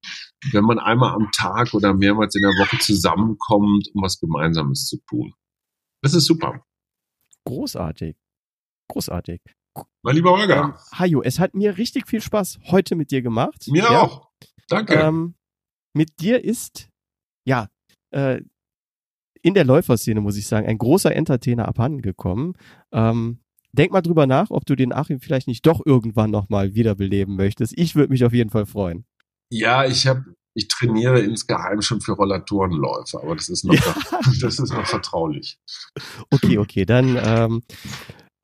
wenn 0.54 0.64
man 0.64 0.80
einmal 0.80 1.14
am 1.14 1.30
Tag 1.32 1.76
oder 1.76 1.94
mehrmals 1.94 2.34
in 2.34 2.42
der 2.42 2.50
Woche 2.50 2.80
zusammenkommt, 2.80 3.92
um 3.94 4.02
was 4.02 4.20
Gemeinsames 4.20 4.88
zu 4.88 4.98
tun. 5.08 5.36
Das 6.02 6.16
ist 6.16 6.26
super. 6.26 6.66
Großartig. 7.46 8.18
Großartig. 8.92 9.40
Mein 10.02 10.16
lieber 10.16 10.32
Holger. 10.32 10.64
Ähm, 10.64 10.98
Hajo, 10.98 11.22
es 11.22 11.38
hat 11.38 11.54
mir 11.54 11.78
richtig 11.78 12.08
viel 12.08 12.22
Spaß 12.22 12.58
heute 12.72 12.96
mit 12.96 13.12
dir 13.12 13.22
gemacht. 13.22 13.68
Mir 13.68 13.84
ja. 13.84 14.02
auch. 14.02 14.32
Danke. 14.68 14.96
Ähm, 14.96 15.36
mit 15.94 16.20
dir 16.22 16.44
ist, 16.44 16.90
ja, 17.46 17.68
äh, 18.10 18.42
in 19.42 19.54
der 19.54 19.66
Läuferszene, 19.66 20.22
muss 20.22 20.38
ich 20.38 20.48
sagen, 20.48 20.68
ein 20.68 20.78
großer 20.78 21.16
Entertainer 21.16 21.68
abhanden 21.68 22.02
gekommen. 22.02 22.54
Ähm, 22.92 23.40
denk 23.72 23.92
mal 23.92 24.02
drüber 24.02 24.28
nach, 24.28 24.50
ob 24.52 24.66
du 24.66 24.76
den 24.76 24.94
Achim 24.94 25.20
vielleicht 25.20 25.48
nicht 25.48 25.66
doch 25.66 25.86
irgendwann 25.86 26.32
nochmal 26.32 26.76
wiederbeleben 26.76 27.36
möchtest. 27.36 27.78
Ich 27.78 27.96
würde 27.96 28.12
mich 28.12 28.26
auf 28.26 28.34
jeden 28.34 28.50
Fall 28.50 28.66
freuen. 28.66 29.06
Ja, 29.52 29.86
ich 29.86 30.08
habe 30.08 30.26
ich 30.56 30.68
trainiere 30.68 31.22
insgeheim 31.22 31.82
schon 31.82 32.02
für 32.02 32.14
Rollatorenläufe, 32.14 33.22
aber 33.22 33.36
das 33.36 33.50
ist 33.50 33.64
noch, 33.64 33.74
ja. 34.12 34.20
das 34.42 34.60
ist 34.60 34.74
noch 34.74 34.86
vertraulich. 34.86 35.58
Okay, 36.32 36.58
okay, 36.58 36.86
dann 36.86 37.18
ähm, 37.22 37.62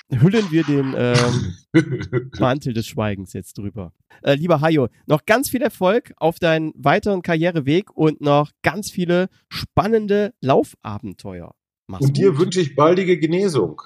hüllen 0.10 0.52
wir 0.52 0.64
den 0.64 0.94
ähm, 0.98 2.30
Mantel 2.40 2.73
des 2.73 2.88
Schweigens 2.88 3.34
jetzt 3.34 3.57
drüber. 3.57 3.91
Äh, 4.22 4.36
lieber 4.36 4.61
Hajo, 4.61 4.88
noch 5.07 5.26
ganz 5.26 5.49
viel 5.49 5.61
Erfolg 5.61 6.14
auf 6.18 6.40
deinen 6.40 6.73
weiteren 6.76 7.22
Karriereweg 7.22 7.95
und 7.95 8.22
noch 8.22 8.52
ganz 8.61 8.91
viele 8.91 9.30
spannende 9.49 10.34
Laufabenteuer. 10.41 11.53
Mach's 11.88 12.06
und 12.06 12.18
dir 12.18 12.38
wünsche 12.38 12.61
ich 12.61 12.76
baldige 12.76 13.18
Genesung. 13.18 13.82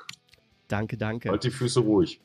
Danke, 0.67 0.97
danke. 0.97 1.29
Halt 1.29 1.43
die 1.43 1.51
Füße 1.51 1.79
ruhig. 1.79 2.21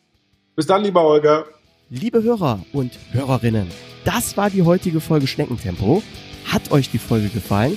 Bis 0.54 0.66
dann, 0.66 0.82
lieber 0.82 1.04
Olga. 1.04 1.46
Liebe 1.90 2.22
Hörer 2.22 2.64
und 2.72 2.98
Hörerinnen, 3.12 3.68
das 4.04 4.36
war 4.36 4.50
die 4.50 4.62
heutige 4.62 5.00
Folge 5.00 5.26
Schneckentempo. 5.26 6.02
Hat 6.46 6.70
euch 6.70 6.90
die 6.90 6.98
Folge 6.98 7.28
gefallen? 7.28 7.76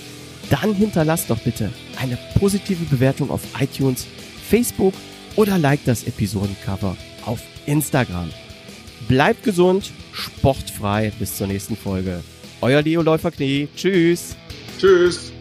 Dann 0.50 0.74
hinterlasst 0.74 1.30
doch 1.30 1.40
bitte 1.40 1.72
eine 2.00 2.18
positive 2.40 2.86
Bewertung 2.86 3.32
auf 3.32 3.42
iTunes, 3.62 4.06
Facebook 4.50 4.94
oder 5.38 5.58
like 5.58 5.80
das 5.86 6.04
Episodencover 6.04 6.98
auf 7.26 7.40
Instagram. 7.66 8.30
Bleibt 9.08 9.44
gesund, 9.44 9.92
sportfrei 10.12 11.14
bis 11.18 11.38
zur 11.38 11.48
nächsten 11.48 11.78
Folge. 11.78 12.22
Euer 12.60 12.82
Leo 12.82 13.02
Läufer 13.02 13.32
Knie. 13.32 13.70
Tschüss. 13.76 14.36
Tschüss. 14.78 15.32